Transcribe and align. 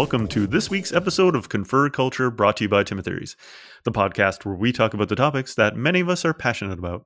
Hello, 0.00 0.06
everyone, 0.06 0.22
and 0.22 0.30
welcome 0.30 0.46
to 0.46 0.46
this 0.46 0.70
week's 0.70 0.94
episode 0.94 1.36
of 1.36 1.50
Confer 1.50 1.90
Culture 1.90 2.30
brought 2.30 2.56
to 2.56 2.64
you 2.64 2.70
by 2.70 2.84
Timothy's, 2.84 3.36
the 3.84 3.92
podcast 3.92 4.46
where 4.46 4.54
we 4.54 4.72
talk 4.72 4.94
about 4.94 5.10
the 5.10 5.14
topics 5.14 5.54
that 5.56 5.76
many 5.76 6.00
of 6.00 6.08
us 6.08 6.24
are 6.24 6.32
passionate 6.32 6.78
about. 6.78 7.04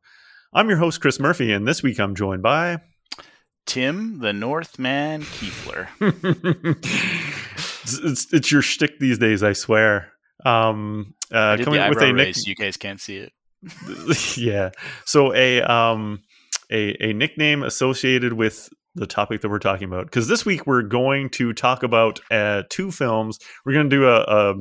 I'm 0.52 0.68
your 0.68 0.78
host, 0.78 1.00
Chris 1.00 1.18
Murphy, 1.18 1.52
and 1.52 1.66
this 1.66 1.82
week 1.82 1.98
I'm 1.98 2.14
joined 2.14 2.44
by. 2.44 2.78
Tim 3.66 4.20
the 4.20 4.32
Northman 4.32 5.22
Kiefler. 5.22 5.88
it's, 7.82 7.98
it's, 7.98 8.32
it's 8.32 8.52
your 8.52 8.62
shtick 8.62 9.00
these 9.00 9.18
days, 9.18 9.42
I 9.42 9.54
swear. 9.54 10.12
Um, 10.46 11.16
uh, 11.32 11.38
I 11.38 11.56
did 11.56 11.66
the 11.66 11.82
eyebrow 11.82 12.12
raise. 12.12 12.46
You 12.46 12.54
guys 12.54 12.76
can't 12.76 13.00
see 13.00 13.16
it. 13.16 13.32
yeah. 14.36 14.70
So 15.04 15.34
a 15.34 15.62
um 15.62 16.22
a 16.70 17.08
a 17.08 17.12
nickname 17.12 17.64
associated 17.64 18.34
with 18.34 18.68
the 18.94 19.06
topic 19.06 19.40
that 19.40 19.48
we're 19.48 19.58
talking 19.58 19.88
about 19.88 20.06
because 20.06 20.28
this 20.28 20.46
week 20.46 20.66
we're 20.66 20.82
going 20.82 21.28
to 21.28 21.52
talk 21.52 21.82
about 21.82 22.20
uh, 22.30 22.62
two 22.70 22.90
films. 22.90 23.38
We're 23.64 23.72
going 23.72 23.90
to 23.90 23.96
do 23.96 24.06
a, 24.06 24.20
a, 24.20 24.54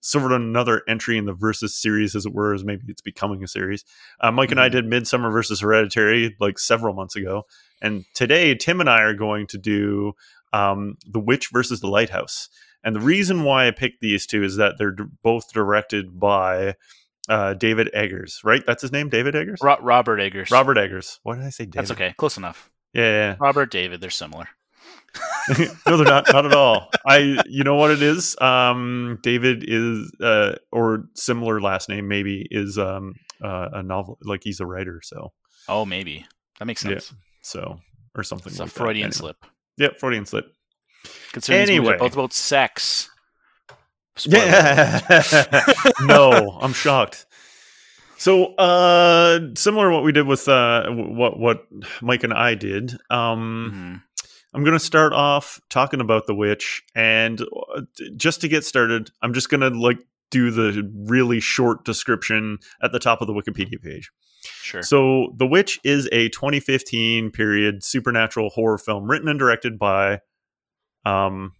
sort 0.00 0.32
of 0.32 0.32
another 0.32 0.82
entry 0.88 1.18
in 1.18 1.24
the 1.24 1.34
versus 1.34 1.80
series, 1.80 2.14
as 2.14 2.26
it 2.26 2.32
were, 2.32 2.54
as 2.54 2.64
maybe 2.64 2.82
it's 2.88 3.02
becoming 3.02 3.42
a 3.42 3.48
series. 3.48 3.84
Uh, 4.20 4.30
Mike 4.30 4.48
mm-hmm. 4.48 4.52
and 4.54 4.60
I 4.60 4.68
mm-hmm. 4.68 4.88
did 4.88 5.04
Midsommar 5.04 5.32
versus 5.32 5.60
Hereditary 5.60 6.36
like 6.40 6.58
several 6.58 6.94
months 6.94 7.16
ago, 7.16 7.44
and 7.80 8.04
today 8.14 8.54
Tim 8.54 8.80
and 8.80 8.90
I 8.90 9.02
are 9.02 9.14
going 9.14 9.46
to 9.48 9.58
do 9.58 10.12
um, 10.52 10.96
The 11.06 11.20
Witch 11.20 11.50
versus 11.52 11.80
the 11.80 11.88
Lighthouse. 11.88 12.48
And 12.84 12.94
the 12.94 13.00
reason 13.00 13.42
why 13.42 13.66
I 13.66 13.72
picked 13.72 14.00
these 14.00 14.26
two 14.26 14.44
is 14.44 14.56
that 14.56 14.74
they're 14.78 14.92
d- 14.92 15.04
both 15.22 15.52
directed 15.52 16.20
by 16.20 16.76
uh, 17.28 17.54
David 17.54 17.90
Eggers, 17.92 18.40
right? 18.44 18.64
That's 18.64 18.82
his 18.82 18.92
name, 18.92 19.08
David 19.08 19.34
Eggers. 19.34 19.58
Ro- 19.60 19.78
Robert 19.80 20.20
Eggers. 20.20 20.50
Robert 20.52 20.78
Eggers. 20.78 21.18
Why 21.24 21.36
did 21.36 21.44
I 21.44 21.50
say 21.50 21.64
David? 21.64 21.74
That's 21.74 21.90
okay. 21.90 22.14
Close 22.16 22.36
enough. 22.36 22.70
Yeah, 22.96 23.02
yeah. 23.02 23.36
Robert, 23.38 23.70
David, 23.70 24.00
they're 24.00 24.08
similar. 24.08 24.48
no, 25.86 25.96
they're 25.96 26.06
not. 26.06 26.32
Not 26.32 26.46
at 26.46 26.54
all. 26.54 26.90
I, 27.06 27.42
you 27.46 27.62
know 27.62 27.74
what 27.76 27.90
it 27.90 28.00
is. 28.02 28.36
Um, 28.40 29.18
David 29.22 29.64
is, 29.66 30.12
uh, 30.20 30.54
or 30.72 31.04
similar 31.14 31.60
last 31.60 31.90
name 31.90 32.08
maybe 32.08 32.46
is 32.50 32.78
um 32.78 33.14
uh, 33.42 33.68
a 33.74 33.82
novel. 33.82 34.18
Like 34.22 34.42
he's 34.44 34.60
a 34.60 34.66
writer. 34.66 35.00
So. 35.02 35.32
Oh, 35.68 35.84
maybe 35.84 36.24
that 36.58 36.64
makes 36.64 36.80
sense. 36.80 37.12
Yeah, 37.12 37.18
so 37.42 37.80
or 38.14 38.22
something. 38.22 38.50
It's 38.50 38.60
like 38.60 38.68
a 38.68 38.72
Freudian 38.72 39.06
anyway. 39.06 39.12
slip. 39.12 39.36
Yep, 39.76 39.98
Freudian 39.98 40.26
slip. 40.26 40.46
Considering 41.32 41.62
anyway, 41.62 41.98
both 41.98 42.14
about 42.14 42.32
sex. 42.32 43.10
Spoiler. 44.16 44.46
Yeah. 44.46 45.66
no, 46.00 46.58
I'm 46.60 46.72
shocked. 46.72 47.25
So, 48.18 48.54
uh, 48.54 49.40
similar 49.56 49.90
to 49.90 49.94
what 49.94 50.04
we 50.04 50.12
did 50.12 50.26
with 50.26 50.48
uh, 50.48 50.88
what 50.90 51.38
what 51.38 51.66
Mike 52.00 52.24
and 52.24 52.32
I 52.32 52.54
did. 52.54 52.92
Um, 53.10 53.72
mm-hmm. 53.72 53.96
I'm 54.54 54.64
going 54.64 54.72
to 54.72 54.80
start 54.80 55.12
off 55.12 55.60
talking 55.68 56.00
about 56.00 56.26
the 56.26 56.34
witch, 56.34 56.82
and 56.94 57.40
uh, 57.40 57.82
just 58.16 58.40
to 58.40 58.48
get 58.48 58.64
started, 58.64 59.10
I'm 59.20 59.34
just 59.34 59.50
going 59.50 59.60
to 59.60 59.68
like 59.68 59.98
do 60.30 60.50
the 60.50 60.90
really 61.06 61.40
short 61.40 61.84
description 61.84 62.58
at 62.82 62.92
the 62.92 62.98
top 62.98 63.20
of 63.20 63.26
the 63.26 63.34
Wikipedia 63.34 63.80
page. 63.82 64.10
Sure. 64.42 64.82
So, 64.82 65.34
The 65.36 65.46
Witch 65.46 65.80
is 65.84 66.08
a 66.12 66.28
2015 66.30 67.30
period 67.30 67.84
supernatural 67.84 68.50
horror 68.50 68.78
film 68.78 69.10
written 69.10 69.28
and 69.28 69.38
directed 69.38 69.78
by 69.78 70.20
um 71.04 71.52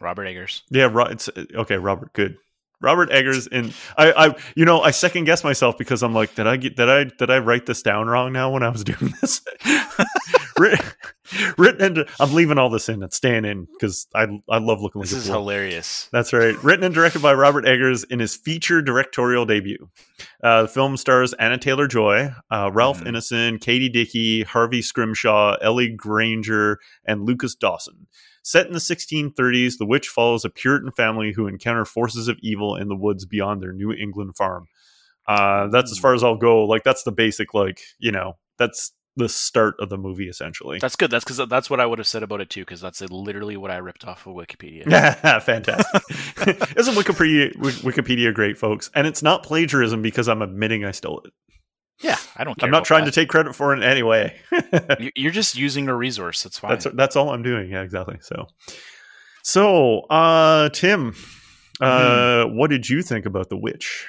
Robert 0.00 0.26
Eggers. 0.26 0.62
Yeah, 0.70 0.90
it's 1.10 1.28
okay, 1.54 1.76
Robert, 1.76 2.12
good. 2.12 2.36
Robert 2.80 3.10
Eggers 3.10 3.46
and 3.48 3.74
I, 3.96 4.12
I 4.12 4.34
you 4.54 4.64
know 4.64 4.80
I 4.80 4.92
second 4.92 5.24
guess 5.24 5.42
myself 5.42 5.76
because 5.78 6.02
I'm 6.02 6.14
like 6.14 6.34
did 6.34 6.46
I 6.46 6.56
get 6.56 6.76
did 6.76 6.88
I 6.88 7.04
did 7.04 7.30
I 7.30 7.38
write 7.38 7.66
this 7.66 7.82
down 7.82 8.06
wrong 8.06 8.32
now 8.32 8.50
when 8.50 8.62
I 8.62 8.68
was 8.68 8.84
doing 8.84 9.12
this? 9.20 9.42
Written 11.58 11.98
and 11.98 12.08
I'm 12.18 12.32
leaving 12.32 12.58
all 12.58 12.70
this 12.70 12.88
in. 12.88 13.02
It's 13.02 13.16
staying 13.16 13.44
in 13.44 13.66
because 13.72 14.06
I 14.14 14.26
I 14.48 14.58
love 14.58 14.80
looking 14.80 15.00
this 15.00 15.12
like 15.12 15.20
is 15.20 15.26
hilarious. 15.26 16.08
That's 16.12 16.32
right. 16.32 16.60
Written 16.64 16.84
and 16.84 16.94
directed 16.94 17.22
by 17.22 17.34
Robert 17.34 17.66
Eggers 17.66 18.04
in 18.04 18.18
his 18.18 18.34
feature 18.34 18.80
directorial 18.80 19.44
debut. 19.44 19.88
Uh, 20.42 20.62
the 20.62 20.68
film 20.68 20.96
stars 20.96 21.34
Anya 21.34 21.58
Taylor 21.58 21.86
Joy 21.86 22.30
uh, 22.50 22.70
Ralph 22.72 23.00
mm-hmm. 23.00 23.14
Ineson 23.16 23.60
Katie 23.60 23.88
Dickie 23.88 24.42
Harvey 24.44 24.82
Scrimshaw 24.82 25.56
Ellie 25.60 25.90
Grainger 25.90 26.78
and 27.04 27.22
Lucas 27.22 27.54
Dawson 27.54 28.06
Set 28.42 28.66
in 28.66 28.72
the 28.72 28.78
1630s, 28.78 29.78
The 29.78 29.86
Witch 29.86 30.08
follows 30.08 30.44
a 30.44 30.50
Puritan 30.50 30.92
family 30.92 31.32
who 31.32 31.46
encounter 31.46 31.84
forces 31.84 32.28
of 32.28 32.38
evil 32.40 32.76
in 32.76 32.88
the 32.88 32.96
woods 32.96 33.24
beyond 33.24 33.62
their 33.62 33.72
New 33.72 33.92
England 33.92 34.36
farm. 34.36 34.66
Uh, 35.26 35.66
that's 35.68 35.92
as 35.92 35.98
far 35.98 36.14
as 36.14 36.24
I'll 36.24 36.36
go. 36.36 36.64
Like 36.64 36.84
that's 36.84 37.02
the 37.02 37.12
basic, 37.12 37.52
like 37.52 37.80
you 37.98 38.10
know, 38.10 38.38
that's 38.58 38.92
the 39.18 39.28
start 39.28 39.74
of 39.80 39.90
the 39.90 39.98
movie 39.98 40.28
essentially. 40.28 40.78
That's 40.78 40.96
good. 40.96 41.10
That's 41.10 41.24
because 41.24 41.46
that's 41.48 41.68
what 41.68 41.80
I 41.80 41.86
would 41.86 41.98
have 41.98 42.06
said 42.06 42.22
about 42.22 42.40
it 42.40 42.48
too. 42.48 42.62
Because 42.62 42.80
that's 42.80 43.00
literally 43.02 43.56
what 43.56 43.70
I 43.70 43.76
ripped 43.76 44.06
off 44.06 44.26
of 44.26 44.34
Wikipedia. 44.34 44.84
Fantastic. 45.42 46.02
Isn't 46.76 46.94
Wikipedia 46.94 47.52
Wikipedia 47.56 48.32
great, 48.32 48.56
folks? 48.56 48.90
And 48.94 49.06
it's 49.06 49.22
not 49.22 49.42
plagiarism 49.42 50.00
because 50.00 50.28
I'm 50.28 50.40
admitting 50.40 50.84
I 50.84 50.92
stole 50.92 51.20
it. 51.24 51.32
Yeah, 52.00 52.16
I 52.36 52.44
don't. 52.44 52.62
I'm 52.62 52.70
not 52.70 52.84
trying 52.84 53.04
that. 53.04 53.12
to 53.12 53.20
take 53.20 53.28
credit 53.28 53.54
for 53.54 53.72
it 53.72 53.78
in 53.78 53.82
any 53.82 54.02
way. 54.02 54.36
You're 55.16 55.32
just 55.32 55.56
using 55.56 55.88
a 55.88 55.94
resource. 55.94 56.42
That's 56.42 56.58
fine. 56.58 56.70
That's 56.70 56.86
that's 56.94 57.16
all 57.16 57.30
I'm 57.30 57.42
doing. 57.42 57.70
Yeah, 57.70 57.82
exactly. 57.82 58.18
So, 58.20 58.46
so 59.42 60.00
uh, 60.02 60.68
Tim, 60.70 61.14
uh, 61.80 61.84
mm-hmm. 61.84 62.56
what 62.56 62.70
did 62.70 62.88
you 62.88 63.02
think 63.02 63.26
about 63.26 63.48
The 63.48 63.56
Witch? 63.56 64.06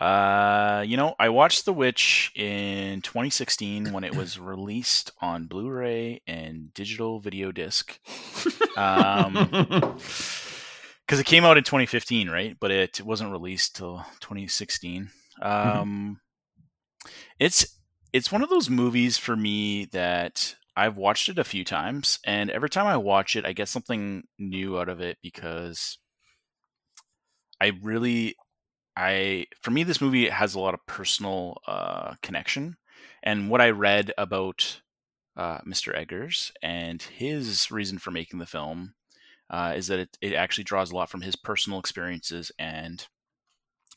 Uh, 0.00 0.84
you 0.86 0.96
know, 0.96 1.14
I 1.18 1.28
watched 1.28 1.64
The 1.64 1.72
Witch 1.72 2.30
in 2.36 3.02
2016 3.02 3.92
when 3.92 4.04
it 4.04 4.14
was 4.14 4.38
released 4.38 5.10
on 5.20 5.46
Blu-ray 5.46 6.22
and 6.26 6.72
digital 6.72 7.18
video 7.18 7.50
disc. 7.50 7.98
Um, 8.76 9.32
because 11.08 11.20
it 11.20 11.26
came 11.26 11.44
out 11.44 11.58
in 11.58 11.64
2015, 11.64 12.28
right? 12.28 12.56
But 12.60 12.70
it 12.70 13.00
wasn't 13.00 13.32
released 13.32 13.76
till 13.76 14.04
2016. 14.20 15.10
Mm-hmm. 15.42 15.78
Um, 15.80 16.20
it's 17.38 17.78
it's 18.12 18.32
one 18.32 18.42
of 18.42 18.50
those 18.50 18.70
movies 18.70 19.18
for 19.18 19.36
me 19.36 19.86
that 19.86 20.54
I've 20.76 20.96
watched 20.96 21.28
it 21.28 21.38
a 21.38 21.44
few 21.44 21.64
times, 21.64 22.18
and 22.24 22.50
every 22.50 22.70
time 22.70 22.86
I 22.86 22.96
watch 22.96 23.36
it, 23.36 23.44
I 23.44 23.52
get 23.52 23.68
something 23.68 24.24
new 24.38 24.78
out 24.78 24.88
of 24.88 25.00
it 25.00 25.18
because 25.22 25.98
I 27.60 27.72
really, 27.82 28.36
I 28.96 29.46
for 29.62 29.70
me, 29.70 29.82
this 29.82 30.00
movie 30.00 30.28
has 30.28 30.54
a 30.54 30.60
lot 30.60 30.74
of 30.74 30.86
personal 30.86 31.58
uh, 31.66 32.14
connection, 32.22 32.76
and 33.22 33.50
what 33.50 33.60
I 33.60 33.70
read 33.70 34.12
about 34.16 34.80
uh, 35.36 35.58
Mr. 35.66 35.96
Eggers 35.96 36.52
and 36.62 37.02
his 37.02 37.70
reason 37.70 37.98
for 37.98 38.10
making 38.10 38.38
the 38.38 38.46
film 38.46 38.94
uh, 39.50 39.72
is 39.76 39.86
that 39.86 40.00
it, 40.00 40.18
it 40.20 40.34
actually 40.34 40.64
draws 40.64 40.90
a 40.90 40.96
lot 40.96 41.10
from 41.10 41.22
his 41.22 41.36
personal 41.36 41.78
experiences 41.78 42.52
and 42.58 43.06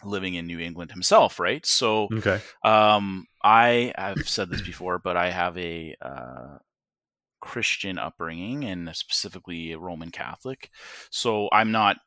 living 0.04 0.36
in 0.36 0.48
New 0.48 0.60
England 0.60 0.92
himself, 0.92 1.40
right? 1.40 1.66
So, 1.66 2.08
okay. 2.14 2.40
um, 2.64 3.26
I 3.44 3.94
have 3.98 4.28
said 4.28 4.50
this 4.50 4.62
before, 4.62 5.00
but 5.00 5.18
I 5.18 5.32
have 5.32 5.58
a 5.58 5.96
uh, 6.02 6.58
Christian 7.42 7.98
upbringing 7.98 8.64
and 8.64 8.90
specifically 8.96 9.74
a 9.74 9.80
Roman 9.80 10.12
Catholic. 10.12 10.70
So 11.10 11.50
I'm 11.52 11.72
not 11.72 11.98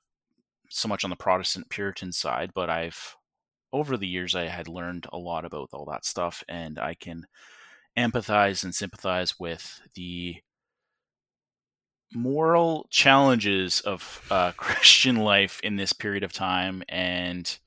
so 0.70 0.88
much 0.88 1.04
on 1.04 1.10
the 1.10 1.16
Protestant 1.16 1.68
Puritan 1.68 2.12
side, 2.12 2.52
but 2.54 2.70
I've 2.70 3.16
over 3.72 3.96
the 3.96 4.06
years 4.06 4.36
I 4.36 4.44
had 4.44 4.68
learned 4.68 5.06
a 5.12 5.18
lot 5.18 5.44
about 5.44 5.70
all 5.72 5.84
that 5.86 6.04
stuff, 6.04 6.44
and 6.48 6.78
I 6.78 6.94
can 6.94 7.26
empathize 7.98 8.62
and 8.62 8.74
sympathize 8.74 9.38
with 9.38 9.80
the 9.94 10.36
moral 12.14 12.86
challenges 12.90 13.80
of 13.80 14.24
uh, 14.30 14.52
Christian 14.56 15.16
life 15.16 15.60
in 15.62 15.76
this 15.76 15.92
period 15.92 16.22
of 16.22 16.32
time 16.32 16.82
and 16.88 17.58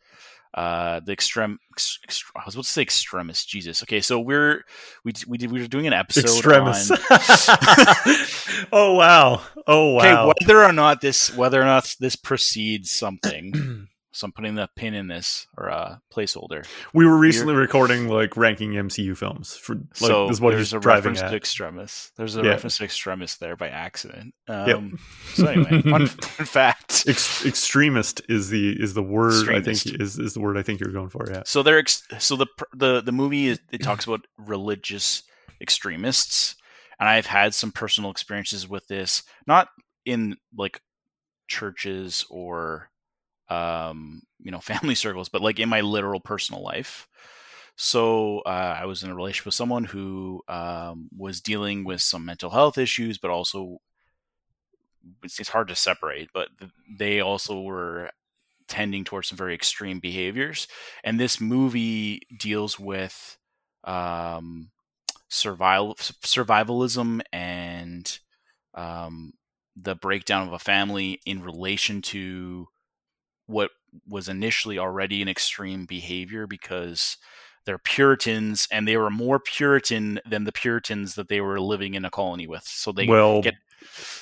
uh 0.54 1.00
the 1.02 1.12
extreme 1.12 1.60
ex, 1.74 2.00
ex, 2.04 2.24
I 2.36 2.42
was 2.46 2.56
about 2.56 2.66
to 2.66 2.70
say 2.70 2.82
extremist 2.82 3.48
Jesus. 3.48 3.84
Okay 3.84 4.02
so 4.02 4.20
we're 4.20 4.64
we 5.04 5.14
we 5.28 5.38
did 5.38 5.52
we 5.52 5.62
were 5.62 5.68
doing 5.68 5.88
an 5.88 5.94
episode 5.94 6.26
extremist 6.26 6.92
on... 6.92 6.98
oh 8.72 8.94
wow. 8.94 9.42
Oh 9.66 9.94
wow. 9.94 10.30
okay 10.30 10.34
whether 10.46 10.64
or 10.64 10.74
not 10.74 11.02
this 11.02 11.36
whether 11.36 11.62
or 11.62 11.66
not 11.66 11.96
this 12.00 12.16
precedes 12.16 12.92
something 12.92 13.88
so 14.18 14.25
I'm 14.25 14.31
putting 14.31 14.56
the 14.56 14.68
pin 14.75 14.96
in 14.96 15.08
this 15.08 15.46
or 15.58 15.68
a 15.68 15.75
uh, 15.75 15.98
placeholder. 16.12 16.66
We 16.92 17.06
were 17.06 17.18
recently 17.18 17.54
recording 17.54 18.08
like 18.08 18.36
ranking 18.36 18.72
MCU 18.72 19.16
films 19.16 19.56
for 19.56 19.75
like 19.75 19.86
so 19.94 20.28
this 20.28 20.38
is 20.38 20.42
what 20.42 20.56
there's 20.56 20.74
a 20.74 20.80
driving 20.80 21.14
reference 21.14 21.22
at. 21.22 21.30
to 21.30 21.36
Extremis. 21.36 22.12
There's 22.16 22.36
a 22.36 22.42
yeah. 22.42 22.50
reference 22.50 22.78
to 22.80 22.84
Extremis 22.84 23.36
there 23.36 23.56
by 23.56 23.69
accident. 23.69 24.34
Um, 24.48 24.68
yep. 24.68 25.00
So 25.36 25.46
anyway, 25.46 25.81
fun, 25.90 26.08
fun 26.08 26.46
fact: 26.48 27.06
Ex- 27.08 27.46
extremist 27.46 28.24
is 28.28 28.50
the 28.50 28.72
is 28.72 28.96
the 28.96 29.04
word 29.04 29.34
extremist. 29.34 29.88
I 29.88 29.92
think 29.92 30.02
is 30.02 30.18
is 30.18 30.34
the 30.34 30.40
word 30.40 30.58
I 30.58 30.63
think 30.63 30.80
you're 30.80 30.92
going 30.92 31.10
for. 31.10 31.28
Yeah. 31.30 31.44
So 31.46 31.62
they're 31.62 31.78
ex- 31.78 32.08
so 32.18 32.36
the 32.36 32.48
the 32.74 33.02
the 33.02 33.12
movie 33.12 33.50
is, 33.50 33.60
it 33.72 33.84
talks 33.84 34.06
about 34.06 34.25
religious 34.40 35.22
extremists, 35.62 36.56
and 37.00 37.08
I've 37.08 37.28
had 37.28 37.54
some 37.54 37.72
personal 37.72 38.10
experiences 38.10 38.68
with 38.68 38.88
this, 38.88 39.22
not 39.46 39.68
in 40.06 40.38
like 40.58 40.81
churches 41.48 42.25
or 42.31 42.90
um, 43.50 44.22
you 44.40 44.52
know, 44.52 44.60
family 44.62 44.96
circles, 44.96 45.30
but 45.30 45.42
like 45.42 45.60
in 45.60 45.70
my 45.70 45.82
literal 45.82 46.20
personal 46.20 46.64
life. 46.64 47.08
So 47.76 48.40
uh, 48.40 48.76
I 48.80 48.86
was 48.86 49.04
in 49.04 49.12
a 49.12 49.16
relationship 49.16 49.46
with 49.46 49.54
someone 49.54 49.84
who 49.84 50.42
um, 50.48 51.10
was 51.16 51.42
dealing 51.42 51.84
with 51.84 52.02
some 52.02 52.26
mental 52.26 52.50
health 52.50 52.78
issues, 52.78 53.20
but 53.20 53.30
also 53.30 53.78
it's, 55.24 55.40
it's 55.40 55.50
hard 55.50 55.68
to 55.68 55.76
separate, 55.76 56.30
but 56.34 56.50
they 56.98 57.20
also 57.20 57.62
were 57.62 58.10
tending 58.68 59.04
towards 59.04 59.30
some 59.30 59.38
very 59.38 59.54
extreme 59.54 60.00
behaviors. 60.00 60.68
And 61.04 61.20
this 61.20 61.40
movie 61.40 62.22
deals 62.38 62.80
with 62.80 63.38
um, 63.84 64.72
survival 65.30 65.96
survivalism 65.96 67.22
and 67.32 68.20
um, 68.74 69.34
the 69.76 69.96
breakdown 69.96 70.48
of 70.48 70.54
a 70.54 70.60
family 70.60 71.22
in 71.26 71.42
relation 71.42 72.02
to 72.02 72.68
what 73.48 73.72
was 74.08 74.30
initially 74.30 74.78
already 74.78 75.22
an 75.22 75.28
extreme 75.28 75.86
behavior 75.86 76.46
because 76.46 77.18
they're 77.66 77.78
Puritans 77.78 78.68
and 78.72 78.88
they 78.88 78.98
were 78.98 79.10
more 79.10 79.40
Puritan 79.40 80.20
than 80.30 80.44
the 80.46 80.52
Puritans 80.52 81.16
that 81.16 81.28
they 81.28 81.42
were 81.42 81.60
living 81.60 81.96
in 81.96 82.06
a 82.06 82.10
colony 82.10 82.48
with. 82.48 82.64
So 82.64 82.92
they 82.92 83.08
well, 83.08 83.42
get 83.42 83.56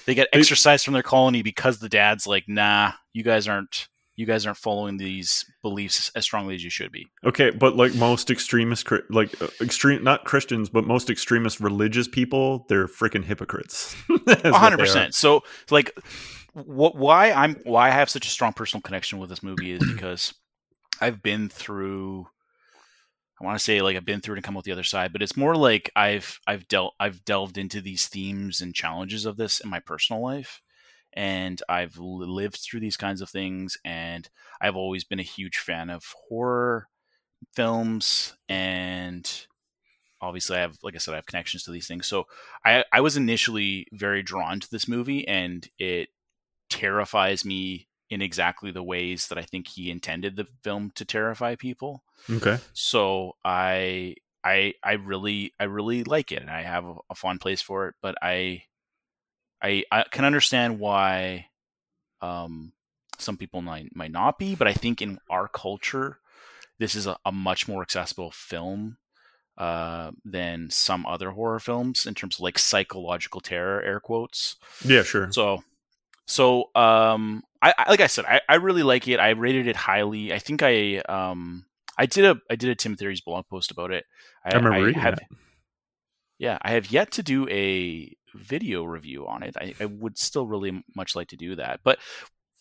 they 0.06 0.16
get 0.16 0.28
exercise 0.34 0.84
from 0.84 0.94
their 0.94 1.04
colony 1.04 1.42
because 1.42 1.80
the 1.80 1.90
dad's 1.90 2.28
like, 2.28 2.46
nah, 2.48 2.94
you 3.14 3.24
guys 3.24 3.48
aren't 3.48 3.88
you 4.16 4.26
guys 4.26 4.46
aren't 4.46 4.58
following 4.58 4.98
these 4.98 5.46
beliefs 5.62 6.10
as 6.16 6.24
strongly 6.24 6.56
as 6.56 6.64
you 6.64 6.70
should 6.70 6.92
be. 6.92 7.08
Okay, 7.26 7.50
but 7.50 7.76
like 7.76 7.94
most 7.96 8.32
extremist, 8.32 8.90
like 9.10 9.42
uh, 9.42 9.48
extreme, 9.62 10.04
not 10.04 10.24
Christians, 10.24 10.70
but 10.70 10.86
most 10.86 11.10
extremist 11.10 11.60
religious 11.60 12.08
people, 12.08 12.66
they're 12.70 12.88
freaking 12.88 13.26
hypocrites. 13.26 13.96
hundred 14.46 14.78
percent. 14.78 15.14
So, 15.14 15.44
like, 15.70 15.98
what? 16.64 16.96
Why 16.96 17.32
I'm 17.32 17.56
why 17.64 17.88
I 17.88 17.92
have 17.92 18.10
such 18.10 18.26
a 18.26 18.30
strong 18.30 18.54
personal 18.54 18.82
connection 18.82 19.20
with 19.20 19.30
this 19.30 19.44
movie 19.44 19.72
is 19.72 19.94
because 19.94 20.34
I've 21.00 21.22
been 21.22 21.50
through. 21.50 22.28
I 23.40 23.44
want 23.44 23.58
to 23.58 23.64
say 23.64 23.82
like 23.82 23.98
I've 23.98 24.06
been 24.06 24.22
through 24.22 24.36
it 24.36 24.38
and 24.38 24.46
come 24.46 24.56
out 24.58 24.64
the 24.64 24.72
other 24.72 24.84
side, 24.84 25.12
but 25.12 25.22
it's 25.22 25.38
more 25.38 25.56
like 25.56 25.92
I've 25.96 26.40
I've 26.48 26.68
dealt 26.68 26.96
I've 27.00 27.26
delved 27.26 27.58
into 27.58 27.82
these 27.82 28.08
themes 28.08 28.62
and 28.62 28.74
challenges 28.74 29.26
of 29.26 29.38
this 29.38 29.60
in 29.60 29.70
my 29.70 29.80
personal 29.80 30.22
life 30.22 30.62
and 31.16 31.62
I've 31.70 31.98
lived 31.98 32.58
through 32.58 32.82
these 32.82 32.98
kinds 32.98 33.22
of 33.22 33.30
things, 33.30 33.78
and 33.86 34.30
I've 34.60 34.76
always 34.76 35.04
been 35.04 35.20
a 35.20 35.24
huge 35.24 35.58
fan 35.58 35.90
of 35.90 36.04
horror 36.28 36.88
films, 37.54 38.36
and 38.50 39.48
obviously 40.22 40.58
I 40.58 40.62
have, 40.62 40.78
like 40.84 40.96
I 40.96 40.98
said, 40.98 41.14
I 41.14 41.18
have 41.18 41.26
connections 41.26 41.64
to 41.64 41.72
these 41.72 41.88
things. 41.88 42.06
So 42.08 42.26
I, 42.66 42.84
I 42.92 43.02
was 43.02 43.16
initially 43.16 43.88
very 43.94 44.24
drawn 44.24 44.60
to 44.60 44.70
this 44.70 44.88
movie, 44.88 45.26
and 45.28 45.68
it 45.80 46.10
terrifies 46.70 47.46
me 47.46 47.88
in 48.10 48.22
exactly 48.22 48.72
the 48.72 48.84
ways 48.84 49.28
that 49.28 49.38
I 49.38 49.42
think 49.42 49.68
he 49.68 49.90
intended 49.90 50.36
the 50.36 50.48
film 50.64 50.92
to 50.96 51.06
terrify 51.06 51.56
people. 51.56 52.04
Okay. 52.30 52.60
So 52.74 53.34
I 53.44 54.16
I 54.44 54.74
I 54.84 54.94
really 54.94 55.54
I 55.60 55.66
really 55.66 56.04
like 56.04 56.32
it 56.32 56.42
and 56.42 56.52
I 56.52 56.62
have 56.62 56.86
a, 56.86 56.96
a 57.10 57.16
fond 57.16 57.42
place 57.42 57.62
for 57.62 57.88
it, 57.88 57.96
but 58.02 58.16
I 58.22 58.64
I, 59.62 59.84
I 59.92 60.04
can 60.12 60.26
understand 60.26 60.80
why 60.80 61.48
um, 62.22 62.74
some 63.18 63.38
people 63.38 63.62
might 63.62 63.96
might 63.96 64.12
not 64.12 64.38
be, 64.38 64.56
but 64.56 64.68
I 64.68 64.74
think 64.74 65.02
in 65.02 65.20
our 65.30 65.48
culture, 65.48 66.20
this 66.78 66.96
is 66.96 67.08
a, 67.08 67.18
a 67.26 67.32
much 67.32 67.68
more 67.68 67.82
accessible 67.82 68.32
film 68.32 68.98
uh, 69.58 70.12
than 70.24 70.70
some 70.70 71.06
other 71.06 71.32
horror 71.32 71.60
films 71.60 72.06
in 72.06 72.14
terms 72.14 72.36
of 72.36 72.42
like 72.42 72.60
psychological 72.60 73.42
terror, 73.42 73.82
air 73.82 74.00
quotes. 74.00 74.58
Yeah, 74.84 75.04
sure. 75.04 75.32
So, 75.32 75.64
so 76.26 76.70
um, 76.76 77.44
I, 77.62 77.74
I 77.78 77.90
like 77.90 78.02
I 78.02 78.08
said, 78.08 78.26
I, 78.26 78.42
I 78.48 78.56
really 78.56 78.84
like 78.84 79.08
it. 79.08 79.20
I 79.20 79.30
rated 79.32 79.68
it 79.68 79.76
highly. 79.76 80.34
I 80.34 80.40
think 80.40 80.64
I 80.64 80.98
um 81.00 81.66
I 81.98 82.06
did 82.06 82.26
a 82.26 82.38
I 82.50 82.56
did 82.56 82.70
a 82.70 82.76
Tim 82.76 82.96
Theories 82.96 83.22
blog 83.22 83.48
post 83.48 83.72
about 83.72 83.92
it. 83.92 84.06
I, 84.44 84.52
I 84.52 84.56
remember 84.56 84.78
I 84.78 84.80
reading 84.80 85.02
have, 85.02 85.16
that. 85.16 85.28
Yeah, 86.38 86.58
I 86.62 86.72
have 86.72 86.92
yet 86.92 87.12
to 87.12 87.24
do 87.24 87.48
a 87.50 88.12
video 88.34 88.84
review 88.84 89.28
on 89.28 89.44
it. 89.44 89.56
I, 89.60 89.74
I 89.80 89.86
would 89.86 90.18
still 90.18 90.46
really 90.46 90.84
much 90.96 91.16
like 91.16 91.30
to 91.30 91.38
do 91.38 91.56
that, 91.56 91.80
but 91.84 92.00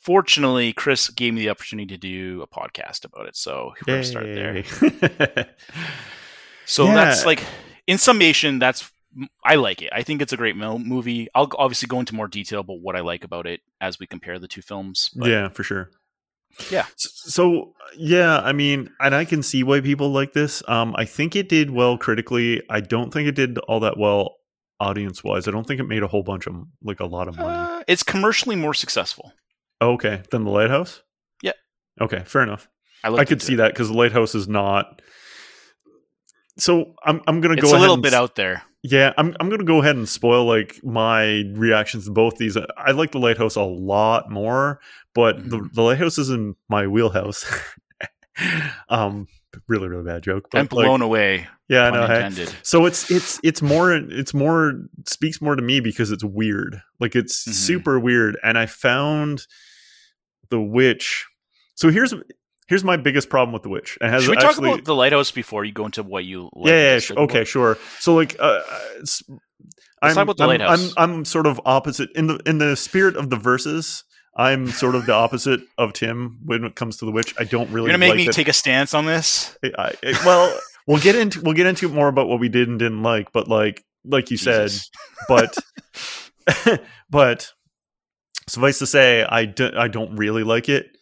fortunately, 0.05 0.73
Chris 0.73 1.09
gave 1.09 1.35
me 1.35 1.41
the 1.41 1.51
opportunity 1.51 1.87
to 1.87 1.99
do 1.99 2.43
a 2.43 2.47
podcast 2.47 3.05
about 3.05 3.27
it, 3.27 3.37
so 3.37 3.73
we're 3.87 4.03
start 4.03 4.27
there. 4.27 4.65
so 6.67 6.85
yeah. 6.87 6.95
that's 6.95 7.27
like, 7.27 7.43
in 7.87 7.99
summation, 7.99 8.59
that's 8.59 8.91
I 9.45 9.57
like 9.57 9.83
it. 9.83 9.91
I 9.93 10.03
think 10.03 10.23
it's 10.23 10.33
a 10.33 10.37
great 10.37 10.57
movie. 10.57 11.29
I'll 11.35 11.51
obviously 11.57 11.87
go 11.87 12.01
into 12.01 12.15
more 12.15 12.29
detail 12.29 12.61
about 12.61 12.81
what 12.81 12.97
I 12.97 13.01
like 13.01 13.25
about 13.25 13.47
it 13.47 13.61
as 13.81 13.99
we 13.99 14.07
compare 14.07 14.39
the 14.39 14.49
two 14.49 14.63
films. 14.63 15.11
yeah, 15.15 15.49
for 15.49 15.63
sure. 15.63 15.91
Yeah. 16.71 16.87
So 16.97 17.75
yeah, 17.97 18.39
I 18.39 18.53
mean, 18.53 18.91
and 19.01 19.15
I 19.15 19.25
can 19.25 19.43
see 19.43 19.63
why 19.63 19.81
people 19.81 20.11
like 20.11 20.33
this. 20.33 20.63
Um, 20.69 20.95
I 20.97 21.05
think 21.05 21.35
it 21.37 21.49
did 21.49 21.71
well 21.71 21.99
critically. 21.99 22.63
I 22.71 22.81
don't 22.81 23.13
think 23.13 23.29
it 23.29 23.35
did 23.35 23.59
all 23.59 23.81
that 23.81 23.99
well 23.99 24.37
audience 24.81 25.25
wise. 25.25 25.49
I 25.49 25.51
don't 25.51 25.67
think 25.67 25.81
it 25.81 25.85
made 25.85 26.03
a 26.03 26.07
whole 26.09 26.23
bunch 26.23 26.47
of 26.47 26.55
like 26.83 27.01
a 27.01 27.07
lot 27.07 27.29
of 27.29 27.37
money. 27.37 27.79
Uh, 27.81 27.83
it's 27.89 28.03
commercially 28.03 28.57
more 28.57 28.75
successful. 28.75 29.33
Okay, 29.83 30.23
than 30.31 30.45
the 30.45 30.51
Lighthouse. 30.51 31.03
Yeah. 31.43 31.53
Okay, 32.01 32.23
fair 32.25 32.43
enough. 32.43 32.69
I, 33.03 33.13
I 33.13 33.25
could 33.25 33.43
see 33.43 33.55
it. 33.55 33.57
that 33.57 33.73
because 33.73 33.89
the 33.89 33.95
Lighthouse 33.95 34.35
is 34.35 34.49
not. 34.49 35.03
So 36.57 36.95
I'm 37.05 37.21
I'm 37.27 37.41
gonna 37.41 37.55
it's 37.55 37.71
go. 37.71 37.77
a 37.77 37.81
little 37.81 37.97
bit 37.97 38.15
out 38.15 38.37
there. 38.37 38.63
Yeah, 38.87 39.15
I'm 39.17 39.35
I'm 39.41 39.49
gonna 39.49 39.65
go 39.65 39.81
ahead 39.81 39.97
and 39.97 40.07
spoil 40.07 40.45
like 40.45 40.79
my 40.85 41.45
reactions 41.55 42.05
to 42.05 42.11
both 42.11 42.37
these. 42.37 42.55
I 42.77 42.91
like 42.91 43.13
the 43.13 43.19
Lighthouse 43.19 43.57
a 43.57 43.63
lot 43.63 44.31
more, 44.31 44.79
but 45.15 45.39
mm-hmm. 45.39 45.49
the 45.49 45.71
the 45.73 45.83
Lighthouse 45.83 46.19
is 46.19 46.29
in 46.29 46.55
my 46.69 46.87
wheelhouse. 46.87 47.47
um, 48.91 49.27
really 49.69 49.89
really 49.89 50.05
bad 50.05 50.23
joke. 50.23 50.49
But 50.53 50.59
I'm 50.59 50.67
blown 50.67 51.01
like, 51.01 51.07
away. 51.07 51.47
Yeah, 51.67 51.87
I 51.87 51.91
know. 51.93 52.07
Hey? 52.07 52.47
So 52.63 52.85
it's 52.85 53.11
it's 53.11 53.41
it's 53.43 53.63
more 53.63 53.95
it's 53.95 54.35
more 54.35 54.75
speaks 55.09 55.41
more 55.41 55.57
to 55.57 55.63
me 55.63 55.81
because 55.81 56.11
it's 56.11 56.23
weird. 56.23 56.83
Like 57.01 57.17
it's 57.17 57.45
mm-hmm. 57.45 57.53
super 57.53 57.99
weird, 57.99 58.37
and 58.43 58.59
I 58.59 58.67
found 58.67 59.47
the 60.51 60.61
witch. 60.61 61.27
So 61.75 61.89
here's 61.89 62.13
here's 62.67 62.85
my 62.85 62.97
biggest 62.97 63.29
problem 63.29 63.53
with 63.53 63.63
the 63.63 63.69
witch. 63.69 63.99
It 64.01 64.09
has 64.09 64.25
Should 64.25 64.31
we 64.31 64.37
actually, 64.37 64.69
talk 64.69 64.75
about 64.77 64.85
the 64.85 64.95
lighthouse 64.95 65.31
before 65.31 65.65
you 65.65 65.73
go 65.73 65.85
into 65.85 66.03
what 66.03 66.25
you? 66.25 66.51
Like 66.55 66.71
yeah, 66.71 67.01
yeah 67.11 67.17
okay, 67.23 67.45
sure. 67.45 67.79
So 68.01 68.15
like, 68.15 68.37
uh, 68.39 68.61
I'm, 70.03 70.17
about 70.19 70.37
the 70.37 70.45
I'm, 70.45 70.49
lighthouse. 70.49 70.95
I'm, 70.97 71.11
I'm 71.11 71.25
sort 71.25 71.47
of 71.47 71.61
opposite 71.65 72.11
in 72.15 72.27
the 72.27 72.41
in 72.47 72.59
the 72.59 72.77
spirit 72.77 73.17
of 73.17 73.31
the 73.31 73.37
verses. 73.37 74.05
I'm 74.37 74.67
sort 74.69 74.97
of 74.97 75.07
the 75.07 75.13
opposite 75.13 75.61
of 75.79 75.93
Tim 75.93 76.41
when 76.45 76.65
it 76.65 76.75
comes 76.75 76.97
to 76.99 77.05
the 77.05 77.13
witch. 77.13 77.35
I 77.39 77.45
don't 77.45 77.71
really. 77.71 77.89
You're 77.89 77.99
gonna 77.99 77.99
make 77.99 78.11
like 78.11 78.17
me 78.17 78.29
it. 78.29 78.33
take 78.33 78.49
a 78.49 78.53
stance 78.53 78.93
on 78.93 79.07
this. 79.07 79.57
I, 79.63 79.93
I, 80.03 80.13
well, 80.25 80.59
we'll 80.87 81.01
get 81.01 81.15
into 81.15 81.41
we'll 81.41 81.55
get 81.55 81.67
into 81.67 81.89
more 81.89 82.09
about 82.09 82.29
what 82.29 82.41
we 82.41 82.49
did 82.49 82.69
and 82.69 82.79
didn't 82.79 83.03
like, 83.03 83.33
but 83.33 83.49
like 83.49 83.85
like 84.05 84.31
you 84.31 84.37
Jesus. 84.37 84.91
said, 85.29 85.57
but 86.67 86.81
but 87.11 87.53
suffice 88.49 88.81
to 88.81 88.87
say, 88.87 89.23
I 89.23 89.45
don't 89.45 89.77
I 89.77 89.87
don't 89.87 90.17
really 90.17 90.43
like 90.43 90.69
it 90.69 90.94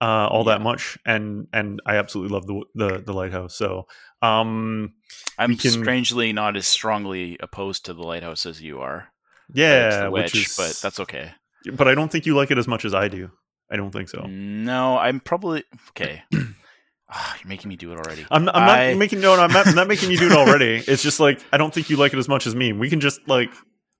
uh, 0.00 0.26
all 0.26 0.44
yeah. 0.44 0.52
that 0.52 0.62
much, 0.62 0.98
and 1.04 1.48
and 1.52 1.80
I 1.86 1.96
absolutely 1.96 2.34
love 2.34 2.46
the 2.46 2.64
the, 2.74 3.02
the 3.02 3.12
lighthouse. 3.12 3.54
So 3.54 3.86
um, 4.22 4.94
I'm 5.38 5.56
can, 5.56 5.70
strangely 5.70 6.32
not 6.32 6.56
as 6.56 6.66
strongly 6.66 7.36
opposed 7.40 7.86
to 7.86 7.94
the 7.94 8.02
lighthouse 8.02 8.46
as 8.46 8.62
you 8.62 8.80
are. 8.80 9.08
Yeah, 9.52 10.08
witch, 10.08 10.34
is, 10.34 10.56
but 10.56 10.78
that's 10.82 11.00
okay 11.00 11.32
but 11.72 11.88
I 11.88 11.94
don't 11.94 12.10
think 12.10 12.26
you 12.26 12.36
like 12.36 12.50
it 12.50 12.58
as 12.58 12.68
much 12.68 12.84
as 12.84 12.94
I 12.94 13.08
do. 13.08 13.30
I 13.70 13.76
don't 13.76 13.90
think 13.90 14.08
so. 14.08 14.22
No, 14.26 14.96
I'm 14.98 15.20
probably 15.20 15.64
okay. 15.90 16.22
oh, 16.32 17.34
you're 17.38 17.48
making 17.48 17.68
me 17.68 17.76
do 17.76 17.92
it 17.92 17.98
already. 17.98 18.26
I'm, 18.30 18.48
I'm 18.48 18.68
I... 18.68 18.90
not 18.90 18.98
making 18.98 19.20
no, 19.20 19.36
no, 19.36 19.42
I'm 19.42 19.52
not, 19.52 19.66
I'm 19.66 19.74
not 19.74 19.88
making 19.88 20.10
you 20.10 20.18
do 20.18 20.26
it 20.26 20.32
already. 20.32 20.82
It's 20.88 21.02
just 21.02 21.20
like 21.20 21.40
I 21.52 21.58
don't 21.58 21.72
think 21.72 21.90
you 21.90 21.96
like 21.96 22.12
it 22.12 22.18
as 22.18 22.28
much 22.28 22.46
as 22.46 22.54
me. 22.54 22.72
We 22.72 22.88
can 22.88 23.00
just 23.00 23.26
like 23.28 23.50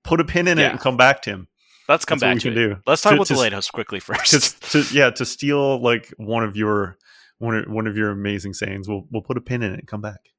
put 0.05 0.21
a 0.21 0.25
pin 0.25 0.49
in 0.49 0.59
yeah. 0.59 0.69
it 0.69 0.71
and 0.71 0.81
come 0.81 0.97
back 0.97 1.23
to 1.23 1.31
him. 1.31 1.49
Let's 1.89 2.05
come 2.05 2.19
That's 2.19 2.45
back 2.45 2.53
to 2.55 2.61
it. 2.61 2.67
Do. 2.67 2.77
Let's 2.87 3.03
talk 3.03 3.13
to, 3.13 3.17
about 3.17 3.27
to, 3.29 3.35
the 3.35 3.41
lighthouse 3.41 3.71
quickly 3.71 4.01
first. 4.01 4.63
To, 4.73 4.83
to, 4.83 4.95
yeah, 4.95 5.11
to 5.11 5.25
steal 5.25 5.81
like 5.81 6.13
one 6.19 6.45
of 6.45 6.57
your 6.57 6.99
one 7.39 7.57
of, 7.57 7.65
one 7.71 7.87
of 7.87 7.97
your 7.97 8.11
amazing 8.11 8.55
sayings, 8.55 8.89
we'll 8.89 9.07
we'll 9.11 9.23
put 9.23 9.37
a 9.37 9.41
pin 9.41 9.63
in 9.63 9.73
it 9.73 9.79
and 9.79 9.89
come 9.89 10.01
back. 10.01 10.31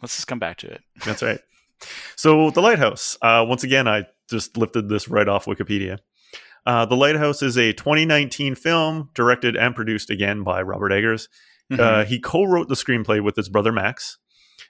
Let's 0.00 0.16
just 0.16 0.26
come 0.26 0.38
back 0.38 0.58
to 0.58 0.70
it. 0.70 0.80
That's 1.04 1.22
right. 1.22 1.40
So 2.16 2.50
the 2.50 2.60
lighthouse. 2.60 3.18
Uh, 3.20 3.44
once 3.48 3.64
again, 3.64 3.88
I 3.88 4.04
just 4.30 4.56
lifted 4.56 4.88
this 4.88 5.08
right 5.08 5.28
off 5.28 5.46
Wikipedia. 5.46 5.98
Uh, 6.64 6.86
the 6.86 6.96
Lighthouse 6.96 7.42
is 7.42 7.58
a 7.58 7.72
2019 7.72 8.54
film 8.54 9.10
directed 9.14 9.56
and 9.56 9.74
produced 9.74 10.10
again 10.10 10.44
by 10.44 10.62
Robert 10.62 10.92
Eggers. 10.92 11.28
Mm-hmm. 11.70 11.80
Uh, 11.80 12.04
he 12.04 12.20
co-wrote 12.20 12.68
the 12.68 12.74
screenplay 12.74 13.22
with 13.22 13.36
his 13.36 13.48
brother 13.48 13.72
Max, 13.72 14.18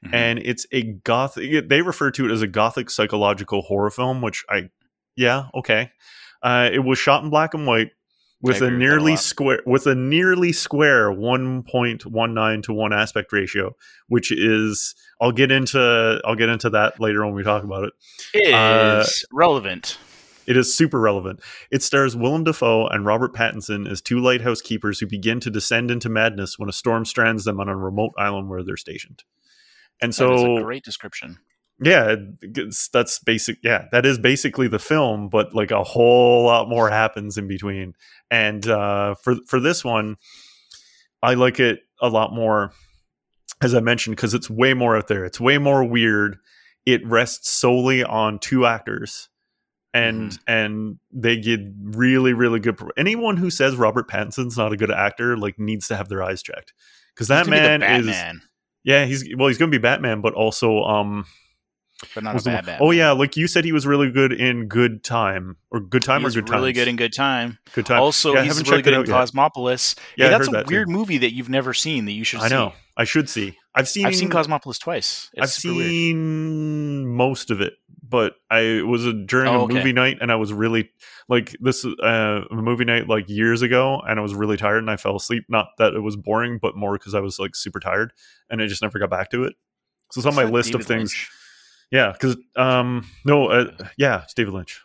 mm-hmm. 0.05 0.15
and 0.15 0.39
it's 0.39 0.67
a 0.73 0.83
gothic. 0.83 1.69
They 1.69 1.83
refer 1.83 2.11
to 2.13 2.27
it 2.27 2.33
as 2.33 2.41
a 2.41 2.47
gothic 2.47 2.89
psychological 2.89 3.63
horror 3.63 3.91
film, 3.91 4.23
which 4.23 4.45
I, 4.49 4.71
yeah, 5.17 5.45
okay. 5.55 5.91
Uh, 6.43 6.69
it 6.73 6.81
was 6.81 6.99
shot 6.99 7.23
in 7.23 7.31
black 7.31 7.55
and 7.55 7.67
white 7.67 7.91
with 8.43 8.61
a 8.61 8.71
nearly 8.71 9.15
square 9.17 9.61
with 9.65 9.87
a 9.87 9.95
nearly 9.95 10.53
square 10.53 11.11
1.19 11.11 12.63
to 12.65 12.73
1 12.73 12.93
aspect 12.93 13.33
ratio 13.33 13.75
which 14.09 14.33
is 14.33 14.95
I'll 15.21 15.33
get 15.33 15.53
into 15.53 16.21
I'll 16.25 16.35
get 16.35 16.49
into 16.49 16.69
that 16.71 17.01
later 17.01 17.25
when 17.25 17.35
we 17.35 17.45
talk 17.45 17.63
about 17.63 17.85
it. 17.85 17.93
It 18.35 18.53
uh, 18.53 19.05
is 19.07 19.25
relevant. 19.33 19.97
It 20.47 20.57
is 20.57 20.77
super 20.77 20.99
relevant. 20.99 21.41
It 21.71 21.85
stars 21.85 22.17
Willem 22.17 22.43
Dafoe 22.43 22.89
and 22.89 23.07
Robert 23.07 23.33
Pattinson 23.33 23.89
as 23.89 24.01
two 24.01 24.19
lighthouse 24.19 24.61
keepers 24.61 24.99
who 24.99 25.07
begin 25.07 25.39
to 25.41 25.51
descend 25.51 25.91
into 25.91 26.09
madness 26.09 26.59
when 26.59 26.69
a 26.69 26.73
storm 26.73 27.05
strands 27.05 27.45
them 27.45 27.61
on 27.61 27.69
a 27.69 27.77
remote 27.77 28.13
island 28.19 28.51
where 28.51 28.65
they're 28.65 28.77
stationed. 28.77 29.23
And 30.01 30.13
so, 30.13 30.31
That's 30.31 30.43
a 30.43 30.63
great 30.65 30.83
description. 30.83 31.39
Yeah, 31.83 32.17
it's, 32.41 32.89
that's 32.89 33.19
basic. 33.19 33.59
Yeah, 33.63 33.87
that 33.93 34.07
is 34.07 34.19
basically 34.19 34.69
the 34.69 34.79
film, 34.79 35.29
but 35.29 35.55
like 35.55 35.71
a 35.71 35.83
whole 35.85 36.45
lot 36.45 36.69
more 36.69 36.89
happens 36.91 37.37
in 37.39 37.49
between. 37.49 37.95
And 38.31 38.67
uh, 38.67 39.15
for 39.17 39.37
for 39.47 39.61
this 39.61 39.85
one, 39.85 40.17
I 41.23 41.35
like 41.35 41.61
it 41.61 41.81
a 42.01 42.09
lot 42.09 42.33
more, 42.33 42.73
as 43.61 43.75
I 43.75 43.81
mentioned, 43.81 44.17
because 44.17 44.35
it's 44.35 44.49
way 44.51 44.75
more 44.75 44.97
out 44.97 45.09
there. 45.09 45.25
It's 45.25 45.41
way 45.41 45.59
more 45.59 45.85
weird. 45.85 46.39
It 46.87 47.07
rests 47.07 47.51
solely 47.51 48.03
on 48.03 48.39
two 48.39 48.67
actors, 48.67 49.29
and 49.95 50.31
Mm-hmm. 50.31 50.37
and 50.49 50.99
they 51.13 51.37
get 51.37 51.61
really 51.81 52.33
really 52.33 52.59
good. 52.61 52.81
Anyone 52.97 53.37
who 53.37 53.51
says 53.51 53.77
Robert 53.77 54.09
Pattinson's 54.09 54.57
not 54.57 54.73
a 54.73 54.77
good 54.77 54.91
actor 54.91 55.37
like 55.37 55.59
needs 55.59 55.87
to 55.89 55.97
have 55.97 56.09
their 56.09 56.23
eyes 56.23 56.43
checked 56.43 56.73
because 57.15 57.29
that 57.29 57.45
gonna 57.45 57.57
be 57.57 57.63
man 57.63 57.83
is 58.01 58.41
yeah 58.85 59.05
he's 59.05 59.25
well 59.37 59.49
he's 59.49 59.59
gonna 59.59 59.71
be 59.71 59.79
Batman, 59.79 60.23
but 60.23 60.35
also 60.35 60.83
um 60.83 61.27
but 62.15 62.25
not 62.25 62.41
a 62.41 62.45
bad 62.45 62.67
Batman. 62.67 62.79
oh 62.81 62.91
yeah, 62.91 63.13
like 63.13 63.37
you 63.37 63.47
said, 63.47 63.65
he 63.65 63.73
was 63.73 63.87
really 63.87 64.11
good 64.11 64.33
in 64.33 64.67
Good 64.69 65.05
Time 65.05 65.57
or 65.71 65.81
Good 65.81 66.03
Time 66.05 66.21
he 66.23 66.27
or 66.27 66.31
Good 66.31 66.47
Time. 66.47 66.57
really 66.61 66.73
Times? 66.73 66.79
good 66.85 66.89
in 66.89 66.97
Good 66.97 67.13
Time. 67.15 67.59
Good 67.75 67.87
Time. 67.87 68.01
Also, 68.01 68.35
Yeah, 68.35 68.43
he's 68.43 68.57
haven't 68.57 68.71
really 68.71 68.83
good 68.83 68.95
in. 68.95 69.05
Cosmopolis. 69.07 69.95
Yeah, 70.17 70.27
hey, 70.27 70.31
that's 70.31 70.49
a 70.49 70.51
that 70.53 70.67
too. 70.69 70.75
weird 70.75 70.89
movie 70.89 71.19
that 71.19 71.33
you've 71.35 71.49
never 71.51 71.73
seen 71.75 72.05
that 72.07 72.13
you 72.13 72.25
should 72.25 72.41
I 72.41 72.49
see. 72.49 72.55
know. 72.55 72.73
I 72.97 73.05
should 73.05 73.29
see. 73.29 73.57
I've 73.75 73.89
seen. 73.89 74.05
I've 74.07 74.15
seen 74.17 74.29
Cosmopolis 74.29 74.79
twice. 74.79 75.31
It's 75.33 75.43
I've 75.43 75.51
super 75.51 75.77
weird. 75.77 75.89
seen 75.89 77.07
most 77.07 77.51
of 77.51 77.61
it, 77.63 77.73
but 78.07 78.35
I 78.51 78.61
it 78.61 78.87
was 78.87 79.07
a, 79.07 79.13
during 79.15 79.49
Oh, 79.49 79.61
a 79.61 79.65
okay. 79.65 79.75
movie 79.75 79.93
night, 79.95 80.19
and 80.21 80.31
I 80.31 80.37
was 80.37 80.53
really 80.53 80.91
like 81.29 81.57
this 81.61 81.85
uh, 81.87 82.43
a 82.51 82.55
movie 82.55 82.85
night 82.85 83.09
like 83.09 83.31
years 83.31 83.63
ago, 83.63 84.01
and 84.07 84.19
I 84.19 84.23
was 84.23 84.35
really 84.35 84.59
tired, 84.59 84.79
and 84.79 84.91
I 84.91 84.97
fell 84.97 85.17
asleep. 85.17 85.45
Not 85.49 85.69
that 85.79 85.95
it 85.95 86.01
was 86.01 86.17
boring, 86.17 86.59
but 86.61 86.77
more 86.77 86.99
because 86.99 87.15
I 87.15 87.21
was 87.21 87.39
like 87.39 87.57
super 87.57 87.81
tired, 87.81 88.13
and 88.51 88.61
I 88.61 88.67
just 88.67 88.83
never 88.83 88.99
got 88.99 89.09
back 89.09 89.31
to 89.31 89.45
it. 89.45 89.55
So 90.11 90.19
it's 90.19 90.27
on 90.27 90.33
It's 90.33 90.37
my 90.37 90.45
list 90.45 90.75
of 90.75 90.85
things. 90.85 91.13
Lynch. 91.15 91.31
Yeah, 91.93 92.11
because 92.13 92.37
um, 92.57 93.07
no, 93.25 93.47
uh, 93.49 93.71
yeah, 93.97 94.23
it's 94.23 94.35
David 94.35 94.55
Lynch. 94.55 94.81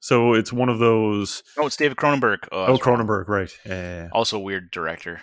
So 0.00 0.34
it's 0.34 0.52
one 0.52 0.68
of 0.68 0.78
those. 0.78 1.42
Oh, 1.56 1.66
it's 1.66 1.76
David 1.76 1.96
Cronenberg. 1.96 2.38
Oh, 2.52 2.66
Oh. 2.66 2.78
Cronenberg, 2.78 3.28
right? 3.28 3.50
Yeah, 3.64 3.72
yeah, 3.74 4.02
yeah. 4.02 4.08
Also, 4.12 4.36
a 4.36 4.40
weird 4.40 4.70
director. 4.70 5.20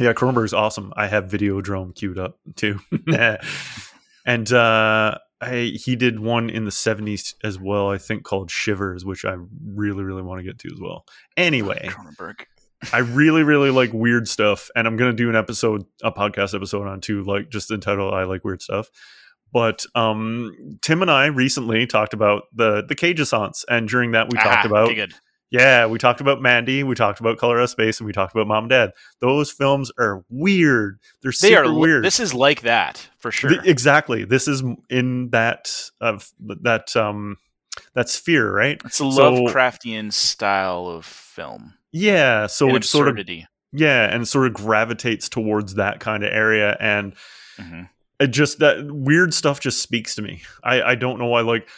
Yeah, 0.00 0.12
Cronenberg's 0.12 0.52
awesome. 0.54 0.92
I 0.96 1.06
have 1.08 1.24
Videodrome 1.26 1.94
queued 1.94 2.18
up 2.18 2.38
too. 2.54 2.80
and 4.26 4.52
uh 4.52 5.18
I, 5.38 5.72
he 5.78 5.96
did 5.96 6.18
one 6.18 6.48
in 6.48 6.64
the 6.64 6.70
70s 6.70 7.34
as 7.44 7.58
well, 7.58 7.90
I 7.90 7.98
think 7.98 8.24
called 8.24 8.50
Shivers, 8.50 9.04
which 9.04 9.26
I 9.26 9.36
really, 9.66 10.02
really 10.02 10.22
want 10.22 10.38
to 10.38 10.42
get 10.42 10.58
to 10.60 10.68
as 10.72 10.80
well. 10.80 11.04
Anyway, 11.36 11.88
Cronenberg. 11.90 12.46
I 12.90 12.98
really, 13.00 13.42
really 13.42 13.68
like 13.70 13.92
weird 13.92 14.28
stuff, 14.28 14.70
and 14.74 14.86
I'm 14.86 14.96
gonna 14.96 15.12
do 15.12 15.28
an 15.28 15.36
episode, 15.36 15.84
a 16.02 16.10
podcast 16.12 16.54
episode 16.54 16.86
on 16.86 17.00
too, 17.00 17.22
like 17.24 17.50
just 17.50 17.70
entitled 17.70 18.14
"I 18.14 18.24
Like 18.24 18.44
Weird 18.44 18.62
Stuff." 18.62 18.88
But 19.52 19.84
um, 19.94 20.78
Tim 20.82 21.02
and 21.02 21.10
I 21.10 21.26
recently 21.26 21.86
talked 21.86 22.12
about 22.12 22.44
the 22.54 22.82
the 22.86 22.94
Cageassance, 22.94 23.64
and 23.68 23.88
during 23.88 24.12
that 24.12 24.28
we 24.30 24.36
talked 24.38 24.64
Ah, 24.64 24.68
about 24.68 24.94
good. 24.94 25.14
yeah, 25.50 25.86
we 25.86 25.98
talked 25.98 26.20
about 26.20 26.42
Mandy, 26.42 26.82
we 26.82 26.94
talked 26.94 27.20
about 27.20 27.38
Color 27.38 27.58
Out 27.58 27.64
of 27.64 27.70
Space, 27.70 27.98
and 28.00 28.06
we 28.06 28.12
talked 28.12 28.34
about 28.34 28.46
Mom 28.48 28.64
and 28.64 28.70
Dad. 28.70 28.90
Those 29.20 29.50
films 29.50 29.90
are 29.98 30.24
weird. 30.28 30.98
They're 31.22 31.30
They 31.40 31.48
super 31.50 31.64
are 31.64 31.72
weird. 31.72 32.04
This 32.04 32.20
is 32.20 32.34
like 32.34 32.62
that 32.62 33.08
for 33.18 33.30
sure. 33.30 33.50
Th- 33.50 33.62
exactly. 33.64 34.24
This 34.24 34.46
is 34.48 34.62
in 34.90 35.30
that 35.30 35.72
of 36.00 36.30
that 36.62 36.94
um 36.96 37.36
that 37.94 38.08
sphere, 38.08 38.52
right? 38.52 38.80
it's 38.84 39.00
a 39.00 39.10
so- 39.12 39.32
Lovecraftian 39.32 40.12
style 40.12 40.86
of 40.86 41.06
film. 41.06 41.74
Yeah. 41.92 42.46
So 42.46 42.66
and 42.68 42.76
it 42.78 42.84
sort 42.84 43.08
of 43.08 43.18
yeah, 43.72 44.04
and 44.14 44.26
sort 44.26 44.46
of 44.48 44.54
gravitates 44.54 45.28
towards 45.28 45.74
that 45.74 46.00
kind 46.00 46.24
of 46.24 46.32
area, 46.32 46.76
and 46.80 47.14
Mhm. 47.58 47.88
It 48.20 48.28
just 48.28 48.58
that 48.60 48.90
weird 48.90 49.34
stuff 49.34 49.60
just 49.60 49.80
speaks 49.80 50.14
to 50.16 50.22
me. 50.22 50.42
I 50.64 50.82
I 50.82 50.94
don't 50.94 51.18
know 51.18 51.26
why. 51.26 51.40
Like, 51.42 51.68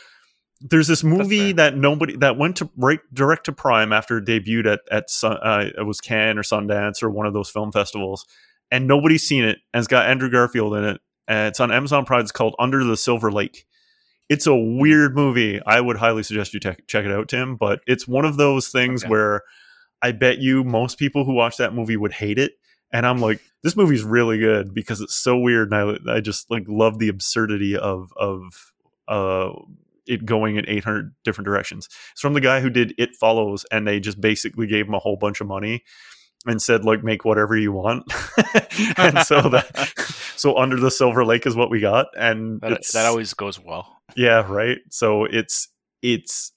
there's 0.61 0.89
this 0.89 1.05
movie 1.05 1.53
that 1.53 1.77
nobody 1.77 2.17
that 2.17 2.37
went 2.37 2.57
to 2.57 2.71
right 2.77 3.01
direct 3.13 3.45
to 3.47 3.53
Prime 3.53 3.93
after 3.93 4.19
it 4.19 4.25
debuted 4.25 4.67
at 4.73 4.81
at 4.91 5.11
Sun, 5.11 5.39
uh, 5.43 5.71
it 5.79 5.83
was 5.87 6.01
Cannes 6.01 6.39
or 6.39 6.43
Sundance 6.43 7.03
or 7.03 7.11
one 7.11 7.27
of 7.27 7.33
those 7.33 7.51
film 7.51 7.73
festivals, 7.73 8.27
and 8.71 8.87
nobody's 8.87 9.27
seen 9.27 9.45
it. 9.45 9.59
And 9.73 9.81
it's 9.81 9.89
got 9.89 10.07
Andrew 10.07 10.31
Garfield 10.31 10.75
in 10.75 10.85
it. 10.85 11.01
And 11.27 11.49
it's 11.49 11.61
on 11.61 11.71
Amazon 11.71 12.07
Prime. 12.07 12.23
It's 12.23 12.33
called 12.33 12.57
Under 12.59 12.83
the 12.83 12.97
Silver 12.97 13.31
Lake. 13.31 13.67
It's 14.31 14.47
a 14.47 14.55
weird 14.57 15.15
movie. 15.15 15.61
I 15.67 15.81
would 15.81 15.97
highly 15.99 16.23
suggest 16.23 16.55
you 16.55 16.61
check 16.61 16.87
check 16.87 17.05
it 17.05 17.13
out, 17.13 17.29
Tim. 17.29 17.57
But 17.57 17.81
it's 17.87 18.09
one 18.09 18.25
of 18.25 18.37
those 18.39 18.69
things 18.69 19.03
Okay. 19.05 19.11
where 19.11 19.43
I 20.01 20.13
bet 20.13 20.39
you 20.39 20.65
most 20.65 20.99
people 20.99 21.25
who 21.25 21.35
watch 21.35 21.57
that 21.59 21.75
movie 21.75 21.97
would 21.97 22.13
hate 22.13 22.39
it. 22.39 22.53
And 22.93 23.07
I'm 23.07 23.19
like, 23.21 23.41
this 23.63 23.77
movie's 23.77 24.03
really 24.03 24.39
good 24.39 24.73
because 24.73 25.01
it's 25.01 25.15
so 25.15 25.37
weird, 25.39 25.73
and 25.73 25.99
I, 26.09 26.17
I 26.17 26.21
just 26.21 26.51
like 26.51 26.65
love 26.69 26.99
the 26.99 27.09
absurdity 27.09 27.77
of 27.77 28.11
of 28.17 28.73
uh 29.09 29.51
it 30.07 30.25
going 30.25 30.57
in 30.57 30.65
800 30.67 31.15
different 31.23 31.45
directions. 31.47 31.87
It's 32.13 32.21
from 32.23 32.33
the 32.33 32.41
guy 32.41 32.61
who 32.61 32.71
did 32.71 32.95
It 32.97 33.15
Follows, 33.15 33.67
and 33.71 33.87
they 33.87 34.01
just 34.01 34.21
basically 34.21 34.67
gave 34.67 34.87
him 34.87 34.95
a 34.95 34.99
whole 34.99 35.17
bunch 35.17 35.41
of 35.43 35.47
money 35.47 35.83
and 36.47 36.63
said 36.63 36.85
like 36.85 37.05
make 37.05 37.25
whatever 37.27 37.57
you 37.59 37.73
want. 37.73 38.05
and 38.97 39.19
so 39.27 39.43
that 39.51 39.93
so 40.37 40.57
Under 40.57 40.77
the 40.81 40.91
Silver 40.91 41.25
Lake 41.27 41.47
is 41.47 41.57
what 41.57 41.69
we 41.71 41.81
got, 41.81 42.07
and 42.17 42.61
That, 42.63 42.87
that 42.95 43.05
always 43.07 43.35
goes 43.35 43.61
well. 43.61 44.01
yeah, 44.17 44.51
right. 44.51 44.79
So 44.89 45.25
it's 45.27 45.69
it's 46.01 46.53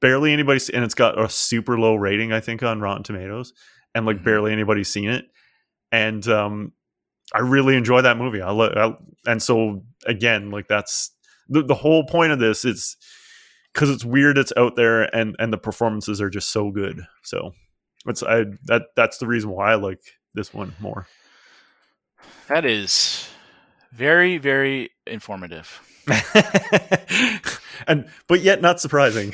barely 0.00 0.32
anybody's 0.32 0.68
and 0.68 0.84
it's 0.84 0.94
got 0.94 1.18
a 1.20 1.28
super 1.28 1.76
low 1.80 1.96
rating, 1.96 2.32
I 2.32 2.38
think, 2.38 2.62
on 2.62 2.80
Rotten 2.80 3.02
Tomatoes, 3.02 3.52
and 3.96 4.06
like 4.06 4.18
Mhm. 4.18 4.24
barely 4.24 4.52
anybody's 4.52 4.88
seen 4.92 5.08
it. 5.08 5.24
And 5.92 6.26
um, 6.26 6.72
I 7.32 7.40
really 7.40 7.76
enjoy 7.76 8.02
that 8.02 8.16
movie. 8.16 8.42
I, 8.42 8.50
lo- 8.50 8.72
I 8.74 9.30
and 9.30 9.42
so 9.42 9.82
again, 10.06 10.50
like 10.50 10.66
that's 10.66 11.10
the 11.48 11.62
the 11.62 11.74
whole 11.74 12.04
point 12.04 12.32
of 12.32 12.38
this 12.38 12.64
is 12.64 12.96
because 13.72 13.90
it's 13.90 14.04
weird, 14.04 14.38
it's 14.38 14.52
out 14.56 14.74
there, 14.74 15.02
and 15.14 15.36
and 15.38 15.52
the 15.52 15.58
performances 15.58 16.20
are 16.20 16.30
just 16.30 16.50
so 16.50 16.70
good. 16.70 17.06
So 17.22 17.52
it's 18.06 18.22
I 18.22 18.44
that 18.64 18.86
that's 18.96 19.18
the 19.18 19.26
reason 19.26 19.50
why 19.50 19.72
I 19.72 19.74
like 19.76 20.00
this 20.34 20.52
one 20.52 20.74
more. 20.80 21.06
That 22.48 22.64
is 22.64 23.28
very, 23.92 24.38
very 24.38 24.90
informative. 25.06 25.80
and 27.86 28.08
but 28.26 28.40
yet 28.40 28.60
not 28.60 28.80
surprising. 28.80 29.32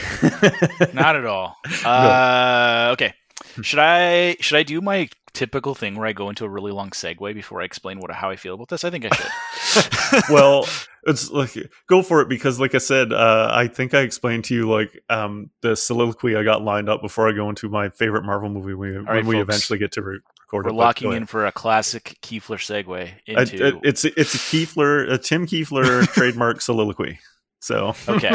Not 0.92 1.16
at 1.16 1.24
all. 1.24 1.56
Uh, 1.84 2.90
okay. 2.92 3.14
Should 3.62 3.78
I 3.78 4.36
should 4.40 4.58
I 4.58 4.62
do 4.62 4.80
my 4.80 5.08
typical 5.32 5.75
thing 5.75 5.94
where 5.97 6.06
I 6.06 6.12
go 6.12 6.28
into 6.28 6.44
a 6.44 6.49
really 6.49 6.73
long 6.73 6.90
segue 6.90 7.35
before 7.35 7.61
I 7.61 7.64
explain 7.64 8.00
what 8.00 8.11
how 8.11 8.30
I 8.30 8.37
feel 8.37 8.54
about 8.54 8.68
this? 8.68 8.85
I 8.85 8.90
think 8.90 9.06
I 9.11 9.14
should. 9.14 10.23
well, 10.30 10.66
it's 11.04 11.30
like 11.30 11.54
go 11.88 12.02
for 12.02 12.20
it 12.20 12.28
because, 12.28 12.58
like 12.61 12.75
I 12.75 12.78
said, 12.78 13.12
uh, 13.12 13.50
I 13.52 13.66
think 13.68 13.94
I 13.94 14.00
explained 14.00 14.44
to 14.47 14.54
you 14.54 14.68
like 14.70 15.00
um, 15.08 15.50
the 15.62 15.76
soliloquy 15.76 16.37
I 16.37 16.42
got 16.42 16.62
lined 16.62 16.88
up 16.88 17.02
before 17.02 17.28
I 17.28 17.32
go 17.32 17.49
into 17.49 17.68
my 17.68 17.88
favorite 17.90 18.25
Marvel 18.25 18.49
movie 18.49 18.75
when, 18.75 18.94
when 18.94 19.04
right, 19.04 19.25
we 19.25 19.37
folks. 19.37 19.42
eventually 19.42 19.78
get 19.78 19.92
to 19.92 20.02
re- 20.02 20.20
record 20.52 20.66
We're 20.66 20.70
it. 20.73 20.75
Locking 20.75 21.12
in 21.12 21.26
for 21.26 21.47
a 21.47 21.52
classic 21.52 22.18
Kiefler 22.23 22.58
segue 22.58 23.11
I- 23.37 23.40
into. 23.42 23.66
I- 23.76 23.80
it's 23.82 24.04
it's 24.04 24.35
a 24.35 24.38
Kiefler, 24.38 25.11
a 25.12 25.18
Tim 25.18 25.47
Kiefler 25.47 26.06
trademark 26.12 26.61
soliloquy. 26.61 27.18
So 27.60 27.94
Okay. 28.08 28.32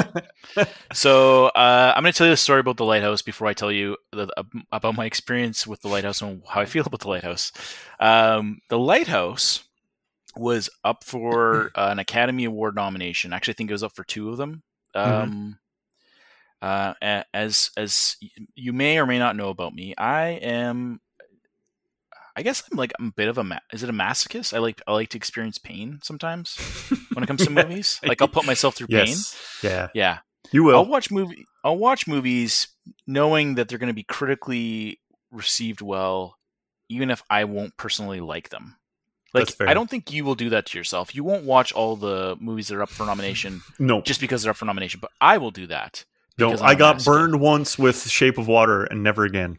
so 0.94 1.48
uh, 1.48 1.94
I'm 1.96 2.04
going 2.04 2.12
to 2.12 2.18
tell 2.18 2.28
you 2.28 2.34
a 2.34 2.38
story 2.38 2.60
about 2.60 2.78
the 2.78 2.86
lighthouse 2.86 3.22
before 3.22 3.48
I 3.48 3.54
tell 3.54 3.72
you 3.72 3.98
the, 4.12 4.28
about 4.72 4.96
my 4.96 5.06
experience 5.06 5.66
with 5.66 5.82
the 5.82 5.88
lighthouse 5.88 6.22
and 6.22 6.42
how 6.48 6.62
I 6.62 6.66
feel 6.66 6.84
about 6.86 7.00
the 7.00 7.10
lighthouse. 7.10 7.52
Um, 8.00 8.60
the 8.70 8.78
lighthouse 8.78 9.64
was 10.36 10.70
up 10.84 11.04
for 11.04 11.72
uh, 11.76 11.90
an 11.92 12.00
Academy 12.00 12.46
Award 12.46 12.76
nomination. 12.76 13.34
Actually, 13.34 13.54
I 13.54 13.56
think 13.56 13.70
it 13.70 13.74
was 13.74 13.84
up 13.84 13.96
for 13.96 14.04
two 14.04 14.30
of 14.30 14.38
them. 14.38 14.64
Um, 14.96 15.58
uh, 16.62 16.94
as 17.34 17.72
as 17.76 18.16
you 18.56 18.72
may 18.72 18.98
or 18.98 19.06
may 19.06 19.20
not 19.20 19.36
know 19.36 19.50
about 19.50 19.74
me, 19.74 19.94
I 19.98 20.40
am. 20.42 21.02
I 22.36 22.42
guess 22.42 22.64
I'm 22.72 22.78
like 22.78 22.92
I'm 23.00 23.08
a 23.08 23.12
bit 23.12 23.28
of 23.28 23.38
a 23.38 23.44
ma- 23.44 23.60
is 23.72 23.84
it 23.84 23.90
a 23.90 23.94
masochist? 23.94 24.54
I 24.54 24.60
like 24.60 24.82
I 24.88 24.94
like 24.94 25.10
to 25.10 25.18
experience 25.18 25.58
pain 25.58 26.00
sometimes 26.04 26.56
when 27.14 27.24
it 27.24 27.28
comes 27.28 27.44
to 27.46 27.50
movies. 27.64 28.00
Like 28.04 28.22
I'll 28.22 28.28
put 28.28 28.46
myself 28.46 28.76
through 28.76 28.88
pain. 28.88 29.08
yes, 29.08 29.60
yeah, 29.62 29.90
Yeah, 29.94 30.18
you 30.52 30.64
will. 30.64 30.76
I'll 30.76 30.86
watch 30.86 31.12
movie. 31.12 31.46
I'll 31.64 31.78
watch 31.78 32.08
movies 32.08 32.68
knowing 33.08 33.56
that 33.56 33.68
they're 33.70 33.78
going 33.78 33.88
to 33.88 33.94
be 33.94 34.04
critically 34.04 35.00
received 35.32 35.82
well, 35.82 36.38
even 36.90 37.10
if 37.12 37.24
I 37.30 37.46
won't 37.46 37.78
personally 37.78 38.20
like 38.20 38.50
them. 38.50 38.78
Like 39.34 39.46
That's 39.46 39.56
fair. 39.56 39.70
I 39.70 39.74
don't 39.74 39.90
think 39.90 40.12
you 40.12 40.26
will 40.26 40.36
do 40.36 40.50
that 40.50 40.68
to 40.68 40.78
yourself. 40.78 41.16
You 41.16 41.24
won't 41.24 41.44
watch 41.44 41.74
all 41.74 41.96
the 41.96 42.36
movies 42.40 42.68
that 42.68 42.76
are 42.76 42.84
up 42.84 42.90
for 42.90 43.06
nomination 43.06 43.62
No, 43.80 44.02
just 44.02 44.20
because 44.22 44.44
they're 44.44 44.52
up 44.52 44.58
for 44.58 44.66
nomination. 44.66 45.00
But 45.00 45.12
I 45.22 45.38
will 45.40 45.52
do 45.52 45.68
that. 45.68 46.06
no. 46.38 46.56
I 46.62 46.76
got 46.76 47.04
burned 47.04 47.40
once 47.40 47.80
with 47.80 48.08
Shape 48.10 48.38
of 48.38 48.48
Water 48.48 48.84
and 48.84 49.02
never 49.04 49.24
again. 49.24 49.58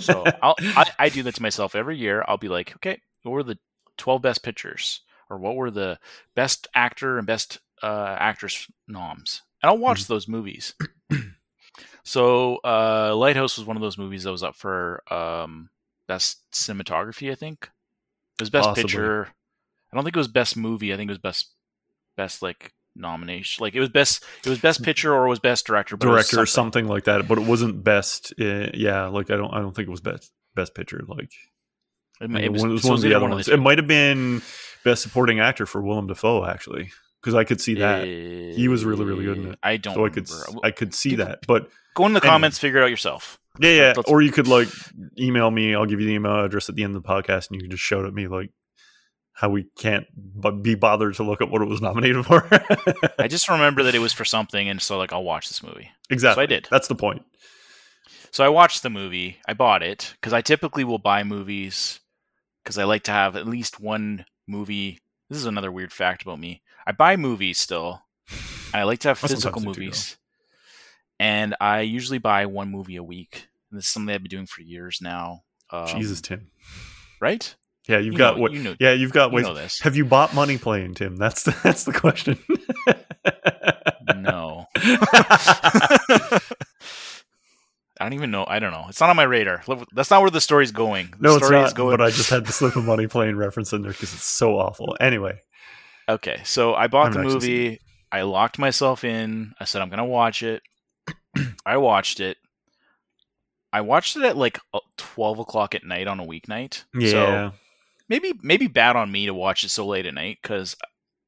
So 0.00 0.24
I'll, 0.42 0.54
I, 0.58 0.90
I 0.98 1.08
do 1.08 1.22
that 1.24 1.34
to 1.36 1.42
myself 1.42 1.74
every 1.74 1.96
year. 1.96 2.24
I'll 2.26 2.38
be 2.38 2.48
like, 2.48 2.74
okay, 2.76 3.00
what 3.22 3.32
were 3.32 3.42
the 3.42 3.58
twelve 3.96 4.22
best 4.22 4.42
pictures, 4.42 5.00
or 5.28 5.38
what 5.38 5.56
were 5.56 5.70
the 5.70 5.98
best 6.34 6.68
actor 6.74 7.18
and 7.18 7.26
best 7.26 7.58
uh, 7.82 8.16
actress 8.18 8.70
noms, 8.88 9.42
and 9.62 9.70
I'll 9.70 9.78
watch 9.78 10.06
those 10.06 10.28
movies. 10.28 10.74
so 12.04 12.56
uh, 12.64 13.14
Lighthouse 13.16 13.58
was 13.58 13.66
one 13.66 13.76
of 13.76 13.82
those 13.82 13.98
movies 13.98 14.24
that 14.24 14.32
was 14.32 14.42
up 14.42 14.56
for 14.56 15.02
um, 15.12 15.70
best 16.06 16.40
cinematography. 16.52 17.30
I 17.30 17.34
think 17.34 17.70
it 18.38 18.42
was 18.42 18.50
best 18.50 18.68
Possibly. 18.68 18.84
picture. 18.84 19.28
I 19.92 19.96
don't 19.96 20.04
think 20.04 20.16
it 20.16 20.20
was 20.20 20.28
best 20.28 20.56
movie. 20.56 20.92
I 20.92 20.96
think 20.96 21.08
it 21.08 21.12
was 21.12 21.18
best 21.18 21.50
best 22.16 22.42
like 22.42 22.72
nomination. 22.96 23.62
Like 23.62 23.74
it 23.74 23.80
was 23.80 23.88
best 23.88 24.24
it 24.44 24.48
was 24.48 24.58
best 24.58 24.82
picture 24.82 25.12
or 25.14 25.26
it 25.26 25.28
was 25.30 25.38
best 25.40 25.66
director. 25.66 25.96
But 25.96 26.08
it 26.08 26.10
was 26.10 26.28
director 26.28 26.42
or 26.42 26.46
something 26.46 26.86
like 26.88 27.04
that, 27.04 27.26
but 27.28 27.38
it 27.38 27.44
wasn't 27.46 27.82
best. 27.84 28.32
Uh, 28.40 28.68
yeah, 28.74 29.06
like 29.06 29.30
I 29.30 29.36
don't, 29.36 29.52
I 29.54 29.58
don't 29.60 29.74
think 29.74 29.88
it 29.88 29.90
was 29.90 30.00
best 30.00 30.30
best 30.54 30.74
picture. 30.74 31.02
Like 31.06 31.30
It, 32.20 32.24
I 32.24 32.26
mi- 32.26 32.34
mean, 32.34 32.44
it 32.44 32.52
was, 32.52 32.62
one, 32.62 32.70
it 32.70 32.74
was 32.74 32.84
one 32.84 32.94
of 32.96 33.00
the 33.02 33.14
other 33.14 33.24
one 33.24 33.30
ones. 33.32 33.46
the 33.46 33.54
It 33.54 33.60
might 33.60 33.78
have 33.78 33.86
been 33.86 34.42
best 34.84 35.02
supporting 35.02 35.40
actor 35.40 35.66
for 35.66 35.80
Willem 35.82 36.06
Dafoe 36.06 36.44
actually, 36.44 36.90
because 37.20 37.34
I 37.34 37.44
could 37.44 37.60
see 37.60 37.74
that. 37.74 38.04
He 38.04 38.68
was 38.68 38.84
really, 38.84 39.04
really 39.04 39.24
good 39.24 39.38
in 39.38 39.52
it. 39.52 39.58
I 39.62 39.76
don't 39.76 39.94
so 39.94 40.04
I 40.06 40.08
could, 40.10 40.28
remember. 40.28 40.60
I 40.66 40.70
could 40.70 40.94
see 40.94 41.10
People- 41.10 41.26
that. 41.26 41.46
But 41.46 41.68
Go 41.94 42.06
in 42.06 42.12
the 42.12 42.20
anyway. 42.20 42.30
comments, 42.32 42.58
figure 42.58 42.80
it 42.80 42.84
out 42.84 42.90
yourself. 42.90 43.38
yeah, 43.58 43.70
yeah. 43.96 44.02
Or 44.06 44.22
you 44.22 44.30
could 44.30 44.46
like 44.46 44.68
email 45.18 45.50
me. 45.50 45.74
I'll 45.74 45.86
give 45.86 46.00
you 46.00 46.06
the 46.06 46.12
email 46.14 46.44
address 46.44 46.68
at 46.68 46.76
the 46.76 46.84
end 46.84 46.94
of 46.96 47.02
the 47.02 47.08
podcast, 47.08 47.50
and 47.50 47.56
you 47.56 47.60
can 47.62 47.70
just 47.70 47.82
shout 47.82 48.04
at 48.04 48.14
me 48.14 48.28
like 48.28 48.50
how 49.40 49.48
we 49.48 49.64
can't 49.78 50.06
but 50.14 50.62
be 50.62 50.74
bothered 50.74 51.14
to 51.14 51.22
look 51.22 51.40
up 51.40 51.48
what 51.48 51.62
it 51.62 51.68
was 51.68 51.80
nominated 51.80 52.26
for. 52.26 52.46
I 53.18 53.26
just 53.26 53.48
remember 53.48 53.82
that 53.84 53.94
it 53.94 53.98
was 53.98 54.12
for 54.12 54.26
something, 54.26 54.68
and 54.68 54.82
so 54.82 54.98
like 54.98 55.14
I'll 55.14 55.24
watch 55.24 55.48
this 55.48 55.62
movie. 55.62 55.90
exactly. 56.10 56.42
So 56.42 56.44
I 56.44 56.46
did. 56.46 56.68
That's 56.70 56.88
the 56.88 56.94
point. 56.94 57.24
So 58.32 58.44
I 58.44 58.50
watched 58.50 58.82
the 58.82 58.90
movie. 58.90 59.38
I 59.48 59.54
bought 59.54 59.82
it 59.82 60.12
because 60.20 60.34
I 60.34 60.42
typically 60.42 60.84
will 60.84 60.98
buy 60.98 61.24
movies 61.24 62.00
because 62.62 62.76
I 62.76 62.84
like 62.84 63.04
to 63.04 63.12
have 63.12 63.34
at 63.34 63.46
least 63.46 63.80
one 63.80 64.26
movie. 64.46 65.00
This 65.30 65.38
is 65.38 65.46
another 65.46 65.72
weird 65.72 65.92
fact 65.92 66.20
about 66.20 66.38
me. 66.38 66.62
I 66.86 66.92
buy 66.92 67.16
movies 67.16 67.58
still. 67.58 68.02
And 68.72 68.82
I 68.82 68.84
like 68.84 69.00
to 69.00 69.08
have 69.08 69.18
physical 69.18 69.62
movies. 69.62 70.18
And 71.18 71.56
I 71.60 71.80
usually 71.80 72.18
buy 72.18 72.44
one 72.44 72.70
movie 72.70 72.96
a 72.96 73.02
week. 73.02 73.48
And 73.70 73.78
this 73.78 73.86
is 73.86 73.90
something 73.90 74.14
I've 74.14 74.22
been 74.22 74.28
doing 74.28 74.46
for 74.46 74.60
years 74.60 74.98
now. 75.00 75.40
Um, 75.70 75.86
Jesus, 75.86 76.20
Tim. 76.20 76.50
Right? 77.20 77.54
Yeah, 77.88 77.98
you've 77.98 78.12
You 78.12 78.18
got 78.18 78.36
know- 78.36 78.42
what? 78.42 78.52
you 78.52 78.62
know- 78.62 78.76
yeah, 78.78 78.92
you've 78.92 79.12
got 79.12 79.32
You 79.32 79.40
know 79.42 79.54
this. 79.54 79.80
Have 79.80 79.96
you 79.96 80.04
bought 80.04 80.34
Money 80.34 80.58
Plane, 80.58 80.94
Tim? 80.94 81.16
That's 81.16 81.42
the 81.44 81.56
that's 81.64 81.84
the 81.84 81.92
question. 81.92 82.38
No. 84.16 84.66
I 87.98 88.04
don't 88.04 88.14
even 88.14 88.30
know. 88.30 88.44
I 88.48 88.58
don't 88.60 88.70
know. 88.72 88.86
It's 88.88 89.00
not 89.00 89.10
on 89.10 89.16
my 89.16 89.24
radar. 89.24 89.62
That's 89.92 90.10
not 90.10 90.22
where 90.22 90.30
the 90.30 90.40
story's 90.40 90.72
going. 90.72 91.10
The 91.18 91.28
no, 91.28 91.36
it's 91.36 91.50
not. 91.50 91.66
is 91.66 91.72
going. 91.74 91.96
But 91.96 92.00
I 92.06 92.10
just 92.10 92.30
had 92.30 92.46
the 92.46 92.52
slip 92.52 92.76
of 92.76 92.84
Money 92.84 93.06
Plane 93.06 93.36
reference 93.36 93.72
in 93.74 93.82
there 93.82 93.92
because 93.92 94.14
it's 94.14 94.24
so 94.24 94.58
awful. 94.58 94.96
Anyway, 95.00 95.38
Okay, 96.08 96.40
so 96.44 96.74
I 96.74 96.86
bought 96.86 97.12
haven't 97.12 97.28
the 97.28 97.34
movie. 97.34 97.80
I 98.10 98.22
locked 98.22 98.58
myself 98.58 99.04
in. 99.04 99.52
I 99.60 99.64
said 99.64 99.82
I'm 99.82 99.90
gonna 99.90 100.04
watch 100.06 100.42
it. 100.42 100.62
I 101.66 101.76
watched 101.76 102.20
it. 102.20 102.38
I 103.72 103.82
watched 103.82 104.16
it 104.16 104.22
at 104.24 104.36
like 104.36 104.58
uh, 104.72 104.80
twelve 104.96 105.38
o'clock 105.38 105.74
at 105.74 105.84
night 105.84 106.08
on 106.08 106.20
a 106.20 106.24
weeknight. 106.26 106.84
yeah, 106.94 107.10
So 107.10 107.52
maybe 108.10 108.34
maybe 108.42 108.66
bad 108.66 108.96
on 108.96 109.10
me 109.10 109.24
to 109.24 109.32
watch 109.32 109.64
it 109.64 109.70
so 109.70 109.86
late 109.86 110.04
at 110.04 110.12
night 110.12 110.38
because, 110.42 110.76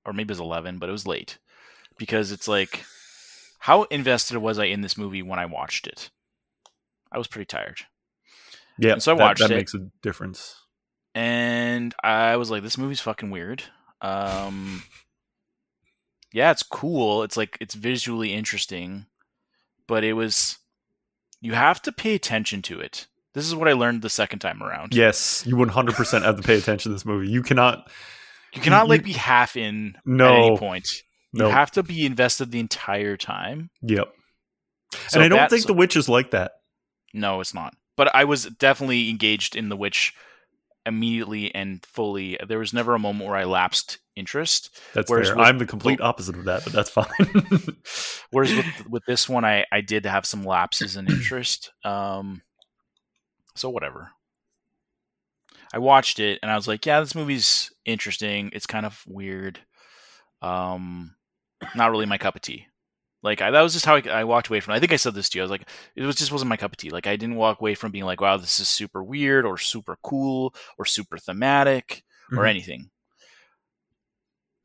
or 0.05 0.12
maybe 0.12 0.27
it 0.29 0.33
was 0.33 0.41
eleven, 0.41 0.79
but 0.79 0.91
it 0.91 0.93
was 0.93 1.07
late 1.07 1.39
because 1.97 2.31
it's 2.33 2.47
like, 2.49 2.85
how 3.61 3.85
invested 3.85 4.37
was 4.37 4.59
I 4.59 4.65
in 4.67 4.83
this 4.83 4.99
movie 4.99 5.23
when 5.23 5.39
I 5.39 5.47
watched 5.47 5.87
it? 5.87 6.11
I 7.11 7.17
was 7.17 7.29
pretty 7.29 7.47
tired. 7.47 7.79
yeah. 8.79 8.93
And 8.93 9.03
so 9.03 9.12
I 9.12 9.17
that, 9.17 9.23
watched 9.23 9.41
that 9.41 9.50
it. 9.50 9.56
makes 9.56 9.75
a 9.75 9.89
difference. 10.02 10.56
and 11.15 11.95
I 12.02 12.37
was 12.37 12.50
like, 12.50 12.63
"This 12.63 12.76
movie's 12.78 13.00
fucking 13.00 13.30
weird." 13.30 13.63
Um, 14.02 14.83
yeah, 16.33 16.50
it's 16.50 16.63
cool. 16.63 17.23
It's 17.23 17.37
like 17.37 17.56
it's 17.61 17.75
visually 17.75 18.33
interesting, 18.35 19.06
but 19.87 20.04
it 20.04 20.15
was 20.15 20.59
you 21.41 21.54
have 21.54 21.80
to 21.83 21.93
pay 21.93 22.15
attention 22.15 22.63
to 22.63 22.80
it. 22.80 23.06
This 23.34 23.47
is 23.47 23.54
what 23.54 23.68
I 23.68 23.73
learned 23.73 24.02
the 24.02 24.10
second 24.10 24.40
time 24.40 24.62
around. 24.62 24.95
Yes, 24.95 25.42
you 25.47 25.56
100 25.56 25.95
percent 25.95 26.25
have 26.25 26.36
to 26.36 26.42
pay 26.42 26.56
attention 26.58 26.90
to 26.90 26.95
this 26.95 27.04
movie. 27.06 27.28
You 27.30 27.42
cannot. 27.42 27.90
you 28.54 28.60
cannot 28.60 28.88
like 28.88 29.04
be 29.04 29.12
half 29.12 29.56
in 29.56 29.95
No. 30.04 30.28
at 30.28 30.38
any 30.47 30.56
point. 30.58 30.88
No. 31.32 31.47
You 31.47 31.52
have 31.52 31.71
to 31.73 31.82
be 31.82 32.04
invested 32.04 32.50
the 32.50 32.60
entire 32.60 33.16
time. 33.16 33.71
Yep. 33.82 34.12
So 35.08 35.21
and 35.21 35.25
I 35.25 35.28
don't 35.34 35.49
think 35.49 35.66
The 35.66 35.73
Witch 35.73 35.97
is 35.97 36.08
like 36.08 36.32
that. 36.32 36.52
No, 37.14 37.40
it's 37.40 37.54
not. 37.54 37.75
But 37.97 38.14
I 38.14 38.25
was 38.25 38.45
definitely 38.45 39.08
engaged 39.08 39.56
in 39.56 39.71
The 39.71 39.76
Witch 39.76 40.12
immediately 40.84 41.54
and 41.54 41.82
fully. 41.86 42.38
There 42.47 42.58
was 42.58 42.73
never 42.75 42.95
a 42.95 42.99
moment 42.99 43.28
where 43.30 43.38
I 43.38 43.45
lapsed 43.45 43.99
interest. 44.16 44.78
That's 44.92 45.10
Whereas 45.10 45.28
fair. 45.28 45.36
with- 45.38 45.47
I'm 45.47 45.56
the 45.58 45.64
complete 45.66 46.00
opposite 46.02 46.36
of 46.36 46.45
that, 46.45 46.64
but 46.64 46.73
that's 46.75 46.90
fine. 46.90 47.06
Whereas 48.30 48.52
with 48.54 48.86
with 48.90 49.02
this 49.06 49.26
one, 49.28 49.45
I 49.47 49.64
I 49.73 49.80
did 49.80 50.04
have 50.04 50.26
some 50.26 50.45
lapses 50.45 50.97
in 50.97 51.06
interest. 51.10 51.73
Um, 51.84 52.42
so 53.54 53.71
whatever. 53.71 54.10
I 55.75 55.78
watched 55.78 56.19
it 56.19 56.38
and 56.43 56.50
I 56.50 56.56
was 56.56 56.69
like, 56.69 56.84
yeah, 56.84 57.00
this 57.00 57.15
movie's 57.15 57.73
interesting. 57.84 58.50
It's 58.52 58.67
kind 58.67 58.84
of 58.84 59.02
weird. 59.06 59.58
Um, 60.43 61.15
not 61.75 61.91
really 61.91 62.06
my 62.06 62.19
cup 62.19 62.36
of 62.36 62.43
tea. 62.43 62.67
Like 63.23 63.41
I, 63.41 63.50
that 63.52 63.60
was 63.62 63.73
just 63.73 63.86
how 63.86 63.97
I, 63.97 64.02
I 64.08 64.25
walked 64.25 64.49
away 64.49 64.60
from. 64.60 64.75
it. 64.75 64.76
I 64.76 64.80
think 64.80 64.93
I 64.93 64.97
said 64.97 65.15
this 65.15 65.28
to 65.30 65.38
you. 65.38 65.43
I 65.43 65.45
was 65.45 65.50
like, 65.50 65.69
it 65.97 66.02
was 66.02 66.17
just 66.17 66.32
wasn't 66.32 66.49
my 66.49 66.56
cup 66.56 66.73
of 66.73 66.76
tea. 66.76 66.91
Like 66.91 67.06
I 67.06 67.17
didn't 67.17 67.36
walk 67.36 67.60
away 67.60 67.75
from 67.75 67.93
being 67.93 68.04
like, 68.04 68.21
wow, 68.21 68.36
this 68.36 68.58
is 68.60 68.69
super 68.69 69.02
weird 69.02 69.47
or 69.47 69.56
super 69.58 69.97
cool 70.02 70.54
or 70.78 70.84
super 70.84 71.17
thematic 71.19 72.02
or 72.32 72.38
Mhm. 72.45 72.49
anything. 72.50 72.91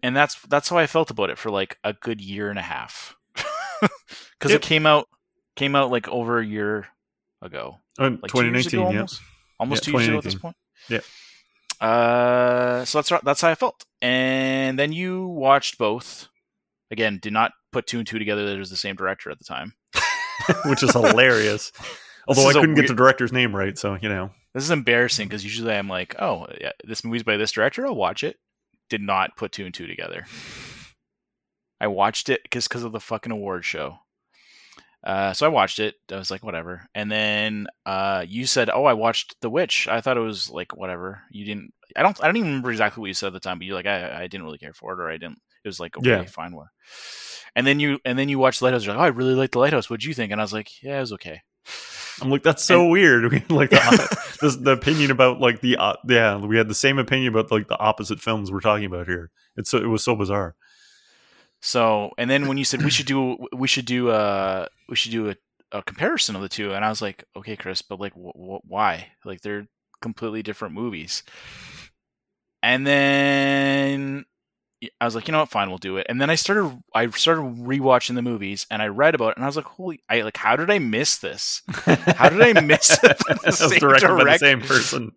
And 0.04 0.15
that's 0.15 0.36
that's 0.43 0.69
how 0.69 0.78
I 0.78 0.88
felt 0.88 1.12
about 1.12 1.30
it 1.30 1.38
for 1.38 1.50
like 1.52 1.78
a 1.84 1.93
good 1.93 2.21
year 2.21 2.50
and 2.50 2.60
a 2.60 2.63
half. 2.63 3.15
Because 4.39 4.52
Yep. 4.52 4.62
it 4.62 4.62
came 4.62 4.86
out 4.86 5.08
came 5.56 5.76
out 5.76 5.89
like 5.91 6.08
over 6.08 6.39
a 6.39 6.45
year 6.45 6.88
ago, 7.41 7.78
And 7.97 8.19
like 8.21 8.32
two 8.32 8.43
years 8.43 8.65
2019, 8.65 8.80
ago, 8.80 8.91
yeah. 8.91 8.97
almost, 8.97 9.21
almost 9.60 9.88
Yeah, 9.88 9.91
two 9.91 9.97
years 9.97 10.08
ago 10.08 10.17
at 10.17 10.23
this 10.23 10.36
point. 10.36 10.56
Yeah. 10.89 11.00
Uh, 11.80 12.86
so 12.86 13.02
that's 13.02 13.23
that's 13.23 13.41
how 13.41 13.50
I 13.50 13.56
felt. 13.56 13.86
And 14.02 14.78
then 14.80 14.91
you 14.91 15.28
watched 15.28 15.78
both. 15.78 16.28
Again, 16.89 17.19
did 17.21 17.34
not 17.34 17.52
put 17.71 17.86
two 17.86 18.00
and 18.00 18.08
two 18.08 18.17
together. 18.17 18.45
That 18.45 18.56
it 18.56 18.60
was 18.60 18.69
the 18.69 18.78
same 18.78 18.95
director 18.95 19.30
at 19.30 19.38
the 19.38 19.45
time. 19.45 19.73
which 20.65 20.84
is 20.84 20.93
hilarious. 20.93 21.71
Although 22.28 22.50
I 22.50 22.54
couldn't 22.54 22.76
get 22.76 22.88
the 22.88 22.93
director's 22.93 23.32
name 23.32 23.56
right, 23.56 23.78
so 23.78 23.97
you 24.02 24.10
know. 24.10 24.32
This 24.54 24.63
is 24.63 24.71
embarrassing 24.71 25.28
because 25.28 25.43
usually 25.43 25.73
I'm 25.73 25.88
like, 25.88 26.19
oh, 26.19 26.47
yeah, 26.60 26.71
this 26.84 27.04
movie's 27.04 27.23
by 27.23 27.38
this 27.38 27.52
director. 27.52 27.86
I'll 27.86 27.95
watch 27.95 28.23
it. 28.23 28.38
Did 28.89 29.02
not 29.02 29.38
put 29.38 29.52
two 29.52 29.65
and 29.65 29.73
two 29.73 29.88
together. 29.88 30.26
I 31.80 31.88
watched 31.88 32.30
it 32.30 32.41
because 32.43 32.67
because 32.67 32.84
of 32.84 32.91
the 32.91 33.00
fucking 33.00 33.32
award 33.32 33.65
show. 33.65 34.00
Uh, 35.08 35.32
so 35.32 35.46
I 35.46 35.50
watched 35.50 35.80
it. 35.80 35.96
I 36.12 36.17
was 36.17 36.30
like, 36.30 36.43
whatever. 36.43 36.86
And 36.93 37.10
then 37.10 37.67
uh, 37.86 38.26
you 38.28 38.46
said, 38.46 38.70
"Oh, 38.70 38.84
I 38.84 38.91
watched 38.91 39.38
The 39.39 39.50
Witch." 39.50 39.88
I 39.88 40.02
thought 40.02 40.17
it 40.17 40.22
was 40.22 40.50
like 40.50 40.76
whatever. 40.76 41.22
You 41.32 41.46
didn't. 41.46 41.72
I 41.96 42.04
don't. 42.04 42.22
I 42.22 42.26
don't 42.28 42.36
even 42.36 42.50
remember 42.50 42.72
exactly 42.72 43.00
what 43.00 43.08
you 43.08 43.13
said 43.13 43.28
at 43.28 43.34
the 43.34 43.39
time. 43.39 43.58
But 43.58 43.67
you're 43.67 43.76
like, 43.76 43.86
I, 43.86 44.24
I 44.24 44.28
didn't 44.28 44.43
really 44.43 44.58
care 44.58 44.74
for 44.74 44.91
it, 44.91 45.00
or 45.02 45.10
I 45.10 45.13
didn't. 45.13 45.39
It 45.63 45.67
was 45.70 45.80
like, 45.80 45.98
okay, 45.98 46.10
Yeah. 46.10 46.24
fine, 46.26 46.54
one. 46.54 46.67
And 47.56 47.65
then 47.65 47.80
you 47.80 48.00
and 48.04 48.20
then 48.20 48.28
you 48.28 48.38
watched 48.38 48.62
Lighthouse. 48.62 48.84
You're 48.86 48.96
like, 48.96 49.02
oh, 49.02 49.06
I 49.06 49.15
really 49.15 49.34
liked 49.34 49.54
the 49.54 49.60
Lighthouse. 49.60 49.89
What'd 49.89 50.04
you 50.04 50.13
think? 50.13 50.34
And 50.34 50.41
I 50.41 50.43
was 50.43 50.52
like, 50.54 50.84
yeah, 50.84 50.98
it 50.98 51.02
was 51.02 51.13
okay. 51.13 51.41
I'm 52.22 52.30
like, 52.30 52.43
that's 52.43 52.65
so 52.65 52.88
weird. 52.88 53.24
We 53.32 53.39
had, 53.39 53.52
like 53.52 53.70
the, 53.70 54.17
this, 54.41 54.56
the 54.58 54.72
opinion 54.72 55.12
about 55.12 55.39
like 55.39 55.62
the 55.62 55.78
uh, 55.78 55.93
yeah, 56.08 56.38
we 56.38 56.58
had 56.58 56.67
the 56.67 56.76
same 56.76 56.98
opinion 57.00 57.30
about 57.34 57.50
like 57.52 57.67
the 57.67 57.80
opposite 57.80 58.20
films 58.20 58.52
we're 58.52 58.60
talking 58.60 58.86
about 58.86 59.08
here. 59.08 59.32
It's 59.56 59.70
so 59.70 59.78
it 59.78 59.88
was 59.88 60.04
so 60.04 60.15
bizarre. 60.15 60.56
So, 61.62 62.12
and 62.17 62.30
then 62.30 62.48
when 62.48 62.58
you 62.58 62.63
said 62.65 62.84
we 62.84 62.89
should 62.91 63.08
do, 63.08 63.38
we 63.54 63.67
should 63.67 63.86
do, 63.86 64.10
uh, 64.10 64.67
we 64.89 64.96
should 64.96 65.12
do 65.12 65.30
a, 65.30 65.36
a 65.72 65.82
comparison 65.84 66.36
of 66.36 66.41
the 66.41 66.50
two, 66.50 66.74
and 66.74 66.86
I 66.86 66.89
was 66.89 67.02
like, 67.02 67.24
okay, 67.36 67.56
Chris, 67.56 67.82
but 67.82 68.00
like, 68.00 68.13
wh- 68.13 68.38
wh- 68.38 68.65
why? 68.70 69.08
Like, 69.26 69.41
they're 69.41 69.67
completely 70.02 70.43
different 70.43 70.76
movies. 70.76 71.24
And 72.63 72.86
then 72.86 74.26
I 75.02 75.06
was 75.06 75.15
like, 75.15 75.28
you 75.28 75.32
know 75.32 75.39
what, 75.39 75.50
fine, 75.50 75.70
we'll 75.70 75.78
do 75.80 75.98
it. 75.98 76.06
And 76.10 76.22
then 76.22 76.30
I 76.30 76.36
started, 76.36 76.80
I 76.93 77.08
started 77.10 77.41
rewatching 77.41 78.15
the 78.15 78.22
movies, 78.22 78.67
and 78.70 78.82
I 78.82 78.88
read 78.88 79.15
about 79.15 79.32
it, 79.32 79.38
and 79.38 79.43
I 79.43 79.48
was 79.48 79.56
like, 79.56 79.65
holy, 79.65 80.00
I 80.10 80.22
like, 80.22 80.38
how 80.38 80.56
did 80.56 80.70
I 80.70 80.80
miss 80.80 81.17
this? 81.17 81.63
How 81.86 82.30
did 82.30 82.41
I 82.41 82.62
miss 82.62 82.91
it? 83.04 83.17
The 83.17 83.26
That 83.28 83.46
was 83.46 83.58
same 83.58 83.80
directed 83.80 84.08
by 84.10 84.24
the 84.24 84.38
same 84.38 84.62
person. 84.62 85.12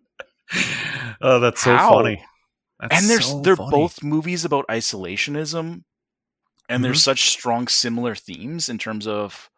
Oh, 1.21 1.39
that's 1.39 1.61
so 1.61 1.75
How? 1.75 1.91
funny. 1.91 2.23
That's 2.79 2.99
and 2.99 3.09
they're 3.09 3.21
so 3.21 3.41
they're 3.41 3.55
funny. 3.55 3.69
both 3.71 4.03
movies 4.03 4.43
about 4.43 4.67
isolationism 4.67 5.83
and 6.69 6.83
there's 6.83 6.99
Mhm. 6.99 7.03
such 7.05 7.29
strong 7.29 7.67
similar 7.67 8.15
themes 8.15 8.69
in 8.69 8.77
terms 8.77 9.07
of 9.07 9.49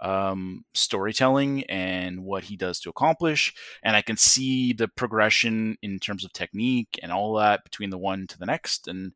um, 0.00 0.64
storytelling 0.74 1.64
and 1.64 2.22
what 2.22 2.44
he 2.44 2.56
does 2.56 2.78
to 2.78 2.88
accomplish 2.88 3.52
and 3.82 3.96
i 3.96 4.00
can 4.02 4.16
see 4.16 4.72
the 4.72 4.86
progression 4.86 5.76
in 5.82 5.98
terms 5.98 6.24
of 6.24 6.32
technique 6.32 7.00
and 7.02 7.10
all 7.10 7.34
that 7.34 7.64
between 7.64 7.90
the 7.90 7.98
one 7.98 8.28
to 8.28 8.38
the 8.38 8.46
next 8.46 8.86
and 8.86 9.10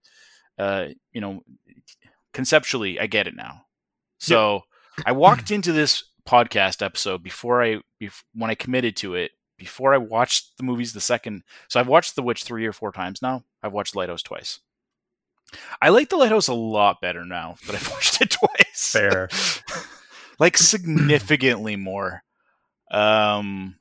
uh, 0.58 0.86
you 1.12 1.20
know 1.20 1.40
conceptually 2.32 2.98
i 2.98 3.06
get 3.06 3.26
it 3.28 3.36
now 3.36 3.64
so 4.18 4.62
i 5.06 5.12
walked 5.12 5.50
into 5.52 5.70
this 5.72 6.02
podcast 6.28 6.82
episode 6.84 7.22
before 7.22 7.62
i 7.62 7.76
bef- 8.02 8.24
when 8.34 8.50
i 8.50 8.54
committed 8.56 8.96
to 8.96 9.14
it 9.14 9.30
before 9.58 9.94
i 9.94 9.98
watched 9.98 10.56
the 10.56 10.64
movies 10.64 10.92
the 10.92 11.00
second 11.00 11.44
so 11.68 11.78
I've 11.78 11.86
watched 11.86 12.16
The 12.16 12.22
Witch 12.24 12.42
three 12.42 12.66
or 12.66 12.72
four 12.72 12.90
times 12.90 13.22
now. 13.22 13.44
I've 13.62 13.72
watched 13.72 13.94
Lighthouse 13.94 14.22
twice. 14.24 14.58
I 15.80 15.90
like 15.90 16.08
The 16.08 16.16
Lighthouse 16.16 16.48
a 16.48 16.54
lot 16.54 17.00
better 17.00 17.24
now 17.24 17.56
that 17.66 17.74
I've 17.76 17.90
watched 17.90 18.20
it 18.20 18.30
twice. 18.30 18.92
fair. 18.92 19.28
like 20.38 20.56
significantly 20.58 21.76
more. 21.76 22.22
Um, 22.90 23.76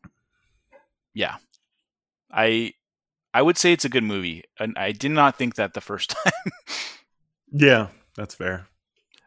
yeah, 1.14 1.36
I 2.32 2.74
I 3.34 3.42
would 3.42 3.58
say 3.58 3.74
it's 3.74 3.86
a 3.86 3.90
good 3.90 4.04
movie, 4.04 4.44
and 4.60 4.78
I 4.78 4.92
did 4.92 5.12
not 5.12 5.38
think 5.38 5.56
that 5.56 5.74
the 5.74 5.82
first 5.82 6.10
time. 6.24 6.34
Yeah, 7.52 7.88
that's 8.16 8.36
fair. 8.36 8.68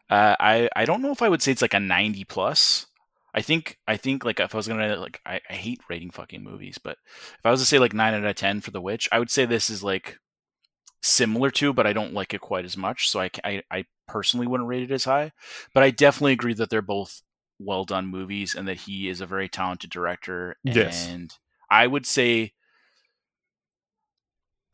Uh, 0.09 0.35
I 0.39 0.69
I 0.75 0.85
don't 0.85 1.01
know 1.01 1.11
if 1.11 1.21
I 1.21 1.29
would 1.29 1.41
say 1.41 1.51
it's 1.51 1.61
like 1.61 1.73
a 1.73 1.79
ninety 1.79 2.23
plus. 2.23 2.87
I 3.33 3.41
think 3.41 3.77
I 3.87 3.97
think 3.97 4.23
like 4.23 4.39
if 4.39 4.55
I 4.55 4.57
was 4.57 4.67
gonna 4.67 4.95
like 4.95 5.19
I, 5.25 5.41
I 5.49 5.53
hate 5.53 5.81
rating 5.89 6.09
fucking 6.11 6.43
movies, 6.43 6.77
but 6.77 6.97
if 7.37 7.45
I 7.45 7.51
was 7.51 7.59
to 7.59 7.65
say 7.65 7.79
like 7.79 7.93
nine 7.93 8.13
out 8.13 8.23
of 8.23 8.35
ten 8.35 8.61
for 8.61 8.71
The 8.71 8.81
Witch, 8.81 9.09
I 9.11 9.19
would 9.19 9.29
say 9.29 9.45
this 9.45 9.69
is 9.69 9.83
like 9.83 10.17
similar 11.05 11.51
to, 11.51 11.73
but 11.73 11.87
I 11.87 11.93
don't 11.93 12.13
like 12.13 12.33
it 12.33 12.41
quite 12.41 12.65
as 12.65 12.75
much. 12.75 13.09
So 13.09 13.21
I, 13.21 13.29
I, 13.43 13.63
I 13.71 13.85
personally 14.07 14.47
wouldn't 14.47 14.69
rate 14.69 14.83
it 14.83 14.91
as 14.91 15.05
high. 15.05 15.31
But 15.73 15.83
I 15.83 15.91
definitely 15.91 16.33
agree 16.33 16.53
that 16.55 16.69
they're 16.69 16.81
both 16.81 17.21
well 17.59 17.85
done 17.85 18.07
movies 18.07 18.55
and 18.55 18.67
that 18.67 18.81
he 18.81 19.07
is 19.07 19.21
a 19.21 19.25
very 19.25 19.47
talented 19.47 19.89
director. 19.89 20.57
Yes. 20.63 21.07
And 21.07 21.33
I 21.69 21.87
would 21.87 22.05
say 22.05 22.53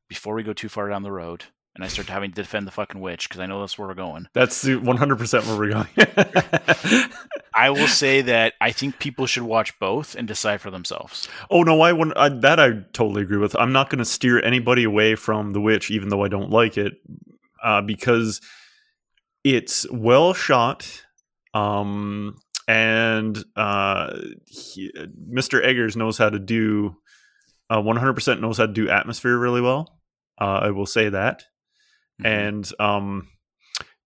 before 0.08 0.36
we 0.36 0.44
go 0.44 0.54
too 0.54 0.70
far 0.70 0.90
down 0.90 1.04
the 1.04 1.12
road 1.12 1.46
and 1.76 1.84
I 1.84 1.88
start 1.88 2.10
having 2.10 2.32
to 2.32 2.36
defend 2.36 2.68
the 2.68 2.72
fucking 2.72 3.00
witch 3.00 3.30
because 3.30 3.40
I 3.40 3.46
know 3.46 3.62
that's 3.62 3.78
where 3.78 3.88
we're 3.88 3.94
going. 3.94 4.28
That's 4.34 4.68
one 4.68 4.98
hundred 4.98 5.18
percent 5.18 5.46
where 5.46 5.58
we're 5.58 5.70
going. 5.72 5.88
I 7.54 7.70
will 7.70 7.88
say 7.88 8.22
that 8.22 8.54
I 8.60 8.72
think 8.72 9.00
people 9.00 9.26
should 9.26 9.44
watch 9.44 9.78
both 9.80 10.16
and 10.16 10.28
decide 10.28 10.62
for 10.62 10.72
themselves. 10.72 11.28
oh 11.50 11.64
no, 11.64 11.82
I. 11.82 11.92
I, 12.16 12.30
that 12.30 12.60
I 12.60 12.72
totally 12.94 13.22
agree 13.22 13.38
with. 13.38 13.56
I'm 13.56 13.72
not 13.72 13.90
going 13.90 14.00
to 14.00 14.06
steer 14.06 14.44
anybody 14.44 14.84
away 14.84 15.16
from 15.16 15.52
The 15.52 15.62
Witch, 15.62 15.92
even 15.92 16.10
though 16.10 16.24
I 16.24 16.28
don't 16.28 16.50
like 16.50 16.78
it, 16.78 16.94
uh, 17.64 17.82
because 17.82 18.42
it's 19.44 19.90
well 19.92 20.34
shot, 20.34 21.04
um, 21.54 22.36
and 22.68 23.42
uh, 23.56 24.18
he, 24.46 24.92
Mr. 25.30 25.66
Eggers 25.66 25.96
knows 25.96 26.18
how 26.18 26.30
to 26.30 26.40
do. 26.40 26.98
Uh, 27.70 27.82
100% 27.82 28.42
knows 28.42 28.58
how 28.58 28.66
to 28.66 28.74
do 28.74 28.90
atmosphere 28.90 29.38
really 29.38 29.62
well. 29.62 29.98
Uh, 30.40 30.60
I 30.64 30.72
will 30.72 30.86
say 30.86 31.08
that. 31.08 31.46
Mhm. 32.22 32.26
and 32.48 32.72
um 32.80 33.28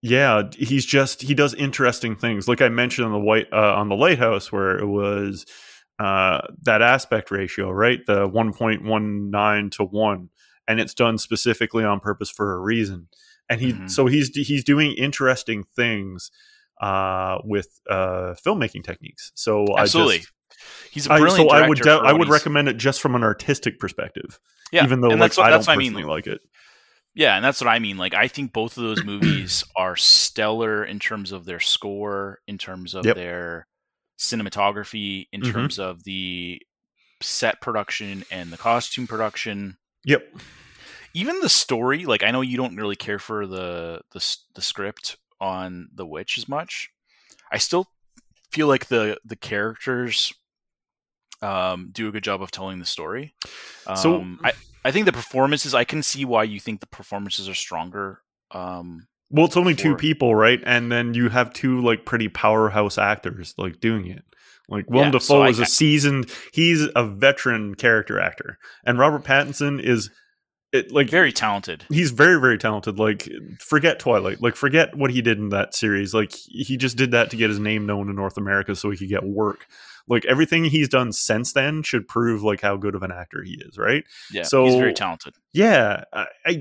yeah 0.02 0.44
he's 0.58 0.86
just 0.86 1.22
he 1.22 1.34
does 1.34 1.54
interesting 1.56 2.16
things 2.16 2.48
like 2.48 2.62
i 2.62 2.70
mentioned 2.70 3.06
on 3.06 3.12
the 3.12 3.20
white 3.20 3.48
uh, 3.52 3.74
on 3.76 3.90
the 3.90 3.96
lighthouse 3.96 4.52
where 4.52 4.78
it 4.78 4.86
was 4.86 5.46
uh 6.00 6.42
that 6.64 6.82
aspect 6.82 7.32
ratio 7.32 7.72
right 7.72 8.06
the 8.06 8.28
1.19 8.30 9.72
to 9.72 9.84
1 9.84 10.30
and 10.68 10.80
it's 10.80 10.94
done 10.94 11.18
specifically 11.18 11.84
on 11.84 12.00
purpose 12.00 12.30
for 12.30 12.54
a 12.54 12.60
reason 12.60 13.08
and 13.50 13.62
he 13.62 13.74
Mhm. 13.74 13.90
so 13.90 14.06
he's 14.08 14.30
he's 14.36 14.64
doing 14.64 14.92
interesting 14.94 15.64
things 15.76 16.32
uh 16.82 17.38
with 17.44 17.80
uh 17.90 18.34
filmmaking 18.46 18.84
techniques 18.84 19.32
so 19.36 19.66
Absolutely. 19.78 20.16
i 20.16 20.18
just 20.20 20.32
He's 20.92 21.08
a 21.08 21.14
I, 21.14 21.20
brilliant 21.20 21.50
so 21.50 21.56
i 21.56 21.68
would 21.68 21.80
de- 21.80 21.90
i 21.92 22.12
would 22.14 22.30
recommend 22.30 22.68
it 22.70 22.78
just 22.78 23.02
from 23.02 23.16
an 23.16 23.24
artistic 23.24 23.80
perspective 23.80 24.40
yeah, 24.72 24.84
even 24.84 25.00
though 25.02 25.10
like 25.10 25.38
what, 25.38 25.46
i 25.46 25.50
don't 25.50 25.60
what 25.60 25.70
I 25.70 25.76
personally 25.76 26.04
mean. 26.04 26.08
like 26.10 26.28
it 26.28 26.42
Yeah, 27.16 27.36
and 27.36 27.44
that's 27.46 27.62
what 27.62 27.70
I 27.70 27.80
mean. 27.80 27.98
Like, 27.98 28.14
I 28.14 28.28
think 28.28 28.52
both 28.54 28.78
of 28.78 28.84
those 28.84 29.04
movies 29.04 29.64
are 29.76 29.96
stellar 29.96 30.84
in 30.84 31.00
terms 31.00 31.32
of 31.32 31.46
their 31.46 31.62
score, 31.62 32.40
in 32.46 32.58
terms 32.58 32.94
of 32.94 33.06
Yep. 33.06 33.16
their 33.16 33.68
cinematography, 34.20 35.28
in 35.32 35.42
Mhm. 35.42 35.52
terms 35.54 35.80
of 35.80 36.04
the 36.04 36.62
set 37.22 37.62
production 37.62 38.26
and 38.30 38.52
the 38.52 38.58
costume 38.58 39.08
production. 39.08 39.78
yep 40.04 40.28
Even 41.14 41.40
the 41.40 41.48
story. 41.50 42.06
Like, 42.06 42.24
I 42.24 42.32
know 42.32 42.42
you 42.42 42.58
don't 42.58 42.76
really 42.76 42.98
care 42.98 43.20
for 43.20 43.48
the 43.48 44.02
the, 44.12 44.38
the 44.54 44.62
script 44.62 45.16
on 45.40 45.88
The 45.94 46.06
Witch 46.06 46.38
as 46.38 46.50
much. 46.50 46.90
I 47.52 47.58
still 47.58 47.88
feel 48.52 48.68
like 48.68 48.88
the 48.88 49.18
the 49.24 49.38
characters 49.38 50.34
um, 51.42 51.90
do 51.92 52.08
a 52.08 52.12
good 52.12 52.24
job 52.24 52.42
of 52.42 52.52
telling 52.52 52.80
the 52.80 52.86
story. 52.86 53.34
Um, 53.88 53.96
So- 53.96 54.38
I 54.44 54.52
I 54.86 54.92
think 54.92 55.08
the 55.08 55.12
performances. 55.12 55.74
I 55.74 55.84
can 55.84 56.04
see 56.04 56.24
why 56.26 56.44
you 56.44 56.60
think 56.60 56.80
the 56.80 56.88
performances 56.88 57.50
are 57.50 57.56
stronger. 57.56 58.22
Um, 58.52 59.08
Well, 59.32 59.46
it's 59.46 59.58
only 59.58 59.74
two 59.74 59.96
people, 59.96 60.36
right? 60.36 60.62
And 60.64 60.92
then 60.92 61.16
you 61.16 61.30
have 61.30 61.52
two 61.52 61.82
like 61.82 62.06
pretty 62.06 62.30
powerhouse 62.30 63.00
actors 63.00 63.56
like 63.58 63.80
doing 63.80 64.06
it. 64.06 64.24
Like 64.70 64.90
Willem 64.90 65.12
Yeah, 65.12 65.20
so 65.20 65.36
Dafoe 65.38 65.42
I 65.42 65.50
is 65.50 65.60
a 65.60 65.66
seasoned, 65.66 66.32
he's 66.54 66.88
a 66.96 67.04
veteran 67.04 67.76
character 67.76 68.20
actor, 68.20 68.58
and 68.84 68.98
Robert 68.98 69.24
Pattinson 69.24 69.82
is 69.82 70.12
it 70.72 70.92
like 70.92 71.10
very 71.10 71.32
talented. 71.32 71.86
he's 71.90 72.12
very 72.12 72.40
very 72.40 72.58
talented. 72.58 73.00
Like 73.00 73.30
forget 73.60 74.00
Twilight, 74.00 74.42
like 74.42 74.56
forget 74.56 74.96
what 74.96 75.12
he 75.12 75.22
did 75.22 75.38
in 75.40 75.50
that 75.50 75.76
series. 75.76 76.14
Like 76.14 76.32
he 76.34 76.78
just 76.78 76.98
did 76.98 77.12
that 77.12 77.32
to 77.32 77.38
get 77.38 77.50
his 77.50 77.60
name 77.60 77.86
known 77.86 78.10
in 78.10 78.16
North 78.16 78.38
America 78.38 78.76
so 78.76 78.92
he 78.92 78.98
could 78.98 79.10
get 79.10 79.24
work. 79.24 79.66
Like 80.08 80.26
everything 80.26 80.66
he's 80.66 80.88
done 80.90 81.12
since 81.12 81.54
then 81.54 81.82
should 81.82 82.08
prove 82.08 82.44
like 82.44 82.62
how 82.62 82.78
good 82.78 82.94
of 82.96 83.02
an 83.04 83.12
actor 83.12 83.42
he 83.44 83.54
is, 83.68 83.78
right? 83.78 84.04
Yeah, 84.32 84.44
So- 84.44 84.66
he's 84.66 84.76
very 84.76 84.94
talented. 84.94 85.34
yeah 85.54 86.04
I, 86.14 86.26
I 86.46 86.52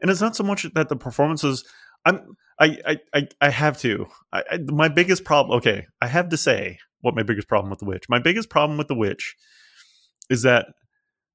and 0.00 0.10
it's 0.10 0.20
not 0.20 0.34
so 0.36 0.44
much 0.44 0.62
that 0.74 0.88
the 0.88 0.96
performances 0.96 1.64
i'm 2.06 2.36
i 2.58 2.78
i 2.86 2.96
i, 3.14 3.28
I 3.42 3.50
have 3.50 3.78
to 3.80 4.06
I, 4.32 4.42
I 4.52 4.58
my 4.58 4.88
biggest 4.88 5.24
problem 5.24 5.58
okay 5.58 5.86
i 6.00 6.06
have 6.06 6.28
to 6.30 6.36
say 6.38 6.78
what 7.02 7.14
my 7.14 7.22
biggest 7.22 7.48
problem 7.48 7.68
with 7.70 7.80
the 7.80 7.84
witch 7.84 8.04
my 8.08 8.18
biggest 8.18 8.48
problem 8.48 8.78
with 8.78 8.88
the 8.88 8.94
witch 8.94 9.34
is 10.30 10.42
that 10.42 10.66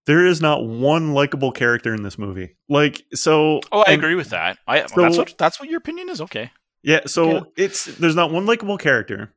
there 0.08 0.25
is 0.25 0.41
not 0.41 0.65
one 0.65 1.13
likable 1.13 1.51
character 1.51 1.93
in 1.93 2.01
this 2.03 2.17
movie 2.17 2.55
like 2.69 3.03
so 3.13 3.60
Oh, 3.71 3.81
I 3.81 3.91
and- 3.93 4.01
agree 4.01 4.15
with 4.15 4.29
that. 4.29 4.58
I 4.67 4.86
So- 4.88 5.01
that's 5.01 5.17
what 5.17 5.36
that's 5.38 5.60
what 5.60 5.69
your 5.69 5.77
opinion 5.77 6.10
is. 6.10 6.21
Okay. 6.21 6.49
yeah 6.81 7.01
so 7.05 7.31
Yeah. 7.31 7.39
it's 7.58 7.86
there's 7.86 8.15
not 8.15 8.31
one 8.31 8.45
likable 8.47 8.77
character 8.79 9.34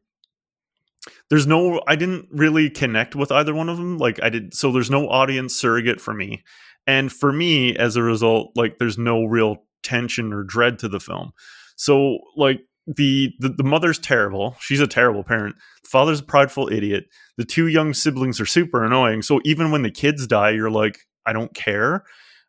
there's 1.30 1.46
no 1.46 1.82
i 1.86 1.96
didn't 1.96 2.28
really 2.30 2.70
connect 2.70 3.14
with 3.14 3.32
either 3.32 3.54
one 3.54 3.68
of 3.68 3.76
them. 3.76 3.98
Like 3.98 4.22
i 4.22 4.28
did 4.28 4.54
so 4.54 4.72
there's 4.72 4.90
no 4.90 5.08
audience 5.08 5.54
surrogate 5.54 6.00
for 6.00 6.14
me. 6.14 6.42
And 6.86 7.12
for 7.12 7.32
me 7.32 7.76
as 7.76 7.96
a 7.96 8.02
result 8.02 8.52
like 8.56 8.78
there's 8.78 8.98
no 8.98 9.24
real 9.24 9.64
tension 9.82 10.32
or 10.32 10.42
dread 10.42 10.78
to 10.80 10.88
the 10.88 11.00
film. 11.00 11.32
So 11.76 12.18
like 12.36 12.60
the, 12.86 13.32
the 13.38 13.50
the 13.50 13.64
mother's 13.64 13.98
terrible. 13.98 14.56
She's 14.60 14.80
a 14.80 14.86
terrible 14.86 15.22
parent. 15.22 15.56
Father's 15.84 16.20
a 16.20 16.24
prideful 16.24 16.72
idiot. 16.72 17.04
The 17.36 17.44
two 17.44 17.66
young 17.66 17.92
siblings 17.92 18.40
are 18.40 18.46
super 18.46 18.84
annoying. 18.84 19.22
So 19.22 19.40
even 19.44 19.70
when 19.70 19.82
the 19.82 19.90
kids 19.90 20.26
die 20.26 20.50
you're 20.50 20.70
like 20.70 20.98
i 21.26 21.32
don't 21.32 21.54
care. 21.54 22.04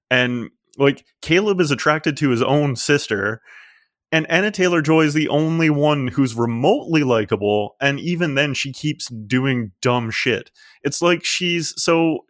And 0.09 0.49
like 0.77 1.05
caleb 1.21 1.59
is 1.59 1.71
attracted 1.71 2.17
to 2.17 2.29
his 2.29 2.41
own 2.41 2.75
sister 2.75 3.41
and 4.11 4.25
Anya 4.29 4.51
Taylor 4.51 4.81
Joy 4.81 5.01
is 5.05 5.13
the 5.13 5.29
only 5.29 5.69
one 5.69 6.07
who's 6.07 6.35
remotely 6.35 7.03
likable, 7.03 7.75
and 7.79 7.99
even 7.99 8.35
then, 8.35 8.53
she 8.53 8.71
keeps 8.73 9.07
doing 9.07 9.71
dumb 9.81 10.09
shit. 10.11 10.51
It's 10.83 11.01
like 11.01 11.23
she's 11.23 11.73
so 11.81 12.25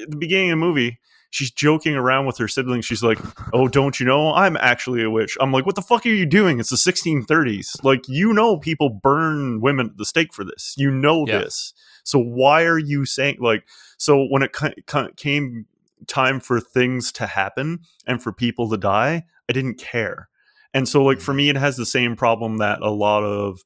at 0.00 0.10
the 0.10 0.16
beginning 0.16 0.50
of 0.50 0.58
the 0.58 0.64
movie, 0.66 0.98
she's 1.30 1.50
joking 1.50 1.96
around 1.96 2.26
with 2.26 2.38
her 2.38 2.46
siblings. 2.46 2.84
She's 2.84 3.02
like, 3.02 3.18
"Oh, 3.52 3.66
don't 3.66 3.98
you 3.98 4.06
know 4.06 4.32
I'm 4.34 4.56
actually 4.58 5.02
a 5.02 5.10
witch?" 5.10 5.36
I'm 5.40 5.50
like, 5.52 5.66
"What 5.66 5.74
the 5.74 5.82
fuck 5.82 6.06
are 6.06 6.10
you 6.10 6.26
doing? 6.26 6.60
It's 6.60 6.70
the 6.70 6.76
1630s. 6.76 7.82
Like, 7.82 8.08
you 8.08 8.32
know, 8.32 8.56
people 8.58 8.88
burn 8.90 9.60
women 9.60 9.86
at 9.86 9.96
the 9.96 10.04
stake 10.04 10.32
for 10.32 10.44
this. 10.44 10.74
You 10.76 10.90
know 10.90 11.26
Yeah. 11.26 11.38
this. 11.38 11.74
So 12.04 12.18
why 12.20 12.64
are 12.64 12.78
you 12.78 13.04
saying 13.04 13.38
like? 13.40 13.64
So 13.98 14.24
when 14.26 14.42
it 14.42 14.54
came 15.16 15.66
time 16.06 16.38
for 16.38 16.60
things 16.60 17.10
to 17.12 17.26
happen 17.26 17.80
and 18.06 18.22
for 18.22 18.30
people 18.30 18.68
to 18.70 18.76
die, 18.76 19.24
I 19.48 19.52
didn't 19.52 19.78
care." 19.78 20.28
And 20.74 20.88
so, 20.88 21.02
like 21.04 21.20
for 21.20 21.32
me, 21.32 21.48
it 21.48 21.56
has 21.56 21.76
the 21.76 21.86
same 21.86 22.16
problem 22.16 22.58
that 22.58 22.82
a 22.82 22.90
lot 22.90 23.22
of 23.22 23.60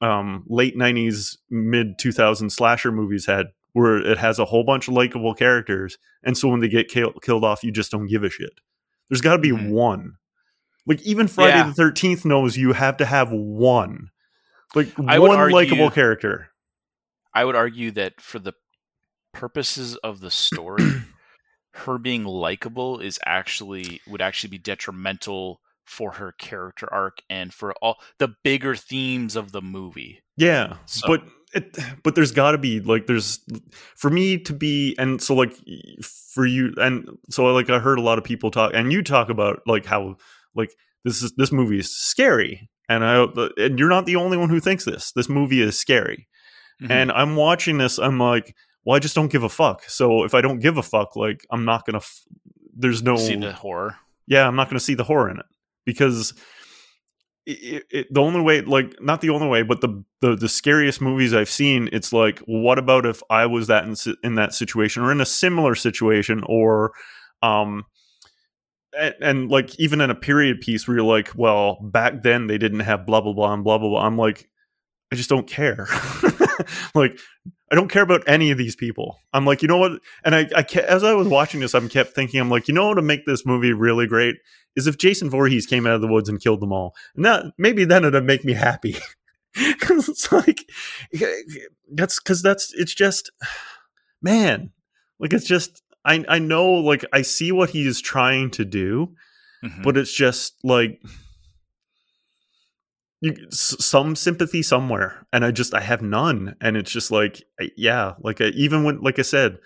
um, 0.00 0.44
late 0.48 0.76
'90s, 0.76 1.36
mid 1.50 1.98
2000s 1.98 2.52
slasher 2.52 2.92
movies 2.92 3.26
had, 3.26 3.46
where 3.72 3.96
it 3.98 4.16
has 4.18 4.38
a 4.38 4.44
whole 4.44 4.62
bunch 4.64 4.86
of 4.88 4.94
likable 4.94 5.34
characters, 5.34 5.98
and 6.22 6.38
so 6.38 6.48
when 6.48 6.60
they 6.60 6.68
get 6.68 6.88
kill- 6.88 7.12
killed 7.14 7.44
off, 7.44 7.64
you 7.64 7.72
just 7.72 7.90
don't 7.90 8.06
give 8.06 8.22
a 8.22 8.30
shit. 8.30 8.52
There's 9.10 9.20
got 9.20 9.32
to 9.32 9.38
be 9.42 9.50
Mhm. 9.50 9.70
one. 9.70 10.12
Like 10.86 11.02
even 11.02 11.26
Friday 11.26 11.56
Yeah. 11.56 11.64
the 11.64 11.74
Thirteenth 11.74 12.24
knows 12.24 12.56
you 12.56 12.72
have 12.72 12.96
to 12.98 13.04
have 13.04 13.30
one, 13.32 14.10
like 14.76 14.88
I 15.06 15.18
one 15.18 15.50
likable 15.50 15.90
character. 15.90 16.50
I 17.34 17.44
would 17.44 17.56
argue 17.56 17.90
that 17.92 18.20
for 18.20 18.38
the 18.38 18.54
purposes 19.34 19.96
of 19.96 20.20
the 20.20 20.30
story, 20.30 20.84
her 21.74 21.98
being 21.98 22.24
likable 22.24 23.00
is 23.00 23.18
actually 23.26 24.00
would 24.06 24.22
actually 24.22 24.50
be 24.50 24.58
detrimental 24.58 25.60
for 25.88 26.12
her 26.12 26.32
character 26.32 26.86
arc 26.92 27.18
and 27.30 27.52
for 27.52 27.72
all 27.82 27.96
the 28.18 28.28
bigger 28.44 28.76
themes 28.76 29.34
of 29.36 29.52
the 29.52 29.62
movie. 29.62 30.20
Yeah, 30.36 30.76
So- 30.86 31.08
but 31.08 31.24
it, 31.54 31.76
but 32.02 32.14
there's 32.14 32.32
got 32.32 32.52
to 32.52 32.58
be 32.58 32.80
like 32.80 33.06
there's 33.06 33.40
for 33.96 34.10
me 34.10 34.38
to 34.38 34.52
be 34.52 34.94
and 34.98 35.20
so 35.22 35.34
like 35.34 35.52
for 36.02 36.46
you 36.46 36.72
and 36.76 37.08
so 37.30 37.44
like 37.46 37.70
I 37.70 37.78
heard 37.78 37.98
a 37.98 38.02
lot 38.02 38.18
of 38.18 38.24
people 38.24 38.50
talk 38.50 38.72
and 38.74 38.92
you 38.92 39.02
talk 39.02 39.30
about 39.30 39.60
like 39.66 39.86
how 39.86 40.16
like 40.54 40.70
this 41.04 41.22
is 41.22 41.32
this 41.36 41.50
movie 41.52 41.78
is 41.78 41.90
scary 41.96 42.68
and 42.88 43.02
I 43.04 43.26
and 43.56 43.78
you're 43.78 43.88
not 43.88 44.04
the 44.06 44.16
only 44.16 44.36
one 44.36 44.50
who 44.50 44.60
thinks 44.60 44.84
this. 44.84 45.12
This 45.12 45.28
movie 45.28 45.62
is 45.62 45.78
scary. 45.78 46.28
Mhm. 46.82 46.90
And 46.90 47.12
I'm 47.12 47.34
watching 47.34 47.78
this 47.78 47.98
I'm 47.98 48.18
like 48.20 48.54
well 48.84 48.96
I 48.96 48.98
just 49.00 49.14
don't 49.14 49.32
give 49.32 49.42
a 49.42 49.48
fuck. 49.48 49.84
So 49.88 50.24
if 50.24 50.34
I 50.34 50.40
don't 50.42 50.58
give 50.60 50.76
a 50.76 50.82
fuck 50.82 51.16
like 51.16 51.46
I'm 51.50 51.64
not 51.64 51.86
going 51.86 51.94
to 51.94 52.04
f- 52.04 52.22
there's 52.76 53.02
no 53.02 53.16
see 53.16 53.36
the 53.36 53.52
horror. 53.52 53.96
yeah, 54.26 54.46
I'm 54.46 54.54
not 54.54 54.68
going 54.68 54.78
to 54.78 54.84
see 54.84 54.94
the 54.94 55.04
horror 55.04 55.30
in 55.30 55.38
it 55.38 55.46
because 55.88 56.34
it, 57.46 57.84
it, 57.90 58.06
the 58.12 58.20
only 58.20 58.42
way, 58.42 58.60
like, 58.60 59.00
not 59.00 59.22
the 59.22 59.30
only 59.30 59.48
way, 59.48 59.62
but 59.62 59.80
the, 59.80 60.04
the 60.20 60.36
the 60.36 60.50
scariest 60.50 61.00
movies 61.00 61.32
I've 61.32 61.48
seen, 61.48 61.88
it's 61.92 62.12
like, 62.12 62.40
what 62.40 62.78
about 62.78 63.06
if 63.06 63.22
I 63.30 63.46
was 63.46 63.68
that 63.68 63.84
in, 63.84 63.96
in 64.22 64.34
that 64.34 64.52
situation 64.52 65.02
or 65.02 65.10
in 65.10 65.22
a 65.22 65.26
similar 65.26 65.74
situation, 65.74 66.44
or, 66.44 66.92
um, 67.42 67.86
and, 68.94 69.14
and, 69.22 69.50
like 69.50 69.80
even 69.80 70.02
in 70.02 70.10
a 70.10 70.14
period 70.14 70.60
piece 70.60 70.86
where 70.86 70.98
you're 70.98 71.06
like, 71.06 71.30
well, 71.36 71.78
back 71.80 72.22
then 72.22 72.48
they 72.48 72.58
didn't 72.58 72.80
have 72.80 73.06
blah 73.06 73.22
blah 73.22 73.32
blah 73.32 73.54
and 73.54 73.64
blah 73.64 73.78
blah 73.78 73.88
blah. 73.88 74.04
I'm 74.04 74.18
like, 74.18 74.46
I 75.10 75.16
just 75.16 75.30
don't 75.30 75.48
care. 75.48 75.88
like, 76.94 77.18
I 77.70 77.74
don't 77.74 77.90
care 77.90 78.02
about 78.02 78.22
any 78.26 78.50
of 78.50 78.58
these 78.58 78.76
people. 78.76 79.18
I'm 79.32 79.44
like, 79.44 79.62
you 79.62 79.68
know 79.68 79.76
what? 79.76 80.00
And 80.24 80.34
I, 80.34 80.48
I 80.56 80.62
kept, 80.62 80.88
as 80.88 81.04
I 81.04 81.12
was 81.12 81.28
watching 81.28 81.60
this, 81.60 81.74
I'm 81.74 81.88
kept 81.88 82.14
thinking, 82.14 82.40
I'm 82.40 82.50
like, 82.50 82.68
you 82.68 82.74
know 82.74 82.88
what 82.88 82.94
to 82.94 83.02
make 83.02 83.26
this 83.26 83.44
movie 83.44 83.72
really 83.72 84.06
great 84.06 84.36
is 84.76 84.86
if 84.86 84.96
Jason 84.96 85.28
Voorhees 85.28 85.66
came 85.66 85.86
out 85.86 85.94
of 85.94 86.00
the 86.00 86.06
woods 86.06 86.28
and 86.28 86.40
killed 86.40 86.60
them 86.60 86.72
all. 86.72 86.94
And 87.14 87.24
that 87.24 87.46
maybe 87.58 87.84
then 87.84 88.04
it'd 88.04 88.24
make 88.24 88.44
me 88.44 88.54
happy. 88.54 88.96
Cause 89.80 90.08
it's 90.08 90.30
like 90.30 90.68
that's 91.90 92.20
because 92.20 92.42
that's 92.42 92.72
it's 92.74 92.94
just 92.94 93.30
man, 94.22 94.70
like 95.18 95.32
it's 95.32 95.46
just 95.46 95.82
I 96.04 96.24
I 96.28 96.38
know 96.38 96.70
like 96.70 97.04
I 97.12 97.22
see 97.22 97.50
what 97.50 97.70
he's 97.70 98.00
trying 98.00 98.50
to 98.52 98.64
do, 98.64 99.14
mm-hmm. 99.64 99.82
but 99.82 99.96
it's 99.96 100.12
just 100.12 100.54
like 100.62 101.00
you, 103.20 103.34
some 103.50 104.14
sympathy 104.14 104.62
somewhere 104.62 105.26
and 105.32 105.44
i 105.44 105.50
just 105.50 105.74
i 105.74 105.80
have 105.80 106.02
none 106.02 106.54
and 106.60 106.76
it's 106.76 106.90
just 106.90 107.10
like 107.10 107.42
yeah 107.76 108.14
like 108.20 108.40
I, 108.40 108.46
even 108.48 108.84
when 108.84 109.00
like 109.00 109.18
i 109.18 109.22
said 109.22 109.58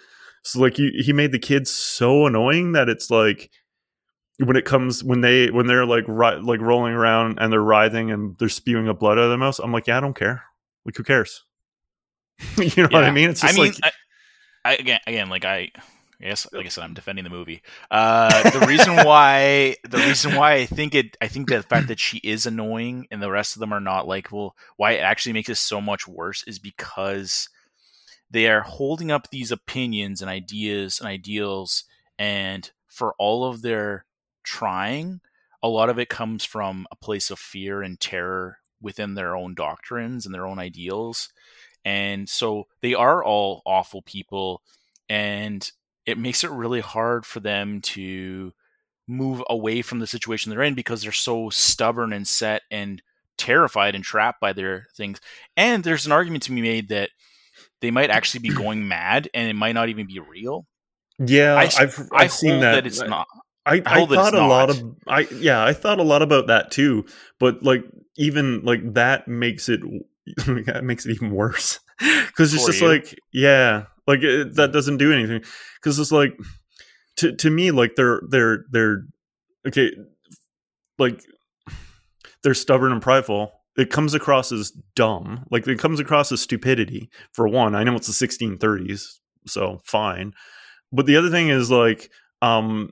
so 0.43 0.61
like 0.61 0.79
you, 0.79 0.91
he 0.95 1.13
made 1.13 1.33
the 1.33 1.39
kids 1.39 1.71
so 1.71 2.27
annoying 2.27 2.73
that 2.73 2.89
it's 2.89 3.11
like 3.11 3.51
when 4.39 4.57
it 4.57 4.65
comes 4.65 5.05
when 5.05 5.21
they 5.21 5.51
when 5.51 5.67
they're 5.67 5.87
like 5.87 6.05
ri- 6.09 6.41
like 6.41 6.61
rolling 6.61 6.95
around 6.95 7.39
and 7.39 7.53
they're 7.53 7.61
writhing 7.61 8.11
and 8.11 8.37
they're 8.39 8.49
spewing 8.49 8.89
up 8.89 8.99
blood 8.99 9.19
out 9.19 9.25
of 9.25 9.31
their 9.31 9.39
mouth 9.39 9.61
i'm 9.63 9.73
like 9.73 9.87
yeah 9.87 9.99
i 9.99 10.01
don't 10.01 10.17
care. 10.17 10.45
Like 10.85 10.97
who 10.97 11.05
cares? 11.05 11.45
You 12.59 12.65
know 12.65 12.89
yeah. 12.91 12.99
what 12.99 13.05
i 13.05 13.11
mean? 13.11 13.31
It's 13.31 13.41
just 13.41 13.55
I 13.55 13.57
mean, 13.57 13.73
like 13.73 13.93
I, 14.65 14.71
I, 14.71 14.75
again 14.75 15.01
again 15.07 15.29
like 15.29 15.45
i 15.45 15.71
Yes, 16.23 16.47
like 16.53 16.67
I 16.67 16.69
said, 16.69 16.85
I'm 16.85 16.95
defending 16.95 17.25
the 17.25 17.31
movie. 17.31 17.63
Uh, 17.91 18.51
the 18.51 18.65
reason 18.65 18.95
why, 19.05 19.75
the 19.83 19.99
reason 19.99 20.37
why 20.37 20.53
I 20.55 20.67
think 20.67 20.95
it, 20.95 21.17
I 21.21 21.27
think 21.27 21.49
the 21.49 21.65
fact 21.65 21.89
that 21.89 21.99
she 21.99 22.19
is 22.19 22.47
annoying 22.47 23.09
and 23.11 23.21
the 23.21 23.31
rest 23.31 23.57
of 23.57 23.61
them 23.61 23.73
are 23.75 23.81
not 23.81 24.07
likable, 24.07 24.57
why 24.77 24.93
it 24.93 25.01
actually 25.01 25.33
makes 25.33 25.49
it 25.49 25.57
so 25.57 25.81
much 25.81 26.07
worse 26.07 26.45
is 26.47 26.61
because 26.61 27.49
they 28.31 28.47
are 28.47 28.61
holding 28.61 29.11
up 29.11 29.31
these 29.31 29.51
opinions 29.51 30.23
and 30.23 30.31
ideas 30.31 31.01
and 31.01 31.09
ideals, 31.09 31.85
and 32.21 32.71
for 32.87 33.15
all 33.19 33.45
of 33.45 33.63
their 33.63 34.05
trying, 34.45 35.21
a 35.61 35.69
lot 35.69 35.91
of 35.91 35.99
it 35.99 36.09
comes 36.09 36.45
from 36.45 36.87
a 36.93 36.97
place 36.97 37.31
of 37.33 37.39
fear 37.41 37.83
and 37.83 37.99
terror 37.99 38.59
within 38.81 39.15
their 39.15 39.37
own 39.37 39.55
doctrines 39.55 40.25
and 40.25 40.33
their 40.33 40.47
own 40.47 40.61
ideals, 40.61 41.31
and 41.85 42.29
so 42.29 42.69
they 42.81 42.95
are 42.95 43.25
all 43.25 43.61
awful 43.67 44.03
people 44.03 44.63
and 45.09 45.73
it 46.07 46.19
makes 46.19 46.45
it 46.45 46.51
really 46.51 46.81
hard 46.81 47.25
for 47.25 47.41
them 47.41 47.81
to 47.81 48.53
move 49.09 49.43
away 49.51 49.83
from 49.83 49.99
the 49.99 50.07
situation 50.07 50.51
they're 50.51 50.63
in 50.63 50.75
because 50.75 51.03
they're 51.03 51.13
so 51.13 51.51
stubborn 51.51 52.13
and 52.13 52.27
set 52.27 52.63
and 52.71 53.03
terrified 53.37 53.95
and 53.95 54.05
trapped 54.05 54.41
by 54.41 54.53
their 54.53 54.87
things. 54.97 55.21
And 55.57 55.83
there's 55.85 56.07
an 56.07 56.13
argument 56.13 56.45
to 56.45 56.53
be 56.53 56.63
made 56.63 56.89
that 56.89 57.11
they 57.81 57.91
might 57.91 58.11
actually 58.11 58.41
be 58.41 58.55
going 58.55 58.87
mad 58.87 59.29
and 59.35 59.49
it 59.49 59.55
might 59.55 59.73
not 59.73 59.89
even 59.89 60.07
be 60.07 60.21
real. 60.21 60.67
Yeah, 61.19 61.57
I, 61.57 61.67
have 61.67 61.75
I've, 61.79 62.09
I've 62.13 62.33
seen 62.33 62.61
that. 62.61 62.73
that. 62.73 62.87
It's 62.87 63.01
not. 63.01 63.27
I, 63.65 63.75
I, 63.87 64.03
I 64.03 64.07
thought 64.07 64.35
a 64.35 64.39
not. 64.39 64.49
lot 64.49 64.71
of 64.71 64.83
I 65.07 65.21
yeah 65.31 65.65
I 65.65 65.73
thought 65.73 66.01
a 66.01 66.03
lot 66.03 66.23
about 66.23 66.49
that 66.49 66.73
too, 66.73 67.05
but 67.39 67.63
like 67.63 67.85
even 68.17 68.63
like 68.65 68.95
that 68.95 69.29
makes 69.29 69.69
it 69.69 69.81
that 70.67 70.83
makes 70.83 71.07
it 71.07 71.13
even 71.13 71.31
worse 71.31 71.79
because 71.99 72.53
it's 72.55 72.67
just 72.67 72.81
you. 72.81 72.89
like 72.89 73.17
yeah 73.33 73.85
like 74.07 74.23
it, 74.23 74.55
that 74.57 74.73
doesn't 74.73 74.99
do 74.99 75.13
anything. 75.13 75.43
Because 75.81 75.99
it's 75.99 76.13
like 76.13 76.35
to 77.17 77.35
to 77.37 77.51
me 77.51 77.71
like 77.71 77.95
they're 77.97 78.21
they're 78.29 78.65
they're 78.71 79.05
okay 79.67 79.93
like 80.99 81.23
they're 82.43 82.55
stubborn 82.55 82.93
and 82.93 83.03
prideful. 83.03 83.53
It 83.77 83.91
comes 83.91 84.15
across 84.15 84.53
as 84.53 84.73
dumb. 84.95 85.47
Like 85.51 85.67
it 85.67 85.79
comes 85.79 86.01
across 86.01 86.31
as 86.33 86.43
stupidity 86.43 87.09
for 87.33 87.49
one. 87.49 87.75
I 87.75 87.85
know 87.85 87.95
it's 87.95 88.07
the 88.07 88.27
1630s 88.27 89.19
so 89.47 89.81
fine. 89.85 90.33
But 90.93 91.07
the 91.07 91.17
other 91.17 91.31
thing 91.31 91.49
is 91.49 91.71
like 91.71 92.11
um 92.43 92.91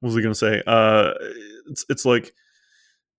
what 0.00 0.08
was 0.08 0.16
i 0.16 0.20
gonna 0.20 0.34
say? 0.34 0.62
Uh 0.66 1.12
it's 1.68 1.84
it's 1.88 2.04
like 2.04 2.32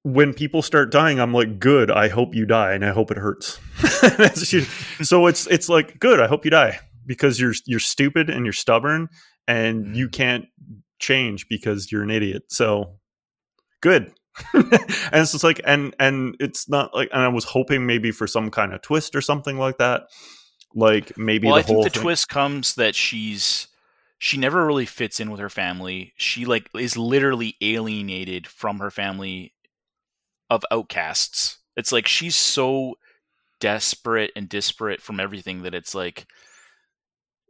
when 0.04 0.36
people 0.36 0.62
start 0.62 0.92
dying 0.92 1.20
i'm 1.20 1.34
like 1.34 1.58
good 1.58 1.90
i 1.90 2.08
hope 2.08 2.36
you 2.36 2.46
die 2.46 2.74
and 2.74 2.86
i 2.86 2.92
hope 2.92 3.10
it 3.10 3.18
hurts. 3.18 3.60
So 5.04 5.26
it's 5.26 5.48
it's 5.48 5.68
like 5.68 6.00
good 6.00 6.20
i 6.20 6.28
hope 6.28 6.46
you 6.46 6.52
die 6.52 6.80
because 7.06 7.40
you're 7.40 7.54
you're 7.66 7.80
stupid 7.80 8.30
and 8.30 8.46
you're 8.46 8.54
stubborn 8.54 9.10
and 9.48 9.96
you 9.96 10.06
mm-hmm. 10.06 10.12
can't 10.12 10.46
change 11.00 11.48
because 11.48 11.92
you're 11.92 12.04
an 12.04 12.12
idiot. 12.12 12.44
So 12.50 12.98
good. 13.82 14.12
and 14.54 14.68
it's 15.14 15.32
just 15.32 15.44
like 15.44 15.62
and 15.64 15.96
and 16.00 16.36
it's 16.40 16.68
not 16.68 16.94
like 16.94 17.10
and 17.14 17.22
I 17.22 17.30
was 17.30 17.46
hoping 17.46 17.86
maybe 17.86 18.12
for 18.12 18.28
some 18.28 18.52
kind 18.52 18.74
of 18.74 18.82
twist 18.82 19.16
or 19.16 19.22
something 19.22 19.58
like 19.58 19.78
that. 19.78 20.04
Like 20.74 21.18
maybe 21.18 21.48
well, 21.48 21.56
the 21.56 21.60
I 21.60 21.64
think 21.64 21.84
the 21.84 21.90
thing- 21.90 22.02
twist 22.02 22.28
comes 22.28 22.76
that 22.76 22.96
she's 22.96 23.68
she 24.18 24.38
never 24.38 24.66
really 24.66 24.86
fits 24.86 25.20
in 25.20 25.32
with 25.32 25.40
her 25.40 25.50
family. 25.50 26.14
She 26.18 26.46
like 26.46 26.70
is 26.76 26.98
literally 26.98 27.56
alienated 27.62 28.48
from 28.48 28.80
her 28.80 28.92
family 28.92 29.54
of 30.50 30.64
outcasts. 30.72 31.60
It's 31.78 31.92
like 31.92 32.08
she's 32.08 32.36
so 32.36 32.96
desperate 33.60 34.32
and 34.36 34.50
disparate 34.50 35.02
from 35.02 35.20
everything 35.20 35.64
that 35.64 35.74
it's 35.74 35.96
like 35.96 36.26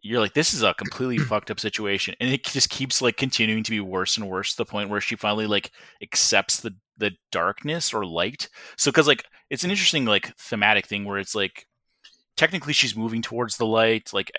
you're 0.05 0.19
like, 0.19 0.33
this 0.33 0.53
is 0.53 0.61
a 0.61 0.73
completely 0.75 1.17
fucked 1.25 1.49
up 1.49 1.59
situation, 1.59 2.15
and 2.19 2.29
it 2.29 2.43
just 2.43 2.69
keeps 2.69 3.01
like 3.01 3.17
continuing 3.17 3.63
to 3.63 3.71
be 3.71 3.79
worse 3.79 4.17
and 4.17 4.29
worse 4.29 4.51
to 4.51 4.57
the 4.57 4.65
point 4.65 4.89
where 4.89 5.01
she 5.01 5.15
finally 5.15 5.47
like 5.47 5.71
accepts 6.01 6.59
the 6.59 6.75
the 6.97 7.11
darkness 7.31 7.93
or 7.93 8.05
light. 8.05 8.47
So 8.77 8.91
because 8.91 9.07
like 9.07 9.25
it's 9.49 9.63
an 9.63 9.71
interesting 9.71 10.05
like 10.05 10.35
thematic 10.37 10.85
thing 10.85 11.05
where 11.05 11.17
it's 11.17 11.33
like 11.33 11.67
technically 12.37 12.73
she's 12.73 12.95
moving 12.95 13.23
towards 13.23 13.57
the 13.57 13.65
light, 13.65 14.13
like 14.13 14.31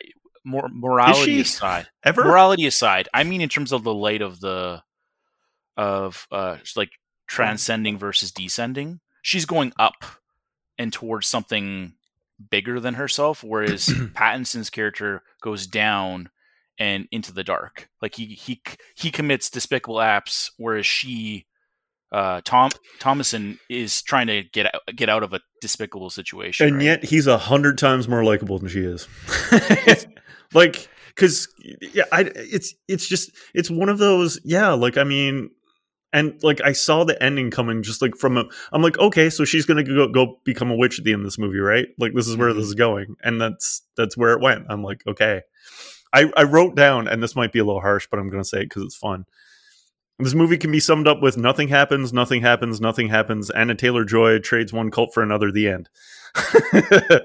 more 0.45 0.69
morality 0.73 1.41
aside. 1.41 1.89
Ever 2.05 2.25
morality 2.25 2.67
aside, 2.67 3.09
I 3.13 3.25
mean 3.25 3.41
in 3.41 3.49
terms 3.49 3.73
of 3.73 3.83
the 3.83 3.95
light 3.95 4.23
of 4.23 4.39
the 4.41 4.83
of 5.77 6.29
uh 6.31 6.59
like 6.77 6.93
transcending 7.27 7.99
versus 7.99 8.31
descending, 8.31 9.01
she's 9.23 9.47
going 9.47 9.73
up 9.79 10.05
and 10.79 10.93
towards 10.93 11.27
something 11.27 11.96
bigger 12.51 12.81
than 12.81 12.95
herself, 12.95 13.43
whereas 13.43 13.87
Pattinson's 14.15 14.71
character 14.71 15.23
goes 15.43 15.67
down 15.67 16.31
and 16.79 17.07
into 17.11 17.33
the 17.33 17.45
dark. 17.45 17.89
Like 18.03 18.15
he 18.15 18.27
he 18.27 18.63
he 18.95 19.11
commits 19.11 19.51
despicable 19.51 20.01
acts, 20.01 20.51
whereas 20.57 20.87
she, 20.87 21.47
uh, 22.13 22.41
Tom 22.45 22.71
Thomasin 23.01 23.59
is 23.69 24.03
trying 24.03 24.27
to 24.29 24.43
get 24.43 24.75
out, 24.75 24.83
get 24.95 25.09
out 25.09 25.23
of 25.23 25.33
a 25.33 25.41
despicable 25.61 26.11
situation. 26.11 26.67
And 26.67 26.77
right? 26.77 26.85
yet 26.85 27.05
he's 27.05 27.27
a 27.27 27.39
hundred 27.39 27.79
times 27.79 28.09
more 28.09 28.25
likable 28.25 28.59
than 28.59 28.69
she 28.69 28.81
is. 28.81 29.09
like 30.55 30.89
because 31.09 31.49
yeah, 31.81 32.05
I 32.13 32.31
it's 32.35 32.75
it's 32.89 33.09
just 33.09 33.31
it's 33.55 33.71
one 33.71 33.89
of 33.89 33.99
those 33.99 34.39
yeah. 34.45 34.73
Like 34.73 34.99
I 34.99 35.05
mean, 35.05 35.51
and 36.17 36.43
like 36.43 36.63
I 36.65 36.73
saw 36.73 37.05
the 37.05 37.23
ending 37.23 37.51
coming 37.51 37.83
just 37.83 38.01
like 38.01 38.17
from 38.17 38.39
a 38.39 38.45
I'm 38.73 38.81
like 38.81 38.99
okay 38.99 39.29
so 39.29 39.45
she's 39.45 39.67
going 39.67 39.85
to 39.85 39.95
go 39.95 40.09
go 40.09 40.41
become 40.45 40.71
a 40.71 40.75
witch 40.75 40.99
at 40.99 41.05
the 41.05 41.13
end 41.13 41.21
of 41.21 41.27
this 41.27 41.39
movie 41.39 41.59
right? 41.59 41.89
Like 41.99 42.15
this 42.15 42.27
is 42.27 42.39
where 42.39 42.49
mm-hmm. 42.49 42.59
this 42.59 42.69
is 42.69 42.75
going. 42.75 43.17
And 43.23 43.39
that's 43.39 43.83
that's 43.97 44.17
where 44.17 44.33
it 44.33 44.41
went. 44.41 44.65
I'm 44.71 44.83
like 44.83 45.03
okay. 45.07 45.43
I 46.15 46.33
I 46.35 46.45
wrote 46.45 46.75
down 46.75 47.07
and 47.07 47.23
this 47.23 47.37
might 47.37 47.53
be 47.53 47.59
a 47.59 47.65
little 47.65 47.83
harsh 47.83 48.09
but 48.11 48.19
I'm 48.19 48.31
going 48.31 48.43
to 48.43 48.49
say 48.49 48.63
it 48.63 48.71
cuz 48.71 48.83
it's 48.83 48.97
fun. 48.97 49.27
This 50.19 50.33
movie 50.33 50.57
can 50.57 50.73
be 50.73 50.81
summed 50.81 51.07
up 51.07 51.21
with 51.21 51.37
nothing 51.37 51.69
happens 51.69 52.15
nothing 52.15 52.41
happens 52.41 52.81
nothing 52.81 53.11
happens 53.11 53.51
Anya 53.51 53.75
Taylor-Joy 53.75 54.39
trades 54.39 54.73
one 54.73 54.91
cult 54.91 55.13
for 55.13 55.23
another 55.23 55.53
the 55.53 55.69
end. 55.69 55.91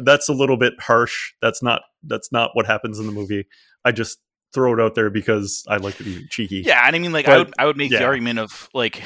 That's 0.00 0.28
a 0.28 0.32
little 0.32 0.56
bit 0.56 0.74
harsh. 0.78 1.32
That's 1.42 1.60
not 1.60 1.82
that's 2.04 2.30
not 2.30 2.52
what 2.54 2.66
happens 2.66 3.00
in 3.00 3.06
the 3.06 3.12
movie. 3.12 3.48
I 3.84 3.90
just 3.90 4.20
throw 4.52 4.74
it 4.74 4.80
out 4.80 4.94
there 4.94 5.10
because 5.10 5.64
I 5.68 5.76
like 5.76 5.96
to 5.98 6.04
be 6.04 6.26
cheeky. 6.28 6.62
Yeah, 6.64 6.82
and 6.86 6.94
I 6.94 6.98
mean, 6.98 7.12
like, 7.12 7.26
but, 7.26 7.34
I 7.34 7.38
would 7.38 7.54
I 7.58 7.66
would 7.66 7.76
make 7.76 7.90
yeah. 7.90 8.00
the 8.00 8.06
argument 8.06 8.38
of 8.38 8.68
like 8.74 9.02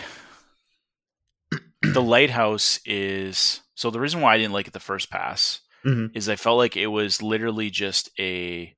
the 1.83 2.03
lighthouse 2.03 2.81
is 2.85 3.61
so 3.75 3.91
the 3.91 4.01
reason 4.01 4.21
why 4.21 4.35
I 4.35 4.39
didn't 4.39 4.53
like 4.53 4.69
it 4.69 4.73
the 4.73 4.81
first 4.81 5.11
pass 5.11 5.61
mm-hmm. 5.85 6.17
is 6.17 6.29
I 6.29 6.37
felt 6.37 6.59
like 6.59 6.77
it 6.77 6.87
was 6.87 7.23
literally 7.23 7.71
just 7.71 8.11
a 8.19 8.75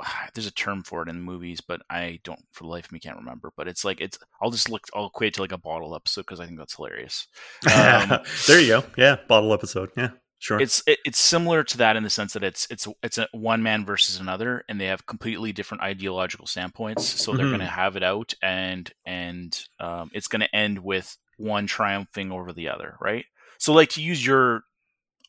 there's 0.34 0.46
a 0.46 0.52
term 0.52 0.82
for 0.82 1.02
it 1.02 1.08
in 1.08 1.20
movies, 1.20 1.60
but 1.60 1.82
I 1.88 2.20
don't 2.24 2.44
for 2.52 2.64
the 2.64 2.70
life 2.70 2.86
of 2.86 2.92
me 2.92 2.98
can't 2.98 3.18
remember. 3.18 3.52
But 3.56 3.68
it's 3.68 3.84
like 3.84 4.00
it's 4.00 4.18
I'll 4.40 4.50
just 4.50 4.70
look 4.70 4.84
I'll 4.94 5.06
equate 5.06 5.28
it 5.28 5.34
to 5.34 5.42
like 5.42 5.52
a 5.52 5.58
bottle 5.58 5.94
episode 5.94 6.22
because 6.22 6.40
I 6.40 6.46
think 6.46 6.58
that's 6.58 6.76
hilarious. 6.76 7.28
Um, 7.74 8.20
there 8.46 8.60
you 8.60 8.68
go. 8.68 8.84
Yeah, 8.96 9.16
bottle 9.28 9.52
episode. 9.52 9.90
Yeah. 9.96 10.10
Sure. 10.38 10.60
It's 10.60 10.82
it, 10.86 10.98
it's 11.04 11.18
similar 11.18 11.64
to 11.64 11.78
that 11.78 11.96
in 11.96 12.02
the 12.02 12.10
sense 12.10 12.34
that 12.34 12.44
it's 12.44 12.66
it's 12.70 12.86
it's 13.02 13.18
a 13.18 13.28
one 13.32 13.62
man 13.62 13.84
versus 13.86 14.20
another, 14.20 14.64
and 14.68 14.80
they 14.80 14.86
have 14.86 15.06
completely 15.06 15.52
different 15.52 15.82
ideological 15.82 16.46
standpoints. 16.46 17.06
So 17.06 17.32
they're 17.32 17.46
mm-hmm. 17.46 17.52
going 17.52 17.60
to 17.60 17.66
have 17.66 17.96
it 17.96 18.02
out, 18.02 18.34
and 18.42 18.90
and 19.06 19.58
um, 19.80 20.10
it's 20.12 20.28
going 20.28 20.40
to 20.40 20.54
end 20.54 20.78
with 20.78 21.16
one 21.38 21.66
triumphing 21.66 22.30
over 22.30 22.52
the 22.52 22.68
other, 22.68 22.96
right? 23.00 23.24
So 23.58 23.72
like 23.72 23.90
to 23.90 24.02
use 24.02 24.24
your 24.24 24.62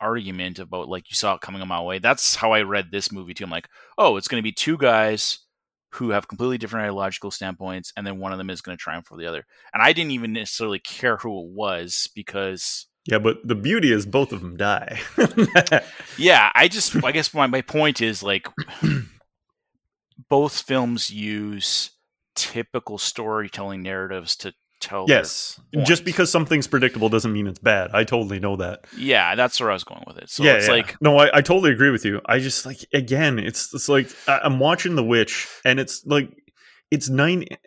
argument 0.02 0.60
about 0.60 0.90
like 0.90 1.10
you 1.10 1.16
saw 1.16 1.36
it 1.36 1.42
coming 1.42 1.62
a 1.62 1.66
mile 1.66 1.82
away, 1.82 2.00
that's 2.00 2.36
how 2.36 2.52
I 2.52 2.64
read 2.64 2.92
this 2.92 3.12
movie 3.12 3.34
too. 3.34 3.46
I'm 3.46 3.50
like, 3.50 3.70
oh, 3.98 4.18
it's 4.18 4.28
going 4.28 4.40
to 4.40 4.44
be 4.44 4.52
two 4.52 4.78
guys 4.78 5.40
who 5.92 6.10
have 6.10 6.28
completely 6.28 6.58
different 6.58 6.84
ideological 6.84 7.32
standpoints, 7.32 7.94
and 7.96 8.06
then 8.06 8.20
one 8.20 8.34
of 8.34 8.38
them 8.38 8.50
is 8.50 8.62
going 8.62 8.78
to 8.78 8.82
triumph 8.82 9.08
over 9.12 9.22
the 9.22 9.28
other. 9.28 9.46
And 9.74 9.82
I 9.82 9.94
didn't 9.94 10.12
even 10.12 10.34
necessarily 10.34 10.80
care 10.80 11.18
who 11.18 11.42
it 11.42 11.50
was 11.54 12.10
because 12.14 12.88
Yeah, 13.08 13.20
but 13.20 13.38
the 13.48 13.56
beauty 13.56 13.92
is 13.92 14.06
both 14.06 14.32
of 14.32 14.42
them 14.42 14.58
die. 14.58 15.00
Yeah, 16.18 16.50
I 16.56 16.68
just 16.70 17.04
I 17.04 17.12
guess 17.12 17.34
my, 17.34 17.46
my 17.48 17.62
point 17.62 18.00
is 18.02 18.24
like 18.24 18.48
both 20.30 20.62
films 20.62 21.10
use 21.10 21.92
typical 22.36 22.98
storytelling 22.98 23.82
narratives 23.82 24.36
to 24.38 24.54
tell 24.82 25.06
yes, 25.08 25.60
just 25.84 26.06
because 26.06 26.32
something's 26.32 26.68
predictable 26.68 27.10
doesn't 27.10 27.34
mean 27.34 27.48
it's 27.48 27.60
bad. 27.60 27.92
I 27.94 28.04
totally 28.04 28.40
know 28.40 28.56
that. 28.58 28.86
Yeah, 28.98 29.36
that's 29.36 29.60
where 29.60 29.70
I 29.70 29.74
was 29.74 29.84
going 29.84 30.04
with 30.08 30.18
it. 30.18 30.30
So 30.30 30.44
yeah, 30.44 30.54
it's 30.54 30.68
yeah. 30.68 30.74
like 30.74 30.96
no, 31.02 31.18
I, 31.18 31.38
I 31.38 31.42
totally 31.42 31.72
agree 31.72 31.90
with 31.92 32.06
you. 32.06 32.22
I 32.26 32.40
just 32.40 32.66
like 32.66 32.80
again, 32.94 33.40
it's 33.40 33.74
it's 33.74 33.90
like 33.90 34.10
I, 34.28 34.40
I'm 34.44 34.60
watching 34.60 34.96
The 34.96 35.04
Witch, 35.04 35.48
and 35.66 35.80
it's 35.80 36.06
like 36.06 36.30
it's 36.92 37.10
nine, 37.10 37.44
it, 37.44 37.60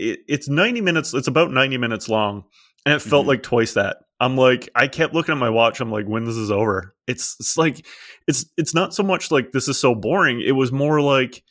it, 0.00 0.20
it's 0.28 0.48
ninety 0.48 0.80
minutes. 0.80 1.12
It's 1.14 1.28
about 1.28 1.50
ninety 1.50 1.78
minutes 1.78 2.08
long, 2.08 2.44
and 2.84 2.94
it 2.94 3.00
felt 3.02 3.24
Mhm. 3.24 3.28
like 3.28 3.42
twice 3.42 3.74
that. 3.74 3.98
I'm 4.18 4.36
like, 4.36 4.68
I 4.74 4.88
kept 4.88 5.14
looking 5.14 5.32
at 5.32 5.38
my 5.38 5.50
watch. 5.50 5.80
I'm 5.80 5.90
like, 5.90 6.06
when 6.06 6.24
this 6.24 6.36
is 6.36 6.50
over? 6.50 6.94
It's 7.06 7.36
it's 7.38 7.56
like 7.56 7.86
it's 8.26 8.46
it's 8.56 8.74
not 8.74 8.94
so 8.94 9.02
much 9.02 9.30
like 9.30 9.52
this 9.52 9.68
is 9.68 9.78
so 9.78 9.94
boring. 9.94 10.40
It 10.40 10.52
was 10.52 10.72
more 10.72 11.00
like 11.00 11.42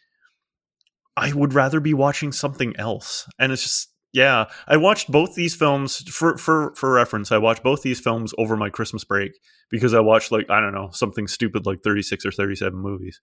I 1.16 1.32
would 1.34 1.54
rather 1.54 1.80
be 1.80 1.94
watching 1.94 2.32
something 2.32 2.76
else, 2.78 3.28
and 3.40 3.52
it's 3.52 3.64
just. 3.64 3.92
Yeah, 4.14 4.46
I 4.66 4.78
watched 4.78 5.12
both 5.12 5.36
these 5.36 5.56
films 5.56 5.98
for 6.10 6.38
for 6.38 6.74
for 6.76 6.90
reference. 6.90 7.34
I 7.34 7.38
watched 7.38 7.64
both 7.64 7.82
these 7.82 8.00
films 8.00 8.34
over 8.38 8.56
my 8.56 8.70
Christmas 8.70 9.04
break 9.04 9.34
because 9.70 9.94
I 9.94 10.00
watched 10.00 10.32
like 10.32 10.50
I 10.50 10.62
don't 10.62 10.74
know 10.74 10.90
something 10.94 11.28
stupid 11.28 11.66
like 11.66 11.84
36 11.84 12.26
or 12.26 12.32
37 12.32 12.80
movies, 12.80 13.20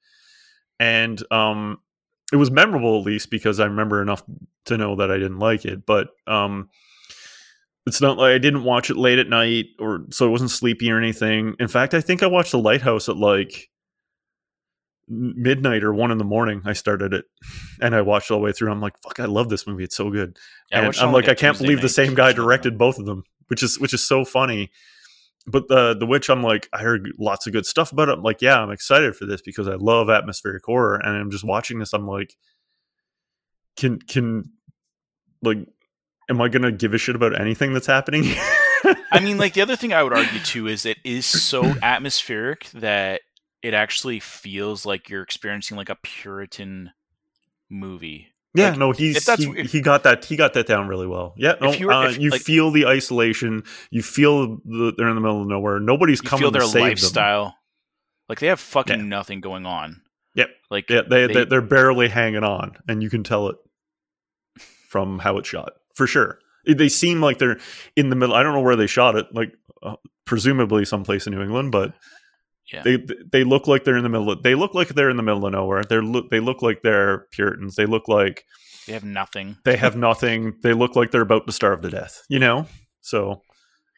and 0.79 1.19
um, 1.33 1.79
it 2.31 2.37
was 2.37 2.51
memorable 2.51 2.99
at 2.99 3.07
least 3.07 3.31
because 3.31 3.59
I 3.59 3.65
remember 3.65 4.03
enough 4.03 4.23
to 4.67 4.77
know 4.77 4.97
that 4.97 5.11
I 5.11 5.17
didn't 5.17 5.39
like 5.39 5.65
it. 5.65 5.87
But 5.87 6.09
um, 6.27 6.69
it's 7.87 8.01
not 8.01 8.19
like 8.19 8.33
I 8.33 8.39
didn't 8.39 8.65
watch 8.65 8.91
it 8.91 8.97
late 8.97 9.19
at 9.19 9.29
night 9.29 9.67
or 9.79 10.07
so 10.11 10.27
I 10.27 10.31
wasn't 10.31 10.51
sleepy 10.51 10.91
or 10.91 10.99
anything. 10.99 11.55
In 11.59 11.69
fact, 11.69 11.95
I 11.95 12.01
think 12.01 12.23
I 12.23 12.27
watched 12.27 12.53
The 12.53 12.59
Lighthouse 12.59 13.09
at 13.09 13.17
like 13.17 13.69
midnight 15.09 15.83
or 15.83 15.93
one 15.93 16.11
in 16.11 16.19
the 16.19 16.25
morning. 16.25 16.63
I 16.65 16.73
started 16.75 17.13
it 17.13 17.25
and 17.81 17.95
I 17.95 18.03
watched 18.03 18.31
all 18.31 18.39
the 18.39 18.45
way 18.45 18.53
through. 18.53 18.71
I'm 18.71 18.81
like, 18.81 18.95
fuck, 19.03 19.21
I 19.21 19.27
love 19.27 19.49
this 19.49 19.67
movie. 19.67 19.85
It's 19.85 19.97
so 19.97 20.11
good. 20.11 20.39
yeah, 20.71 20.87
and 20.87 20.97
I'm 20.99 21.13
like, 21.13 21.29
I 21.29 21.35
can't 21.35 21.57
Tuesday 21.57 21.67
believe 21.67 21.83
the 21.83 21.89
same 21.89 22.15
guy 22.15 22.33
directed 22.33 22.79
both 22.79 22.99
of 22.99 23.07
them, 23.07 23.25
which 23.49 23.63
is 23.63 23.79
which 23.79 23.95
is 23.95 24.07
so 24.07 24.25
funny. 24.25 24.71
But 25.45 25.67
the 25.67 25.95
the 25.99 26.07
witch, 26.07 26.31
I'm 26.31 26.43
like, 26.43 26.69
I 26.73 26.83
heard 26.83 27.11
lots 27.19 27.49
of 27.49 27.53
good 27.53 27.67
stuff 27.67 27.91
about 27.91 28.09
it. 28.09 28.13
I'm 28.13 28.23
like, 28.23 28.41
yeah, 28.43 28.61
I'm 28.61 28.71
excited 28.71 29.17
for 29.17 29.27
this 29.27 29.43
because 29.43 29.67
I 29.67 29.75
love 29.75 30.09
atmospheric 30.09 30.65
horror, 30.65 30.97
and 30.97 31.17
I'm 31.17 31.33
just 31.33 31.45
watching 31.45 31.81
this. 31.81 31.93
I'm 31.93 32.07
like, 32.07 32.37
can 33.77 33.99
can 33.99 34.45
like, 35.43 35.59
am 36.33 36.41
I 36.41 36.49
gonna 36.49 36.73
give 36.73 36.95
a 36.95 36.99
shit 36.99 37.15
about 37.15 37.39
anything 37.41 37.73
that's 37.75 37.87
happening? 37.87 38.25
I 39.13 39.21
mean, 39.23 39.39
like 39.39 39.55
the 39.55 39.61
other 39.63 39.77
thing 39.77 39.93
I 39.93 40.03
would 40.03 40.13
argue 40.13 40.41
too 40.41 40.67
is 40.67 40.85
it 40.87 40.99
is 41.05 41.25
so 41.27 41.63
atmospheric 41.83 42.69
that 42.75 43.21
it 43.63 43.75
actually 43.75 44.19
feels 44.21 44.85
like 44.85 45.09
you're 45.09 45.23
experiencing 45.23 45.77
like 45.77 45.89
a 45.89 45.97
Puritan 46.03 46.91
movie. 47.71 48.29
yeah, 48.55 48.71
like, 48.71 48.79
no, 48.79 48.91
he's 48.93 49.25
he, 49.37 49.63
he 49.63 49.81
got 49.81 50.03
that 50.03 50.25
he 50.25 50.37
got 50.37 50.55
that 50.55 50.67
down 50.67 50.89
really 50.89 51.07
well. 51.07 51.35
Yeah, 51.37 51.55
no, 51.61 51.73
you 51.73 51.87
were- 51.87 51.93
uh, 51.93 52.09
if, 52.11 52.19
you 52.19 52.31
like- 52.31 52.41
feel 52.43 52.71
the 52.71 52.87
isolation, 52.87 53.63
you 53.91 54.03
feel 54.03 54.57
the, 54.65 54.93
they're 54.97 55.09
in 55.09 55.15
the 55.15 55.21
middle 55.21 55.43
of 55.43 55.47
nowhere. 55.49 55.79
Nobody's 55.79 56.21
You 56.23 56.29
coming 56.29 56.43
feel 56.43 56.51
their 56.51 56.63
to 56.63 56.67
save 56.67 56.81
them. 56.83 56.89
lifestyle. 56.91 57.57
Like 58.29 58.41
they 58.41 58.49
have 58.49 58.61
fucking 58.61 58.99
Yeah. 58.99 59.05
nothing 59.05 59.41
going 59.41 59.65
on. 59.67 60.01
Yep. 60.35 60.49
Like 60.71 60.89
Yeah, 60.91 61.03
They- 61.09 61.27
they 61.29 61.45
they're 61.45 61.61
barely 61.63 62.09
hanging 62.09 62.45
on, 62.45 62.77
and 62.89 63.03
you 63.03 63.11
can 63.11 63.23
tell 63.23 63.49
it 63.49 63.57
from 64.89 65.19
how 65.19 65.39
it's 65.39 65.49
shot 65.49 65.73
for 65.95 66.07
sure. 66.07 66.39
They 66.67 66.89
seem 66.89 67.21
like 67.21 67.39
they're 67.39 67.59
in 67.97 68.09
the 68.11 68.17
middle. 68.17 68.35
I 68.35 68.43
don't 68.43 68.55
know 68.55 68.61
where 68.61 68.77
they 68.77 68.87
shot 68.87 69.17
it, 69.17 69.27
like 69.33 69.53
uh, 69.83 69.97
presumably 70.25 70.85
someplace 70.85 71.27
in 71.27 71.35
New 71.35 71.43
England, 71.43 71.73
but 71.73 71.93
Yeah. 72.73 72.83
they 72.83 72.99
they 73.33 73.43
look 73.45 73.67
like 73.67 73.83
they're 73.85 73.97
in 73.97 74.05
the 74.05 74.09
middle. 74.09 74.31
Of, 74.31 74.43
they 74.43 74.55
look 74.55 74.75
like 74.75 74.89
they're 74.89 75.11
in 75.11 75.17
the 75.17 75.23
middle 75.25 75.45
of 75.45 75.53
nowhere. 75.53 75.83
They're 75.85 76.03
look 76.03 76.31
they 76.31 76.39
look 76.41 76.63
like 76.63 76.83
they're 76.83 77.27
Puritans. 77.33 77.75
They 77.75 77.87
look 77.87 78.07
like 78.09 78.45
they 78.87 78.93
have 78.95 79.05
nothing. 79.05 79.57
they 79.65 79.77
have 79.77 79.97
nothing. 79.97 80.55
They 80.63 80.73
look 80.73 80.95
like 80.97 81.11
they're 81.11 81.21
about 81.21 81.47
to 81.47 81.53
starve 81.53 81.81
to 81.83 81.91
death. 81.91 82.23
You 82.29 82.39
know, 82.39 82.67
so 83.01 83.43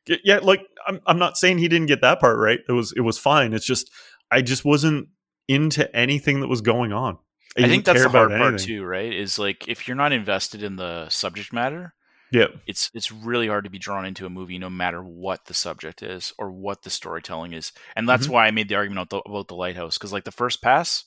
yeah, 0.06 0.38
like 0.42 0.62
I'm 0.86 1.00
I'm 1.06 1.18
not 1.18 1.36
saying 1.36 1.58
he 1.58 1.68
didn't 1.68 1.86
get 1.88 2.00
that 2.00 2.18
part 2.20 2.38
right. 2.38 2.60
It 2.68 2.72
was 2.72 2.92
it 2.96 3.00
was 3.02 3.18
fine. 3.18 3.52
It's 3.52 3.66
just 3.66 3.90
I 4.30 4.40
just 4.40 4.64
wasn't 4.64 5.08
into 5.48 5.94
anything 5.94 6.40
that 6.40 6.48
was 6.48 6.62
going 6.62 6.92
on. 6.92 7.18
I, 7.56 7.68
think 7.68 7.84
that's 7.84 8.02
the 8.02 8.08
hard 8.08 8.30
part 8.30 8.54
anything. 8.54 8.66
too, 8.66 8.84
right? 8.84 9.12
Is 9.12 9.38
like 9.38 9.68
if 9.68 9.86
you're 9.86 9.96
not 9.96 10.12
invested 10.12 10.62
in 10.62 10.76
the 10.76 11.08
subject 11.08 11.52
matter, 11.52 11.94
Yeah, 12.32 12.46
it's 12.66 12.90
it's 12.94 13.12
really 13.12 13.46
hard 13.48 13.64
to 13.64 13.70
be 13.70 13.78
drawn 13.78 14.04
into 14.04 14.26
a 14.26 14.30
movie 14.30 14.58
no 14.58 14.68
matter 14.70 15.02
what 15.02 15.44
the 15.46 15.54
subject 15.54 16.02
is 16.02 16.32
or 16.38 16.50
what 16.50 16.82
the 16.82 16.90
storytelling 16.90 17.52
is. 17.52 17.72
And 17.94 18.08
that's 18.08 18.26
Mhm. 18.26 18.30
why 18.30 18.46
I 18.46 18.50
made 18.50 18.68
the 18.68 18.74
argument 18.74 19.06
about 19.08 19.24
the, 19.24 19.30
about 19.30 19.48
the 19.48 19.54
lighthouse 19.54 19.96
cuz 19.98 20.12
like 20.12 20.24
the 20.24 20.32
first 20.32 20.62
pass 20.62 21.04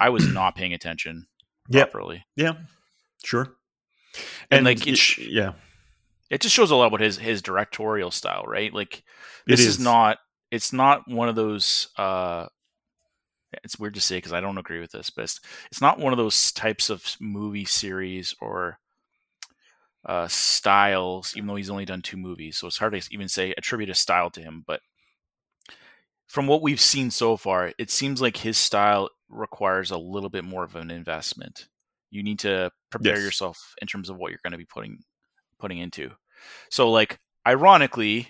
I 0.00 0.08
was 0.08 0.26
not 0.32 0.54
paying 0.56 0.72
attention 0.72 1.26
Yep. 1.68 1.90
properly. 1.92 2.24
yeah, 2.36 2.54
sure. 3.24 3.56
And, 4.50 4.64
like, 4.64 4.86
it 4.86 4.98
sh- 4.98 5.18
yeah, 5.18 5.52
It 6.30 6.40
just 6.42 6.54
shows 6.54 6.70
a 6.70 6.76
lot 6.76 6.86
about 6.86 7.00
his 7.00 7.18
his 7.18 7.40
directorial 7.42 8.10
style, 8.10 8.44
right? 8.46 8.72
Like 8.72 9.02
this 9.46 9.60
is. 9.60 9.66
is. 9.66 9.78
not 9.78 10.18
it's 10.50 10.72
not 10.72 11.02
one 11.08 11.28
of 11.28 11.34
those 11.34 11.88
uh 11.96 12.46
it's 13.64 13.78
weird 13.78 13.94
to 13.94 14.00
say 14.00 14.16
because 14.18 14.32
I 14.32 14.40
don't 14.40 14.58
agree 14.58 14.80
with 14.80 14.92
this, 14.92 15.10
but 15.10 15.24
it's, 15.24 15.40
it's 15.70 15.80
not 15.80 15.98
one 15.98 16.12
of 16.12 16.16
those 16.16 16.52
types 16.52 16.90
of 16.90 17.16
movie 17.20 17.64
series 17.64 18.34
or 18.40 18.78
uh, 20.04 20.28
styles. 20.28 21.34
Even 21.36 21.46
though 21.46 21.56
he's 21.56 21.70
only 21.70 21.84
done 21.84 22.02
two 22.02 22.16
movies, 22.16 22.56
so 22.56 22.66
it's 22.66 22.78
hard 22.78 22.92
to 22.92 23.14
even 23.14 23.28
say 23.28 23.54
attribute 23.56 23.90
a 23.90 23.94
style 23.94 24.30
to 24.30 24.40
him. 24.42 24.64
But 24.66 24.80
from 26.26 26.46
what 26.46 26.62
we've 26.62 26.80
seen 26.80 27.10
so 27.10 27.36
far, 27.36 27.72
it 27.78 27.90
seems 27.90 28.20
like 28.20 28.38
his 28.38 28.56
style 28.56 29.10
requires 29.28 29.90
a 29.90 29.98
little 29.98 30.30
bit 30.30 30.44
more 30.44 30.64
of 30.64 30.76
an 30.76 30.90
investment. 30.90 31.68
You 32.10 32.22
need 32.22 32.38
to 32.40 32.70
prepare 32.90 33.14
Yes. 33.16 33.24
yourself 33.24 33.74
in 33.80 33.86
terms 33.86 34.10
of 34.10 34.16
what 34.16 34.30
you're 34.30 34.40
going 34.42 34.52
to 34.52 34.58
be 34.58 34.64
putting 34.64 34.98
putting 35.58 35.78
into. 35.78 36.10
So, 36.70 36.90
like, 36.90 37.18
ironically, 37.46 38.28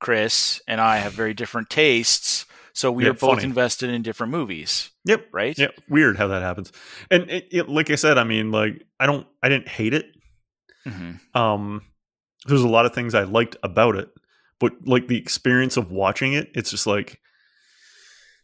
Chris 0.00 0.60
and 0.68 0.80
I 0.80 0.98
have 0.98 1.12
very 1.12 1.34
different 1.34 1.70
tastes, 1.70 2.46
so 2.78 2.92
we 2.92 3.04
Yeah, 3.04 3.10
are 3.10 3.14
both 3.14 3.36
funny. 3.36 3.44
invested 3.44 3.90
in 3.90 4.02
different 4.02 4.30
movies, 4.32 4.90
yep, 5.04 5.26
right? 5.32 5.58
yeah. 5.58 5.68
Weird 5.88 6.16
how 6.16 6.28
that 6.28 6.42
happens. 6.42 6.72
And 7.10 7.28
it, 7.30 7.48
it, 7.50 7.68
like 7.68 7.90
I 7.90 7.96
said, 7.96 8.18
I 8.18 8.24
mean, 8.24 8.50
like 8.52 8.82
I 9.00 9.06
don't, 9.06 9.26
I 9.42 9.48
didn't 9.48 9.68
hate 9.68 9.94
it. 9.94 10.06
hmm 10.84 11.12
Um, 11.34 11.82
there's 12.46 12.62
a 12.62 12.68
lot 12.68 12.86
of 12.86 12.94
things 12.94 13.14
I 13.14 13.24
liked 13.24 13.56
about 13.62 13.96
it, 13.96 14.08
but 14.60 14.72
like 14.86 15.08
the 15.08 15.18
experience 15.18 15.76
of 15.76 15.90
watching 15.90 16.32
it, 16.34 16.50
it's 16.54 16.70
just 16.70 16.86
like. 16.86 17.20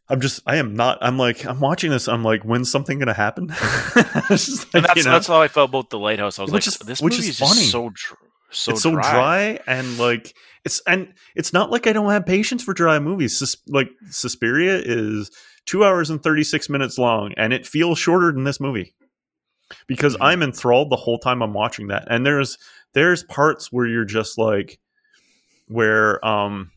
I'm 0.06 0.20
just, 0.20 0.42
I 0.46 0.56
am 0.56 0.74
not, 0.74 0.98
I'm 1.00 1.16
like, 1.18 1.46
I'm 1.46 1.60
watching 1.60 1.90
this. 1.90 2.08
I'm 2.08 2.22
like, 2.22 2.42
when's 2.42 2.70
something 2.70 2.98
going 2.98 3.06
to 3.08 3.14
happen? 3.14 3.48
Just 4.28 4.74
like, 4.74 4.84
that's 4.84 4.96
you 4.96 5.04
know, 5.04 5.12
that's 5.12 5.26
how 5.26 5.40
I 5.40 5.48
felt 5.48 5.70
about 5.70 5.88
the 5.88 5.98
lighthouse. 5.98 6.38
I 6.38 6.42
was 6.42 6.50
Which 6.52 6.66
like, 6.66 6.74
is- 6.74 6.86
this 6.86 7.00
which 7.00 7.14
movie 7.14 7.28
is 7.30 7.40
is, 7.40 7.48
funny. 7.48 7.62
so 7.62 7.88
dr- 7.88 8.18
so 8.50 8.72
it's 8.72 8.82
so 8.82 8.90
dry. 8.90 9.10
dry 9.12 9.60
and 9.66 9.96
like 9.96 10.34
it's 10.64 10.80
and 10.86 11.12
it's 11.34 11.52
not 11.52 11.70
like 11.70 11.86
I 11.86 11.92
don't 11.92 12.10
have 12.10 12.26
patience 12.26 12.62
for 12.62 12.74
dry 12.74 12.98
movies. 12.98 13.38
Sus- 13.38 13.56
like 13.68 13.90
Suspiria 14.10 14.80
is 14.84 15.30
two 15.66 15.84
hours 15.84 16.10
and 16.10 16.22
thirty 16.22 16.44
six 16.44 16.68
minutes 16.68 16.98
long, 16.98 17.32
and 17.36 17.52
it 17.52 17.66
feels 17.66 17.98
shorter 17.98 18.32
than 18.32 18.44
this 18.44 18.60
movie 18.60 18.94
because. 19.86 20.16
I'm 20.20 20.42
enthralled 20.42 20.90
the 20.90 20.96
whole 20.96 21.18
time 21.18 21.42
I'm 21.42 21.54
watching 21.54 21.88
that. 21.88 22.06
And 22.08 22.24
there's 22.24 22.58
there's 22.94 23.22
parts 23.24 23.70
where 23.70 23.86
you're 23.86 24.04
just 24.04 24.38
like 24.38 24.78
where 25.68 26.24
um 26.24 26.70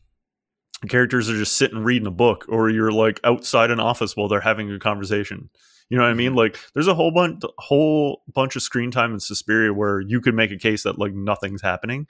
characters 0.88 1.28
are 1.28 1.36
just 1.36 1.56
sitting 1.56 1.82
reading 1.82 2.06
a 2.06 2.12
book, 2.12 2.44
or 2.48 2.70
you're 2.70 2.92
like 2.92 3.20
outside 3.24 3.70
an 3.70 3.80
office 3.80 4.16
while 4.16 4.28
they're 4.28 4.40
having 4.40 4.70
a 4.70 4.78
conversation. 4.78 5.50
You 5.90 5.96
know 5.96 6.04
what 6.04 6.10
I 6.10 6.14
mean? 6.14 6.34
Like, 6.34 6.58
there's 6.74 6.86
a 6.86 6.94
whole 6.94 7.10
bunch, 7.10 7.42
whole 7.56 8.22
bunch 8.32 8.56
of 8.56 8.62
screen 8.62 8.90
time 8.90 9.14
in 9.14 9.20
Suspiria 9.20 9.72
where 9.72 10.00
you 10.00 10.20
could 10.20 10.34
make 10.34 10.50
a 10.50 10.58
case 10.58 10.82
that 10.82 10.98
like 10.98 11.14
nothing's 11.14 11.62
happening, 11.62 12.06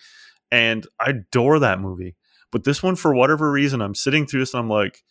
and 0.51 0.86
I 1.01 1.11
adore 1.11 1.59
that 1.59 1.80
movie. 1.80 2.16
But 2.51 2.64
this 2.64 2.82
one, 2.82 2.96
for 2.96 3.14
whatever 3.14 3.51
reason, 3.51 3.82
I'm 3.82 3.94
sitting 3.94 4.26
through 4.26 4.40
this 4.40 4.55
and 4.55 4.61
I'm 4.61 4.70
like, 4.70 5.03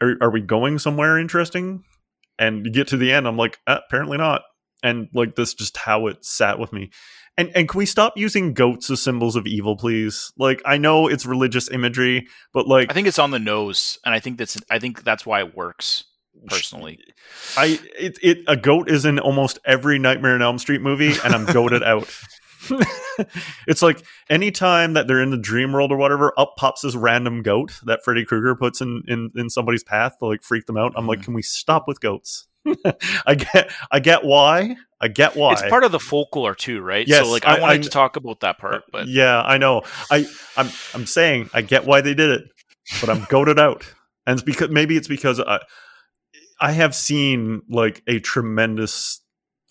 are, 0.00 0.16
are 0.20 0.30
we 0.30 0.40
going 0.40 0.78
somewhere 0.78 1.18
interesting? 1.18 1.84
And 2.38 2.66
you 2.66 2.72
get 2.72 2.88
to 2.88 2.96
the 2.96 3.12
end, 3.12 3.26
I'm 3.26 3.36
like, 3.36 3.58
"Ah, 3.66 3.80
apparently 3.86 4.18
not. 4.18 4.42
And 4.82 5.08
like 5.14 5.36
this, 5.36 5.54
just 5.54 5.76
how 5.76 6.06
it 6.06 6.24
sat 6.24 6.58
with 6.58 6.72
me. 6.72 6.90
And 7.38 7.50
and 7.54 7.68
can 7.68 7.78
we 7.78 7.86
stop 7.86 8.16
using 8.16 8.54
goats 8.54 8.90
as 8.90 9.02
symbols 9.02 9.36
of 9.36 9.46
evil, 9.46 9.76
please? 9.76 10.32
Like 10.38 10.62
I 10.64 10.78
know 10.78 11.06
it's 11.06 11.26
religious 11.26 11.70
imagery, 11.70 12.26
but 12.52 12.66
like 12.66 12.90
I 12.90 12.94
think 12.94 13.08
it's 13.08 13.18
on 13.18 13.30
the 13.30 13.38
nose, 13.38 13.98
and 14.04 14.14
I 14.14 14.20
think 14.20 14.38
that's 14.38 14.58
I 14.70 14.78
think 14.78 15.02
that's 15.02 15.26
why 15.26 15.40
it 15.40 15.56
works 15.56 16.04
personally. 16.46 16.98
I 17.56 17.78
it, 17.98 18.18
it 18.22 18.38
a 18.46 18.56
goat 18.56 18.90
is 18.90 19.04
in 19.04 19.18
almost 19.18 19.58
every 19.66 19.98
Nightmare 19.98 20.34
on 20.34 20.42
Elm 20.42 20.58
Street 20.58 20.80
movie, 20.80 21.14
and 21.24 21.34
I'm 21.34 21.44
goaded 21.44 21.82
out. 21.84 22.08
it's 23.66 23.82
like 23.82 24.02
anytime 24.30 24.94
that 24.94 25.06
they're 25.06 25.22
in 25.22 25.30
the 25.30 25.36
dream 25.36 25.72
world 25.72 25.92
or 25.92 25.96
whatever, 25.96 26.32
up 26.38 26.54
pops 26.56 26.82
this 26.82 26.94
random 26.94 27.42
goat 27.42 27.80
that 27.84 28.04
Freddy 28.04 28.24
Krueger 28.24 28.54
puts 28.54 28.80
in, 28.80 29.02
in 29.08 29.30
in 29.36 29.50
somebody's 29.50 29.84
path 29.84 30.18
to 30.18 30.26
like 30.26 30.42
freak 30.42 30.66
them 30.66 30.76
out. 30.76 30.92
I'm 30.96 31.06
like, 31.06 31.20
Mhm. 31.20 31.24
can 31.24 31.34
we 31.34 31.42
stop 31.42 31.86
with 31.88 32.00
goats? 32.00 32.46
I 33.26 33.34
get 33.36 33.70
I 33.90 34.00
get 34.00 34.24
why. 34.24 34.76
I 35.00 35.08
get 35.08 35.36
why. 35.36 35.52
It's 35.52 35.62
part 35.62 35.84
of 35.84 35.92
the 35.92 36.00
folklore 36.00 36.54
too, 36.54 36.80
right? 36.80 37.06
Yes, 37.06 37.24
so 37.24 37.30
like 37.30 37.46
I, 37.46 37.56
I- 37.56 37.60
wanted 37.60 37.80
I- 37.80 37.82
to 37.84 37.90
talk 37.90 38.16
about 38.16 38.40
that 38.40 38.58
part, 38.58 38.82
but 38.90 39.06
yeah, 39.08 39.40
I 39.42 39.58
know. 39.58 39.82
I 40.10 40.26
I'm 40.56 40.68
I'm 40.94 41.06
saying 41.06 41.50
I 41.54 41.62
get 41.62 41.84
why 41.86 42.00
they 42.00 42.14
did 42.14 42.30
it, 42.30 42.44
but 43.00 43.08
I'm 43.10 43.24
goaded 43.28 43.58
out, 43.60 43.84
and 44.26 44.34
it's 44.34 44.42
because 44.42 44.70
maybe 44.70 44.96
it's 44.96 45.08
because 45.08 45.38
I 45.38 45.60
I 46.60 46.72
have 46.72 46.94
seen 46.94 47.62
like 47.68 48.02
a 48.08 48.18
tremendous 48.18 49.20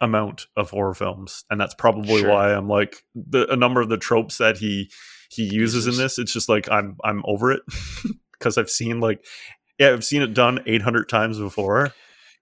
amount 0.01 0.47
of 0.57 0.69
horror 0.71 0.93
films, 0.93 1.45
and 1.49 1.59
that's 1.59 1.73
probably 1.73 2.21
Sure. 2.21 2.29
why 2.31 2.53
I'm 2.53 2.67
like 2.67 3.03
the 3.15 3.51
a 3.51 3.55
number 3.55 3.81
of 3.81 3.89
the 3.89 3.97
tropes 3.97 4.37
that 4.39 4.57
he 4.57 4.91
he 5.29 5.43
uses, 5.43 5.87
in 5.87 5.95
this. 5.97 6.17
It's 6.19 6.33
just 6.33 6.49
like 6.49 6.69
I'm 6.69 6.97
I'm 7.03 7.21
over 7.25 7.51
it 7.51 7.61
because 8.33 8.57
I've 8.57 8.69
seen 8.69 8.99
like 8.99 9.25
yeah 9.79 9.89
I've 9.91 10.03
seen 10.05 10.21
it 10.21 10.33
done 10.33 10.59
800 10.65 11.07
times 11.09 11.39
before. 11.39 11.93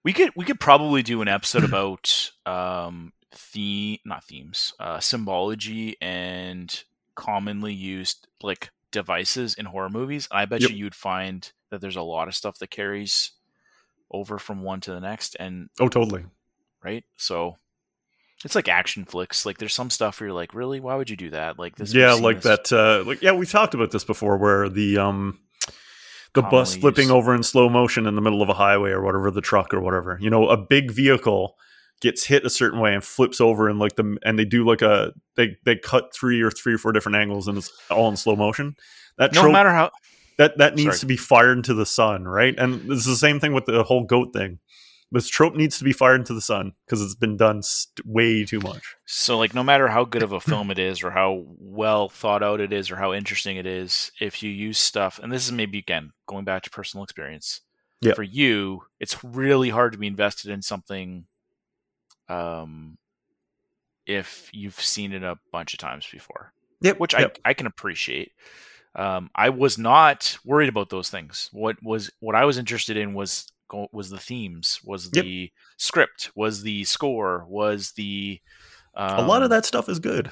we 0.04 0.12
could 0.12 0.30
we 0.36 0.44
could 0.44 0.60
probably 0.60 1.02
do 1.02 1.22
an 1.22 1.28
episode 1.28 1.64
about 1.64 2.30
um 2.46 3.12
the 3.52 4.00
not 4.04 4.22
themes, 4.24 4.74
uh 4.80 5.00
symbology 5.00 5.96
and 6.00 6.84
commonly 7.14 7.72
used 7.72 8.26
like 8.42 8.70
devices 8.90 9.54
in 9.54 9.66
horror 9.66 9.88
movies. 9.90 10.28
I 10.30 10.44
bet 10.44 10.60
Yep. 10.60 10.70
you 10.70 10.76
you'd 10.76 10.94
find 10.94 11.50
that 11.70 11.80
there's 11.80 11.96
a 11.96 12.02
lot 12.02 12.28
of 12.28 12.34
stuff 12.34 12.58
that 12.58 12.70
carries 12.70 13.32
over 14.10 14.38
from 14.38 14.62
one 14.62 14.80
to 14.82 14.90
the 14.92 15.00
next 15.00 15.36
and 15.40 15.68
Oh, 15.80 15.88
totally. 15.88 16.24
Right? 16.84 17.04
So 17.16 17.56
it's 18.44 18.54
like 18.54 18.68
action 18.68 19.04
flicks. 19.04 19.46
Like 19.46 19.58
there's 19.58 19.72
some 19.74 19.90
stuff 19.90 20.20
where 20.20 20.28
you're 20.28 20.34
like, 20.34 20.54
really? 20.54 20.80
Why 20.80 20.96
would 20.96 21.08
you 21.10 21.16
do 21.16 21.30
that? 21.30 21.58
Like 21.58 21.76
this? 21.76 21.94
yeah 21.94 22.12
like 22.12 22.42
this- 22.42 22.68
that 22.70 22.72
uh 22.72 23.04
like 23.06 23.22
yeah 23.22 23.32
we've 23.32 23.50
talked 23.50 23.74
about 23.74 23.90
this 23.90 24.04
before 24.04 24.36
where 24.36 24.68
the 24.68 24.98
um 24.98 25.38
the 26.34 26.42
bus 26.42 26.76
flipping 26.76 27.04
used. 27.04 27.12
over 27.14 27.34
in 27.34 27.42
slow 27.44 27.68
motion 27.68 28.06
in 28.06 28.16
the 28.16 28.20
middle 28.20 28.42
of 28.42 28.48
a 28.48 28.54
highway 28.54 28.90
or 28.90 29.02
whatever 29.02 29.30
the 29.30 29.40
truck 29.40 29.72
or 29.72 29.80
whatever 29.80 30.18
you 30.20 30.28
know 30.28 30.48
a 30.48 30.56
big 30.56 30.90
vehicle 30.90 31.56
gets 32.00 32.26
hit 32.26 32.44
a 32.44 32.50
certain 32.50 32.80
way 32.80 32.92
and 32.92 33.04
flips 33.04 33.40
over 33.40 33.68
and 33.68 33.78
like 33.78 33.94
the 33.94 34.18
and 34.24 34.36
they 34.38 34.44
do 34.44 34.64
like 34.66 34.82
a 34.82 35.12
they 35.36 35.56
they 35.64 35.76
cut 35.76 36.12
three 36.12 36.42
or 36.42 36.50
three 36.50 36.74
or 36.74 36.78
four 36.78 36.90
different 36.92 37.16
angles 37.16 37.46
and 37.46 37.56
it's 37.56 37.70
all 37.88 38.08
in 38.08 38.16
slow 38.16 38.34
motion 38.34 38.74
that 39.16 39.32
No 39.32 39.42
trope, 39.42 39.52
matter 39.52 39.70
how 39.70 39.90
that 40.36 40.58
that 40.58 40.74
needs 40.74 40.86
Sorry. 40.96 40.98
to 40.98 41.06
be 41.06 41.16
fired 41.16 41.56
into 41.56 41.72
the 41.72 41.86
sun 41.86 42.24
right 42.26 42.54
and 42.58 42.90
it's 42.90 43.06
the 43.06 43.14
same 43.16 43.38
thing 43.38 43.52
with 43.54 43.66
the 43.66 43.84
whole 43.84 44.02
goat 44.04 44.32
thing 44.34 44.58
this 45.14 45.28
trope 45.28 45.54
needs 45.54 45.78
to 45.78 45.84
be 45.84 45.92
fired 45.92 46.20
into 46.20 46.34
the 46.34 46.40
sun 46.40 46.72
because 46.84 47.00
it's 47.00 47.14
been 47.14 47.36
done 47.36 47.62
st- 47.62 48.04
way 48.06 48.44
too 48.44 48.60
much 48.60 48.96
So, 49.06 49.38
like, 49.38 49.54
no 49.54 49.62
matter 49.62 49.88
how 49.88 50.04
good 50.04 50.22
of 50.22 50.32
a 50.32 50.40
film 50.40 50.70
it 50.70 50.78
is, 50.78 51.02
or 51.02 51.10
how 51.10 51.44
well 51.58 52.08
thought 52.08 52.42
out 52.42 52.60
it 52.60 52.72
is, 52.72 52.90
or 52.90 52.96
how 52.96 53.12
interesting 53.12 53.56
it 53.56 53.66
is, 53.66 54.12
if 54.20 54.42
you 54.42 54.50
use 54.50 54.78
stuff, 54.78 55.18
and 55.22 55.32
this 55.32 55.46
is 55.46 55.52
maybe 55.52 55.78
again 55.78 56.12
going 56.26 56.44
back 56.44 56.62
to 56.64 56.70
personal 56.70 57.04
experience, 57.04 57.60
Yep. 58.00 58.16
for 58.16 58.22
you, 58.22 58.82
it's 59.00 59.22
really 59.24 59.70
hard 59.70 59.92
to 59.92 59.98
be 59.98 60.06
invested 60.06 60.50
in 60.50 60.60
something, 60.60 61.24
um, 62.28 62.98
if 64.06 64.50
you've 64.52 64.78
seen 64.80 65.12
it 65.12 65.22
a 65.22 65.38
bunch 65.52 65.72
of 65.72 65.78
times 65.78 66.06
before, 66.10 66.52
yep 66.80 66.98
which 66.98 67.14
yep. 67.14 67.38
I 67.44 67.50
I 67.50 67.54
can 67.54 67.66
appreciate. 67.66 68.32
Um, 68.96 69.30
I 69.34 69.50
was 69.50 69.78
not 69.78 70.38
worried 70.44 70.68
about 70.68 70.90
those 70.90 71.08
things. 71.10 71.48
What 71.52 71.82
was 71.82 72.10
what 72.20 72.34
I 72.34 72.44
was 72.44 72.58
interested 72.58 72.96
in 72.96 73.14
was 73.14 73.50
was 73.92 74.10
the 74.10 74.18
themes, 74.18 74.80
was 74.84 75.10
Yep. 75.12 75.24
the 75.24 75.52
script, 75.76 76.30
was 76.34 76.62
the 76.62 76.84
score, 76.84 77.44
was 77.48 77.92
the 77.92 78.40
um, 78.94 79.24
a 79.24 79.26
lot 79.26 79.42
of 79.42 79.50
that 79.50 79.64
stuff 79.64 79.88
is 79.88 79.98
good 79.98 80.30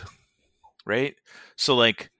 right? 0.85 1.14
So 1.57 1.74
like, 1.76 2.11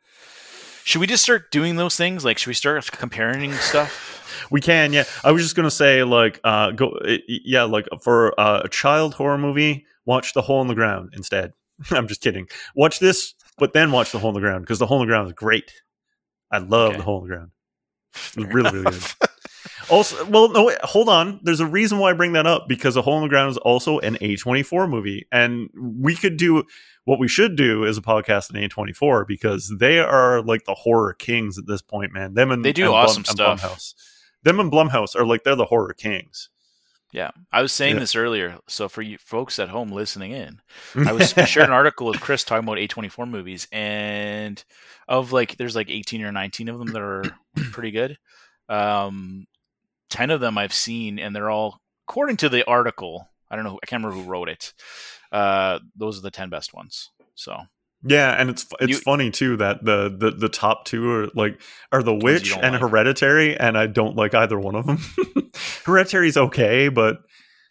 should 0.85 1.01
we 1.01 1.07
just 1.07 1.23
start 1.23 1.51
doing 1.51 1.77
those 1.77 1.97
things? 1.97 2.25
Like, 2.25 2.39
should 2.39 2.49
we 2.49 2.55
start 2.55 2.89
comparing 2.93 3.53
stuff? 3.55 4.47
We 4.51 4.61
can, 4.61 4.93
yeah. 4.93 5.05
I 5.25 5.33
was 5.33 5.43
just 5.43 5.55
gonna 5.57 5.71
say, 5.71 6.05
like, 6.05 6.41
uh, 6.45 6.71
go, 6.73 6.99
yeah, 7.27 7.65
like 7.65 7.89
for 8.03 8.39
uh, 8.41 8.63
a 8.65 8.69
child 8.69 9.15
horror 9.15 9.39
movie, 9.39 9.87
watch 10.05 10.33
The 10.35 10.43
Hole 10.43 10.61
in 10.63 10.69
the 10.69 10.75
Ground 10.75 11.11
instead. 11.17 11.53
I'm 11.91 12.07
just 12.09 12.21
kidding. 12.21 12.49
Watch 12.75 12.99
this, 12.99 13.35
but 13.59 13.73
then 13.73 13.91
watch 13.93 14.13
The 14.13 14.19
Hole 14.19 14.31
in 14.31 14.35
the 14.35 14.41
Ground 14.41 14.63
because 14.63 14.79
The 14.79 14.87
Hole 14.87 15.01
in 15.03 15.09
the 15.09 15.13
Ground 15.13 15.27
is 15.29 15.33
great. 15.35 15.73
I 16.51 16.59
love 16.59 16.91
Okay. 16.91 16.99
The 16.99 17.03
Hole 17.05 17.25
in 17.25 17.29
the 17.31 17.35
Ground. 17.35 17.51
Fair 18.13 18.47
really, 18.47 18.71
really 18.71 18.81
enough. 18.97 19.17
Also, 19.91 20.25
well, 20.27 20.49
no, 20.49 20.65
wait, 20.65 20.79
hold 20.83 21.09
on. 21.09 21.41
There's 21.43 21.61
a 21.61 21.67
reason 21.67 21.99
why 21.99 22.11
I 22.11 22.13
bring 22.13 22.33
that 22.33 22.47
up 22.47 22.69
because 22.69 22.97
A 22.97 23.03
Hole 23.03 23.17
in 23.17 23.23
the 23.23 23.29
Ground 23.29 23.51
is 23.51 23.57
also 23.59 23.99
an 24.01 24.17
A24 24.21 24.89
movie, 24.89 25.27
and 25.33 25.69
we 25.77 26.15
could 26.15 26.37
do 26.37 26.65
what 27.05 27.19
we 27.19 27.27
should 27.29 27.57
do 27.57 27.85
as 27.85 27.99
a 27.99 28.03
podcast 28.03 28.55
in 28.55 28.69
A24 28.69 29.27
because 29.27 29.75
they 29.79 29.99
are 29.99 30.41
like 30.43 30.65
the 30.65 30.75
horror 30.75 31.15
kings 31.15 31.59
at 31.59 31.67
this 31.67 31.83
point, 31.83 32.13
man. 32.13 32.35
Them 32.35 32.51
and 32.53 32.65
They 32.65 32.73
do 32.73 32.85
and 32.87 32.95
awesome 32.95 33.21
and 33.21 33.27
stuff. 33.27 33.61
Blumhouse. 33.63 33.95
Them 34.45 34.61
and 34.61 34.71
Blumhouse 34.73 35.15
are 35.17 35.25
like 35.27 35.43
they're 35.45 35.57
the 35.57 35.65
horror 35.67 35.95
kings. 35.95 36.49
yeah, 37.13 37.31
I 37.53 37.61
was 37.61 37.73
saying 37.73 37.95
Yeah. 37.97 38.01
this 38.01 38.15
earlier. 38.17 38.59
So 38.69 38.89
for 38.89 39.03
you 39.03 39.19
folks 39.19 39.59
at 39.59 39.69
home 39.69 39.91
listening 39.93 40.31
in, 40.33 40.61
I 40.97 41.13
was 41.13 41.31
shared 41.47 41.67
an 41.69 41.73
article 41.75 42.07
with 42.07 42.21
Chris 42.21 42.43
talking 42.45 42.65
about 42.67 42.79
A24 42.79 43.29
movies, 43.29 43.67
and 43.73 44.63
of 45.09 45.33
like, 45.33 45.57
there's 45.59 45.77
like 45.77 45.91
18 45.91 46.23
or 46.23 46.33
19 46.33 46.69
of 46.69 46.79
them 46.79 46.89
that 46.93 47.03
are 47.03 47.25
pretty 47.73 47.91
good. 47.91 48.17
Um, 48.69 49.47
10 50.13 50.31
of 50.31 50.41
them 50.41 50.59
I've 50.59 50.73
seen, 50.75 51.19
and 51.19 51.35
they're 51.35 51.51
all 51.51 51.81
according 52.09 52.37
to 52.39 52.49
the 52.49 52.65
article. 52.67 53.29
I 53.51 53.57
don't 53.57 53.65
know. 53.65 53.79
I 53.83 53.87
can't 53.87 54.03
remember 54.05 54.23
who 54.25 54.31
wrote 54.31 54.49
it. 54.49 54.73
Uh, 55.31 55.79
those 55.97 56.19
are 56.19 56.23
the 56.23 56.31
10 56.31 56.49
best 56.51 56.73
ones. 56.75 57.11
So 57.35 57.57
Yeah, 58.05 58.33
and 58.33 58.51
it's 58.51 58.67
it's 58.81 58.91
You- 58.91 58.99
funny 58.99 59.31
too 59.31 59.57
that 59.59 59.85
the, 59.85 60.15
the 60.17 60.31
the 60.33 60.49
top 60.49 60.85
two 60.85 61.11
are 61.11 61.29
like 61.35 61.61
are 61.93 62.03
the 62.03 62.15
witch 62.15 62.53
and 62.57 62.73
like. 62.73 62.81
Hereditary, 62.81 63.57
and 63.59 63.77
I 63.79 63.87
don't 63.87 64.17
like 64.17 64.35
either 64.35 64.59
one 64.59 64.75
of 64.75 64.87
them. 64.87 64.99
Hereditary's 65.85 66.37
okay, 66.37 66.89
but 66.89 67.19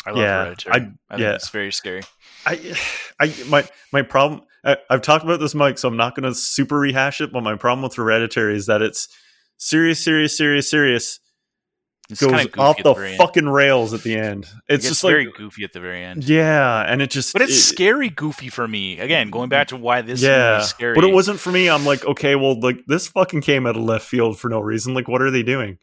I 0.06 0.10
love 0.12 0.20
Yeah, 0.20 0.44
Hereditary. 0.46 0.74
I- 1.10 1.16
I, 1.16 1.18
yeah. 1.18 1.34
it's 1.36 1.50
very 1.50 1.72
scary. 1.72 2.02
I 2.46 2.76
I 3.20 3.34
my 3.48 3.68
my 3.94 4.02
problem. 4.02 4.42
I, 4.64 4.78
I've 4.90 5.02
talked 5.02 5.24
about 5.24 5.40
this, 5.40 5.56
Mike, 5.56 5.78
so 5.80 5.88
I'm 5.88 5.98
not 5.98 6.16
going 6.16 6.30
to 6.32 6.36
super 6.36 6.78
rehash 6.80 7.20
it. 7.22 7.32
But 7.34 7.42
my 7.42 7.56
problem 7.56 7.82
with 7.84 7.96
Hereditary 7.96 8.56
is 8.56 8.68
that 8.68 8.82
it's 8.84 9.08
serious, 9.58 10.00
serious, 10.04 10.38
serious, 10.38 10.70
serious. 10.70 11.20
It's 12.12 12.22
goes 12.22 12.48
off 12.58 12.78
at 12.80 12.84
the 12.84 12.94
very 12.94 13.10
end. 13.10 13.18
fucking 13.18 13.48
rails 13.48 13.94
at 13.94 14.04
the 14.04 14.16
end. 14.16 14.44
It's 14.68 14.84
gets 14.84 14.88
just 14.88 15.04
like 15.04 15.12
very 15.14 15.32
goofy 15.32 15.64
at 15.64 15.74
the 15.74 15.80
very 15.80 16.04
end. 16.04 16.24
yeah, 16.28 16.82
and 16.82 17.02
it 17.02 17.10
just 17.12 17.34
But 17.34 17.42
it's 17.42 17.54
it- 17.54 17.62
scary 17.62 18.10
goofy 18.10 18.50
for 18.50 18.68
me. 18.68 19.00
Again, 19.00 19.30
going 19.30 19.50
back 19.50 19.68
to 19.70 19.78
why 19.78 20.02
this 20.02 20.22
yeah, 20.22 20.62
scary. 20.62 20.96
but 20.96 21.04
it 21.04 21.14
wasn't 21.14 21.40
for 21.40 21.52
me. 21.52 21.70
I'm 21.70 21.86
like, 21.86 22.06
okay, 22.06 22.36
well, 22.36 22.60
like 22.60 22.86
this 22.88 23.08
fucking 23.08 23.42
came 23.42 23.66
out 23.66 23.76
of 23.76 23.84
left 23.84 24.06
field 24.08 24.40
for 24.40 24.50
no 24.50 24.60
reason. 24.60 24.94
Like, 24.94 25.08
what 25.08 25.22
are 25.22 25.32
they 25.32 25.44
doing? 25.44 25.78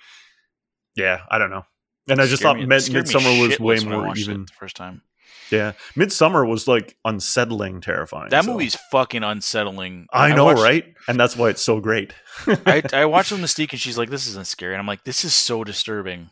Yeah, 0.97 1.21
I 1.31 1.39
don't 1.39 1.51
know. 1.51 1.65
And 2.09 2.21
I 2.21 2.27
just 2.27 2.43
thought 2.43 2.57
Mid- 2.57 2.69
me 2.69 2.77
Midsommar 2.77 3.49
was 3.49 3.61
way 3.61 3.79
more 3.81 4.17
even. 4.17 4.43
the 4.47 4.53
first 4.59 4.77
time. 4.77 5.03
Yeah, 5.51 5.73
Midsommar 5.97 6.47
was 6.49 6.69
like 6.69 6.97
unsettling, 7.05 7.81
terrifying. 7.81 8.31
That 8.31 8.45
so- 8.45 8.53
movie's 8.53 8.77
fucking 8.91 9.23
unsettling. 9.23 10.07
I 10.13 10.35
know, 10.35 10.47
watched- 10.47 10.63
right? 10.63 10.95
And 11.09 11.19
that's 11.19 11.37
why 11.37 11.49
it's 11.51 11.63
so 11.63 11.81
great. 11.81 12.13
I, 12.47 12.83
I 12.93 13.05
watched 13.07 13.31
the 13.31 13.37
Mystique 13.37 13.73
and 13.73 13.81
she's 13.81 13.97
like, 13.99 14.11
"This 14.11 14.27
isn't 14.29 14.47
scary," 14.47 14.75
and 14.75 14.81
I'm 14.81 14.87
like, 14.87 15.05
"This 15.05 15.25
is 15.25 15.35
so 15.35 15.65
disturbing." 15.65 16.31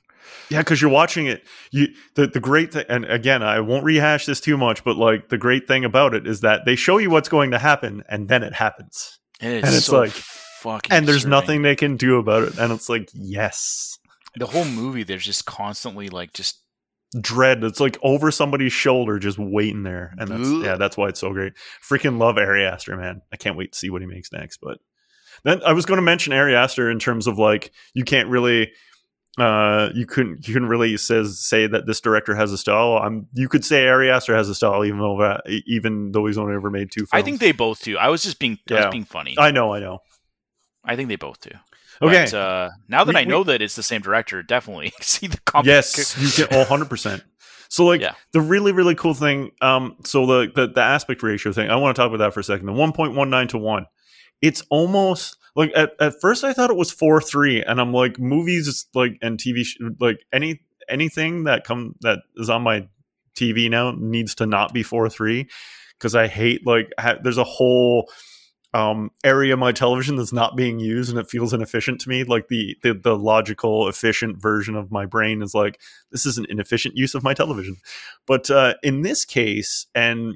Yeah, 0.50 0.60
because 0.60 0.80
you're 0.82 0.90
watching 0.90 1.26
it. 1.26 1.44
You 1.70 1.88
the 2.14 2.26
the 2.26 2.40
great 2.40 2.72
thing, 2.72 2.84
and 2.88 3.04
again, 3.06 3.42
I 3.42 3.60
won't 3.60 3.84
rehash 3.84 4.26
this 4.26 4.40
too 4.40 4.56
much, 4.56 4.84
but 4.84 4.96
like 4.96 5.28
the 5.28 5.38
great 5.38 5.66
thing 5.66 5.84
about 5.84 6.14
it 6.14 6.26
is 6.26 6.40
that 6.42 6.64
they 6.66 6.76
show 6.76 6.98
you 6.98 7.10
what's 7.10 7.28
going 7.28 7.50
to 7.52 7.58
happen, 7.58 8.02
and 8.08 8.28
then 8.28 8.42
it 8.42 8.52
happens, 8.52 9.18
And 9.40 9.54
it's, 9.54 9.66
And 9.66 9.76
it's 9.76 9.86
so 9.86 10.00
like- 10.00 10.10
fucking. 10.10 10.92
and 10.92 11.06
there's 11.06 11.18
disturbing. 11.18 11.30
nothing 11.30 11.62
they 11.62 11.76
can 11.76 11.96
do 11.96 12.18
about 12.18 12.42
it, 12.44 12.58
and 12.58 12.72
it's 12.72 12.88
like 12.88 13.08
yes, 13.14 13.98
The 14.36 14.46
whole 14.46 14.64
movie, 14.64 15.02
there's 15.04 15.24
just 15.24 15.46
constantly 15.46 16.08
like 16.10 16.32
just 16.32 16.60
dread. 17.20 17.62
It's 17.64 17.80
like 17.80 17.98
over 18.02 18.30
somebody's 18.30 18.72
shoulder, 18.72 19.18
just 19.18 19.38
waiting 19.38 19.82
there, 19.82 20.14
and 20.18 20.28
that's 20.28 20.48
yeah, 20.64 20.76
that's 20.76 20.96
why 20.96 21.08
it's 21.08 21.20
so 21.20 21.32
great. 21.32 21.52
Freaking 21.88 22.18
love 22.18 22.36
Ari 22.38 22.64
Aster, 22.64 22.96
man. 22.96 23.22
I 23.32 23.36
can't 23.36 23.56
wait 23.56 23.72
to 23.72 23.78
see 23.78 23.90
what 23.90 24.02
he 24.02 24.06
makes 24.06 24.32
next. 24.32 24.58
But 24.62 24.78
then 25.44 25.62
I 25.64 25.72
was 25.72 25.86
going 25.86 25.98
to 25.98 26.02
mention 26.02 26.32
Ari 26.32 26.54
Aster 26.54 26.90
in 26.90 26.98
terms 26.98 27.26
of 27.26 27.38
like 27.38 27.72
you 27.94 28.04
can't 28.04 28.28
really. 28.28 28.72
Uh, 29.38 29.90
you 29.94 30.06
couldn't 30.06 30.48
you 30.48 30.54
couldn't 30.54 30.68
really 30.70 30.96
says 30.96 31.38
say 31.38 31.66
that 31.66 31.86
this 31.86 32.00
director 32.00 32.34
has 32.34 32.52
a 32.52 32.56
style. 32.58 32.96
I'm 32.96 33.26
you 33.34 33.50
could 33.50 33.66
say 33.66 33.86
Ari 33.86 34.10
Aster 34.10 34.34
has 34.34 34.48
a 34.48 34.54
style, 34.54 34.82
even 34.82 34.98
though 34.98 35.18
that, 35.18 35.42
even 35.66 36.12
though 36.12 36.24
he's 36.24 36.38
only 36.38 36.54
ever 36.54 36.70
made 36.70 36.90
two 36.90 37.00
films. 37.00 37.10
I 37.12 37.20
think 37.20 37.40
they 37.40 37.52
both 37.52 37.82
do. 37.84 37.98
I 37.98 38.08
was 38.08 38.22
just 38.22 38.38
being, 38.38 38.58
I 38.70 38.72
Yeah. 38.72 38.86
was 38.86 38.92
being 38.92 39.04
funny. 39.04 39.34
I 39.38 39.50
know, 39.50 39.74
I 39.74 39.80
know. 39.80 39.98
I 40.86 40.96
think 40.96 41.10
they 41.10 41.16
both 41.16 41.38
do. 41.42 41.50
Okay. 42.02 42.24
But, 42.24 42.34
uh, 42.34 42.70
now 42.88 43.04
that 43.04 43.14
We- 43.14 43.20
I 43.20 43.24
know 43.24 43.44
that 43.44 43.62
it's 43.62 43.76
the 43.76 43.82
same 43.82 44.02
director, 44.02 44.42
definitely 44.42 44.92
see 45.00 45.26
the 45.26 45.38
comp. 45.40 45.66
yes, 45.66 46.38
you. 46.38 46.46
Oh, 46.50 46.58
100 46.58 46.88
percent. 46.90 47.22
So, 47.68 47.84
like 47.84 48.00
Yeah. 48.00 48.14
the 48.32 48.40
really, 48.40 48.72
really 48.72 48.94
cool 48.94 49.14
thing. 49.14 49.50
Um, 49.60 49.96
so 50.04 50.24
the, 50.26 50.52
the 50.54 50.68
the 50.68 50.80
aspect 50.82 51.22
ratio 51.22 51.52
thing. 51.52 51.68
I 51.70 51.76
want 51.76 51.96
to 51.96 52.00
talk 52.00 52.08
about 52.08 52.18
that 52.24 52.32
for 52.34 52.40
a 52.40 52.44
second. 52.44 52.66
The 52.66 52.72
1.19 52.72 53.48
to 53.50 53.58
one. 53.58 53.86
It's 54.42 54.62
almost 54.70 55.36
like 55.56 55.72
at, 55.74 55.92
at 55.98 56.14
first 56.20 56.44
I 56.44 56.52
thought 56.52 56.70
it 56.70 56.76
was 56.76 56.92
four 56.92 57.20
three, 57.20 57.62
and 57.62 57.80
I'm 57.80 57.92
like 57.92 58.18
movies 58.18 58.86
like 58.94 59.18
and 59.22 59.38
TV 59.38 59.64
sh- 59.64 59.78
like 59.98 60.18
any 60.32 60.60
anything 60.88 61.44
that 61.44 61.64
come 61.64 61.94
that 62.02 62.20
is 62.36 62.48
on 62.50 62.62
my 62.62 62.86
TV 63.36 63.68
now 63.70 63.92
needs 63.98 64.34
to 64.36 64.46
not 64.46 64.72
be 64.72 64.82
four 64.82 65.08
three 65.10 65.48
because 65.98 66.14
I 66.14 66.26
hate 66.28 66.66
like 66.66 66.92
ha- 67.00 67.16
there's 67.22 67.38
a 67.38 67.44
whole 67.44 68.10
um, 68.76 69.10
area 69.24 69.54
of 69.54 69.58
my 69.58 69.72
television 69.72 70.16
that's 70.16 70.34
not 70.34 70.54
being 70.54 70.78
used 70.78 71.08
and 71.08 71.18
it 71.18 71.30
feels 71.30 71.54
inefficient 71.54 71.98
to 72.02 72.10
me. 72.10 72.24
Like 72.24 72.48
the, 72.48 72.76
the 72.82 72.92
the 72.92 73.16
logical, 73.16 73.88
efficient 73.88 74.36
version 74.36 74.76
of 74.76 74.92
my 74.92 75.06
brain 75.06 75.40
is 75.40 75.54
like 75.54 75.80
this 76.10 76.26
is 76.26 76.36
an 76.36 76.44
inefficient 76.50 76.94
use 76.94 77.14
of 77.14 77.22
my 77.22 77.32
television. 77.32 77.76
But 78.26 78.50
uh, 78.50 78.74
in 78.82 79.00
this 79.00 79.24
case, 79.24 79.86
and 79.94 80.34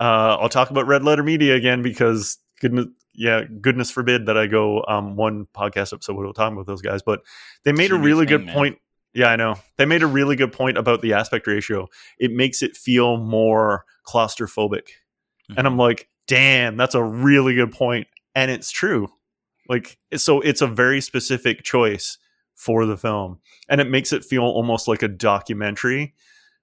uh, 0.00 0.38
I'll 0.40 0.48
talk 0.48 0.70
about 0.70 0.86
Red 0.86 1.04
Letter 1.04 1.22
Media 1.22 1.54
again 1.54 1.82
because 1.82 2.38
goodness, 2.62 2.86
yeah, 3.12 3.42
goodness 3.60 3.90
forbid 3.90 4.24
that 4.24 4.38
I 4.38 4.46
go 4.46 4.82
um, 4.88 5.16
one 5.16 5.46
podcast 5.54 5.92
episode 5.92 6.16
without 6.16 6.36
talking 6.36 6.56
about 6.56 6.66
those 6.66 6.80
guys. 6.80 7.02
But 7.02 7.20
they 7.64 7.72
made 7.72 7.90
a 7.90 7.98
really 7.98 8.24
good 8.24 8.46
man. 8.46 8.54
point. 8.54 8.78
Yeah, 9.12 9.26
I 9.26 9.36
know. 9.36 9.56
They 9.76 9.84
made 9.84 10.02
a 10.02 10.06
really 10.06 10.36
good 10.36 10.52
point 10.52 10.78
about 10.78 11.02
the 11.02 11.12
aspect 11.12 11.46
ratio. 11.46 11.88
It 12.18 12.32
makes 12.32 12.62
it 12.62 12.74
feel 12.74 13.18
more 13.18 13.84
claustrophobic. 14.06 14.88
And 15.56 15.66
I'm 15.66 15.76
like, 15.76 16.08
damn, 16.30 16.76
that's 16.76 16.94
a 16.94 17.02
really 17.02 17.54
good 17.56 17.72
point. 17.72 18.06
And 18.36 18.52
it's 18.52 18.70
true. 18.70 19.08
Like, 19.68 19.98
so 20.14 20.40
it's 20.40 20.62
a 20.62 20.66
very 20.68 21.00
specific 21.00 21.64
choice 21.64 22.18
for 22.54 22.86
the 22.86 22.96
film. 22.96 23.40
And 23.68 23.80
it 23.80 23.88
makes 23.88 24.12
it 24.12 24.24
feel 24.24 24.44
almost 24.44 24.86
like 24.86 25.02
a 25.02 25.08
documentary 25.08 26.14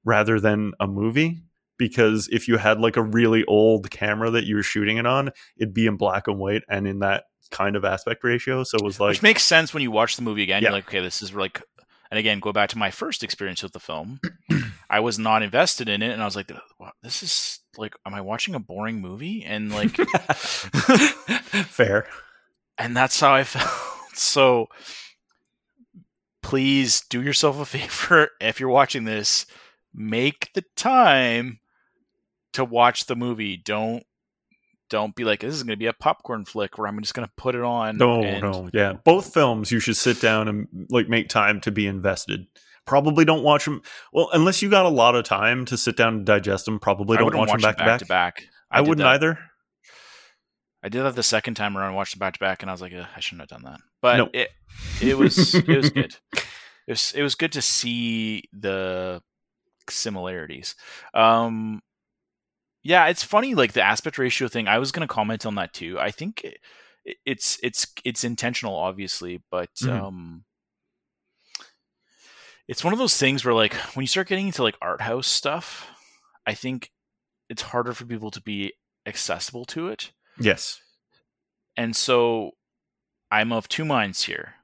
rather 0.06 0.40
than 0.40 0.72
a 0.80 0.88
movie. 0.88 1.44
Because 1.78 2.30
if 2.32 2.48
you 2.48 2.58
had 2.58 2.80
like 2.80 2.96
a 2.96 3.04
really 3.04 3.44
old 3.46 3.92
camera 3.92 4.32
that 4.32 4.46
you 4.46 4.56
were 4.56 4.64
shooting 4.64 4.98
it 4.98 5.06
on, 5.06 5.32
it'd 5.58 5.74
be 5.74 5.86
in 5.86 5.98
black 5.98 6.28
and 6.28 6.40
white 6.40 6.64
and 6.70 6.88
in 6.88 7.00
that 7.00 7.26
kind 7.52 7.76
of 7.76 7.84
aspect 7.84 8.24
ratio. 8.24 8.64
So 8.64 8.78
it 8.78 8.84
was 8.84 9.00
like, 9.02 9.10
Which 9.10 9.22
makes 9.22 9.44
sense 9.44 9.74
when 9.74 9.84
you 9.84 9.92
watch 9.92 10.16
the 10.16 10.22
movie 10.22 10.44
again. 10.44 10.64
Yeah. 10.64 10.70
You're 10.70 10.78
like, 10.78 10.88
okay, 10.88 11.02
this 11.02 11.22
is 11.22 11.34
like, 11.34 11.62
and 12.10 12.18
again, 12.18 12.40
go 12.40 12.54
back 12.54 12.70
to 12.70 12.78
my 12.78 12.90
first 12.90 13.22
experience 13.22 13.62
with 13.62 13.74
the 13.74 13.80
film. 13.82 14.22
I 14.90 15.02
was 15.02 15.20
not 15.20 15.44
invested 15.44 15.90
in 15.90 16.02
it, 16.02 16.12
and 16.12 16.22
I 16.22 16.26
was 16.26 16.36
like, 16.36 16.50
"Wow, 16.80 16.92
this 17.04 17.22
is 17.24 17.60
like, 17.78 17.96
am 18.06 18.14
I 18.14 18.22
watching 18.22 18.56
a 18.56 18.60
boring 18.60 19.02
movie? 19.02 19.44
And 19.44 19.72
like, 19.72 19.96
fair. 21.68 22.08
and 22.78 22.96
that's 22.96 23.20
how 23.20 23.34
I 23.34 23.44
felt. 23.46 23.68
So, 24.14 24.68
please 26.42 27.02
do 27.10 27.22
yourself 27.22 27.60
a 27.60 27.66
favor 27.66 28.30
if 28.40 28.60
you're 28.60 28.70
watching 28.70 29.04
this, 29.04 29.46
make 29.94 30.50
the 30.54 30.64
time 30.76 31.60
to 32.54 32.64
watch 32.64 33.06
the 33.06 33.16
movie. 33.16 33.58
Don't 33.58 34.04
don't 34.90 35.16
be 35.16 35.26
like 35.26 35.42
this 35.42 35.54
is 35.54 35.64
going 35.64 35.76
to 35.76 35.78
be 35.78 35.88
a 35.88 35.94
popcorn 35.94 36.46
flick 36.46 36.78
where 36.78 36.88
I'm 36.88 37.00
just 37.02 37.14
going 37.14 37.28
to 37.28 37.34
put 37.36 37.56
it 37.56 37.62
on. 37.64 37.98
No, 37.98 38.24
and- 38.24 38.42
no, 38.42 38.70
yeah. 38.74 38.94
Both 38.94 39.34
films, 39.34 39.70
you 39.72 39.80
should 39.82 39.98
sit 39.98 40.22
down 40.22 40.48
and 40.48 40.88
like 40.90 41.10
make 41.10 41.28
time 41.30 41.60
to 41.62 41.72
be 41.72 41.88
invested. 41.88 42.48
Probably 42.88 43.26
don't 43.26 43.44
watch 43.44 43.66
them. 43.66 43.82
Well, 44.14 44.30
unless 44.34 44.62
you 44.62 44.70
got 44.70 44.86
a 44.86 44.90
lot 44.90 45.14
of 45.16 45.26
time 45.26 45.66
to 45.66 45.78
sit 45.78 45.96
down 45.98 46.16
and 46.16 46.26
digest 46.26 46.66
them. 46.66 46.80
Probably 46.80 47.18
don't 47.18 47.26
wouldn't 47.26 47.40
watch 47.40 47.52
them 47.52 47.62
back 47.62 47.78
to 47.78 47.84
back. 47.86 48.00
to 48.00 48.06
back. 48.06 48.44
I, 48.72 48.80
did 48.82 48.88
wouldn't 48.90 49.04
that. 49.06 49.14
either. 49.16 49.40
I 50.84 50.90
did 50.90 51.04
that 51.04 51.16
the 51.16 51.24
second 51.24 51.56
time 51.56 51.78
around, 51.78 51.96
watched 51.96 52.16
it 52.16 52.20
back 52.20 52.34
to 52.34 52.40
back, 52.40 52.62
and 52.62 52.70
I 52.70 52.74
was 52.74 52.82
like, 52.82 52.94
I 52.94 53.20
shouldn't 53.20 53.42
have 53.42 53.62
done 53.62 53.70
that. 53.72 53.80
But 54.02 54.18
No. 54.18 54.30
it 54.34 54.50
it 55.02 55.18
was 55.18 55.54
it 55.56 55.68
was 55.68 55.90
good. 55.92 56.16
It 56.34 56.44
was 56.92 57.14
it 57.14 57.22
was 57.24 57.36
good 57.36 57.52
to 57.54 57.62
see 57.62 58.44
the 58.54 59.22
similarities. 59.90 60.76
Um, 61.14 61.82
yeah, 62.84 63.08
it's 63.08 63.24
funny 63.24 63.56
like 63.56 63.74
the 63.74 63.82
aspect 63.82 64.18
ratio 64.18 64.48
thing. 64.48 64.68
I 64.68 64.78
was 64.80 64.92
going 64.92 65.06
to 65.06 65.14
comment 65.14 65.46
on 65.46 65.56
that 65.56 65.74
too. 65.74 66.00
I 66.00 66.12
think 66.12 66.42
it, 66.44 66.58
it's 67.26 67.60
it's 67.64 67.88
it's 68.06 68.24
intentional, 68.24 68.76
obviously, 68.76 69.42
but 69.52 69.74
Mhm. 69.82 70.02
um, 70.02 70.44
it's 72.68 72.84
one 72.84 72.94
of 72.94 73.00
those 73.00 73.18
things 73.18 73.46
where 73.46 73.54
like 73.54 73.74
when 73.96 74.04
you 74.04 74.08
start 74.08 74.28
getting 74.28 74.48
into 74.48 74.64
like 74.64 74.78
art 74.82 75.02
house 75.02 75.28
stuff, 75.28 75.88
I 76.46 76.54
think 76.54 76.92
it's 77.50 77.62
harder 77.62 77.94
for 77.94 78.06
people 78.06 78.32
to 78.32 78.42
be 78.42 78.74
accessible 79.06 79.66
to 79.66 79.88
it. 79.88 80.12
Yes. 80.40 80.82
And 81.76 81.96
so 81.96 82.52
I'm 83.32 83.52
of 83.52 83.68
two 83.68 83.86
minds 83.86 84.24
here. 84.24 84.56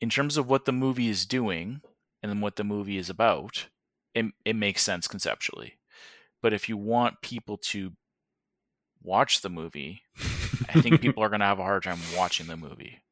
In 0.00 0.08
terms 0.08 0.36
of 0.36 0.48
what 0.48 0.64
the 0.64 0.72
movie 0.72 1.08
is 1.08 1.26
doing 1.26 1.82
and 2.22 2.30
then 2.30 2.40
what 2.40 2.56
the 2.56 2.64
movie 2.64 2.96
is 2.96 3.10
about, 3.10 3.66
it, 4.14 4.26
it 4.44 4.56
makes 4.56 4.82
sense 4.82 5.06
conceptually. 5.08 5.74
But 6.42 6.52
if 6.52 6.68
you 6.68 6.76
want 6.76 7.22
people 7.22 7.58
to 7.58 7.92
watch 9.02 9.40
the 9.40 9.50
movie, 9.50 10.02
I 10.68 10.80
think 10.80 11.00
people 11.02 11.22
are 11.22 11.28
going 11.28 11.40
to 11.40 11.46
have 11.46 11.58
a 11.58 11.64
hard 11.64 11.82
time 11.82 11.98
watching 12.16 12.46
the 12.46 12.56
movie. 12.56 13.02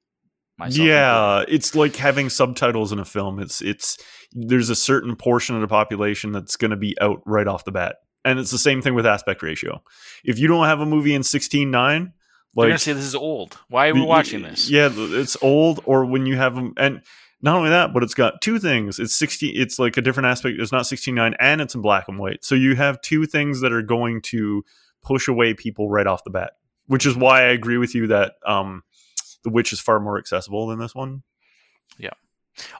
Myself 0.58 0.86
yeah, 0.86 1.44
it's 1.46 1.76
like 1.76 1.94
having 1.94 2.28
subtitles 2.28 2.90
in 2.90 2.98
a 2.98 3.04
film. 3.04 3.38
It's 3.38 3.62
it's 3.62 3.96
there's 4.32 4.70
a 4.70 4.74
certain 4.74 5.14
portion 5.14 5.54
of 5.54 5.60
the 5.60 5.68
population 5.68 6.32
that's 6.32 6.56
going 6.56 6.72
to 6.72 6.76
be 6.76 6.96
out 7.00 7.22
right 7.24 7.46
off 7.46 7.64
the 7.64 7.70
bat, 7.70 7.98
and 8.24 8.40
it's 8.40 8.50
the 8.50 8.58
same 8.58 8.82
thing 8.82 8.94
with 8.94 9.06
aspect 9.06 9.40
ratio. 9.42 9.80
If 10.24 10.40
you 10.40 10.48
don't 10.48 10.66
have 10.66 10.80
a 10.80 10.86
movie 10.86 11.14
in 11.14 11.22
sixteen 11.22 11.70
nine, 11.70 12.12
They're 12.54 12.64
going 12.64 12.70
like 12.70 12.78
to 12.78 12.84
say 12.84 12.92
this 12.92 13.04
is 13.04 13.14
old. 13.14 13.56
Why 13.68 13.88
are 13.88 13.94
we 13.94 14.02
watching 14.02 14.42
this? 14.42 14.68
Yeah, 14.68 14.88
it's 14.92 15.36
old, 15.42 15.80
or 15.84 16.04
when 16.04 16.26
you 16.26 16.36
have 16.36 16.56
them, 16.56 16.74
and 16.76 17.02
not 17.40 17.56
only 17.56 17.70
that, 17.70 17.94
but 17.94 18.02
it's 18.02 18.14
got 18.14 18.40
two 18.40 18.58
things. 18.58 18.98
It's 18.98 19.14
sixty. 19.14 19.50
It's 19.50 19.78
like 19.78 19.96
a 19.96 20.02
different 20.02 20.26
aspect. 20.26 20.58
It's 20.58 20.72
not 20.72 20.86
sixteen 20.86 21.14
nine, 21.14 21.34
and 21.38 21.60
it's 21.60 21.76
in 21.76 21.82
black 21.82 22.08
and 22.08 22.18
white. 22.18 22.44
So 22.44 22.56
you 22.56 22.74
have 22.74 23.00
two 23.00 23.26
things 23.26 23.60
that 23.60 23.72
are 23.72 23.82
going 23.82 24.22
to 24.22 24.64
push 25.04 25.28
away 25.28 25.54
people 25.54 25.88
right 25.88 26.06
off 26.06 26.24
the 26.24 26.30
bat. 26.30 26.54
Which 26.88 27.04
is 27.04 27.14
why 27.14 27.42
I 27.42 27.48
agree 27.48 27.76
with 27.76 27.94
you 27.94 28.06
that 28.06 28.32
um, 28.46 28.82
the 29.44 29.50
witch 29.50 29.72
is 29.72 29.80
far 29.80 30.00
more 30.00 30.18
accessible 30.18 30.66
than 30.66 30.78
this 30.78 30.94
one. 30.94 31.22
Yeah. 31.98 32.10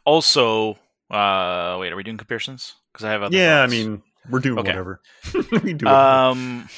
Also, 0.05 0.73
uh, 1.11 1.77
wait, 1.81 1.93
are 1.93 1.97
we 1.97 2.03
doing 2.03 2.17
comparisons? 2.17 2.75
Because 2.93 3.05
I 3.05 3.11
have 3.13 3.23
other 3.23 3.37
yeah, 3.37 3.61
thoughts. 3.63 3.73
I 3.73 3.77
mean, 3.77 4.03
we're 4.29 4.41
doing 4.41 4.59
Okay. 4.59 4.71
whatever. 4.71 5.01
we 5.63 5.73
do. 5.73 5.87
Um, 5.87 6.69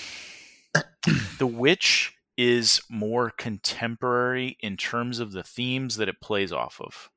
the 1.38 1.46
Witch 1.46 2.14
is 2.36 2.80
more 2.88 3.30
contemporary 3.30 4.56
in 4.60 4.76
terms 4.76 5.18
of 5.18 5.32
the 5.32 5.42
themes 5.42 5.96
that 5.96 6.08
it 6.08 6.20
plays 6.20 6.52
off 6.52 6.80
of. 6.80 7.10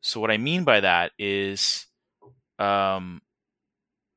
So 0.00 0.20
what 0.20 0.30
I 0.30 0.36
mean 0.36 0.64
by 0.64 0.80
that 0.80 1.12
is, 1.18 1.86
um, 2.58 3.22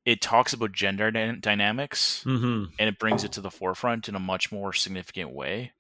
it 0.06 0.22
talks 0.22 0.54
about 0.54 0.72
gender 0.72 1.12
dy- 1.12 1.38
dynamics 1.40 2.24
hmm 2.24 2.66
and 2.80 2.88
it 2.88 3.00
brings 3.00 3.24
it 3.24 3.32
to 3.34 3.42
the 3.42 3.52
forefront 3.52 4.08
in 4.08 4.16
a 4.16 4.20
much 4.20 4.52
more 4.52 4.72
significant 4.72 5.32
way. 5.32 5.72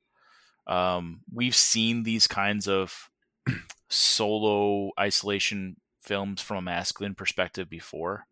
Um, 0.68 1.22
we've 1.34 1.55
seen 1.55 2.03
these 2.03 2.28
kinds 2.28 2.68
of 2.68 3.09
solo 3.89 4.91
isolation 4.99 5.78
films 6.01 6.41
from 6.41 6.57
a 6.57 6.61
masculine 6.61 7.15
perspective 7.15 7.70
before. 7.70 8.26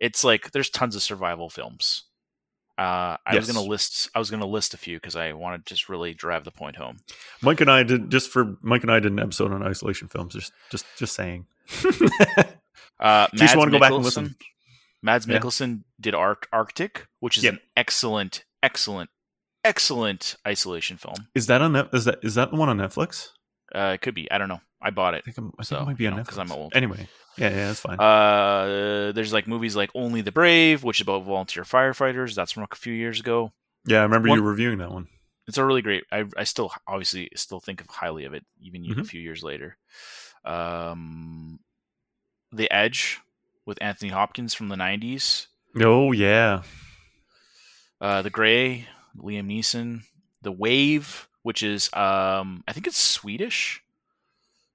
It's 0.00 0.22
like 0.24 0.50
there's 0.52 0.70
tons 0.70 0.94
of 0.96 1.02
survival 1.02 1.48
films. 1.50 2.04
Uh, 2.76 3.16
I 3.26 3.34
was 3.34 3.50
gonna 3.50 3.66
list. 3.66 4.08
I 4.14 4.20
was 4.20 4.30
gonna 4.30 4.46
list 4.46 4.72
a 4.72 4.76
few 4.76 4.96
because 4.98 5.16
I 5.16 5.32
want 5.32 5.64
to 5.66 5.68
just 5.74 5.88
really 5.88 6.14
drive 6.14 6.44
the 6.44 6.52
point 6.52 6.76
home. 6.76 6.98
Mike 7.42 7.60
and 7.60 7.70
I 7.70 7.82
did 7.82 8.08
just 8.10 8.30
for 8.30 8.56
Mike 8.62 8.82
and 8.82 8.92
I 8.92 9.00
did 9.00 9.10
an 9.10 9.18
episode 9.18 9.52
on 9.52 9.64
isolation 9.64 10.06
films. 10.06 10.34
Just, 10.34 10.52
just, 10.70 10.84
just 10.96 11.14
saying. 11.14 11.46
Uh, 13.00 13.28
Mads 13.32 13.52
you 13.52 13.58
want 13.60 13.70
to 13.70 13.76
go 13.76 13.80
back 13.80 13.92
and 13.92 14.00
Mikkelsen- 14.00 14.04
listen. 14.04 14.34
Mads 15.02 15.26
Yeah. 15.28 15.38
Mikkelsen 15.38 15.84
did 16.00 16.16
Arc- 16.16 16.48
Arctic, 16.52 17.06
which 17.20 17.36
is 17.38 17.44
Yep. 17.44 17.54
an 17.54 17.60
excellent, 17.76 18.44
excellent, 18.60 19.08
excellent 19.64 20.36
isolation 20.46 20.96
film. 20.96 21.28
Is 21.34 21.46
that 21.46 21.60
on 21.62 21.72
Net- 21.72 21.88
is 21.92 22.04
that 22.04 22.18
is 22.22 22.34
that 22.36 22.50
the 22.50 22.56
one 22.56 22.68
on 22.68 22.78
Netflix? 22.78 23.28
Uh, 23.74 23.92
it 23.94 24.00
could 24.00 24.14
be. 24.14 24.30
I 24.30 24.38
don't 24.38 24.48
know. 24.48 24.60
I 24.80 24.90
bought 24.90 25.14
it. 25.14 25.18
I 25.18 25.30
think, 25.30 25.38
I'm, 25.38 25.46
I 25.58 25.62
think 25.62 25.66
So, 25.66 25.78
it 25.80 25.84
might 25.86 25.96
be 25.96 26.04
you 26.04 26.10
on 26.10 26.16
know, 26.16 26.22
Netflix. 26.22 26.28
'cause 26.28 26.38
I'm 26.38 26.52
old. 26.52 26.72
Anyway, 26.74 27.08
yeah, 27.36 27.48
yeah, 27.50 27.66
that's 27.66 27.80
fine. 27.80 27.98
Uh, 27.98 29.12
there's 29.12 29.32
like 29.32 29.46
movies 29.48 29.74
like 29.76 29.90
Only 29.94 30.20
the 30.22 30.32
Brave, 30.32 30.84
which 30.84 30.98
is 30.98 31.02
about 31.02 31.24
volunteer 31.24 31.64
firefighters. 31.64 32.34
That's 32.34 32.52
from 32.52 32.62
a 32.70 32.74
few 32.76 32.92
years 32.94 33.20
ago. 33.20 33.52
yeah, 33.86 33.98
I 34.00 34.02
remember 34.02 34.28
one- 34.28 34.38
you 34.38 34.44
reviewing 34.44 34.78
that 34.78 34.90
one. 34.92 35.08
It's 35.48 35.58
a 35.58 35.64
really 35.64 35.82
great. 35.82 36.04
I 36.12 36.24
I 36.36 36.44
still 36.44 36.72
obviously 36.86 37.30
still 37.34 37.58
think 37.60 37.80
of 37.80 37.86
highly 37.88 38.24
of 38.24 38.34
it, 38.34 38.44
even 38.60 38.84
a 38.84 38.88
Mhm. 38.94 39.06
few 39.06 39.20
years 39.20 39.42
later. 39.42 39.76
Um, 40.44 41.58
The 42.52 42.70
Edge 42.70 43.18
with 43.66 43.78
Anthony 43.82 44.10
Hopkins 44.10 44.54
from 44.54 44.68
the 44.68 44.76
'90s. 44.76 45.46
Oh 45.80 46.12
yeah, 46.12 46.62
Uh, 48.00 48.22
The 48.22 48.30
Grey, 48.30 48.86
Liam 49.22 49.46
Neeson. 49.46 50.02
The 50.42 50.52
Wave, 50.52 51.28
which 51.42 51.62
is 51.62 51.90
um, 51.94 52.62
I 52.68 52.72
think 52.72 52.86
it's 52.86 52.98
Swedish. 52.98 53.82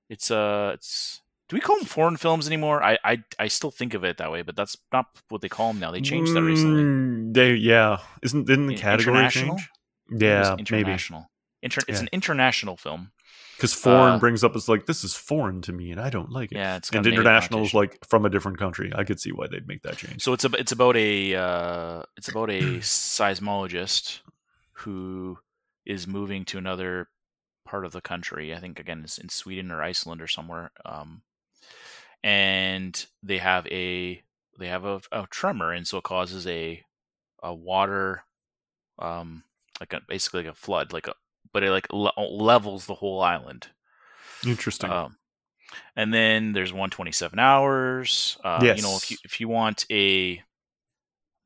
It's 0.09 0.29
uh, 0.31 0.71
it's. 0.73 1.21
Do 1.49 1.55
we 1.57 1.61
call 1.61 1.77
them 1.77 1.85
foreign 1.85 2.17
films 2.17 2.47
anymore? 2.47 2.81
I, 2.83 2.97
I 3.03 3.23
I 3.37 3.47
still 3.47 3.71
think 3.71 3.93
of 3.93 4.03
it 4.03 4.17
that 4.17 4.31
way, 4.31 4.41
but 4.41 4.55
that's 4.55 4.77
not 4.91 5.05
what 5.29 5.41
they 5.41 5.49
call 5.49 5.71
them 5.71 5.79
now. 5.79 5.91
They 5.91 6.01
changed 6.01 6.33
that 6.35 6.41
recently. 6.41 6.83
Mm, 6.83 7.33
They 7.33 7.53
yeah, 7.53 7.99
isn't 8.21 8.45
didn't 8.47 8.67
the 8.67 8.75
category 8.75 9.27
change? 9.29 9.69
Yeah, 10.09 10.55
maybe 10.57 10.61
international. 10.61 11.29
Inter- 11.61 11.81
It's 11.87 11.99
an 12.01 12.09
international 12.11 12.75
film. 12.75 13.11
because 13.55 13.73
foreign 13.73 14.15
Uh, 14.15 14.19
brings 14.19 14.43
up 14.43 14.55
as 14.55 14.67
like 14.67 14.85
this 14.85 15.03
is 15.03 15.15
foreign 15.15 15.61
to 15.61 15.71
me 15.71 15.91
and 15.91 15.99
I 16.01 16.09
don't 16.09 16.29
like 16.31 16.51
it. 16.51 16.57
Yeah, 16.57 16.75
it's 16.77 16.89
and 16.89 17.05
international 17.07 17.63
is 17.63 17.73
like 17.73 17.97
from 18.09 18.25
a 18.25 18.29
different 18.29 18.57
country. 18.57 18.91
I 18.93 19.03
could 19.05 19.19
see 19.19 19.31
why 19.31 19.47
they'd 19.47 19.67
make 19.67 19.83
that 19.83 19.97
change. 19.97 20.21
So 20.21 20.33
it's 20.33 20.43
a, 20.45 20.49
it's 20.57 20.71
about 20.73 20.97
a 20.97 21.35
uh, 21.35 22.03
it's 22.17 22.27
about 22.29 22.49
a 22.49 22.61
seismologist 22.81 24.19
who 24.73 25.39
is 25.85 26.07
moving 26.07 26.45
to 26.45 26.57
another 26.57 27.09
part 27.65 27.85
of 27.85 27.91
the 27.91 28.01
country. 28.01 28.53
I 28.53 28.59
think 28.59 28.79
again 28.79 29.01
it's 29.03 29.17
in 29.17 29.29
Sweden 29.29 29.71
or 29.71 29.81
Iceland 29.81 30.21
or 30.21 30.27
somewhere. 30.27 30.71
Um, 30.85 31.21
and 32.23 33.05
they 33.21 33.37
have 33.37 33.67
a 33.67 34.21
they 34.59 34.67
have 34.67 34.85
a, 34.85 35.01
a 35.11 35.27
tremor, 35.29 35.71
and 35.71 35.87
so 35.87 35.97
it 35.97 36.03
causes 36.03 36.47
a 36.47 36.83
a 37.41 37.53
water 37.53 38.23
um, 38.99 39.43
like 39.79 39.93
a, 39.93 40.01
basically 40.07 40.43
like 40.43 40.51
a 40.53 40.55
flood, 40.55 40.93
like 40.93 41.07
a 41.07 41.13
but 41.51 41.63
it 41.63 41.71
like 41.71 41.87
le- 41.91 42.13
levels 42.17 42.85
the 42.85 42.95
whole 42.95 43.21
island. 43.21 43.67
Interesting. 44.45 44.89
Um, 44.89 45.17
and 45.95 46.13
then 46.13 46.53
there's 46.53 46.71
127 46.71 47.39
hours. 47.39 48.37
Uh, 48.43 48.59
yes. 48.63 48.77
You 48.77 48.83
know, 48.83 48.95
if 48.95 49.11
you 49.11 49.17
if 49.23 49.39
you 49.39 49.47
want 49.47 49.85
a 49.91 50.41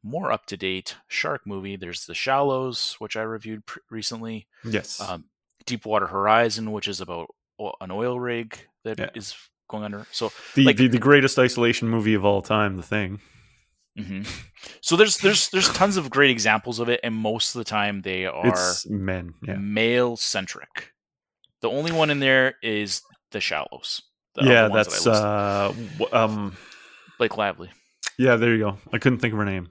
more 0.08 0.32
up 0.32 0.46
to 0.48 0.58
date 0.58 0.96
shark 1.08 1.42
movie, 1.46 1.76
there's 1.76 2.06
The 2.06 2.16
Shallows, 2.16 2.96
which 3.00 3.16
I 3.16 3.22
reviewed 3.22 3.66
pr- 3.66 3.80
recently. 3.90 4.48
yes. 4.64 5.00
Um, 5.02 5.26
Deepwater 5.66 6.08
Horizon, 6.08 6.72
which 6.72 6.88
is 6.88 7.02
about 7.02 7.28
o- 7.60 7.74
an 7.82 7.92
oil 7.92 8.20
rig 8.20 8.58
that 8.84 9.12
is 9.16 9.32
Yeah. 9.34 9.38
going 9.70 9.84
under. 9.84 10.08
So 10.12 10.32
the, 10.56 10.64
like- 10.64 10.78
the 10.78 10.88
the 10.88 10.98
greatest 11.00 11.38
isolation 11.38 11.90
movie 11.90 12.14
of 12.14 12.24
all 12.24 12.42
time. 12.42 12.78
The 12.78 12.84
thing. 12.84 13.20
hmm 13.98 14.22
So 14.82 14.96
there's 14.96 15.18
there's 15.18 15.50
there's 15.50 15.70
tons 15.74 15.98
of 15.98 16.10
great 16.10 16.30
examples 16.32 16.80
of 16.80 16.88
it, 16.90 17.00
and 17.04 17.14
most 17.16 17.54
of 17.56 17.60
the 17.60 17.66
time 17.66 18.02
they 18.02 18.26
are 18.26 18.48
It's 18.48 18.88
men. 18.88 19.34
Yeah. 19.46 19.56
male 19.56 20.16
centric. 20.16 20.94
The 21.62 21.70
only 21.70 21.92
one 21.92 22.10
in 22.12 22.20
there 22.20 22.56
is 22.62 23.02
The 23.32 23.42
Shallows. 23.42 24.02
The 24.36 24.46
yeah, 24.46 24.70
that's 24.72 25.04
that 25.04 25.12
uh, 25.12 25.74
um, 26.14 26.56
Blake 27.18 27.36
Lively. 27.38 27.72
yeah. 28.18 28.36
There 28.38 28.54
you 28.56 28.60
go. 28.60 28.78
I 28.94 29.00
couldn't 29.00 29.18
think 29.20 29.34
of 29.34 29.40
her 29.40 29.46
name, 29.46 29.70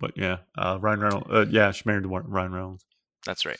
but 0.00 0.16
yeah, 0.16 0.38
uh, 0.58 0.78
Ryan 0.80 1.00
Reynolds. 1.00 1.26
Uh, 1.30 1.46
yeah, 1.50 1.70
she's 1.70 1.86
married 1.86 2.02
to 2.02 2.08
Ryan 2.08 2.52
Reynolds. 2.52 2.84
That's 3.24 3.46
right. 3.46 3.58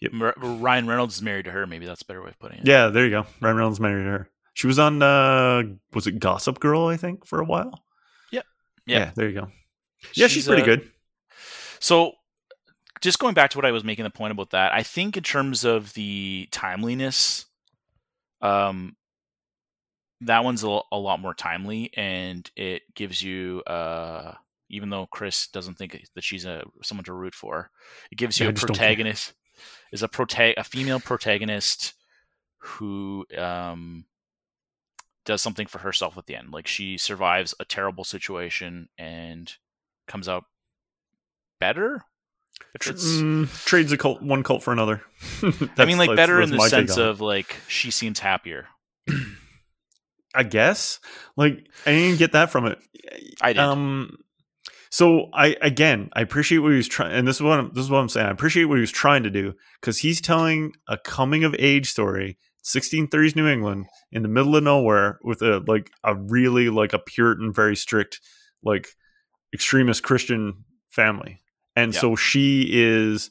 Yep. 0.00 0.34
Ryan 0.36 0.86
Reynolds 0.86 1.16
is 1.16 1.22
married 1.22 1.46
to 1.46 1.52
her. 1.52 1.66
Maybe 1.66 1.86
that's 1.86 2.02
a 2.02 2.04
better 2.04 2.22
way 2.22 2.30
of 2.30 2.38
putting 2.38 2.58
it. 2.58 2.66
Yeah, 2.66 2.88
there 2.88 3.04
you 3.04 3.10
go. 3.10 3.26
Ryan 3.40 3.56
Reynolds 3.56 3.80
married 3.80 4.04
her. 4.04 4.28
She 4.52 4.66
was 4.66 4.78
on 4.78 5.02
uh, 5.02 5.62
was 5.94 6.06
it 6.06 6.18
Gossip 6.18 6.60
Girl? 6.60 6.86
I 6.86 6.96
think 6.96 7.26
for 7.26 7.40
a 7.40 7.44
while. 7.44 7.84
Yeah. 8.86 9.10
there 9.14 9.28
you 9.28 9.40
go. 9.40 9.48
Yeah, 10.14 10.26
she's, 10.26 10.46
pretty 10.46 10.62
uh, 10.62 10.66
good. 10.66 10.90
So, 11.80 12.12
just 13.00 13.18
going 13.18 13.34
back 13.34 13.50
to 13.50 13.58
what 13.58 13.64
I 13.64 13.72
was 13.72 13.84
making 13.84 14.04
the 14.04 14.10
point 14.10 14.32
about 14.32 14.50
that, 14.50 14.72
I 14.72 14.82
think 14.82 15.16
in 15.16 15.22
terms 15.22 15.64
of 15.64 15.94
the 15.94 16.48
timeliness, 16.50 17.46
um, 18.42 18.96
that 20.20 20.44
one's 20.44 20.62
a, 20.62 20.80
a 20.92 20.98
lot 20.98 21.20
more 21.20 21.34
timely, 21.34 21.90
and 21.96 22.48
it 22.56 22.82
gives 22.94 23.22
you, 23.22 23.62
uh, 23.66 24.34
even 24.68 24.90
though 24.90 25.06
Chris 25.06 25.46
doesn't 25.48 25.74
think 25.78 26.04
that 26.14 26.24
she's 26.24 26.44
a 26.44 26.64
someone 26.82 27.04
to 27.04 27.12
root 27.12 27.34
for, 27.34 27.70
it 28.10 28.16
gives 28.16 28.38
you 28.40 28.46
Yeah, 28.46 28.50
a 28.50 28.52
just 28.52 28.66
don't 28.66 28.76
care. 28.76 28.86
protagonist, 28.88 29.32
is 29.92 30.02
a 30.02 30.08
prota- 30.08 30.54
a 30.56 30.64
female 30.64 31.00
protagonist 31.00 31.94
who 32.58 33.24
um 33.36 34.06
does 35.24 35.40
something 35.42 35.66
for 35.66 35.78
herself 35.78 36.18
at 36.18 36.26
the 36.26 36.36
end. 36.36 36.52
Like 36.52 36.66
she 36.66 36.96
survives 36.98 37.54
a 37.60 37.64
terrible 37.64 38.04
situation 38.04 38.88
and 38.98 39.52
comes 40.06 40.28
out 40.28 40.44
better. 41.60 42.02
Mm, 42.78 43.64
trades 43.64 43.90
a 43.92 43.96
cult, 43.96 44.22
one 44.22 44.42
cult 44.42 44.62
for 44.62 44.72
another. 44.72 45.02
I 45.76 45.84
mean, 45.86 45.98
like 45.98 46.14
better 46.16 46.40
in 46.40 46.50
the 46.50 46.68
sense 46.68 46.96
of 46.96 47.20
like 47.20 47.56
she 47.68 47.90
seems 47.90 48.18
happier. 48.20 48.66
I 50.34 50.42
guess. 50.42 51.00
Like 51.36 51.66
I 51.86 51.90
didn't 51.92 52.18
get 52.18 52.32
that 52.32 52.50
from 52.50 52.66
it. 52.66 52.78
I 53.40 53.52
did. 53.52 53.60
Um 53.60 54.18
so 54.94 55.28
I 55.32 55.56
again, 55.60 56.08
I 56.12 56.20
appreciate 56.20 56.58
what 56.58 56.70
he 56.70 56.76
was 56.76 56.86
trying 56.86 57.10
and 57.14 57.26
this 57.26 57.36
is 57.36 57.42
what 57.42 57.58
I'm, 57.58 57.70
this 57.74 57.82
is 57.82 57.90
what 57.90 57.98
I'm 57.98 58.08
saying. 58.08 58.28
I 58.28 58.30
appreciate 58.30 58.66
what 58.66 58.76
he 58.76 58.80
was 58.80 58.92
trying 58.92 59.24
to 59.24 59.30
do 59.30 59.54
cuz 59.82 59.98
he's 59.98 60.20
telling 60.20 60.72
a 60.86 60.96
coming 60.96 61.42
of 61.42 61.52
age 61.58 61.90
story, 61.90 62.38
1630s 62.62 63.34
New 63.34 63.48
England 63.48 63.86
in 64.12 64.22
the 64.22 64.28
middle 64.28 64.54
of 64.54 64.62
nowhere 64.62 65.18
with 65.24 65.42
a 65.42 65.64
like 65.66 65.90
a 66.04 66.14
really 66.14 66.68
like 66.70 66.92
a 66.92 67.00
Puritan 67.00 67.52
very 67.52 67.74
strict 67.74 68.20
like 68.62 68.90
extremist 69.52 70.04
Christian 70.04 70.64
family. 70.90 71.40
And 71.74 71.92
Yeah. 71.92 72.00
so 72.00 72.14
she 72.14 72.68
is 72.72 73.30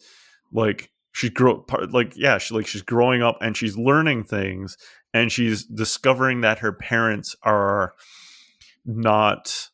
like 0.52 0.92
she's 1.14 1.30
grow 1.30 1.60
part 1.60 1.94
like 1.94 2.12
yeah, 2.18 2.40
she 2.40 2.54
like 2.54 2.68
she's 2.68 2.82
growing 2.82 3.24
up 3.24 3.38
and 3.40 3.56
she's 3.56 3.78
learning 3.78 4.26
things 4.26 4.76
and 5.14 5.32
she's 5.32 5.64
discovering 5.64 6.42
that 6.42 6.60
her 6.60 6.74
parents 6.74 7.38
are 7.42 7.94
not 8.86 9.70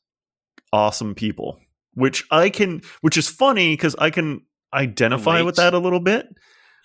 awesome 0.72 1.16
people 1.16 1.60
which 1.94 2.26
i 2.32 2.50
can 2.50 2.82
which 3.02 3.18
is 3.18 3.28
funny 3.28 3.74
because 3.74 3.96
i 4.00 4.10
can 4.10 4.42
identify 4.74 5.42
with 5.42 5.56
that 5.56 5.74
a 5.74 5.80
little 5.80 6.00
bit 6.00 6.28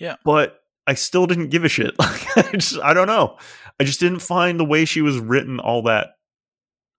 Yeah. 0.01 0.17
but 0.25 0.61
i 0.87 0.95
still 0.95 1.27
didn't 1.27 1.49
give 1.51 1.65
a 1.65 1.69
shit 1.69 1.97
like 1.99 2.37
i 2.37 2.43
just 2.53 2.79
i 2.81 2.95
don't 2.95 3.07
know 3.07 3.39
i 3.79 3.85
just 3.85 4.01
didn't 4.01 4.21
find 4.21 4.59
the 4.59 4.65
way 4.65 4.85
she 4.85 5.03
was 5.03 5.19
written 5.19 5.61
all 5.61 5.83
that 5.83 6.09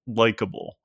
likable 0.07 0.77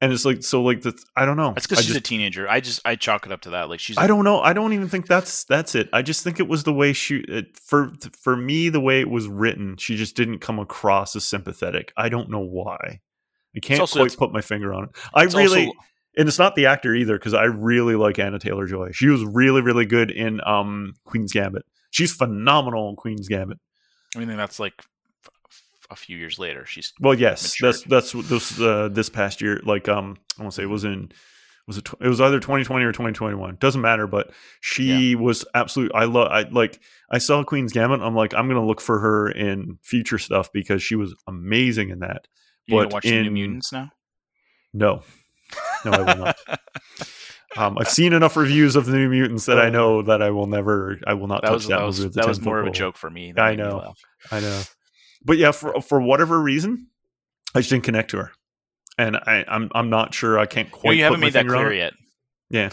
and 0.00 0.12
it's 0.12 0.24
like 0.24 0.42
so 0.42 0.62
like 0.62 0.80
the 0.82 0.98
i 1.16 1.24
don't 1.24 1.36
know 1.36 1.52
That's 1.52 1.66
because 1.66 1.84
she's 1.84 1.94
just- 1.94 1.98
a 1.98 2.02
teenager. 2.02 2.48
I 2.48 2.58
just 2.60 2.80
I 2.84 2.96
chalk 2.96 3.24
it 3.26 3.30
up 3.30 3.42
to 3.42 3.50
that. 3.50 3.68
Like 3.68 3.78
she's. 3.78 3.96
I 3.96 4.08
don't 4.08 4.24
know. 4.24 4.40
I 4.40 4.52
don't 4.52 4.72
even 4.72 4.88
think 4.88 5.06
that's 5.06 5.44
that's 5.44 5.76
it. 5.76 5.88
I 5.92 6.02
just 6.02 6.24
think 6.24 6.40
it 6.40 6.48
was 6.48 6.64
the 6.64 6.72
way 6.72 6.92
she 6.92 7.18
it, 7.28 7.56
for 7.56 7.92
for 8.20 8.36
me 8.36 8.68
the 8.68 8.80
way 8.80 8.98
it 9.00 9.08
was 9.08 9.28
written. 9.28 9.76
She 9.76 9.94
just 9.96 10.16
didn't 10.16 10.40
come 10.40 10.58
across 10.58 11.14
as 11.14 11.24
sympathetic. 11.24 11.92
I 11.96 12.08
don't 12.08 12.30
know 12.30 12.40
why. 12.40 13.00
I 13.54 13.60
can't 13.60 13.78
also- 13.78 14.00
quite 14.00 14.16
put 14.16 14.32
my 14.32 14.40
finger 14.40 14.74
on 14.74 14.84
it. 14.84 14.90
I 15.14 15.22
really 15.24 15.66
also- 15.66 15.78
and 16.16 16.28
it's 16.28 16.38
not 16.38 16.54
the 16.54 16.66
actor 16.66 16.94
either 16.94 17.18
because 17.18 17.34
I 17.34 17.44
really 17.44 17.96
like 17.96 18.18
Anya 18.18 18.38
Taylor-Joy. 18.38 18.90
She 18.92 19.08
was 19.08 19.24
really 19.24 19.60
really 19.62 19.86
good 19.86 20.10
in 20.10 20.40
um 20.46 20.94
Queen's 21.04 21.32
Gambit. 21.32 21.64
She's 21.90 22.12
phenomenal 22.14 22.88
in 22.90 22.96
Queen's 22.96 23.28
Gambit. 23.28 23.58
I 24.16 24.18
mean, 24.20 24.36
that's 24.36 24.58
like 24.60 24.74
f- 25.24 25.62
a 25.90 25.96
few 25.96 26.16
years 26.16 26.38
later. 26.38 26.64
She's 26.66 26.92
Well, 27.00 27.14
yes, 27.14 27.54
Matured. 27.60 27.74
that's 27.86 28.12
that's 28.12 28.28
this 28.28 28.60
uh, 28.60 28.88
this 28.90 29.08
past 29.08 29.40
year. 29.40 29.60
Like 29.64 29.88
um, 29.88 30.16
I 30.38 30.42
want 30.42 30.52
to 30.52 30.56
say 30.56 30.62
it 30.62 30.66
was 30.66 30.84
in 30.84 31.12
was 31.66 31.78
it 31.78 31.84
tw- 31.84 31.94
it 32.00 32.08
was 32.08 32.20
either 32.20 32.40
2020 32.40 32.84
or 32.84 32.92
2021. 32.92 33.56
Doesn't 33.60 33.80
matter, 33.80 34.06
but 34.06 34.32
she 34.60 35.14
was 35.14 35.44
absolute. 35.54 35.92
I 35.94 36.04
love. 36.04 36.28
I 36.30 36.42
like. 36.50 36.80
I 37.10 37.18
saw 37.18 37.44
Queen's 37.44 37.72
Gambit. 37.72 38.00
I'm 38.00 38.16
like, 38.16 38.34
I'm 38.34 38.48
gonna 38.48 38.66
look 38.66 38.80
for 38.80 38.98
her 38.98 39.30
in 39.30 39.78
future 39.82 40.18
stuff 40.18 40.50
because 40.52 40.82
she 40.82 40.96
was 40.96 41.14
amazing 41.28 41.90
in 41.90 42.00
that. 42.00 42.26
you 42.66 42.76
but 42.78 42.92
watch 42.92 43.04
the 43.04 43.12
New 43.12 43.26
in- 43.28 43.32
Mutants 43.34 43.70
now. 43.72 43.90
No, 44.74 45.02
no, 45.84 45.92
I 45.92 45.98
will 45.98 46.24
not. 46.24 46.36
Um, 47.56 47.76
I've 47.78 47.90
seen 47.90 48.14
enough 48.14 48.36
reviews 48.36 48.76
of 48.76 48.86
the 48.86 48.92
New 48.92 49.10
Mutants 49.10 49.44
that 49.46 49.58
I 49.58 49.68
know 49.68 50.00
that 50.02 50.22
I 50.22 50.30
will 50.30 50.46
never. 50.46 50.98
I 51.06 51.14
will 51.14 51.26
not 51.26 51.42
That 51.42 51.48
touch 51.48 51.54
was 51.54 51.66
that, 51.66 51.78
that 51.78 51.84
was 51.84 51.98
that 52.14 52.28
was 52.28 52.38
10-foot 52.38 52.46
more 52.46 52.60
of 52.60 52.66
a 52.66 52.70
joke 52.70 52.96
for 52.96 53.10
me. 53.10 53.34
I 53.36 53.54
know. 53.56 53.94
I 54.30 54.40
know. 54.40 54.62
But 55.24 55.36
yeah, 55.38 55.52
for 55.52 55.80
for 55.82 56.00
whatever 56.00 56.40
reason, 56.40 56.86
I 57.54 57.60
just 57.60 57.70
didn't 57.70 57.84
connect 57.84 58.10
to 58.12 58.16
her, 58.18 58.32
and 58.98 59.16
I, 59.16 59.44
I'm 59.46 59.70
I'm 59.74 59.90
not 59.90 60.14
sure. 60.14 60.38
I 60.38 60.46
can't 60.46 60.70
quite. 60.70 60.96
you 60.96 61.04
haven't 61.04 61.20
made 61.20 61.34
that 61.34 61.46
clear 61.46 61.72
yet. 61.72 61.92
Yeah, 62.50 62.70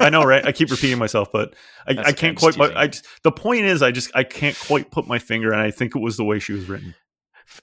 I 0.00 0.10
know, 0.10 0.24
right? 0.24 0.44
I 0.46 0.52
keep 0.52 0.70
repeating 0.70 0.98
myself, 0.98 1.30
but 1.32 1.54
I, 1.86 1.96
I 1.98 2.12
can't 2.12 2.38
quite. 2.38 2.56
But 2.56 2.76
I 2.76 2.86
just, 2.86 3.06
the 3.22 3.32
point 3.32 3.64
is, 3.64 3.82
I 3.82 3.90
just 3.90 4.10
I 4.14 4.24
can't 4.24 4.58
quite 4.58 4.90
put 4.90 5.06
my 5.06 5.18
finger, 5.18 5.52
and 5.52 5.60
I 5.60 5.70
think 5.70 5.94
it 5.94 6.00
was 6.00 6.16
the 6.16 6.24
way 6.24 6.38
she 6.38 6.52
was 6.52 6.68
written. 6.68 6.94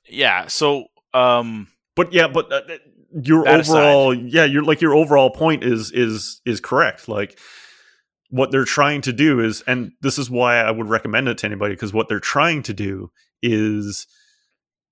Yeah. 0.08 0.48
So, 0.48 0.86
um, 1.14 1.68
But 1.96 2.14
yeah, 2.14 2.28
but 2.28 2.52
uh, 2.52 2.62
your 3.14 3.44
That 3.44 3.62
aside. 3.62 3.78
overall, 3.78 4.14
yeah, 4.14 4.46
your 4.46 4.64
like 4.64 4.82
your 4.82 4.96
overall 4.96 5.30
point 5.30 5.64
is 5.64 5.92
is 5.92 6.42
is 6.46 6.60
correct. 6.60 7.08
Like 7.08 7.40
what 8.30 8.52
they're 8.52 8.66
trying 8.66 9.02
to 9.02 9.14
do 9.14 9.40
is, 9.40 9.62
and 9.68 9.92
this 10.02 10.18
is 10.18 10.30
why 10.30 10.58
I 10.58 10.72
would 10.72 10.90
recommend 10.90 11.28
it 11.30 11.38
to 11.40 11.46
anybody 11.46 11.74
because 11.76 11.94
what 11.94 12.10
they're 12.10 12.20
trying 12.20 12.64
to 12.64 12.74
do 12.74 13.12
is 13.42 14.08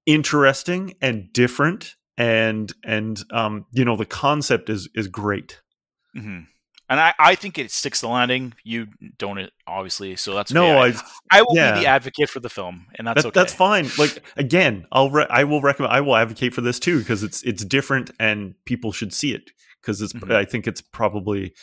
interesting 0.05 0.93
and 1.01 1.31
different, 1.33 1.95
and 2.17 2.71
and 2.83 3.21
um, 3.31 3.65
you 3.73 3.83
know, 3.85 3.95
the 3.95 4.05
concept 4.05 4.69
is 4.69 4.89
is 4.95 5.07
great. 5.07 5.61
mhm. 6.15 6.47
And 6.89 6.99
I, 6.99 7.13
I 7.17 7.35
think 7.35 7.57
it 7.57 7.71
sticks 7.71 8.01
the 8.01 8.07
landing. 8.07 8.53
You 8.63 8.87
don't, 9.17 9.49
obviously. 9.67 10.15
So 10.15 10.33
that's 10.35 10.51
No, 10.51 10.81
okay. 10.83 10.97
I 11.31 11.39
I, 11.39 11.41
will 11.41 11.55
yeah. 11.55 11.73
be 11.73 11.79
the 11.81 11.87
advocate 11.87 12.29
for 12.29 12.39
the 12.39 12.49
film, 12.49 12.85
and 12.95 13.07
that's 13.07 13.23
that, 13.23 13.29
okay. 13.29 13.39
that's 13.39 13.53
fine. 13.53 13.87
Like 13.97 14.23
again, 14.37 14.85
I'll 14.91 15.09
re- 15.09 15.27
I 15.29 15.43
will 15.45 15.61
recommend 15.61 15.93
I 15.93 16.01
will 16.01 16.15
advocate 16.15 16.53
for 16.53 16.61
this 16.61 16.79
too 16.79 16.99
because 16.99 17.23
it's 17.23 17.41
it's 17.43 17.65
different 17.65 18.11
and 18.19 18.55
people 18.65 18.91
should 18.91 19.13
see 19.13 19.33
it 19.33 19.51
because 19.81 20.01
it's 20.01 20.13
Mhm. 20.13 20.33
I 20.33 20.45
think 20.45 20.67
it's 20.67 20.81
probably 20.81 21.53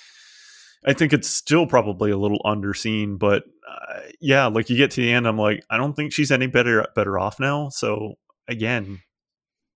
I 0.84 0.92
think 0.94 1.12
it's 1.12 1.28
still 1.30 1.66
probably 1.66 2.10
a 2.10 2.16
little 2.16 2.40
underseen, 2.44 3.18
but 3.18 3.44
uh, 3.68 4.00
yeah, 4.20 4.46
like 4.46 4.68
you 4.68 4.76
get 4.76 4.90
to 4.92 5.00
the 5.00 5.12
end, 5.12 5.28
I'm 5.28 5.38
like 5.38 5.64
I 5.70 5.76
don't 5.76 5.94
think 5.94 6.12
she's 6.12 6.32
any 6.32 6.48
better 6.48 6.86
better 6.96 7.18
off 7.18 7.38
now. 7.38 7.68
So 7.68 8.14
again, 8.48 9.00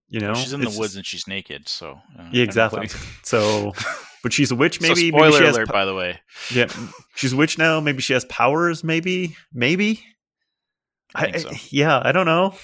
you 0.09 0.19
know, 0.21 0.35
she's 0.35 0.53
in 0.53 0.61
the 0.61 0.67
woods 0.67 0.79
just- 0.79 0.97
and 0.97 1.07
she's 1.07 1.29
naked. 1.29 1.69
So 1.69 1.93
uh, 1.93 1.97
yeah, 1.97 2.15
don't 2.17 2.33
know 2.35 2.41
if 2.41 2.45
exactly. 2.49 2.89
So, 3.23 3.73
but 4.27 4.33
she's 4.33 4.51
a 4.51 4.57
witch. 4.57 4.81
So 4.81 4.89
Maybe 4.89 5.11
spoiler 5.11 5.31
maybe 5.31 5.45
she 5.45 5.51
alert, 5.51 5.69
po- 5.69 5.73
by 5.73 5.85
the 5.85 5.95
way. 5.95 6.19
yeah, 6.53 6.67
she's 7.15 7.33
a 7.33 7.37
witch 7.37 7.59
now. 7.59 7.79
Maybe 7.79 8.03
she 8.03 8.13
has 8.13 8.25
powers. 8.25 8.83
Maybe, 8.83 9.37
maybe. 9.53 10.03
I 11.15 11.31
think 11.31 11.39
so. 11.39 11.51
yeah, 11.71 12.03
I 12.05 12.11
don't 12.11 12.27
know. 12.27 12.57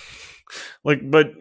Like, 0.83 1.09
but 1.09 1.35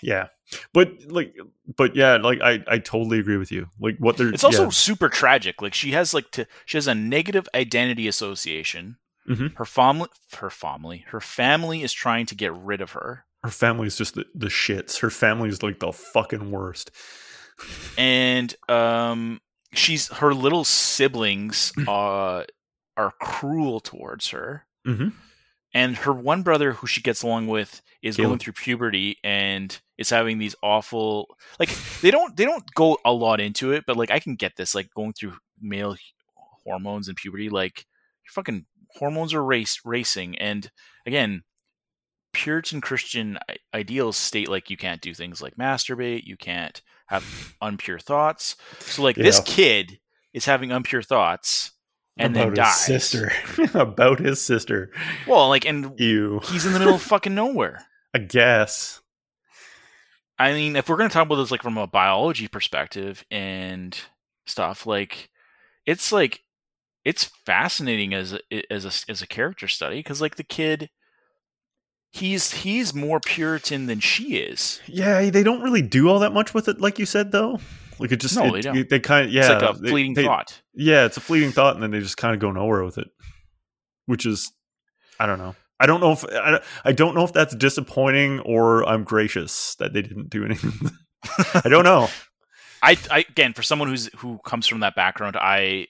yeah, 0.00 0.28
but 0.72 0.90
like, 1.08 1.34
but 1.76 1.94
yeah, 1.94 2.16
like 2.16 2.40
I, 2.40 2.64
I 2.66 2.78
totally 2.78 3.18
agree 3.18 3.36
with 3.36 3.52
you. 3.52 3.66
Like, 3.78 3.98
what 3.98 4.16
they're 4.16 4.32
It's 4.32 4.44
also 4.44 4.64
yeah. 4.64 4.70
super 4.70 5.10
tragic. 5.10 5.60
Like 5.60 5.74
she 5.74 5.90
has 5.92 6.14
like 6.14 6.30
to, 6.32 6.46
she 6.64 6.78
has 6.78 6.86
a 6.86 6.94
negative 6.94 7.46
identity 7.54 8.08
association. 8.08 8.96
Mhm. 9.28 9.54
Her 9.58 9.66
family, 9.66 10.08
her 10.38 10.48
family, 10.48 11.04
her 11.08 11.20
family 11.20 11.82
is 11.82 11.92
trying 11.92 12.24
to 12.26 12.34
get 12.34 12.54
rid 12.54 12.80
of 12.80 12.92
her, 12.92 13.26
her 13.44 13.50
family's 13.50 13.96
just 13.96 14.14
the, 14.14 14.24
the 14.34 14.46
shits. 14.48 15.00
Her 15.00 15.10
family 15.10 15.50
is 15.50 15.62
like 15.62 15.78
the 15.80 15.92
fucking 15.92 16.50
worst. 16.50 16.90
and 17.98 18.54
um, 18.68 19.40
she's 19.72 20.08
her 20.08 20.34
little 20.34 20.64
siblings. 20.64 21.72
Uh, 21.86 22.44
are 22.96 23.12
cruel 23.20 23.78
towards 23.80 24.28
her. 24.28 24.66
Mhm. 24.86 25.12
And 25.74 25.96
her 25.98 26.12
one 26.14 26.42
brother, 26.42 26.72
who 26.72 26.86
she 26.86 27.02
gets 27.02 27.22
along 27.22 27.48
with, 27.48 27.82
is 28.00 28.16
going 28.16 28.38
through 28.38 28.54
puberty 28.54 29.18
and 29.22 29.78
is 29.98 30.08
having 30.08 30.38
these 30.38 30.54
awful 30.62 31.36
like 31.60 31.68
they 32.00 32.10
don't 32.10 32.34
they 32.36 32.44
don't 32.46 32.64
go 32.74 32.98
a 33.04 33.12
lot 33.12 33.40
into 33.40 33.72
it, 33.72 33.84
but 33.86 33.96
like 33.98 34.10
I 34.10 34.18
can 34.18 34.36
get 34.36 34.56
this 34.56 34.74
like 34.74 34.88
going 34.94 35.12
through 35.12 35.34
male 35.60 35.96
hormones 36.64 37.08
and 37.08 37.16
puberty, 37.16 37.50
like 37.50 37.84
your 38.24 38.32
fucking 38.32 38.64
hormones 38.94 39.34
are 39.34 39.44
race 39.44 39.80
racing, 39.84 40.38
and 40.38 40.70
again, 41.04 41.42
Puritan 42.36 42.82
Christian 42.82 43.38
ideals 43.72 44.16
state 44.18 44.50
like 44.50 44.68
you 44.68 44.76
can't 44.76 45.00
do 45.00 45.14
things 45.14 45.40
like 45.40 45.56
masturbate, 45.56 46.24
you 46.24 46.36
can't 46.36 46.82
have 47.06 47.24
unpure 47.62 48.00
thoughts. 48.00 48.56
So 48.80 49.02
like 49.02 49.16
this 49.16 49.40
kid 49.40 49.98
is 50.34 50.44
having 50.44 50.68
unpure 50.68 51.04
thoughts 51.04 51.72
and 52.18 52.36
then 52.36 52.52
dies. 52.52 52.86
his 52.86 53.04
sister. 53.04 53.32
About 53.74 54.18
his 54.18 54.40
sister. 54.42 54.90
Well, 55.26 55.48
like 55.48 55.64
and 55.64 55.98
you, 55.98 56.40
he's 56.44 56.66
in 56.66 56.74
the 56.74 56.78
middle 56.78 56.94
of 56.94 57.02
fucking 57.02 57.34
nowhere. 57.34 57.86
I 58.14 58.18
guess. 58.18 59.00
I 60.38 60.52
mean, 60.52 60.76
if 60.76 60.90
we're 60.90 60.98
going 60.98 61.08
to 61.08 61.14
talk 61.14 61.24
about 61.24 61.36
this 61.36 61.50
like 61.50 61.62
from 61.62 61.78
a 61.78 61.86
biology 61.86 62.48
perspective 62.48 63.24
and 63.30 63.98
stuff, 64.44 64.86
like 64.86 65.30
it's 65.86 66.12
like 66.12 66.40
it's 67.02 67.24
fascinating 67.24 68.12
as 68.12 68.34
a, 68.34 68.72
as 68.72 68.84
a 68.84 69.10
as 69.10 69.22
a 69.22 69.26
character 69.26 69.68
study 69.68 70.00
because 70.00 70.20
like 70.20 70.36
the 70.36 70.44
kid, 70.44 70.90
he's 72.16 72.50
he's 72.52 72.94
more 72.94 73.20
Puritan 73.20 73.86
than 73.86 74.00
she 74.00 74.36
is. 74.36 74.80
Yeah, 74.86 75.30
they 75.30 75.42
don't 75.42 75.62
really 75.62 75.82
do 75.82 76.08
all 76.08 76.18
that 76.20 76.32
much 76.32 76.54
with 76.54 76.68
it, 76.68 76.80
like 76.80 76.98
you 76.98 77.06
said, 77.06 77.32
though. 77.32 77.60
Like 77.98 78.12
it 78.12 78.20
just 78.20 78.36
No, 78.36 78.46
it- 78.46 78.52
they 78.52 78.60
don't. 78.60 78.88
They 78.90 79.00
kind 79.00 79.26
of 79.26 79.32
yeah, 79.32 79.52
it's 79.52 79.62
like 79.62 79.70
a 79.70 79.74
fleeting 79.78 80.14
they- 80.14 80.24
thought. 80.24 80.60
Yeah, 80.74 81.04
it's 81.06 81.16
a 81.16 81.20
fleeting 81.20 81.52
thought, 81.52 81.74
and 81.74 81.82
then 81.82 81.90
they 81.90 82.00
just 82.00 82.16
kind 82.16 82.34
of 82.34 82.40
go 82.40 82.50
nowhere 82.52 82.84
with 82.84 82.98
it, 82.98 83.08
which 84.06 84.26
is, 84.26 84.52
I 85.18 85.24
don't 85.26 85.38
know. 85.38 85.54
I 85.80 85.86
don't 85.86 86.00
know 86.00 86.12
if 86.12 86.24
I, 86.24 86.50
don't- 86.50 86.62
I 86.84 86.92
don't 86.92 87.14
know 87.14 87.24
if 87.24 87.32
that's 87.32 87.54
disappointing 87.54 88.40
or 88.40 88.86
I'm 88.88 89.04
gracious 89.04 89.74
that 89.76 89.92
they 89.92 90.02
didn't 90.02 90.30
do 90.30 90.44
anything. 90.44 90.72
I 91.54 91.68
don't 91.68 91.84
know. 91.84 92.08
I, 92.82 92.96
I 93.10 93.20
again 93.28 93.52
for 93.54 93.62
someone 93.62 93.88
who's 93.88 94.10
who 94.16 94.38
comes 94.44 94.66
from 94.66 94.80
that 94.80 94.94
background, 94.94 95.36
I 95.36 95.88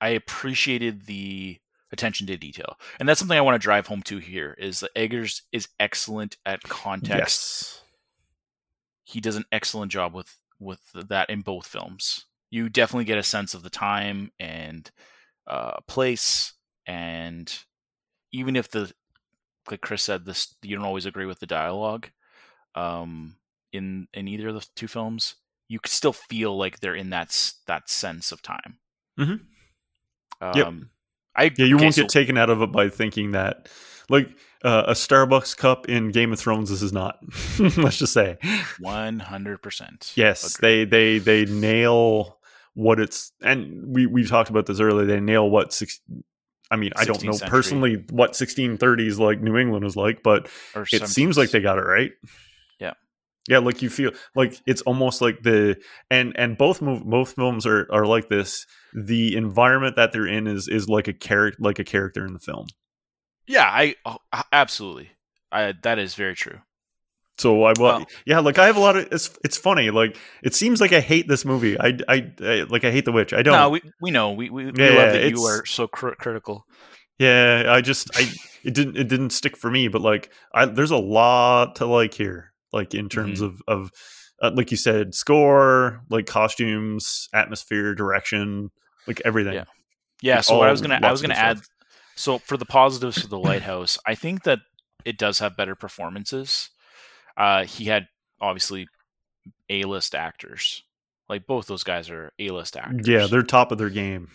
I 0.00 0.10
appreciated 0.10 1.06
the 1.06 1.58
attention 1.92 2.26
to 2.28 2.36
detail, 2.36 2.76
and 2.98 3.08
that's 3.08 3.18
something 3.20 3.38
I 3.38 3.42
want 3.42 3.54
to 3.54 3.64
drive 3.64 3.86
home 3.86 4.02
to 4.02 4.18
here. 4.18 4.54
Is 4.58 4.80
that 4.80 4.90
Eggers 4.96 5.42
is 5.52 5.68
excellent 5.80 6.36
at 6.46 6.62
context. 6.62 7.10
Yes. 7.18 7.82
he 9.04 9.20
does 9.20 9.36
an 9.36 9.44
excellent 9.52 9.90
job 9.92 10.14
with 10.14 10.38
with 10.60 10.80
that 10.94 11.30
in 11.30 11.40
both 11.42 11.66
films. 11.66 12.26
You 12.50 12.68
definitely 12.68 13.04
get 13.04 13.18
a 13.18 13.22
sense 13.22 13.54
of 13.54 13.62
the 13.62 13.70
time 13.70 14.32
and 14.40 14.90
uh, 15.46 15.80
place, 15.86 16.54
and 16.86 17.52
even 18.32 18.56
if 18.56 18.70
the 18.70 18.92
like 19.70 19.80
Chris 19.82 20.02
said, 20.02 20.24
this 20.24 20.54
you 20.62 20.76
don't 20.76 20.84
always 20.84 21.06
agree 21.06 21.26
with 21.26 21.40
the 21.40 21.46
dialogue 21.46 22.10
um, 22.74 23.36
in 23.72 24.08
in 24.14 24.28
either 24.28 24.48
of 24.48 24.54
the 24.54 24.66
two 24.74 24.88
films. 24.88 25.34
You 25.68 25.78
could 25.78 25.92
still 25.92 26.14
feel 26.14 26.56
like 26.56 26.80
they're 26.80 26.94
in 26.94 27.10
that 27.10 27.52
that 27.66 27.90
sense 27.90 28.32
of 28.32 28.40
time. 28.42 28.78
Mhm. 29.18 29.40
Um, 30.40 30.52
Yep. 30.54 30.72
I 31.38 31.44
Yeah, 31.56 31.64
you 31.66 31.76
okay, 31.76 31.84
won't 31.84 31.94
so- 31.94 32.02
get 32.02 32.08
taken 32.10 32.36
out 32.36 32.50
of 32.50 32.60
it 32.62 32.72
by 32.72 32.88
thinking 32.88 33.30
that, 33.32 33.68
like 34.10 34.28
uh, 34.64 34.84
a 34.88 34.92
Starbucks 34.92 35.56
cup 35.56 35.88
in 35.88 36.10
Game 36.10 36.32
of 36.32 36.38
Thrones. 36.40 36.68
This 36.70 36.82
is 36.82 36.92
not. 36.92 37.18
Let's 37.58 37.98
just 37.98 38.12
say, 38.12 38.38
One 38.80 39.20
hundred 39.20 39.62
percent. 39.62 40.12
yes, 40.16 40.56
they 40.58 40.84
they 40.84 41.18
they 41.18 41.44
nail 41.44 42.38
what 42.74 42.98
it's, 43.00 43.32
and 43.42 43.94
we 43.94 44.06
we 44.06 44.24
talked 44.26 44.50
about 44.50 44.66
this 44.66 44.80
earlier. 44.80 45.06
They 45.06 45.20
nail 45.20 45.48
what 45.48 45.72
six. 45.72 46.00
I 46.70 46.76
mean, 46.76 46.92
I 46.96 47.04
don't 47.06 47.22
know 47.24 47.32
century. 47.32 47.48
personally 47.50 48.04
what 48.10 48.32
1630s 48.32 49.18
like 49.18 49.40
New 49.40 49.56
England 49.56 49.84
was 49.84 49.96
like, 49.96 50.22
but 50.22 50.50
Or 50.74 50.86
it 50.92 51.08
seems 51.08 51.38
like 51.38 51.50
they 51.50 51.60
got 51.60 51.78
it 51.78 51.82
right. 51.86 52.10
Yeah. 53.48 53.58
Like 53.58 53.82
you 53.82 53.90
feel 53.90 54.12
like 54.36 54.60
it's 54.66 54.82
almost 54.82 55.20
like 55.20 55.42
the 55.42 55.76
and 56.10 56.32
and 56.36 56.56
both 56.58 56.80
mov- 56.80 57.04
both 57.04 57.32
films 57.32 57.66
are 57.66 57.88
are 57.92 58.06
like 58.06 58.28
this. 58.28 58.66
The 58.94 59.36
environment 59.36 59.96
that 59.96 60.12
they're 60.12 60.26
in 60.26 60.46
is 60.46 60.68
is 60.68 60.88
like 60.88 61.08
a 61.08 61.12
character 61.12 61.58
like 61.60 61.78
a 61.78 61.84
character 61.84 62.24
in 62.26 62.32
the 62.34 62.38
film. 62.40 62.66
Yeah, 63.46 63.64
I 63.66 63.94
oh, 64.04 64.18
absolutely. 64.52 65.10
I 65.50 65.72
that 65.82 65.98
is 65.98 66.14
very 66.14 66.34
true. 66.34 66.58
So 67.38 67.62
I 67.64 67.72
well, 67.78 67.98
Well- 67.98 68.06
yeah, 68.26 68.40
like 68.40 68.58
I 68.58 68.66
have 68.66 68.76
a 68.76 68.80
lot 68.80 68.96
of 68.96 69.08
it's 69.12 69.30
it's 69.44 69.56
funny. 69.56 69.90
Like 69.90 70.16
it 70.42 70.54
seems 70.54 70.80
like 70.80 70.92
I 70.92 71.00
hate 71.00 71.28
this 71.28 71.44
movie. 71.44 71.78
I 71.78 71.96
I, 72.08 72.32
I 72.42 72.66
like 72.68 72.84
I 72.84 72.90
hate 72.90 73.04
the 73.04 73.12
witch. 73.12 73.32
I 73.32 73.42
don't. 73.42 73.54
No, 73.54 73.70
we 73.70 73.80
we 74.02 74.10
know 74.10 74.32
we 74.32 74.50
we, 74.50 74.66
we 74.66 74.72
Yeah, 74.76 74.90
love 74.96 75.12
that 75.12 75.30
you 75.30 75.42
are 75.44 75.64
so 75.64 75.86
cr- 75.86 76.10
critical. 76.18 76.64
yeah, 77.18 77.64
I 77.68 77.80
just 77.80 78.10
I 78.18 78.28
it 78.64 78.74
didn't 78.74 78.96
it 78.96 79.08
didn't 79.08 79.30
stick 79.30 79.56
for 79.56 79.70
me. 79.70 79.86
But 79.88 80.02
like 80.02 80.30
I 80.52 80.66
there's 80.66 80.90
a 80.90 80.96
lot 80.98 81.76
to 81.76 81.86
like 81.86 82.12
here. 82.14 82.52
Like 82.72 82.94
in 82.94 83.08
terms 83.08 83.40
of 83.40 83.62
of 83.66 83.90
uh, 84.42 84.50
like 84.54 84.70
you 84.70 84.76
said, 84.76 85.14
score, 85.14 86.00
like 86.10 86.26
costumes, 86.26 87.28
atmosphere, 87.32 87.94
direction, 87.94 88.70
like 89.06 89.20
everything. 89.24 89.54
Yeah. 89.54 89.64
Yeah. 90.20 90.34
Like, 90.36 90.44
So 90.44 90.58
what 90.58 90.68
I 90.68 90.70
was 90.70 90.80
gonna 90.80 91.00
I 91.02 91.10
was 91.10 91.22
gonna 91.22 91.34
add. 91.34 91.58
stuff. 91.58 91.68
So 92.16 92.38
for 92.38 92.56
the 92.56 92.66
positives 92.66 93.20
for 93.22 93.28
the 93.28 93.38
lighthouse, 93.38 93.98
I 94.06 94.14
think 94.14 94.42
that 94.44 94.58
it 95.04 95.16
does 95.18 95.38
have 95.38 95.56
better 95.56 95.74
performances. 95.74 96.70
Uh, 97.36 97.64
he 97.64 97.84
had 97.84 98.08
obviously 98.40 98.88
a 99.70 99.84
list 99.84 100.14
actors. 100.14 100.82
Like 101.28 101.46
both 101.46 101.66
those 101.66 101.84
guys 101.84 102.10
are 102.10 102.32
a 102.38 102.50
list 102.50 102.76
actors. 102.76 103.06
Yeah, 103.06 103.26
they're 103.26 103.42
top 103.42 103.70
of 103.72 103.78
their 103.78 103.90
game. 103.90 104.28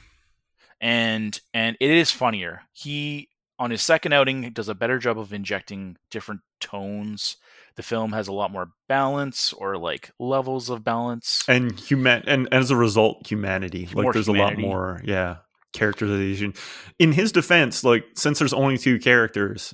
and 0.82 1.40
and 1.54 1.78
it 1.80 1.90
is 1.92 2.12
funnier. 2.12 2.62
He 2.72 3.30
on 3.60 3.72
his 3.72 3.82
second 3.82 4.14
outing 4.14 4.50
does 4.52 4.70
a 4.70 4.76
better 4.76 4.98
job 5.00 5.20
of 5.20 5.34
injecting 5.34 5.98
different 6.10 6.42
tones. 6.60 7.38
The 7.76 7.84
film 7.84 8.12
has 8.14 8.28
a 8.28 8.34
lot 8.34 8.52
more 8.52 8.70
balance 8.88 9.52
or 9.54 9.78
like 9.78 10.12
levels 10.20 10.70
of 10.70 10.84
balance. 10.84 11.44
and 11.48 11.80
human 11.80 12.24
and 12.28 12.48
as 12.54 12.70
a 12.72 12.76
result 12.76 13.26
humanity 13.28 13.90
like 13.94 14.12
there's 14.14 14.28
humanity. 14.28 14.62
a 14.64 14.66
lot 14.66 14.70
more 14.70 15.02
yeah 15.04 15.38
characterization 15.74 16.54
in 17.00 17.12
his 17.12 17.32
defense 17.32 17.84
like 17.84 18.06
since 18.16 18.38
there's 18.38 18.54
only 18.54 18.78
two 18.78 19.00
characters 19.00 19.74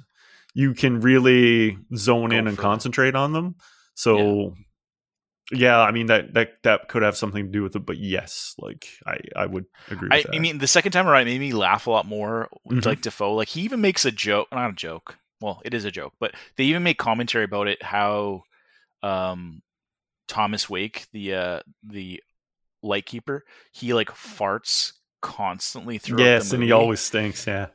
you 0.54 0.74
can 0.74 1.02
really 1.02 1.78
zone 1.95 2.30
Go 2.30 2.38
in 2.38 2.47
and 2.47 2.58
concentrate 2.58 3.16
on 3.16 3.34
them 3.34 3.56
so 3.95 4.56
yeah. 5.52 5.78
i 5.80 5.91
mean 5.91 6.06
that 6.08 6.34
that 6.36 6.52
that 6.64 6.88
could 6.88 7.02
have 7.02 7.18
something 7.18 7.45
to 7.47 7.52
do 7.52 7.64
with 7.64 7.76
it 7.76 7.86
but 7.86 7.97
yes 7.97 8.56
like 8.60 8.88
i 9.06 9.18
i 9.36 9.45
would 9.45 9.66
agree 9.91 10.08
with 10.08 10.14
I, 10.14 10.22
that 10.22 10.36
I 10.36 10.39
mean, 10.39 10.60
the 10.60 10.68
second 10.68 10.93
time 10.93 11.08
around, 11.08 11.24
it 11.24 11.32
made 11.32 11.41
me 11.41 11.52
laugh 11.54 11.86
a 11.88 11.91
lot 11.91 12.06
more. 12.06 12.47
Mhm. 12.70 12.86
Like 12.86 13.02
Dafoe, 13.02 13.34
like 13.34 13.50
he 13.50 13.62
even 13.62 13.82
makes 13.82 14.06
a 14.06 14.12
joke, 14.12 14.47
not 14.52 14.70
a 14.70 14.74
joke. 14.74 15.18
Well, 15.42 15.62
it 15.64 15.74
is 15.74 15.86
a 15.86 15.92
joke, 15.92 16.14
but 16.20 16.34
they 16.58 16.66
even 16.66 16.84
make 16.84 16.98
commentary 16.98 17.46
about 17.46 17.68
it. 17.68 17.82
How 17.82 18.44
um, 19.04 19.62
Thomas 20.28 20.70
Wake, 20.70 21.08
the 21.14 21.34
uh, 21.36 21.60
the 21.84 22.22
lightkeeper, 22.84 23.44
he 23.72 23.94
like 23.94 24.10
farts 24.10 24.94
constantly 25.22 25.98
throughout 25.98 26.24
the 26.24 26.30
yes 26.30 26.54
and 26.54 26.64
he 26.64 26.72
always 26.72 27.02
stinks 27.02 27.46
yeah 27.46 27.68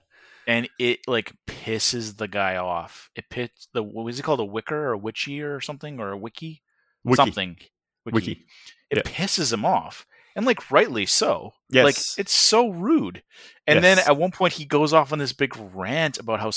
and 0.47 0.67
it 0.79 1.01
like 1.07 1.33
pisses 1.47 2.17
the 2.17 2.29
guy 2.29 2.57
off. 2.57 3.11
It 3.15 3.29
pits 3.31 3.69
the 3.73 3.83
what 3.83 4.05
was 4.05 4.17
he 4.17 4.23
called 4.23 4.41
a 4.41 4.45
wicker 4.45 4.89
or 4.89 4.93
a 4.93 4.99
witchy 4.99 5.43
or 5.43 5.61
something 5.61 6.01
or 6.01 6.11
a 6.13 6.17
wiki, 6.17 6.63
Wiki. 7.05 7.17
something 7.17 7.57
Wiki. 8.05 8.45
It 8.91 8.99
Yeah. 8.99 9.03
pisses 9.03 9.53
him 9.53 9.65
off, 9.65 10.07
and 10.37 10.45
like 10.45 10.71
rightly 10.71 11.07
so. 11.07 11.55
Yes. 11.71 11.85
Like 11.85 11.97
it's 12.19 12.33
so 12.39 12.69
rude. 12.69 13.23
And 13.67 13.83
then 13.83 13.99
at 13.99 14.17
one 14.17 14.31
point 14.31 14.53
he 14.55 14.67
goes 14.67 14.93
off 14.93 15.13
on 15.13 15.19
this 15.19 15.33
big 15.33 15.57
rant 15.57 16.19
about 16.19 16.41
how 16.41 16.51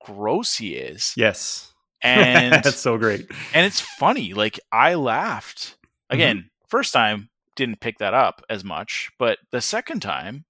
gross 0.00 0.56
he 0.56 0.74
is, 0.74 1.12
yes 1.16 1.72
and 2.02 2.54
that's 2.64 2.76
so 2.80 2.96
great 2.96 3.26
and 3.52 3.66
it's 3.66 3.80
funny. 3.80 4.32
Like 4.34 4.58
I 4.72 4.94
laughed 4.94 5.76
again. 6.08 6.36
Mm-hmm. 6.38 6.46
First 6.68 6.92
time 6.92 7.28
didn't 7.56 7.80
pick 7.80 7.98
that 7.98 8.14
up 8.14 8.42
as 8.48 8.64
much, 8.64 9.10
but 9.18 9.38
the 9.50 9.60
second 9.60 10.00
time, 10.00 10.44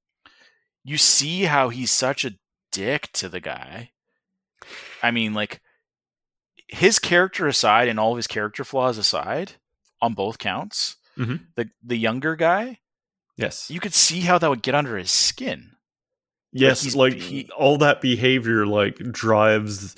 you 0.84 0.96
see 0.96 1.42
how 1.44 1.68
he's 1.70 1.90
such 1.90 2.24
a 2.24 2.32
dick 2.70 3.11
to 3.14 3.28
the 3.28 3.40
guy. 3.40 3.90
I 5.03 5.11
mean, 5.11 5.34
like 5.34 5.61
his 6.68 6.98
character 6.98 7.48
aside 7.48 7.88
and 7.88 7.98
all 7.98 8.12
of 8.12 8.16
his 8.16 8.26
character 8.28 8.62
flaws 8.64 8.98
aside, 8.98 9.53
on 10.01 10.14
both 10.14 10.38
counts, 10.38 10.96
Mhm. 11.18 11.46
the 11.57 11.68
the 11.82 11.96
younger 11.98 12.36
guy, 12.36 12.78
yes 13.36 13.70
you 13.70 13.80
could 13.80 13.94
see 13.94 14.20
how 14.20 14.38
that 14.38 14.48
would 14.51 14.62
get 14.62 14.74
under 14.76 14.96
his 14.96 15.11
skin. 15.11 15.72
Yes, 16.53 16.82
he's- 16.82 16.94
like 16.96 17.14
he- 17.14 17.48
all 17.57 17.78
that 17.78 18.01
behavior 18.01 18.66
like 18.66 18.96
drives 18.96 19.94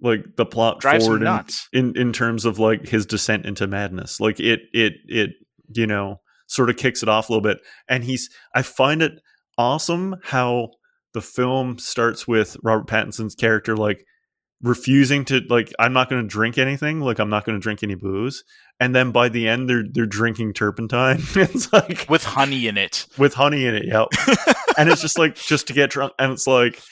like 0.00 0.36
the 0.36 0.44
plot 0.44 0.80
Drives 0.80 1.04
forward 1.04 1.22
in, 1.22 1.26
in 1.72 1.96
in 1.96 2.12
terms 2.12 2.44
of 2.44 2.58
like 2.58 2.86
his 2.88 3.06
descent 3.06 3.46
into 3.46 3.66
madness. 3.66 4.20
Like 4.20 4.38
it 4.40 4.62
it 4.72 4.94
it 5.06 5.30
you 5.74 5.86
know 5.86 6.20
sort 6.48 6.70
of 6.70 6.76
kicks 6.76 7.02
it 7.02 7.08
off 7.08 7.28
a 7.28 7.32
little 7.32 7.42
bit. 7.42 7.58
And 7.88 8.04
he's 8.04 8.28
I 8.54 8.62
find 8.62 9.00
it 9.02 9.12
awesome 9.58 10.16
how 10.22 10.70
the 11.14 11.22
film 11.22 11.78
starts 11.78 12.28
with 12.28 12.56
Robert 12.62 12.86
Pattinson's 12.88 13.34
character 13.34 13.74
like 13.76 14.04
refusing 14.62 15.24
to 15.26 15.40
like 15.48 15.72
I'm 15.78 15.92
not 15.92 16.08
going 16.10 16.22
to 16.22 16.28
drink 16.28 16.58
anything, 16.58 17.00
like 17.00 17.18
I'm 17.18 17.30
not 17.30 17.44
going 17.44 17.56
to 17.58 17.62
drink 17.62 17.82
any 17.82 17.94
booze. 17.94 18.44
And 18.80 18.94
then 18.94 19.10
by 19.10 19.28
the 19.28 19.48
end 19.48 19.68
they're 19.68 19.84
they're 19.90 20.06
drinking 20.06 20.52
turpentine. 20.52 21.18
it's 21.34 21.72
like 21.72 22.06
with 22.08 22.24
honey 22.24 22.66
in 22.66 22.76
it. 22.76 23.06
with 23.18 23.34
honey 23.34 23.66
in 23.66 23.74
it. 23.74 23.86
Yep. 23.86 24.08
and 24.78 24.88
it's 24.88 25.00
just 25.00 25.18
like 25.18 25.36
just 25.36 25.66
to 25.68 25.72
get 25.72 25.90
drunk, 25.90 26.12
and 26.18 26.32
it's 26.32 26.46
like 26.46 26.82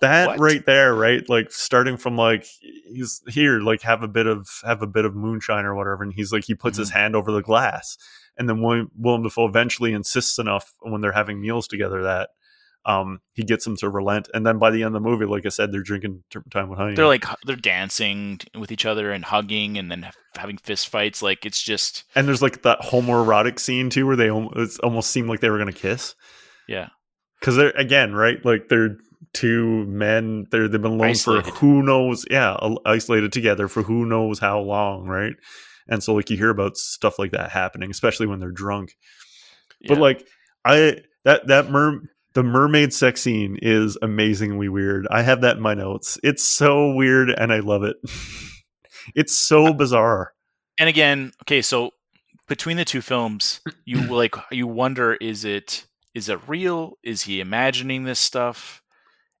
that 0.00 0.28
What? 0.28 0.38
right 0.38 0.64
there, 0.66 0.94
right? 0.94 1.26
Like 1.28 1.50
starting 1.50 1.96
from 1.96 2.16
like 2.16 2.46
he's 2.60 3.22
here, 3.28 3.60
like 3.60 3.82
have 3.82 4.02
a 4.02 4.08
bit 4.08 4.26
of 4.26 4.48
have 4.64 4.82
a 4.82 4.86
bit 4.86 5.04
of 5.04 5.14
moonshine 5.14 5.64
or 5.64 5.74
whatever, 5.74 6.02
and 6.02 6.12
he's 6.12 6.32
like 6.32 6.44
he 6.44 6.54
puts 6.54 6.78
his 6.78 6.90
mm-hmm. 6.90 6.98
hand 6.98 7.16
over 7.16 7.32
the 7.32 7.42
glass, 7.42 7.96
and 8.36 8.48
then 8.48 8.62
William, 8.62 8.90
Willem 8.96 9.22
Dafoe 9.22 9.46
eventually 9.46 9.92
insists 9.92 10.38
enough 10.38 10.72
when 10.80 11.00
they're 11.00 11.12
having 11.12 11.40
meals 11.40 11.66
together 11.66 12.02
that. 12.02 12.30
Um, 12.86 13.20
he 13.32 13.42
gets 13.42 13.64
them 13.64 13.76
to 13.78 13.90
relent, 13.90 14.28
and 14.32 14.46
then 14.46 14.58
by 14.58 14.70
the 14.70 14.82
end 14.84 14.94
of 14.94 15.02
the 15.02 15.08
movie, 15.08 15.26
like 15.26 15.44
I 15.44 15.48
said, 15.48 15.72
they're 15.72 15.82
drinking 15.82 16.22
turpentine 16.30 16.68
with 16.68 16.78
honey. 16.78 16.94
They're 16.94 17.06
like 17.06 17.24
they're 17.44 17.56
dancing 17.56 18.40
with 18.56 18.70
each 18.70 18.86
other 18.86 19.10
and 19.10 19.24
hugging 19.24 19.76
and 19.76 19.90
then 19.90 20.08
having 20.36 20.56
fist 20.58 20.88
fights. 20.88 21.20
Like 21.20 21.44
it's 21.44 21.60
just 21.62 22.04
and 22.14 22.28
there's 22.28 22.42
like 22.42 22.62
that 22.62 22.80
homoerotic 22.80 23.58
scene 23.58 23.90
too, 23.90 24.06
where 24.06 24.14
they 24.16 24.30
almost, 24.30 24.78
almost 24.80 25.10
seem 25.10 25.26
like 25.26 25.40
they 25.40 25.50
were 25.50 25.58
gonna 25.58 25.72
kiss. 25.72 26.14
yeah. 26.68 26.88
because 27.40 27.56
they're 27.56 27.70
again 27.70 28.14
right 28.14 28.44
like 28.44 28.68
they're 28.68 28.96
two 29.32 29.84
men 29.86 30.46
they're 30.50 30.68
they've 30.68 30.80
been 30.80 30.92
alone 30.92 31.10
Isolated. 31.10 31.46
for 31.52 31.58
who 31.58 31.82
knows 31.82 32.24
yeah 32.30 32.56
isolated 32.86 33.32
together 33.32 33.68
for 33.68 33.82
who 33.82 34.06
knows 34.06 34.38
how 34.38 34.60
long 34.60 35.06
right 35.06 35.34
and 35.88 36.02
so 36.02 36.14
like 36.14 36.30
you 36.30 36.36
hear 36.38 36.48
about 36.50 36.76
stuff 36.78 37.18
like 37.18 37.32
that 37.32 37.50
happening 37.50 37.90
especially 37.90 38.26
when 38.26 38.40
they're 38.40 38.50
drunk 38.50 38.94
but 39.88 39.98
like 39.98 40.26
i 40.64 40.96
that 41.24 41.46
that 41.48 41.70
mer 41.70 42.00
the 42.36 42.42
mermaid 42.44 42.92
sex 42.92 43.22
scene 43.22 43.58
is 43.60 43.98
amazingly 44.02 44.68
weird 44.68 45.06
i 45.10 45.22
have 45.22 45.40
that 45.40 45.56
in 45.56 45.62
my 45.62 45.74
notes 45.74 46.18
it's 46.22 46.44
so 46.44 46.92
weird 46.92 47.30
and 47.30 47.52
i 47.52 47.58
love 47.58 47.82
it 47.82 47.96
it's 49.14 49.36
so 49.36 49.72
bizarre 49.72 50.32
and 50.78 50.88
again, 50.88 51.32
okay, 51.42 51.62
so 51.62 51.90
between 52.48 52.76
the 52.76 52.84
two 52.84 53.00
films, 53.00 53.60
you 53.84 54.00
like 54.14 54.34
you 54.50 54.66
wonder 54.66 55.14
is 55.14 55.44
it 55.44 55.86
is 56.14 56.28
it 56.28 56.38
real? 56.46 56.98
Is 57.02 57.22
he 57.22 57.40
imagining 57.40 58.04
this 58.04 58.18
stuff? 58.18 58.82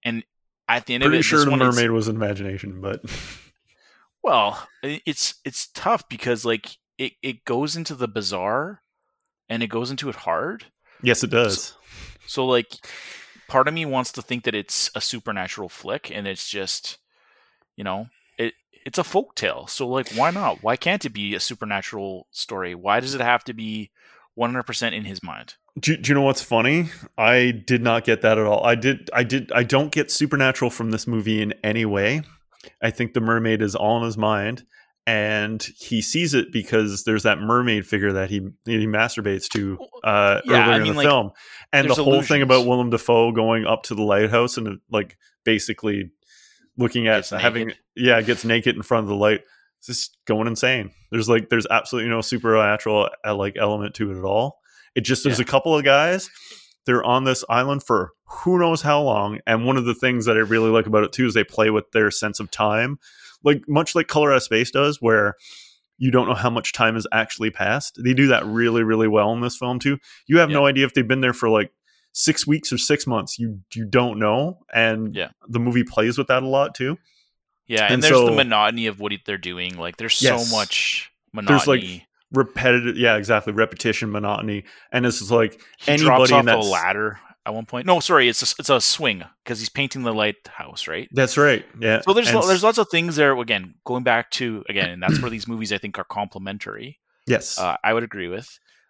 And 0.04 0.24
at 0.68 0.86
the 0.86 0.94
end 0.94 1.02
pretty 1.02 1.18
of 1.18 1.20
it, 1.20 1.24
sure 1.24 1.44
the 1.44 1.50
one, 1.50 1.58
mermaid 1.58 1.90
was 1.90 2.08
an 2.08 2.16
imagination 2.16 2.80
but 2.80 3.02
Well, 4.22 4.66
it's 4.82 5.34
it's 5.44 5.68
tough 5.68 6.08
because 6.08 6.44
like 6.44 6.78
it, 6.98 7.12
it 7.22 7.44
goes 7.44 7.76
into 7.76 7.94
the 7.94 8.08
bizarre 8.08 8.82
and 9.48 9.62
it 9.62 9.68
goes 9.68 9.90
into 9.90 10.08
it 10.08 10.16
hard. 10.16 10.64
yes 11.02 11.22
it 11.22 11.30
does 11.30 11.68
So 11.68 11.74
like 12.44 12.68
part 13.48 13.68
of 13.68 13.74
me 13.74 13.84
wants 13.84 14.12
to 14.12 14.22
think 14.22 14.44
that 14.44 14.54
it's 14.54 14.90
a 14.94 15.00
supernatural 15.00 15.68
flick 15.68 16.10
and 16.10 16.26
it's 16.26 16.48
just 16.48 16.98
you 17.76 17.84
know, 17.84 18.08
it 18.38 18.54
it's 18.84 18.98
a 18.98 19.04
folk 19.04 19.34
tale. 19.34 19.66
So 19.66 19.86
like 19.88 20.10
why 20.12 20.30
not? 20.30 20.62
Why 20.62 20.76
can't 20.76 21.04
it 21.04 21.10
be 21.10 21.34
a 21.34 21.40
supernatural 21.40 22.26
story? 22.30 22.74
Why 22.74 23.00
does 23.00 23.14
it 23.14 23.20
have 23.20 23.44
to 23.44 23.54
be 23.54 23.90
100% 24.38 24.92
in 24.92 25.04
his 25.04 25.22
mind? 25.22 25.54
Do, 25.78 25.96
do 25.96 26.08
you 26.08 26.14
know 26.14 26.22
what's 26.22 26.42
funny? 26.42 26.90
I 27.18 27.50
did 27.50 27.82
not 27.82 28.04
get 28.04 28.22
that 28.22 28.38
at 28.38 28.46
all. 28.46 28.64
I 28.64 28.74
did. 28.74 29.10
I 29.12 29.24
did. 29.24 29.52
I 29.52 29.62
don't 29.62 29.92
get 29.92 30.10
supernatural 30.10 30.70
from 30.70 30.90
this 30.90 31.06
movie 31.06 31.42
in 31.42 31.52
any 31.62 31.84
way. 31.84 32.22
I 32.80 32.90
think 32.90 33.12
the 33.12 33.20
mermaid 33.20 33.60
is 33.60 33.74
all 33.74 33.98
in 33.98 34.04
his 34.04 34.16
mind, 34.16 34.64
and 35.06 35.62
he 35.78 36.02
sees 36.02 36.34
it 36.34 36.52
because 36.52 37.04
there's 37.04 37.22
that 37.22 37.38
mermaid 37.38 37.86
figure 37.86 38.12
that 38.14 38.28
he 38.30 38.40
he 38.64 38.86
masturbates 38.86 39.48
to 39.50 39.78
uh, 40.04 40.40
Yeah, 40.44 40.56
I 40.56 40.62
earlier 40.62 40.78
mean, 40.80 40.80
in 40.82 40.88
the 40.88 40.94
like, 40.94 41.06
film, 41.06 41.30
and 41.72 41.88
the 41.88 41.94
whole 41.94 42.22
thing 42.22 42.42
about 42.42 42.66
Willem 42.66 42.90
Dafoe 42.90 43.32
going 43.32 43.66
up 43.66 43.84
to 43.84 43.94
the 43.94 44.02
lighthouse 44.02 44.56
and 44.56 44.80
like 44.90 45.16
basically 45.44 46.10
looking 46.76 47.06
at 47.08 47.28
having 47.28 47.72
yeah 47.94 48.20
gets 48.22 48.44
naked 48.44 48.76
in 48.76 48.82
front 48.82 49.04
of 49.04 49.08
the 49.08 49.14
light. 49.16 49.42
It's 49.78 49.86
just 49.88 50.16
going 50.26 50.46
insane. 50.48 50.90
There's 51.12 51.28
like 51.28 51.48
there's 51.50 51.66
absolutely 51.70 52.10
no 52.10 52.20
supernatural 52.22 53.08
uh, 53.24 53.34
like 53.34 53.56
element 53.58 53.94
to 53.96 54.10
it 54.10 54.18
at 54.18 54.24
all. 54.24 54.58
It 54.94 55.02
just 55.02 55.22
there's 55.22 55.38
Yeah. 55.38 55.44
a 55.44 55.46
couple 55.46 55.76
of 55.76 55.84
guys. 55.84 56.30
They're 56.86 57.04
on 57.04 57.24
this 57.24 57.44
island 57.48 57.82
for 57.84 58.12
who 58.24 58.58
knows 58.58 58.80
how 58.82 59.02
long. 59.02 59.40
And 59.46 59.66
one 59.66 59.76
of 59.76 59.84
the 59.84 59.94
things 59.94 60.24
that 60.26 60.36
I 60.36 60.40
really 60.40 60.70
like 60.70 60.86
about 60.86 61.04
it 61.04 61.12
too 61.12 61.26
is 61.26 61.34
they 61.34 61.44
play 61.44 61.68
with 61.70 61.84
their 61.92 62.10
sense 62.10 62.40
of 62.40 62.50
time, 62.50 62.98
like 63.44 63.62
much 63.68 63.94
like 63.94 64.08
Color 64.08 64.32
Out 64.32 64.36
of 64.36 64.42
Space 64.42 64.70
does, 64.70 65.00
where 65.00 65.34
you 65.98 66.10
don't 66.10 66.28
know 66.28 66.34
how 66.34 66.50
much 66.50 66.72
time 66.72 66.94
has 66.94 67.06
actually 67.12 67.50
passed. 67.50 67.98
They 68.02 68.12
do 68.14 68.26
that 68.28 68.44
really, 68.44 68.82
really 68.82 69.08
well 69.08 69.32
in 69.32 69.40
this 69.40 69.56
film 69.56 69.78
too. 69.78 69.98
You 70.26 70.38
have 70.38 70.50
no 70.50 70.66
idea 70.66 70.84
if 70.84 70.94
they've 70.94 71.06
been 71.08 71.20
there 71.22 71.32
for 71.32 71.48
like 71.48 71.70
six 72.12 72.46
weeks 72.46 72.72
or 72.72 72.78
six 72.78 73.06
months. 73.06 73.38
You 73.38 73.60
you 73.74 73.84
don't 73.86 74.18
know, 74.18 74.58
and 74.74 75.14
Yeah. 75.14 75.30
the 75.48 75.58
movie 75.58 75.84
plays 75.84 76.18
with 76.18 76.26
that 76.28 76.42
a 76.42 76.46
lot 76.48 76.74
too. 76.74 76.98
Yeah, 77.66 77.84
and, 77.84 77.94
And 77.94 78.02
there's 78.02 78.20
the 78.20 78.30
monotony 78.30 78.86
of 78.86 79.00
what 79.00 79.12
they're 79.24 79.38
doing. 79.38 79.76
Like 79.76 79.96
there's 79.96 80.20
Yes. 80.22 80.48
so 80.50 80.56
much 80.56 81.10
monotony. 81.32 81.56
There's, 81.58 81.66
like. 81.66 82.02
Repetitive, 82.32 82.96
yeah, 82.98 83.16
exactly. 83.16 83.52
Repetition, 83.52 84.10
monotony, 84.10 84.64
and 84.90 85.06
it's 85.06 85.30
like 85.30 85.60
he 85.78 85.92
anybody 85.92 86.34
in 86.34 86.46
that 86.46 86.58
ladder 86.58 87.20
at 87.46 87.54
one 87.54 87.64
point. 87.64 87.86
No, 87.86 88.00
sorry, 88.00 88.28
it's 88.28 88.42
a, 88.42 88.54
it's 88.58 88.70
a 88.70 88.80
swing 88.80 89.22
because 89.44 89.60
he's 89.60 89.68
painting 89.68 90.02
the 90.02 90.12
lighthouse, 90.12 90.88
right? 90.88 91.08
that's 91.12 91.38
right. 91.38 91.64
Yeah. 91.80 92.00
So 92.02 92.12
there's 92.12 92.28
And 92.28 92.42
there's 92.42 92.64
lots 92.64 92.78
of 92.78 92.88
things 92.90 93.16
there. 93.16 93.38
Again, 93.38 93.74
going 93.84 94.02
back 94.02 94.30
to 94.32 94.64
again, 94.68 94.90
and 94.90 95.02
that's 95.02 95.20
where 95.22 95.30
these 95.30 95.46
movies 95.48 95.72
I 95.72 95.78
think 95.78 95.98
are 95.98 96.04
complementary. 96.04 96.98
yes, 97.26 97.58
Uh, 97.58 97.76
I 97.84 97.94
would 97.94 98.02
agree 98.02 98.28
with. 98.28 98.48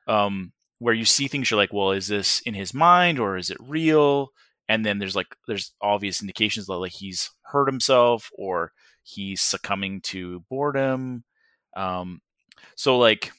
Um, 0.09 0.53
where 0.79 0.95
you 0.95 1.05
see 1.05 1.29
things, 1.29 1.51
you're 1.51 1.59
like, 1.61 1.73
well, 1.73 1.93
is 1.93 2.09
this 2.09 2.41
in 2.41 2.55
his 2.55 2.75
mind 2.75 3.19
or 3.19 3.37
is 3.37 3.51
it 3.51 3.57
real? 3.61 4.29
And 4.69 4.85
then 4.85 4.99
there's 4.99 5.17
like 5.17 5.29
there's 5.47 5.73
obvious 5.81 6.21
indications 6.21 6.67
that 6.67 6.75
like 6.75 6.93
he's 6.93 7.31
hurt 7.43 7.69
himself 7.69 8.31
or 8.37 8.73
he's 9.03 9.41
succumbing 9.41 10.01
to 10.03 10.45
boredom. 10.51 11.25
Um, 11.77 12.21
so 12.75 12.99
like, 12.99 13.33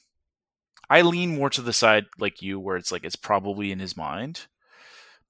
I 0.90 1.02
lean 1.02 1.36
more 1.36 1.50
to 1.50 1.60
the 1.62 1.72
side 1.72 2.06
like 2.18 2.40
you, 2.40 2.58
where 2.58 2.76
it's 2.76 2.90
like 2.90 3.04
it's 3.04 3.16
probably 3.16 3.72
in 3.72 3.78
his 3.78 3.96
mind, 3.96 4.46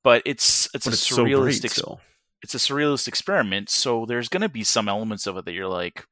but 0.09 0.23
it's 0.25 0.71
it's 0.73 0.87
but 0.87 0.93
a 0.93 0.95
it's 0.95 1.07
so 1.07 1.17
great 1.17 1.35
surrealistic 1.35 1.71
still. 1.71 2.01
it's 2.43 2.55
a 2.55 2.59
surrealist 2.59 3.09
experiment, 3.09 3.69
so 3.69 4.07
there's 4.07 4.31
going 4.31 4.41
to 4.41 4.49
be 4.49 4.65
some 4.65 4.89
elements 4.89 5.27
of 5.27 5.37
it 5.37 5.45
that 5.45 5.53
you're 5.53 5.69
like, 5.69 6.07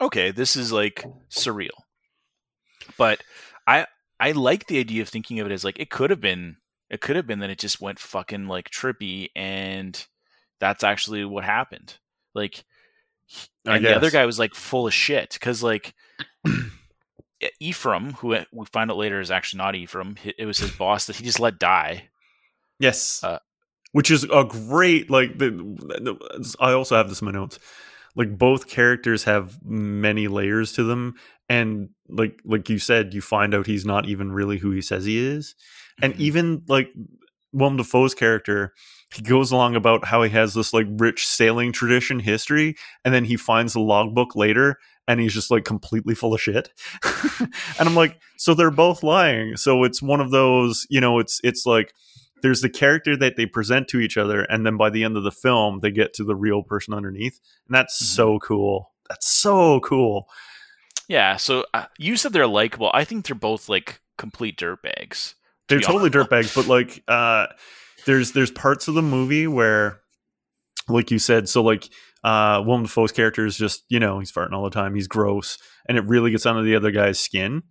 okay, 0.00 0.30
this 0.30 0.54
is 0.54 0.70
like 0.70 1.04
surreal. 1.28 1.74
But 2.96 3.20
I 3.66 3.86
I 4.20 4.30
like 4.30 4.68
the 4.68 4.78
idea 4.78 5.02
of 5.02 5.08
thinking 5.08 5.40
of 5.40 5.46
it 5.48 5.52
as 5.52 5.64
like 5.64 5.80
it 5.80 5.90
could 5.90 6.10
have 6.10 6.20
been 6.20 6.58
it 6.88 7.00
could 7.00 7.16
have 7.16 7.26
been 7.26 7.40
that 7.40 7.50
it 7.50 7.58
just 7.58 7.80
went 7.80 7.98
fucking 7.98 8.46
like 8.46 8.70
trippy 8.70 9.30
and 9.34 10.06
that's 10.60 10.84
actually 10.84 11.24
what 11.24 11.42
happened. 11.42 11.98
Like 12.32 12.62
and 13.66 13.84
the 13.84 13.96
other 13.96 14.12
guy 14.12 14.24
was 14.24 14.38
like 14.38 14.54
full 14.54 14.86
of 14.86 14.94
shit 14.94 15.36
cuz 15.40 15.64
like 15.64 15.94
Ephraim, 17.58 18.12
who 18.12 18.38
we 18.52 18.66
find 18.66 18.88
out 18.92 18.98
later 18.98 19.18
is 19.18 19.32
actually 19.32 19.58
not 19.58 19.74
Ephraim, 19.74 20.16
it 20.38 20.46
was 20.46 20.58
his 20.58 20.70
boss 20.70 21.06
that 21.06 21.16
he 21.16 21.24
just 21.24 21.40
let 21.40 21.58
die. 21.58 22.10
Yes. 22.78 23.22
Uh, 23.22 23.38
Which 23.92 24.10
is 24.10 24.24
a 24.24 24.44
great 24.44 25.10
like 25.10 25.38
the, 25.38 25.50
the 25.50 26.56
I 26.60 26.72
also 26.72 26.96
have 26.96 27.08
this 27.08 27.20
in 27.20 27.26
my 27.26 27.32
notes. 27.32 27.58
Like 28.16 28.36
both 28.38 28.68
characters 28.68 29.24
have 29.24 29.58
many 29.64 30.28
layers 30.28 30.72
to 30.74 30.84
them 30.84 31.14
and 31.48 31.90
like 32.08 32.40
like 32.44 32.68
you 32.68 32.78
said 32.78 33.14
you 33.14 33.20
find 33.20 33.54
out 33.54 33.66
he's 33.66 33.84
not 33.84 34.06
even 34.06 34.32
really 34.32 34.58
who 34.58 34.70
he 34.70 34.80
says 34.82 35.04
he 35.04 35.18
is. 35.18 35.54
And 36.02 36.14
Mhm. 36.14 36.20
even 36.20 36.62
like 36.68 36.90
Willem 37.52 37.76
Dafoe's 37.76 38.14
character 38.14 38.72
he 39.14 39.22
goes 39.22 39.52
along 39.52 39.76
about 39.76 40.06
how 40.06 40.22
he 40.24 40.30
has 40.30 40.54
this 40.54 40.72
like 40.74 40.86
rich 40.90 41.24
sailing 41.26 41.70
tradition 41.70 42.18
history 42.18 42.74
and 43.04 43.14
then 43.14 43.24
he 43.24 43.36
finds 43.36 43.72
the 43.74 43.80
logbook 43.80 44.34
later 44.34 44.76
and 45.06 45.20
he's 45.20 45.32
just 45.34 45.52
like 45.52 45.64
completely 45.64 46.16
full 46.16 46.34
of 46.34 46.40
shit 46.40 46.70
and 47.40 47.88
i'm 47.88 47.94
like 47.94 48.18
so 48.38 48.54
they're 48.54 48.72
both 48.72 49.04
lying 49.04 49.56
so 49.56 49.84
it's 49.84 50.02
one 50.02 50.20
of 50.20 50.32
those 50.32 50.84
you 50.90 51.00
know 51.00 51.20
it's 51.20 51.40
it's 51.44 51.64
like 51.64 51.92
there's 52.44 52.60
the 52.60 52.68
character 52.70 53.16
that 53.16 53.34
they 53.36 53.46
present 53.46 53.88
to 53.88 53.98
each 53.98 54.16
other 54.16 54.42
and 54.42 54.64
then 54.64 54.76
by 54.76 54.88
the 54.90 55.02
end 55.02 55.16
of 55.16 55.24
the 55.24 55.32
film 55.32 55.80
they 55.80 55.90
get 55.90 56.12
to 56.12 56.22
the 56.22 56.36
real 56.36 56.62
person 56.62 56.94
underneath 56.94 57.40
and 57.66 57.74
that's 57.74 58.00
Mhm. 58.00 58.06
so 58.06 58.38
cool 58.38 58.92
that's 59.08 59.28
so 59.28 59.80
cool 59.80 60.28
Yeah, 61.08 61.36
so 61.36 61.64
uh, 61.74 61.86
you 61.98 62.16
said 62.16 62.32
they're 62.32 62.46
likable. 62.46 62.90
I 62.94 63.04
think 63.04 63.26
they're 63.26 63.34
both 63.34 63.68
like 63.68 64.00
complete 64.16 64.56
dirtbags. 64.56 65.34
they're 65.68 65.80
totally 65.80 66.08
dirtbags 66.10 66.54
but 66.54 66.66
like 66.68 67.02
uh 67.08 67.46
there's 68.06 68.32
there's 68.32 68.50
parts 68.52 68.86
of 68.88 68.94
the 68.94 69.02
movie 69.02 69.46
where 69.46 70.00
like 70.88 71.10
you 71.10 71.18
said 71.18 71.48
so 71.48 71.62
like 71.62 71.88
uh 72.22 72.62
Willem 72.64 72.82
Dafoe's 72.84 73.12
character 73.12 73.44
is 73.46 73.56
just 73.56 73.84
you 73.88 73.98
know 73.98 74.18
he's 74.18 74.30
farting 74.32 74.52
all 74.52 74.64
the 74.64 74.70
time 74.70 74.94
he's 74.94 75.08
gross 75.08 75.58
and 75.88 75.96
it 75.98 76.04
really 76.06 76.30
gets 76.30 76.46
under 76.46 76.62
the 76.62 76.76
other 76.76 76.90
guy's 76.90 77.18
skin 77.18 77.62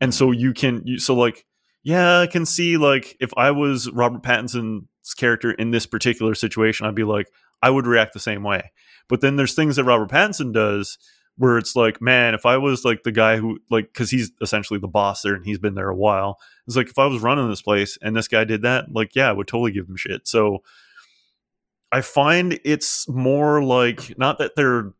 and 0.00 0.14
so 0.14 0.30
you 0.30 0.52
can 0.52 0.82
you, 0.84 0.98
so 0.98 1.14
like 1.14 1.44
yeah 1.86 2.20
I 2.20 2.26
can 2.26 2.44
see 2.44 2.76
like 2.76 3.16
if 3.20 3.30
I 3.36 3.50
was 3.50 3.90
Robert 3.90 4.22
Pattinson's 4.22 5.14
character 5.16 5.52
in 5.52 5.70
this 5.70 5.86
particular 5.86 6.34
situation 6.34 6.86
I'd 6.86 6.94
be 6.94 7.04
like 7.04 7.28
I 7.62 7.70
would 7.70 7.86
react 7.86 8.12
the 8.12 8.20
same 8.20 8.42
way 8.42 8.72
but 9.08 9.20
then 9.20 9.36
there's 9.36 9.54
things 9.54 9.76
that 9.76 9.84
Robert 9.84 10.10
Pattinson 10.10 10.52
does 10.52 10.98
where 11.38 11.58
it's 11.58 11.76
like 11.76 12.02
man 12.02 12.34
if 12.34 12.44
I 12.44 12.56
was 12.56 12.84
like 12.84 13.02
the 13.02 13.12
guy 13.12 13.36
who 13.36 13.58
like 13.70 13.92
because 13.92 14.10
he's 14.10 14.32
essentially 14.42 14.80
the 14.80 14.88
boss 14.88 15.22
there 15.22 15.34
and 15.34 15.44
he's 15.44 15.58
been 15.58 15.74
there 15.74 15.88
a 15.88 15.96
while 15.96 16.38
it's 16.66 16.76
like 16.76 16.88
if 16.88 16.98
I 16.98 17.06
was 17.06 17.22
running 17.22 17.48
this 17.48 17.62
place 17.62 17.96
and 18.02 18.16
this 18.16 18.28
guy 18.28 18.44
did 18.44 18.62
that, 18.62 18.92
like 18.92 19.14
yeah, 19.14 19.28
I 19.28 19.32
would 19.32 19.46
totally 19.46 19.72
give 19.72 19.88
him 19.88 19.96
shit. 19.96 20.26
So 20.26 20.62
I 21.92 22.00
find 22.00 22.58
it's 22.64 23.08
more 23.08 23.62
like 23.62 24.18
not 24.18 24.38
that 24.38 24.56
they're 24.56 24.92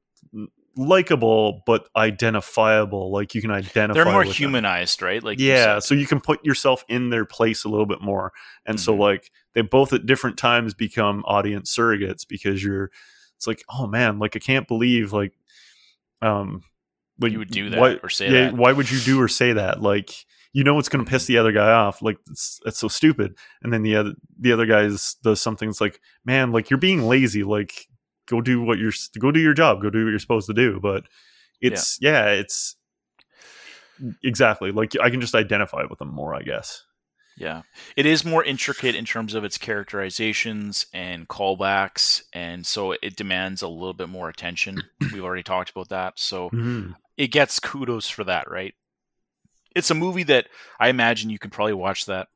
likable 0.76 1.62
but 1.66 1.88
identifiable. 1.96 3.10
Like 3.10 3.34
you 3.34 3.40
can 3.42 3.50
identify. 3.50 3.94
They're 3.94 4.04
more 4.12 4.18
with 4.20 4.28
them. 4.28 4.34
humanized, 4.34 5.02
right? 5.02 5.22
Like 5.22 5.38
yeah, 5.40 5.78
so 5.78 5.94
you 5.94 6.06
can 6.06 6.20
put 6.20 6.44
yourself 6.44 6.84
in 6.88 7.10
their 7.10 7.24
place 7.24 7.64
a 7.64 7.68
little 7.68 7.86
bit 7.86 8.00
more, 8.00 8.32
and 8.66 8.78
so 8.80 8.94
Mhm. 8.94 8.98
like 8.98 9.30
they 9.54 9.62
both 9.62 9.92
at 9.92 10.06
different 10.06 10.36
times 10.38 10.74
become 10.74 11.24
audience 11.26 11.74
surrogates 11.74 12.26
because 12.28 12.62
you're. 12.62 12.90
It's 13.36 13.46
like, 13.46 13.62
oh 13.68 13.86
man, 13.86 14.18
like 14.18 14.34
I 14.34 14.38
can't 14.38 14.66
believe 14.66 15.12
like, 15.12 15.32
um, 16.22 16.62
like 17.20 17.32
You 17.32 17.38
would 17.38 17.50
do 17.50 17.68
that 17.70 17.78
why- 17.78 17.94
or 18.02 18.08
say 18.08 18.26
yeah, 18.26 18.44
that. 18.46 18.54
Why 18.56 18.72
would 18.72 18.90
you 18.90 18.98
do 19.00 19.20
or 19.20 19.28
say 19.28 19.52
that? 19.52 19.82
Like, 19.82 20.10
you 20.54 20.64
know, 20.64 20.78
it's 20.78 20.88
going 20.88 21.04
to 21.04 21.10
piss 21.10 21.26
the 21.26 21.36
other 21.36 21.52
guy 21.52 21.70
off. 21.70 22.00
Like, 22.00 22.16
it's, 22.30 22.60
it's 22.64 22.78
so 22.78 22.88
stupid. 22.88 23.36
And 23.62 23.72
then 23.74 23.82
the 23.82 23.96
other 23.96 24.12
the 24.40 24.52
other 24.52 24.64
guy 24.64 24.88
does 25.22 25.40
something. 25.40 25.68
It's 25.68 25.82
like, 25.82 26.00
man, 26.24 26.50
like 26.50 26.70
you're 26.70 26.78
being 26.78 27.02
lazy. 27.02 27.42
Like, 27.44 27.86
go 28.26 28.40
do 28.40 28.60
what 28.62 28.78
you're 28.78 28.92
go 29.18 29.30
do 29.30 29.40
your 29.40 29.54
job. 29.54 29.82
Go 29.82 29.90
do 29.90 30.04
what 30.04 30.10
you're 30.10 30.18
supposed 30.18 30.46
to 30.48 30.54
do. 30.54 30.78
But 30.80 31.04
it's 31.60 31.98
yeah, 32.00 32.26
it's 32.28 32.76
exactly 34.22 34.70
like 34.72 34.92
I 35.02 35.10
can 35.10 35.20
just 35.20 35.34
identify 35.34 35.84
with 35.88 35.98
them 35.98 36.12
more. 36.14 36.34
I 36.34 36.42
guess. 36.42 36.82
Yeah. 37.38 37.62
It 37.96 38.06
is 38.06 38.24
more 38.24 38.42
intricate 38.42 38.94
in 38.94 39.04
terms 39.04 39.34
of 39.34 39.44
its 39.44 39.58
characterizations 39.58 40.86
and 40.94 41.28
callbacks, 41.28 42.22
and 42.32 42.66
so 42.66 42.92
it 42.92 43.14
demands 43.14 43.60
a 43.60 43.68
little 43.68 43.92
bit 43.92 44.08
more 44.08 44.30
attention. 44.30 44.78
We've 45.12 45.22
already 45.24 45.42
talked 45.42 45.70
about 45.70 45.90
that. 45.90 46.14
So 46.18 46.48
Mhm. 46.50 46.94
it 47.18 47.28
gets 47.28 47.60
kudos 47.60 48.08
for 48.08 48.24
that, 48.24 48.50
right? 48.50 48.74
It's 49.74 49.90
a 49.90 49.94
movie 49.94 50.22
that 50.22 50.46
I 50.80 50.88
imagine 50.88 51.28
you 51.28 51.38
could 51.38 51.52
probably 51.52 51.74
watch 51.74 52.06
that 52.06 52.28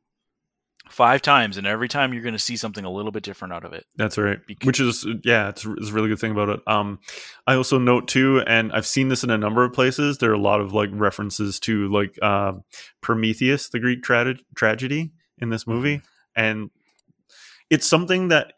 five 0.90 1.22
times, 1.22 1.56
and 1.56 1.66
every 1.66 1.88
time 1.88 2.12
you're 2.12 2.22
going 2.22 2.34
to 2.34 2.38
see 2.38 2.56
something 2.56 2.84
a 2.84 2.90
little 2.90 3.12
bit 3.12 3.22
different 3.22 3.54
out 3.54 3.64
of 3.64 3.72
it. 3.72 3.86
That's 3.96 4.18
right. 4.18 4.38
Bec- 4.46 4.64
Which 4.64 4.80
is 4.80 5.06
yeah, 5.24 5.48
it's, 5.48 5.64
it's 5.64 5.90
a 5.90 5.92
really 5.92 6.08
good 6.08 6.18
thing 6.18 6.32
about 6.32 6.48
it. 6.48 6.60
Um, 6.66 6.98
I 7.46 7.54
also 7.54 7.78
note 7.78 8.08
too, 8.08 8.42
and 8.46 8.72
I've 8.72 8.86
seen 8.86 9.08
this 9.08 9.24
in 9.24 9.30
a 9.30 9.38
number 9.38 9.64
of 9.64 9.72
places. 9.72 10.18
There 10.18 10.30
are 10.30 10.34
a 10.34 10.40
lot 10.40 10.60
of 10.60 10.72
like 10.72 10.90
references 10.92 11.60
to 11.60 11.88
like 11.92 12.18
uh, 12.22 12.52
Prometheus, 13.00 13.68
the 13.68 13.78
Greek 13.78 14.02
tra- 14.02 14.36
tragedy 14.54 15.12
in 15.38 15.50
this 15.50 15.66
movie, 15.66 16.02
and 16.36 16.70
it's 17.70 17.86
something 17.86 18.28
that 18.28 18.52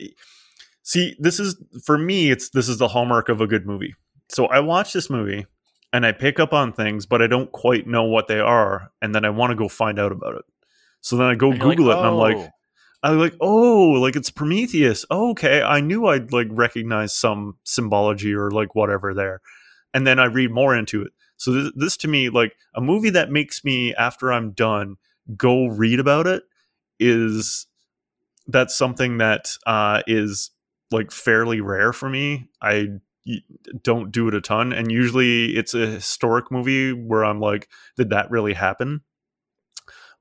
see 0.83 1.17
this 1.19 1.39
is 1.39 1.57
for 1.85 1.99
me. 1.99 2.31
It's 2.31 2.51
this 2.51 2.69
is 2.69 2.79
the 2.79 2.89
hallmark 2.89 3.29
of 3.29 3.41
a 3.41 3.47
good 3.47 3.67
movie. 3.67 3.95
So 4.29 4.47
I 4.47 4.61
watch 4.61 4.93
this 4.93 5.11
movie 5.11 5.47
and 5.93 6.07
I 6.07 6.13
pick 6.13 6.41
up 6.41 6.53
on 6.55 6.73
things, 6.73 7.05
but 7.05 7.21
I 7.21 7.27
don't 7.27 7.53
quite 7.53 7.87
know 7.87 8.05
what 8.05 8.27
they 8.27 8.41
are, 8.41 8.91
and 9.03 9.15
then 9.15 9.25
I 9.25 9.31
want 9.31 9.51
to 9.51 9.57
go 9.57 9.69
find 9.69 9.99
out 9.99 10.11
about 10.11 10.37
it. 10.37 10.45
So 11.03 11.17
then 11.17 11.27
I 11.27 11.35
go 11.35 11.51
And 11.51 11.59
you're 11.59 11.69
like, 11.69 11.77
Google 11.77 11.93
it, 11.93 11.99
and 11.99 12.07
I'm 12.07 12.15
like, 12.15 12.37
"Oh." 12.37 12.49
I'm 13.05 13.19
like, 13.19 13.35
oh, 13.41 13.91
like 14.01 14.15
it's 14.15 14.31
Prometheus. 14.31 15.05
Oh, 15.11 15.31
okay, 15.31 15.61
I 15.61 15.81
knew 15.81 16.07
I'd 16.07 16.33
like 16.33 16.47
recognize 16.51 17.13
some 17.13 17.57
symbology 17.65 18.33
or 18.33 18.51
like 18.51 18.75
whatever 18.77 19.13
there, 19.13 19.41
and 19.93 20.07
then 20.07 20.21
I 20.21 20.27
read 20.27 20.53
more 20.53 20.75
into 20.77 21.03
it. 21.03 21.13
So 21.37 21.53
this, 21.53 21.73
this 21.75 21.97
to 21.99 22.09
me, 22.09 22.29
like 22.29 22.55
a 22.77 22.81
movie 22.81 23.11
that 23.11 23.31
makes 23.33 23.65
me 23.65 23.93
after 23.97 24.33
I'm 24.33 24.53
done 24.53 24.97
go 25.37 25.67
read 25.67 25.99
about 25.99 26.29
it, 26.29 26.45
is 27.01 27.67
that's 28.47 28.77
something 28.77 29.19
that 29.19 29.51
uh, 29.67 30.03
is 30.07 30.51
like 30.93 31.11
fairly 31.11 31.61
rare 31.61 31.93
for 31.93 32.09
me. 32.09 32.49
I 32.61 32.87
don't 33.83 34.13
do 34.13 34.29
it 34.29 34.35
a 34.35 34.41
ton, 34.41 34.73
and 34.73 34.93
usually 34.93 35.57
it's 35.57 35.75
a 35.75 35.87
historic 35.87 36.53
movie 36.53 36.93
where 36.93 37.25
I'm 37.25 37.41
like, 37.41 37.69
did 37.97 38.11
that 38.11 38.31
really 38.31 38.55
happen? 38.55 39.01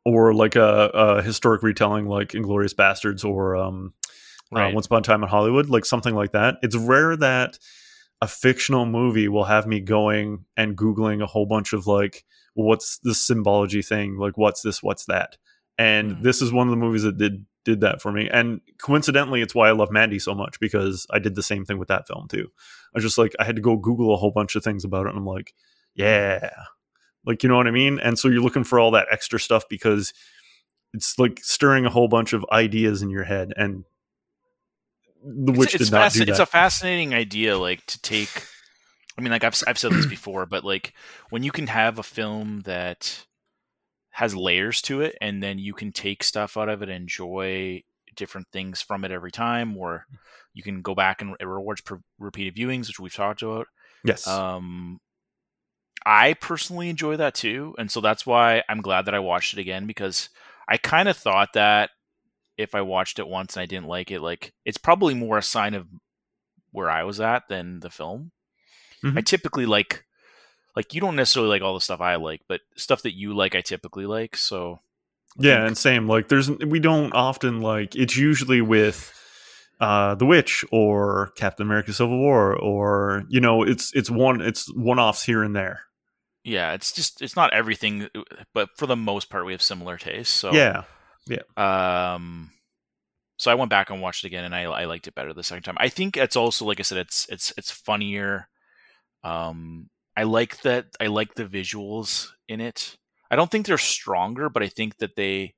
Or 0.04 0.34
like 0.34 0.56
a, 0.56 0.90
a 0.94 1.22
historic 1.22 1.62
retelling, 1.64 2.08
like 2.08 2.30
Inglourious 2.30 2.74
Basterds, 2.74 3.24
or 3.24 3.56
um, 3.56 3.94
Right. 4.52 4.70
uh, 4.72 4.74
Once 4.74 4.88
Upon 4.88 5.00
a 5.00 5.04
Time 5.04 5.24
in 5.24 5.30
Hollywood, 5.30 5.70
like 5.70 5.86
something 5.86 6.16
like 6.16 6.32
that. 6.32 6.56
It's 6.64 6.76
rare 6.76 7.16
that 7.18 7.58
a 8.22 8.28
fictional 8.28 8.86
movie 8.86 9.28
will 9.28 9.46
have 9.46 9.66
me 9.68 9.80
going 9.80 10.46
and 10.58 10.76
googling 10.78 11.22
a 11.24 11.28
whole 11.28 11.46
bunch 11.46 11.72
of 11.74 11.88
like, 11.88 12.26
what's 12.56 13.00
this 13.04 13.22
symbology 13.26 13.82
thing? 13.82 14.18
Like, 14.18 14.38
what's 14.38 14.62
this? 14.62 14.84
What's 14.84 15.06
that? 15.06 15.38
And 15.78 16.18
Mhm. 16.18 16.22
this 16.24 16.42
is 16.42 16.52
one 16.52 16.68
of 16.68 16.72
the 16.72 16.78
movies 16.78 17.04
that 17.04 17.18
did 17.18 17.46
did 17.64 17.82
that 17.82 18.02
for 18.02 18.12
me. 18.12 18.28
And 18.28 18.60
coincidentally, 18.82 19.42
it's 19.42 19.54
why 19.54 19.70
I 19.70 19.72
love 19.74 19.92
Mandy 19.92 20.18
so 20.18 20.34
much 20.34 20.60
because 20.60 21.06
I 21.12 21.20
did 21.20 21.36
the 21.36 21.44
same 21.44 21.64
thing 21.64 21.78
with 21.78 21.90
that 21.90 22.08
film 22.08 22.28
too. 22.28 22.48
I 22.88 22.90
was 22.96 23.04
just 23.04 23.20
like, 23.20 23.34
I 23.40 23.44
had 23.44 23.56
to 23.56 23.62
go 23.62 23.78
Google 23.78 24.14
a 24.14 24.18
whole 24.18 24.32
bunch 24.32 24.56
of 24.56 24.64
things 24.64 24.84
about 24.84 25.06
it, 25.06 25.10
and 25.10 25.18
I'm 25.20 25.26
like, 25.28 25.54
yeah, 25.94 26.50
like 27.26 27.44
you 27.44 27.50
know 27.50 27.58
what 27.58 27.68
I 27.68 27.72
mean. 27.72 28.00
And 28.00 28.18
so 28.18 28.28
you're 28.28 28.42
looking 28.42 28.64
for 28.64 28.80
all 28.80 28.92
that 28.92 29.08
extra 29.12 29.40
stuff 29.40 29.64
because 29.70 30.14
it's 30.94 31.18
like 31.18 31.40
stirring 31.42 31.86
a 31.86 31.90
whole 31.90 32.08
bunch 32.08 32.34
of 32.34 32.46
ideas 32.52 33.02
in 33.02 33.10
your 33.10 33.24
head, 33.24 33.54
and 33.56 33.86
the 35.24 35.52
witch 35.52 35.76
it's, 35.76 35.84
it's 35.84 35.90
did 35.90 35.96
not 35.96 36.12
do 36.12 36.20
that. 36.20 36.30
It's 36.30 36.40
a 36.40 36.46
fascinating 36.46 37.14
idea, 37.14 37.58
like 37.58 37.86
to 37.88 38.02
take. 38.02 38.30
I 39.18 39.22
mean, 39.22 39.32
like 39.32 39.44
I've 39.44 39.62
I've 39.68 39.78
said 39.78 39.92
this 39.92 40.06
before, 40.08 40.46
but 40.46 40.64
like 40.64 40.94
when 41.30 41.44
you 41.44 41.52
can 41.52 41.68
have 41.68 42.00
a 42.00 42.04
film 42.04 42.62
that 42.62 43.26
has 44.12 44.36
layers 44.36 44.82
to 44.84 45.02
it, 45.02 45.18
and 45.22 45.42
then 45.42 45.60
you 45.60 45.74
can 45.74 45.92
take 45.92 46.24
stuff 46.24 46.58
out 46.58 46.70
of 46.70 46.82
it, 46.82 46.90
and 46.90 47.04
enjoy 47.04 47.84
different 48.16 48.48
things 48.52 48.82
from 48.82 49.06
it 49.06 49.12
every 49.12 49.32
time, 49.32 49.78
or 49.78 50.06
you 50.54 50.64
can 50.64 50.82
go 50.82 50.96
back 50.96 51.22
and 51.22 51.36
it 51.40 51.46
rewards 51.46 51.82
per- 51.82 52.02
repeated 52.20 52.56
viewings, 52.56 52.88
which 52.88 53.00
we've 53.00 53.14
talked 53.14 53.42
about. 53.42 53.68
yes, 54.04 54.28
Um, 54.28 55.00
I 56.06 56.34
personally 56.34 56.90
enjoy 56.90 57.18
that 57.18 57.36
too, 57.36 57.76
and 57.78 57.92
so 57.92 58.02
that's 58.02 58.26
why 58.26 58.64
I'm 58.70 58.82
glad 58.82 59.06
that 59.06 59.14
I 59.16 59.20
watched 59.20 59.54
it 59.54 59.60
again 59.60 59.86
because 59.88 60.30
I 60.68 60.78
kind 60.78 61.08
of 61.10 61.18
thought 61.18 61.50
that 61.54 61.92
if 62.58 62.76
I 62.76 62.82
watched 62.82 63.20
it 63.20 63.28
once 63.28 63.56
and 63.56 63.64
I 63.64 63.66
didn't 63.66 63.88
like 63.88 64.12
it, 64.12 64.22
like 64.22 64.54
it's 64.66 64.78
probably 64.78 65.14
more 65.14 65.38
a 65.38 65.44
sign 65.44 65.74
of 65.74 65.88
where 66.72 66.90
I 66.90 67.04
was 67.04 67.20
at 67.20 67.44
than 67.50 67.80
the 67.82 67.90
film. 67.90 68.32
I 69.04 69.08
Mhm. 69.08 69.26
typically 69.26 69.66
like 69.66 70.06
like 70.76 70.94
you 70.94 71.02
don't 71.02 71.16
necessarily 71.18 71.50
like 71.50 71.62
all 71.62 71.74
the 71.74 71.82
stuff 71.82 72.00
I 72.02 72.16
like, 72.16 72.42
but 72.48 72.62
stuff 72.78 73.02
that 73.02 73.16
you 73.16 73.34
like 73.36 73.56
I 73.56 73.62
typically 73.62 74.06
like. 74.06 74.38
So 74.38 74.80
yeah, 75.38 75.56
think- 75.58 75.68
and 75.68 75.78
same. 75.78 76.08
Like, 76.08 76.28
there's 76.30 76.50
we 76.50 76.80
don't 76.80 77.14
often 77.14 77.62
like. 77.62 77.96
It's 77.96 78.16
usually 78.18 78.62
with 78.62 79.12
uh 79.80 80.16
the 80.16 80.26
witch 80.26 80.64
or 80.72 81.32
Captain 81.36 81.66
America: 81.66 81.92
Civil 81.94 82.20
War, 82.20 82.56
or 82.56 83.24
you 83.30 83.42
know, 83.42 83.64
it's 83.64 83.92
it's 83.94 84.10
one 84.10 84.40
it's 84.42 84.72
one 84.74 85.00
offs 85.00 85.24
here 85.24 85.44
and 85.44 85.56
there. 85.56 85.82
Yeah, 86.44 86.74
it's 86.74 86.92
just 86.92 87.22
it's 87.22 87.36
not 87.36 87.54
everything, 87.54 88.08
but 88.54 88.70
for 88.78 88.88
the 88.88 88.96
most 88.96 89.30
part 89.30 89.46
we 89.46 89.52
have 89.52 89.62
similar 89.62 89.98
tastes. 89.98 90.34
So 90.34 90.54
yeah, 90.54 90.84
yeah. 91.28 92.14
Um, 92.16 92.52
so 93.38 93.52
I 93.52 93.56
went 93.56 93.70
back 93.70 93.90
and 93.90 94.02
watched 94.02 94.24
it 94.24 94.28
again, 94.28 94.44
and 94.44 94.56
I, 94.56 94.64
I 94.64 94.86
liked 94.86 95.08
it 95.08 95.16
better 95.16 95.34
the 95.34 95.44
second 95.44 95.64
time. 95.64 95.78
I 95.80 95.90
think 95.90 96.18
it's 96.18 96.36
also 96.36 96.66
like 96.66 96.80
I 96.80 96.84
said, 96.84 96.98
it's 97.00 97.28
it's 97.30 97.54
it's 97.58 97.72
funnier. 97.72 98.48
Um, 99.24 99.90
I 100.18 100.24
like 100.24 100.62
that. 100.62 100.88
I 101.00 101.08
like 101.08 101.36
the 101.36 101.46
visuals 101.46 102.30
in 102.48 102.62
it. 102.62 102.98
I 103.30 103.36
don't 103.36 103.50
think 103.50 103.66
they're 103.66 103.78
stronger, 103.78 104.50
but 104.50 104.62
I 104.64 104.68
think 104.68 104.98
that 104.98 105.16
they 105.16 105.56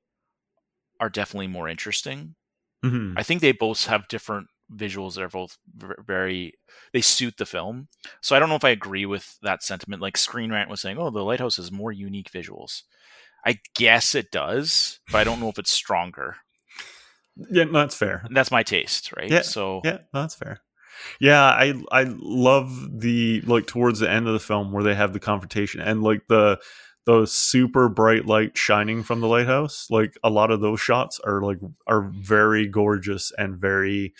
are 1.00 1.10
definitely 1.10 1.48
more 1.48 1.68
interesting. 1.68 2.36
Mhm. 2.84 3.14
I 3.16 3.22
think 3.22 3.40
they 3.40 3.52
both 3.52 3.86
have 3.86 4.08
different 4.08 4.48
visuals 4.72 5.14
that 5.14 5.22
are 5.22 5.28
both 5.28 5.58
very 6.06 6.54
they 6.92 7.00
suit 7.00 7.36
the 7.36 7.46
film. 7.46 7.88
So 8.20 8.34
I 8.34 8.38
don't 8.38 8.48
know 8.48 8.54
if 8.54 8.64
I 8.64 8.70
agree 8.70 9.06
with 9.06 9.38
that 9.42 9.62
sentiment. 9.62 10.02
Like 10.02 10.16
Screen 10.16 10.52
Rant 10.52 10.70
was 10.70 10.80
saying, 10.80 10.98
"Oh, 10.98 11.10
the 11.10 11.24
Lighthouse 11.24 11.56
has 11.56 11.72
more 11.72 11.92
unique 11.92 12.30
visuals." 12.30 12.82
I 13.46 13.58
guess 13.74 14.14
it 14.14 14.30
does, 14.30 15.00
but 15.12 15.18
I 15.18 15.24
don't 15.24 15.40
know 15.40 15.50
if 15.50 15.58
it's 15.58 15.70
stronger. 15.70 16.36
yeah, 17.50 17.64
no, 17.64 17.72
that's 17.72 17.96
fair. 17.96 18.22
And 18.24 18.36
that's 18.36 18.50
my 18.50 18.62
taste, 18.62 19.12
right? 19.16 19.30
Yeah, 19.30 19.42
So 19.42 19.82
Yeah, 19.84 19.98
no, 20.12 20.22
that's 20.22 20.34
fair. 20.34 20.60
Yeah, 21.20 21.42
I 21.42 21.74
I 21.90 22.04
love 22.08 23.00
the 23.00 23.42
like 23.42 23.66
towards 23.66 24.00
the 24.00 24.10
end 24.10 24.26
of 24.26 24.32
the 24.32 24.40
film 24.40 24.72
where 24.72 24.84
they 24.84 24.94
have 24.94 25.12
the 25.12 25.20
confrontation 25.20 25.80
and 25.80 26.02
like 26.02 26.22
the 26.28 26.58
the 27.06 27.26
super 27.26 27.88
bright 27.88 28.24
light 28.26 28.56
shining 28.56 29.02
from 29.02 29.20
the 29.20 29.28
lighthouse. 29.28 29.88
Like 29.90 30.16
a 30.22 30.30
lot 30.30 30.50
of 30.50 30.60
those 30.60 30.80
shots 30.80 31.20
are 31.20 31.42
like 31.42 31.58
are 31.86 32.02
very 32.02 32.66
gorgeous 32.66 33.32
and 33.36 33.56
very 33.56 34.14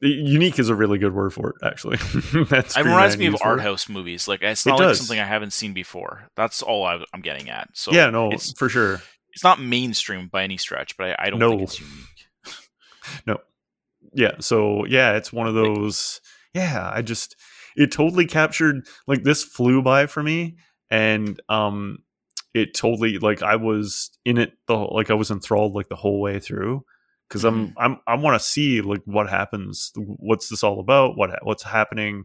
unique 0.00 0.58
is 0.58 0.68
a 0.68 0.74
really 0.74 0.98
good 0.98 1.14
word 1.14 1.32
for 1.32 1.50
it 1.50 1.56
actually. 1.64 1.96
That's 2.44 2.76
it 2.76 2.84
reminds 2.84 3.16
me 3.18 3.26
of 3.26 3.36
art 3.42 3.60
house 3.60 3.88
movies. 3.88 4.26
Like 4.28 4.42
it's 4.42 4.66
It 4.66 4.70
not 4.70 4.80
like 4.80 4.96
something 4.96 5.18
I 5.20 5.24
haven't 5.26 5.52
seen 5.52 5.72
before. 5.72 6.28
That's 6.36 6.62
all 6.62 6.84
I, 6.84 7.04
I'm 7.12 7.20
getting 7.20 7.50
at. 7.50 7.68
So 7.74 7.92
yeah, 7.92 8.10
no, 8.10 8.30
it's 8.30 8.52
for 8.52 8.68
sure. 8.68 9.02
it's 9.32 9.44
not 9.44 9.60
mainstream 9.60 10.28
by 10.28 10.44
any 10.44 10.56
stretch, 10.56 10.96
but 10.96 11.10
I, 11.10 11.26
I 11.26 11.30
don't 11.30 11.38
No. 11.38 11.50
think 11.50 11.62
it's 11.62 11.80
unique. 11.80 11.94
No. 13.26 13.38
Yeah 14.14 14.36
so 14.40 14.84
yeah 14.86 15.16
it's 15.16 15.32
one 15.32 15.46
of 15.46 15.54
those 15.54 16.20
yeah 16.54 16.90
i 16.92 17.00
just 17.02 17.36
it 17.76 17.92
totally 17.92 18.26
captured 18.26 18.84
like 19.06 19.22
this 19.22 19.44
flew 19.44 19.82
by 19.82 20.06
for 20.06 20.22
me 20.22 20.56
and 20.90 21.40
um 21.48 21.98
it 22.54 22.74
totally 22.74 23.18
like 23.18 23.42
i 23.42 23.54
was 23.56 24.10
in 24.24 24.36
it 24.38 24.52
the 24.66 24.76
whole- 24.76 24.92
like 24.94 25.10
i 25.10 25.14
was 25.14 25.30
enthralled 25.30 25.74
like 25.74 25.88
the 25.88 25.96
whole 25.96 26.20
way 26.20 26.40
through 26.40 26.84
because 27.30 27.44
i'm 27.44 27.72
i'm 27.78 27.96
i 28.06 28.14
want 28.16 28.38
to 28.38 28.44
see 28.44 28.80
like 28.80 29.02
what 29.04 29.30
happens 29.30 29.92
what's 29.96 30.48
this 30.48 30.62
all 30.64 30.80
about 30.80 31.16
what 31.16 31.30
what's 31.44 31.62
happening 31.62 32.24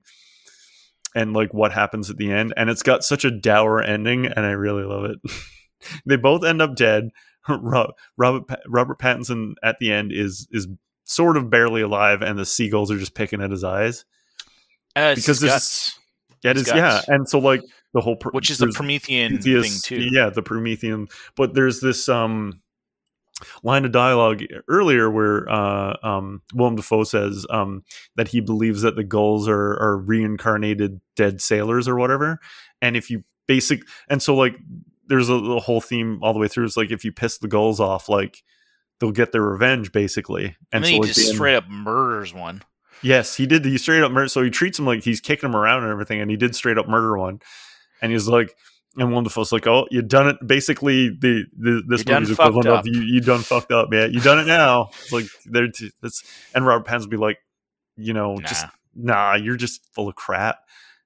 and 1.15 1.33
like 1.33 1.53
what 1.53 1.71
happens 1.71 2.09
at 2.09 2.17
the 2.17 2.31
end 2.31 2.53
and 2.57 2.69
it's 2.69 2.83
got 2.83 3.03
such 3.03 3.23
a 3.23 3.31
dour 3.31 3.81
ending 3.81 4.25
and 4.25 4.45
i 4.45 4.51
really 4.51 4.83
love 4.83 5.05
it 5.05 5.17
they 6.05 6.15
both 6.17 6.43
end 6.43 6.61
up 6.61 6.75
dead 6.75 7.09
robert 7.49 7.93
robert 8.67 8.99
pattinson 8.99 9.53
at 9.63 9.77
the 9.79 9.91
end 9.91 10.11
is 10.11 10.47
is 10.51 10.67
sort 11.03 11.37
of 11.37 11.49
barely 11.51 11.81
alive 11.83 12.21
and 12.23 12.37
the 12.39 12.45
seagulls 12.45 12.89
are 12.89 12.97
just 12.97 13.13
picking 13.13 13.41
at 13.41 13.51
his 13.51 13.63
eyes 13.63 14.05
Uh, 14.95 15.13
Because 15.13 15.41
guts. 15.43 15.99
Yeah, 16.43 16.51
it 16.51 16.57
His 16.57 16.67
is. 16.67 16.73
Yeah, 16.73 17.01
and 17.07 17.27
so 17.29 17.39
like 17.39 17.61
the 17.93 18.01
whole 18.01 18.15
pr- 18.17 18.29
which 18.29 18.49
is 18.49 18.57
the 18.59 18.71
Promethean 18.73 19.39
thing 19.39 19.71
too. 19.83 19.97
Yeah, 20.11 20.29
the 20.29 20.41
Promethean. 20.43 21.07
But 21.35 21.53
there's 21.53 21.79
this 21.79 22.07
um 22.09 22.61
line 23.63 23.85
of 23.85 23.91
dialogue 23.91 24.43
earlier 24.67 25.09
where 25.09 25.49
uh, 25.49 25.97
um, 26.03 26.41
Willem 26.53 26.75
Dafoe 26.75 27.03
says 27.03 27.45
um, 27.49 27.83
that 28.15 28.29
he 28.29 28.41
believes 28.41 28.81
that 28.81 28.95
the 28.95 29.03
gulls 29.03 29.47
are, 29.47 29.73
are 29.81 29.97
reincarnated 29.97 31.01
dead 31.15 31.41
sailors 31.41 31.87
or 31.87 31.95
whatever, 31.95 32.39
and 32.81 32.95
if 32.95 33.09
you 33.09 33.23
basic 33.47 33.81
and 34.09 34.23
so 34.23 34.35
like 34.35 34.55
there's 35.07 35.29
a, 35.29 35.35
a 35.35 35.59
whole 35.59 35.81
theme 35.81 36.19
all 36.21 36.33
the 36.33 36.39
way 36.39 36.47
through. 36.47 36.65
It's 36.65 36.77
like 36.77 36.91
if 36.91 37.05
you 37.05 37.11
piss 37.11 37.37
the 37.37 37.47
gulls 37.47 37.79
off, 37.79 38.09
like 38.09 38.43
they'll 38.99 39.11
get 39.11 39.31
their 39.31 39.41
revenge 39.41 39.91
basically. 39.91 40.45
and 40.45 40.55
And 40.71 40.83
then 40.83 40.89
so 40.89 40.93
he 40.93 40.99
like, 40.99 41.13
just 41.13 41.33
straight 41.33 41.55
up 41.55 41.69
murders 41.69 42.33
one. 42.33 42.63
Yes, 43.01 43.35
he 43.35 43.45
did. 43.45 43.65
He 43.65 43.77
straight 43.77 44.01
up 44.01 44.11
murder. 44.11 44.29
So 44.29 44.41
he 44.41 44.49
treats 44.49 44.79
him 44.79 44.85
like 44.85 45.03
he's 45.03 45.21
kicking 45.21 45.49
him 45.49 45.55
around 45.55 45.83
and 45.83 45.91
everything, 45.91 46.21
and 46.21 46.31
he 46.31 46.37
did 46.37 46.55
straight 46.55 46.77
up 46.77 46.87
murder 46.87 47.17
one. 47.17 47.39
And 48.01 48.11
he's 48.11 48.27
like, 48.27 48.55
and 48.97 49.11
one 49.11 49.19
of 49.19 49.23
the 49.25 49.29
folks 49.29 49.51
like, 49.51 49.67
"Oh, 49.67 49.87
you 49.91 50.01
done 50.01 50.27
it." 50.27 50.37
Basically, 50.45 51.09
the, 51.09 51.45
the 51.57 51.83
this 51.87 52.05
movie's 52.05 52.31
equivalent 52.31 52.67
of 52.67 52.87
you. 52.87 53.01
You 53.01 53.21
done 53.21 53.41
fucked 53.41 53.71
up, 53.71 53.89
man. 53.89 54.13
You 54.13 54.19
done 54.19 54.39
it 54.39 54.47
now. 54.47 54.89
It's 55.01 55.11
like 55.11 55.25
they're 55.45 55.67
that's 56.01 56.23
and 56.53 56.65
Robert 56.65 56.87
Pattinson 56.87 57.01
will 57.01 57.09
be 57.09 57.17
like, 57.17 57.39
you 57.97 58.13
know, 58.13 58.37
just 58.39 58.65
nah, 58.95 59.35
you're 59.35 59.57
just 59.57 59.85
full 59.93 60.07
of 60.07 60.15
crap. 60.15 60.59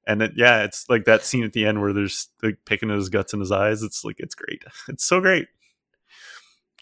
And 0.06 0.22
then 0.22 0.34
yeah, 0.36 0.64
it's 0.64 0.90
like 0.90 1.06
that 1.06 1.24
scene 1.24 1.44
at 1.44 1.54
the 1.54 1.66
end 1.66 1.82
where 1.82 1.94
there's 1.94 2.30
like 2.42 2.58
picking 2.66 2.90
at 2.90 2.96
his 2.96 3.10
guts 3.10 3.34
and 3.34 3.42
his 3.42 3.52
eyes. 3.52 3.84
It's 3.84 4.04
like 4.04 4.16
it's 4.20 4.36
great. 4.36 4.64
It's 4.88 5.06
so 5.06 5.20
great. 5.20 5.48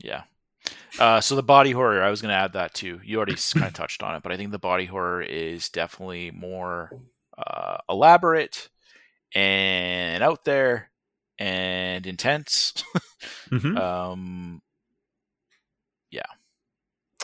Yeah. 0.01 0.23
Uh, 0.99 1.21
so 1.21 1.35
the 1.35 1.43
body 1.43 1.71
horror, 1.71 2.01
I 2.01 2.09
was 2.09 2.21
going 2.21 2.29
to 2.29 2.35
add 2.35 2.53
that 2.53 2.73
too. 2.73 2.99
You 3.03 3.17
already 3.17 3.35
kind 3.53 3.65
of 3.65 3.73
touched 3.73 4.03
on 4.03 4.15
it, 4.15 4.23
but 4.23 4.31
I 4.31 4.37
think 4.37 4.51
the 4.51 4.59
body 4.59 4.85
horror 4.85 5.21
is 5.21 5.69
definitely 5.69 6.31
more 6.31 6.91
uh, 7.37 7.77
elaborate 7.89 8.69
and 9.33 10.23
out 10.23 10.45
there 10.45 10.89
and 11.39 12.05
intense. 12.07 12.73
Mhm. 13.51 13.77
um, 13.79 14.61
yeah, 16.11 16.21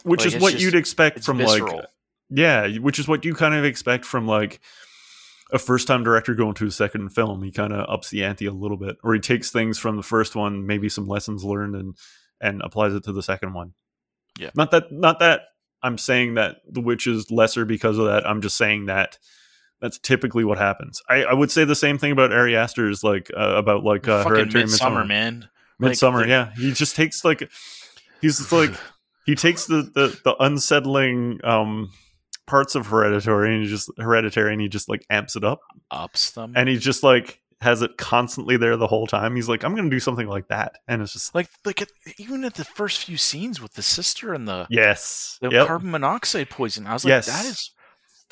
Which 0.03 0.22
like, 0.26 0.36
is 0.36 0.41
what 0.41 0.51
just- 0.53 0.64
you'd 0.64 0.76
expect 0.76 1.24
from 1.24 1.38
visceral. 1.38 1.78
like 1.78 1.86
Yeah, 2.30 2.68
which 2.80 2.97
is 2.99 3.07
what 3.07 3.26
you 3.26 3.34
kind 3.36 3.53
of 3.53 3.64
expect 3.66 4.05
from 4.05 4.28
like 4.28 4.59
a 5.51 5.59
first 5.59 5.88
time 5.88 6.03
director 6.03 6.34
going 6.34 6.55
to 6.55 6.66
a 6.68 6.72
second 6.72 7.09
film. 7.09 7.43
He 7.43 7.51
kind 7.51 7.74
of 7.74 7.88
ups 7.89 8.09
the 8.09 8.24
ante 8.24 8.45
a 8.47 8.51
little 8.51 8.78
bit, 8.78 8.97
or 9.03 9.14
he 9.14 9.20
takes 9.20 9.51
things 9.51 9.78
from 9.78 9.97
the 9.97 10.03
first 10.03 10.36
one, 10.36 10.66
maybe 10.66 10.89
some 10.89 11.07
lessons 11.07 11.43
learned, 11.43 11.76
and 11.76 11.95
and 12.41 12.61
applies 12.64 12.93
it 12.93 13.03
to 13.03 13.14
the 13.14 13.22
second 13.24 13.53
one. 13.53 13.74
Yeah. 14.39 14.49
not 14.55 14.72
that 14.72 14.91
not 14.91 15.20
that 15.20 15.41
I'm 15.84 15.97
saying 15.97 16.36
that 16.36 16.57
The 16.68 16.82
Witch 16.82 17.05
is 17.07 17.30
lesser 17.30 17.66
because 17.66 17.97
of 17.99 18.05
that. 18.05 18.26
I'm 18.28 18.41
just 18.41 18.57
saying 18.57 18.86
that 18.88 19.20
that's 19.84 19.99
typically 19.99 20.43
what 20.43 20.57
happens. 20.57 20.99
I, 21.09 21.25
I 21.25 21.34
would 21.34 21.51
say 21.51 21.63
the 21.65 21.75
same 21.75 21.99
thing 21.99 22.11
about 22.11 22.31
Ari 22.31 22.55
Aster's, 22.55 23.03
like 23.03 23.29
uh, 23.38 23.53
about 23.57 23.84
like 23.84 24.07
uh, 24.07 24.23
fucking 24.23 24.31
Hereditary 24.38 24.63
midsummer, 24.63 25.03
Midsommar. 25.03 25.07
man. 25.07 25.49
Midsommar, 25.79 26.23
the- 26.23 26.29
yeah. 26.29 26.51
He 26.55 26.71
just 26.71 26.95
takes 26.95 27.23
like 27.23 27.51
he's 28.21 28.51
like 28.51 28.71
he 29.27 29.36
takes 29.36 29.65
the 29.67 29.84
the, 29.93 30.19
the 30.23 30.36
unsettling 30.41 31.39
um 31.43 31.91
parts 32.47 32.75
of 32.75 32.88
hereditary 32.88 33.53
and 33.53 33.63
he 33.63 33.69
just 33.69 33.89
hereditary 33.97 34.51
and 34.51 34.61
he 34.61 34.67
just 34.67 34.89
like 34.89 35.05
amps 35.09 35.36
it 35.38 35.43
up 35.45 35.59
Ups 35.91 36.31
them. 36.31 36.51
and 36.57 36.67
he 36.67 36.77
just 36.77 37.01
like 37.03 37.39
has 37.61 37.81
it 37.81 37.95
constantly 37.97 38.57
there 38.57 38.75
the 38.75 38.88
whole 38.88 39.07
time. 39.07 39.36
He's 39.38 39.47
like, 39.47 39.63
I'm 39.63 39.73
gonna 39.75 39.89
do 39.89 39.99
something 40.01 40.27
like 40.27 40.49
that. 40.49 40.73
And 40.89 41.01
it's 41.01 41.13
just 41.13 41.34
like, 41.34 41.47
like 41.63 41.81
at, 41.81 41.88
even 42.17 42.43
at 42.43 42.55
the 42.55 42.65
first 42.65 43.05
few 43.05 43.15
scenes 43.15 43.61
with 43.61 43.73
the 43.75 43.81
sister 43.81 44.34
and 44.34 44.45
the, 44.45 44.67
yes. 44.69 45.38
the 45.41 45.49
Yep. 45.49 45.67
carbon 45.67 45.91
monoxide 45.91 46.49
poison, 46.49 46.86
I 46.86 46.91
was 46.93 47.05
like, 47.05 47.11
Yes. 47.11 47.27
that 47.27 47.45
is 47.45 47.71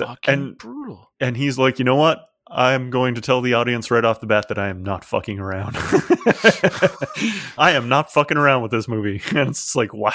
fucking 0.05 0.33
and 0.33 0.57
brutal. 0.57 1.11
and 1.19 1.37
he's 1.37 1.57
like, 1.57 1.79
you 1.79 1.85
know 1.85 1.95
what? 1.95 2.25
I'm 2.47 2.89
going 2.89 3.15
to 3.15 3.21
tell 3.21 3.39
the 3.39 3.53
audience 3.53 3.89
right 3.89 4.03
off 4.03 4.19
the 4.19 4.27
bat 4.27 4.49
that 4.49 4.59
I 4.59 4.67
am 4.67 4.83
not 4.83 5.05
fucking 5.05 5.39
around. 5.39 5.77
I 7.57 7.71
am 7.71 7.87
not 7.87 8.11
fucking 8.11 8.37
around 8.37 8.61
with 8.61 8.71
this 8.71 8.89
movie. 8.89 9.21
And 9.29 9.49
it's 9.49 9.75
like, 9.75 9.93
wow. 9.93 10.11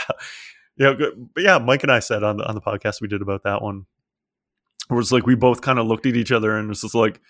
Yeah, 0.77 0.93
but 1.35 1.43
yeah, 1.43 1.57
Mike 1.59 1.83
and 1.83 1.91
I 1.91 2.01
said 2.01 2.23
on 2.23 2.37
the 2.37 2.47
on 2.47 2.55
the 2.55 2.61
podcast 2.61 3.01
we 3.01 3.09
did 3.09 3.23
about 3.23 3.45
that 3.45 3.63
one. 3.63 3.87
Where 4.89 5.01
it's 5.01 5.13
like 5.13 5.27
we 5.27 5.35
both 5.35 5.63
kind 5.63 5.79
of 5.79 5.87
looked 5.87 6.05
at 6.05 6.15
each 6.15 6.31
other 6.31 6.57
and 6.57 6.67
it 6.67 6.69
was 6.69 6.83
just 6.83 6.95
like 6.95 7.21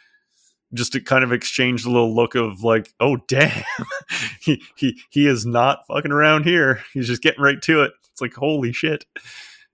just 0.74 0.92
to 0.92 1.00
kind 1.00 1.22
of 1.22 1.32
exchange 1.32 1.84
a 1.84 1.90
little 1.90 2.14
look 2.14 2.34
of 2.34 2.64
like, 2.64 2.92
oh 2.98 3.18
damn. 3.28 3.62
he 4.40 4.60
he 4.74 5.00
he 5.10 5.28
is 5.28 5.46
not 5.46 5.86
fucking 5.86 6.10
around 6.10 6.44
here. 6.44 6.82
He's 6.92 7.06
just 7.06 7.22
getting 7.22 7.42
right 7.42 7.62
to 7.62 7.82
it. 7.82 7.92
It's 8.10 8.20
like, 8.20 8.34
holy 8.34 8.72
shit. 8.72 9.04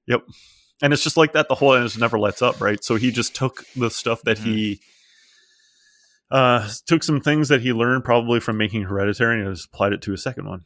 Yep. 0.06 0.24
And 0.82 0.92
it's 0.92 1.02
just 1.02 1.16
like 1.16 1.32
that 1.32 1.48
the 1.48 1.54
whole 1.54 1.72
and 1.74 1.84
it 1.84 1.88
just 1.88 1.98
never 2.00 2.18
lets 2.18 2.42
up, 2.42 2.60
right? 2.60 2.82
So 2.84 2.96
he 2.96 3.10
just 3.12 3.34
took 3.34 3.64
the 3.76 3.88
stuff 3.90 4.20
that 4.22 4.38
he 4.38 4.80
uh 6.30 6.68
took 6.86 7.02
some 7.02 7.20
things 7.20 7.48
that 7.48 7.60
he 7.60 7.72
learned 7.72 8.04
probably 8.04 8.40
from 8.40 8.56
making 8.56 8.82
hereditary 8.82 9.40
and 9.42 9.54
just 9.54 9.68
applied 9.68 9.92
it 9.92 10.00
to 10.02 10.12
a 10.14 10.16
second 10.18 10.46
one 10.48 10.64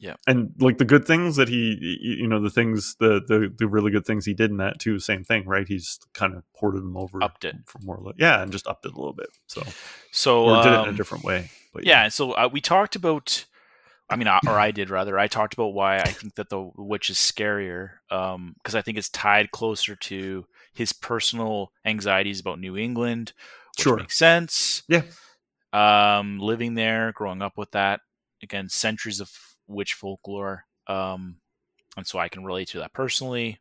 Yeah. 0.00 0.14
and 0.26 0.52
like 0.58 0.78
the 0.78 0.86
good 0.86 1.04
things 1.06 1.36
that 1.36 1.48
he 1.48 1.98
you 2.00 2.26
know 2.26 2.40
the 2.40 2.48
things 2.50 2.96
the 2.98 3.20
the, 3.28 3.52
the 3.58 3.66
really 3.68 3.90
good 3.90 4.06
things 4.06 4.24
he 4.24 4.32
did 4.32 4.50
in 4.50 4.56
that 4.58 4.78
too 4.78 4.98
same 4.98 5.24
thing 5.24 5.44
right 5.46 5.68
he's 5.68 5.98
kind 6.14 6.34
of 6.34 6.42
ported 6.56 6.80
them 6.82 6.96
over 6.96 7.22
Upped 7.22 7.44
it. 7.44 7.56
for 7.66 7.80
more 7.82 7.98
like 8.00 8.14
yeah 8.18 8.40
and 8.42 8.50
just 8.50 8.66
upped 8.66 8.86
it 8.86 8.92
a 8.94 8.96
little 8.96 9.12
bit 9.12 9.28
so 9.46 9.62
So 10.10 10.44
or 10.46 10.62
did 10.62 10.72
it 10.72 10.76
in 10.76 10.86
a 10.86 10.88
um, 10.88 10.96
different 10.96 11.22
way 11.24 11.50
but 11.74 11.84
yeah 11.84 12.04
and 12.04 12.12
so 12.12 12.32
uh, 12.32 12.48
we 12.50 12.62
talked 12.62 12.96
about 12.96 13.44
i 14.10 14.16
mean 14.16 14.28
I- 14.28 14.40
or 14.46 14.58
i 14.58 14.70
did 14.70 14.90
rather. 14.90 15.18
I 15.18 15.26
talked 15.28 15.54
about 15.54 15.74
why 15.74 15.98
i 15.98 16.08
think 16.10 16.34
that 16.36 16.48
the 16.48 16.70
witch 16.76 17.10
is 17.10 17.16
scarier 17.18 17.90
um 18.10 18.54
because 18.58 18.74
i 18.74 18.82
think 18.82 18.98
it's 18.98 19.08
tied 19.10 19.50
closer 19.50 19.96
to 19.96 20.46
his 20.74 20.92
personal 20.92 21.72
anxieties 21.84 22.40
about 22.40 22.58
new 22.60 22.76
england 22.76 23.32
which 23.76 23.84
Sure. 23.84 23.96
makes 23.96 24.16
sense. 24.16 24.82
Yeah. 24.88 25.02
um 25.72 26.38
living 26.40 26.74
there 26.74 27.12
growing 27.12 27.42
up 27.42 27.56
with 27.58 27.70
that. 27.72 28.00
Again 28.42 28.68
centuries 28.68 29.20
of 29.20 29.30
witch 29.66 29.94
folklore 29.94 30.64
um 30.86 31.36
and 31.96 32.06
so 32.06 32.18
i 32.18 32.28
can 32.28 32.44
relate 32.44 32.68
to 32.68 32.78
that 32.78 32.92
personally. 32.92 33.58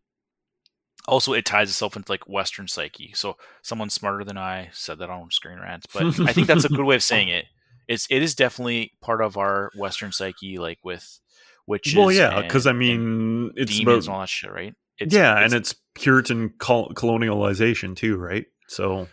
Also 1.08 1.34
it 1.34 1.46
ties 1.46 1.70
itself 1.70 1.96
into 1.96 2.12
like 2.12 2.28
western 2.28 2.68
psyche. 2.68 3.12
So 3.16 3.38
someone 3.62 3.90
smarter 3.90 4.24
than 4.24 4.38
i 4.38 4.70
said 4.74 5.00
that 5.00 5.10
on 5.10 5.32
screen 5.32 5.60
rants 5.60 5.88
but 5.94 6.20
i 6.22 6.34
think 6.34 6.48
that's 6.48 6.66
a 6.66 6.70
good 6.70 6.84
way 6.86 6.96
of 6.96 7.04
saying 7.12 7.28
it 7.30 7.46
it's 7.88 8.08
it 8.10 8.22
is 8.22 8.36
definitely 8.36 8.92
part 9.02 9.22
of 9.22 9.38
our 9.38 9.72
western 9.76 10.12
psyche 10.12 10.58
like 10.58 10.80
with 10.84 11.20
witches 11.68 11.96
well 11.96 12.12
yeah 12.12 12.42
because 12.42 12.68
i 12.68 12.74
mean 12.74 13.52
it's 13.56 13.78
demons 13.78 14.06
about 14.06 14.12
and 14.12 14.16
all 14.16 14.20
that 14.22 14.30
shit 14.30 14.52
right 14.52 14.74
it's, 14.98 15.14
yeah 15.14 15.38
and 15.40 15.54
it's 15.54 15.76
puritan 15.96 16.50
col- 16.60 16.90
colonialization 16.90 17.96
too 17.96 18.18
right 18.18 18.46
so 18.68 19.08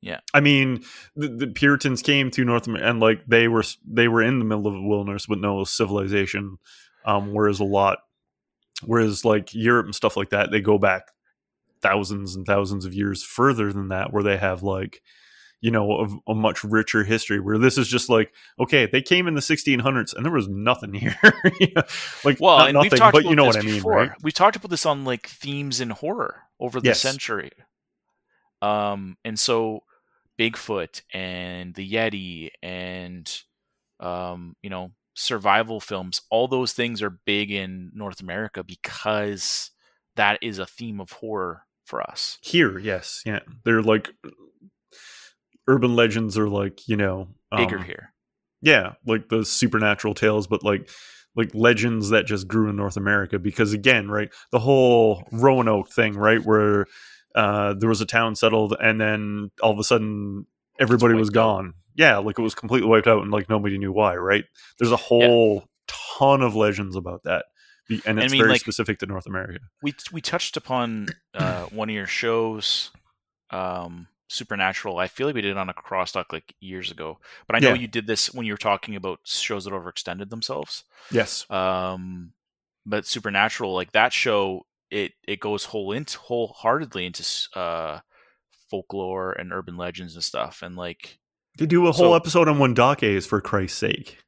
Yeah. 0.00 0.20
i 0.34 0.40
mean 0.40 0.84
the, 1.14 1.28
the 1.28 1.46
puritans 1.46 2.02
came 2.02 2.30
to 2.32 2.44
north 2.44 2.66
america 2.66 2.88
and 2.88 3.00
like 3.00 3.24
they 3.26 3.48
were 3.48 3.64
they 3.86 4.08
were 4.08 4.22
in 4.22 4.38
the 4.38 4.44
middle 4.44 4.66
of 4.66 4.74
a 4.74 4.82
wilderness 4.82 5.28
with 5.28 5.40
no 5.40 5.64
civilization 5.64 6.58
um 7.04 7.32
whereas 7.32 7.60
a 7.60 7.64
lot 7.64 7.98
whereas 8.84 9.24
like 9.24 9.54
europe 9.54 9.86
and 9.86 9.94
stuff 9.94 10.16
like 10.16 10.30
that 10.30 10.50
they 10.50 10.60
go 10.60 10.78
back 10.78 11.02
thousands 11.82 12.34
and 12.34 12.46
thousands 12.46 12.84
of 12.84 12.94
years 12.94 13.22
further 13.22 13.72
than 13.72 13.88
that 13.88 14.12
where 14.12 14.22
they 14.22 14.36
have 14.36 14.62
like 14.62 15.02
you 15.66 15.72
know 15.72 16.20
a, 16.28 16.30
a 16.30 16.34
much 16.36 16.62
richer 16.62 17.02
history 17.02 17.40
where 17.40 17.58
this 17.58 17.76
is 17.76 17.88
just 17.88 18.08
like 18.08 18.32
okay 18.60 18.86
they 18.86 19.02
came 19.02 19.26
in 19.26 19.34
the 19.34 19.40
1600s 19.40 20.14
and 20.14 20.24
there 20.24 20.30
was 20.32 20.46
nothing 20.48 20.94
here 21.02 21.16
like 22.24 22.38
well 22.38 22.58
not 22.58 22.72
nothing 22.72 23.00
but 23.10 23.24
you 23.24 23.34
know 23.34 23.44
what 23.44 23.56
i 23.56 23.62
mean 23.62 23.74
before. 23.74 23.96
right 23.96 24.10
we've 24.22 24.32
talked 24.32 24.54
about 24.54 24.70
this 24.70 24.86
on 24.86 25.04
like 25.04 25.26
themes 25.26 25.80
in 25.80 25.90
horror 25.90 26.42
over 26.60 26.80
the 26.80 26.86
Yes. 26.86 27.00
century 27.00 27.50
um 28.62 29.16
and 29.24 29.40
so 29.40 29.82
bigfoot 30.38 31.02
and 31.12 31.74
the 31.74 31.92
yeti 31.92 32.50
and 32.62 33.42
um 33.98 34.54
you 34.62 34.70
know 34.70 34.92
survival 35.14 35.80
films 35.80 36.20
all 36.30 36.46
those 36.46 36.72
things 36.74 37.02
are 37.02 37.10
big 37.10 37.50
in 37.50 37.90
north 37.92 38.20
america 38.20 38.62
because 38.62 39.72
that 40.14 40.38
is 40.42 40.60
a 40.60 40.66
theme 40.66 41.00
of 41.00 41.10
horror 41.10 41.62
for 41.84 42.00
us 42.02 42.38
Here, 42.42 42.78
yes, 42.78 43.22
yeah, 43.26 43.40
they're 43.64 43.82
like 43.82 44.10
urban 45.68 45.94
legends 45.96 46.36
are 46.38 46.48
like 46.48 46.86
you 46.88 46.96
know 46.96 47.28
bigger 47.56 47.78
um, 47.78 47.84
here 47.84 48.12
Yeah, 48.62 48.92
like 49.06 49.28
the 49.28 49.44
supernatural 49.44 50.14
tales, 50.14 50.46
but 50.46 50.62
like 50.64 50.88
like 51.34 51.54
legends 51.54 52.10
that 52.10 52.24
just 52.26 52.48
grew 52.48 52.70
in 52.70 52.76
North 52.76 52.96
America 52.96 53.38
because 53.38 53.72
again, 53.74 54.08
right, 54.10 54.30
the 54.52 54.58
whole 54.58 55.22
Roanoke 55.32 55.90
thing, 55.92 56.14
right, 56.16 56.42
where 56.44 56.86
uh, 57.34 57.74
there 57.74 57.88
was 57.90 58.00
a 58.00 58.06
town 58.06 58.34
settled 58.34 58.74
and 58.80 58.98
then 59.00 59.50
all 59.62 59.70
of 59.72 59.78
a 59.78 59.84
sudden 59.84 60.46
everybody 60.80 61.14
was 61.14 61.28
wiped 61.28 61.36
out. 61.36 61.40
gone. 61.42 61.74
Yeah, 61.94 62.16
like 62.18 62.38
it 62.38 62.42
was 62.42 62.54
completely 62.54 62.88
wiped 62.88 63.06
out 63.06 63.22
and 63.22 63.30
like 63.30 63.48
nobody 63.50 63.76
knew 63.78 63.92
why, 63.92 64.16
right? 64.16 64.44
There's 64.78 64.92
a 64.92 64.96
whole 64.96 65.64
ton 65.86 66.42
of 66.42 66.54
legends 66.54 66.96
about 66.96 67.22
that. 67.24 67.44
Be- 67.88 68.00
And 68.06 68.18
I 68.18 68.24
it's 68.24 68.32
mean, 68.32 68.40
very 68.40 68.52
like- 68.52 68.60
specific 68.60 68.98
to 69.00 69.06
North 69.06 69.26
America. 69.26 69.60
we 69.82 69.94
we 70.12 70.20
touched 70.22 70.56
upon 70.56 71.08
uh, 71.34 71.64
one 71.66 71.88
of 71.90 71.94
your 71.94 72.06
shows, 72.06 72.90
um, 73.50 74.08
Supernatural. 74.28 74.98
I 74.98 75.06
feel 75.08 75.26
like 75.26 75.34
we 75.36 75.40
did 75.42 75.52
it 75.52 75.56
on 75.58 75.68
a 75.68 75.74
crosstalk 75.74 76.32
like 76.32 76.54
years 76.60 76.90
ago, 76.90 77.18
but 77.46 77.56
I 77.56 77.60
know 77.60 77.68
Yeah. 77.74 77.80
you 77.80 77.86
did 77.86 78.06
this 78.06 78.34
when 78.34 78.44
you 78.46 78.52
were 78.52 78.56
talking 78.58 78.96
about 78.96 79.20
shows 79.24 79.64
that 79.64 79.72
overextended 79.72 80.30
themselves. 80.30 80.84
Yes. 81.12 81.48
Um, 81.50 82.32
but 82.84 83.06
Supernatural, 83.06 83.72
like 83.74 83.92
that 83.92 84.12
show, 84.12 84.66
it 84.90 85.12
it 85.26 85.40
goes 85.40 85.64
whole 85.64 85.92
into 85.92 86.18
wholeheartedly 86.18 87.06
into 87.06 87.24
uh, 87.58 88.00
folklore 88.70 89.32
and 89.32 89.52
urban 89.52 89.76
legends 89.76 90.14
and 90.14 90.24
stuff, 90.24 90.62
and 90.62 90.76
like 90.76 91.18
They 91.58 91.66
do 91.66 91.86
a 91.86 91.92
whole 91.92 92.10
So- 92.10 92.14
episode 92.14 92.48
on 92.48 92.58
Wendake's 92.58 93.26
for 93.26 93.40
Christ's 93.40 93.78
sake. 93.78 94.18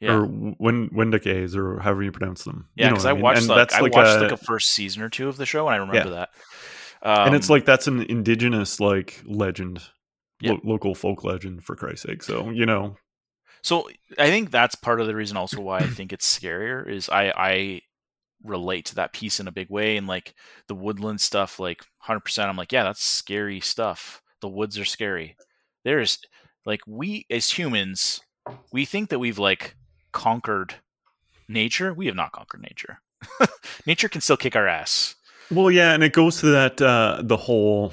yeah, 0.00 0.14
Or 0.14 0.26
Wen- 0.26 0.90
Wendake's 0.90 1.54
or 1.56 1.78
however 1.80 2.02
you 2.02 2.10
pronounce 2.12 2.44
them. 2.44 2.68
yeah, 2.74 2.84
You 2.86 2.90
know 2.90 2.94
because 2.94 3.06
I, 3.06 3.12
mean? 3.12 3.22
watched 3.22 3.38
And 3.40 3.48
like 3.48 3.72
I 3.72 3.80
like 3.80 3.92
watched 3.94 4.16
a- 4.18 4.22
like 4.22 4.32
a 4.32 4.36
first 4.36 4.70
season 4.70 5.02
or 5.02 5.08
two 5.10 5.28
of 5.28 5.36
the 5.36 5.46
show, 5.46 5.66
and 5.68 5.74
I 5.74 5.78
remember 5.78 6.10
that. 6.10 6.30
Um, 7.04 7.28
and 7.28 7.36
it's 7.36 7.50
like 7.50 7.64
that's 7.66 7.86
an 7.86 8.02
indigenous 8.02 8.80
like 8.80 9.22
legend. 9.26 9.82
Yeah. 10.40 10.52
Lo- 10.52 10.60
local 10.64 10.94
folk 10.94 11.22
legend 11.24 11.64
for 11.64 11.76
Christ's 11.76 12.02
sake. 12.02 12.22
So, 12.22 12.50
you 12.50 12.66
know, 12.66 12.96
So 13.62 13.88
I 14.18 14.28
think 14.28 14.50
that's 14.50 14.74
part 14.74 15.00
of 15.00 15.06
the 15.06 15.14
reason 15.14 15.36
also 15.36 15.60
why 15.60 15.78
I 15.78 15.86
think 15.86 16.12
it's 16.12 16.38
scarier 16.38 16.86
is 16.88 17.08
I 17.08 17.32
I 17.36 17.80
relate 18.42 18.86
to 18.86 18.94
that 18.96 19.12
piece 19.12 19.40
in 19.40 19.48
a 19.48 19.52
big 19.52 19.70
way 19.70 19.96
and 19.96 20.06
like 20.06 20.34
the 20.66 20.74
woodland 20.74 21.18
stuff 21.18 21.58
like 21.58 21.82
100% 22.06 22.46
I'm 22.46 22.56
like 22.56 22.72
yeah 22.72 22.84
that's 22.84 23.02
scary 23.02 23.60
stuff. 23.60 24.22
The 24.40 24.48
woods 24.48 24.78
are 24.78 24.84
scary. 24.84 25.36
There's 25.84 26.18
like 26.66 26.80
we 26.86 27.26
as 27.30 27.50
humans 27.50 28.20
we 28.72 28.84
think 28.84 29.10
that 29.10 29.18
we've 29.18 29.38
like 29.38 29.76
conquered 30.12 30.76
nature. 31.48 31.94
We 31.94 32.06
have 32.06 32.16
not 32.16 32.32
conquered 32.32 32.62
nature. 32.62 33.00
nature 33.86 34.08
can 34.08 34.20
still 34.20 34.36
kick 34.36 34.56
our 34.56 34.68
ass. 34.68 35.14
Well, 35.50 35.70
yeah, 35.70 35.92
and 35.92 36.02
it 36.02 36.12
goes 36.12 36.40
to 36.40 36.46
that 36.46 36.80
uh, 36.80 37.20
the 37.22 37.36
whole. 37.36 37.92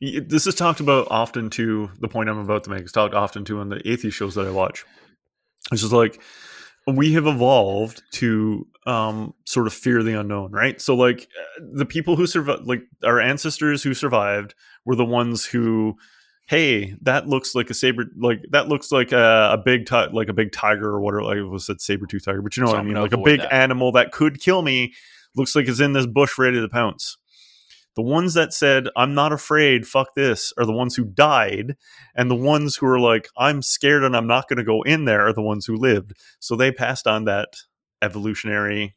This 0.00 0.46
is 0.46 0.54
talked 0.54 0.80
about 0.80 1.08
often 1.10 1.50
too. 1.50 1.90
The 2.00 2.08
point 2.08 2.28
I'm 2.28 2.38
about 2.38 2.64
to 2.64 2.70
make 2.70 2.82
is 2.82 2.92
talked 2.92 3.14
often 3.14 3.44
too 3.44 3.58
on 3.58 3.68
the 3.68 3.80
atheist 3.88 4.16
shows 4.16 4.34
that 4.36 4.46
I 4.46 4.50
watch. 4.50 4.84
It's 5.72 5.80
just 5.82 5.92
like 5.92 6.20
we 6.86 7.12
have 7.14 7.26
evolved 7.26 8.02
to 8.12 8.66
um, 8.86 9.34
sort 9.44 9.66
of 9.66 9.74
fear 9.74 10.02
the 10.02 10.18
unknown, 10.18 10.52
right? 10.52 10.80
So, 10.80 10.94
like 10.94 11.28
the 11.60 11.84
people 11.84 12.16
who 12.16 12.26
survived, 12.26 12.66
like 12.66 12.82
our 13.04 13.20
ancestors 13.20 13.82
who 13.82 13.94
survived, 13.94 14.54
were 14.84 14.96
the 14.96 15.04
ones 15.04 15.44
who. 15.44 15.96
Hey, 16.48 16.94
that 17.02 17.28
looks 17.28 17.54
like 17.54 17.68
a 17.68 17.74
saber. 17.74 18.06
Like 18.16 18.40
that 18.52 18.68
looks 18.68 18.90
like 18.90 19.12
a, 19.12 19.50
a 19.52 19.58
big, 19.62 19.84
ti- 19.84 20.08
like 20.14 20.30
a 20.30 20.32
big 20.32 20.50
tiger 20.50 20.88
or 20.88 20.98
whatever. 21.02 21.22
Like 21.22 21.36
it 21.36 21.42
was 21.42 21.66
said, 21.66 21.78
saber 21.82 22.06
tooth 22.06 22.24
tiger, 22.24 22.40
but 22.40 22.56
you 22.56 22.62
know 22.62 22.68
So 22.70 22.76
what 22.76 22.80
I 22.80 22.84
mean. 22.84 22.94
Like 22.94 23.12
a 23.12 23.18
big 23.18 23.40
that. 23.40 23.52
animal 23.52 23.92
that 23.92 24.12
could 24.12 24.40
kill 24.40 24.62
me 24.62 24.94
looks 25.36 25.54
like 25.54 25.68
it's 25.68 25.80
in 25.80 25.92
this 25.92 26.06
bush 26.06 26.38
ready 26.38 26.60
to 26.60 26.68
pounce. 26.68 27.16
The 27.96 28.02
ones 28.02 28.34
that 28.34 28.54
said, 28.54 28.86
I'm 28.96 29.12
not 29.12 29.32
afraid, 29.32 29.84
fuck 29.84 30.14
this, 30.14 30.52
are 30.56 30.64
the 30.64 30.72
ones 30.72 30.94
who 30.94 31.04
died. 31.04 31.74
And 32.14 32.30
the 32.30 32.36
ones 32.36 32.76
who 32.76 32.86
are 32.86 33.00
like, 33.00 33.28
I'm 33.36 33.60
scared 33.60 34.04
and 34.04 34.16
I'm 34.16 34.28
not 34.28 34.48
going 34.48 34.58
to 34.58 34.64
go 34.64 34.82
in 34.82 35.04
there 35.04 35.26
are 35.26 35.32
the 35.32 35.42
ones 35.42 35.66
who 35.66 35.74
lived. 35.74 36.12
So 36.38 36.54
they 36.54 36.70
passed 36.70 37.08
on 37.08 37.24
that 37.24 37.48
evolutionary 38.00 38.94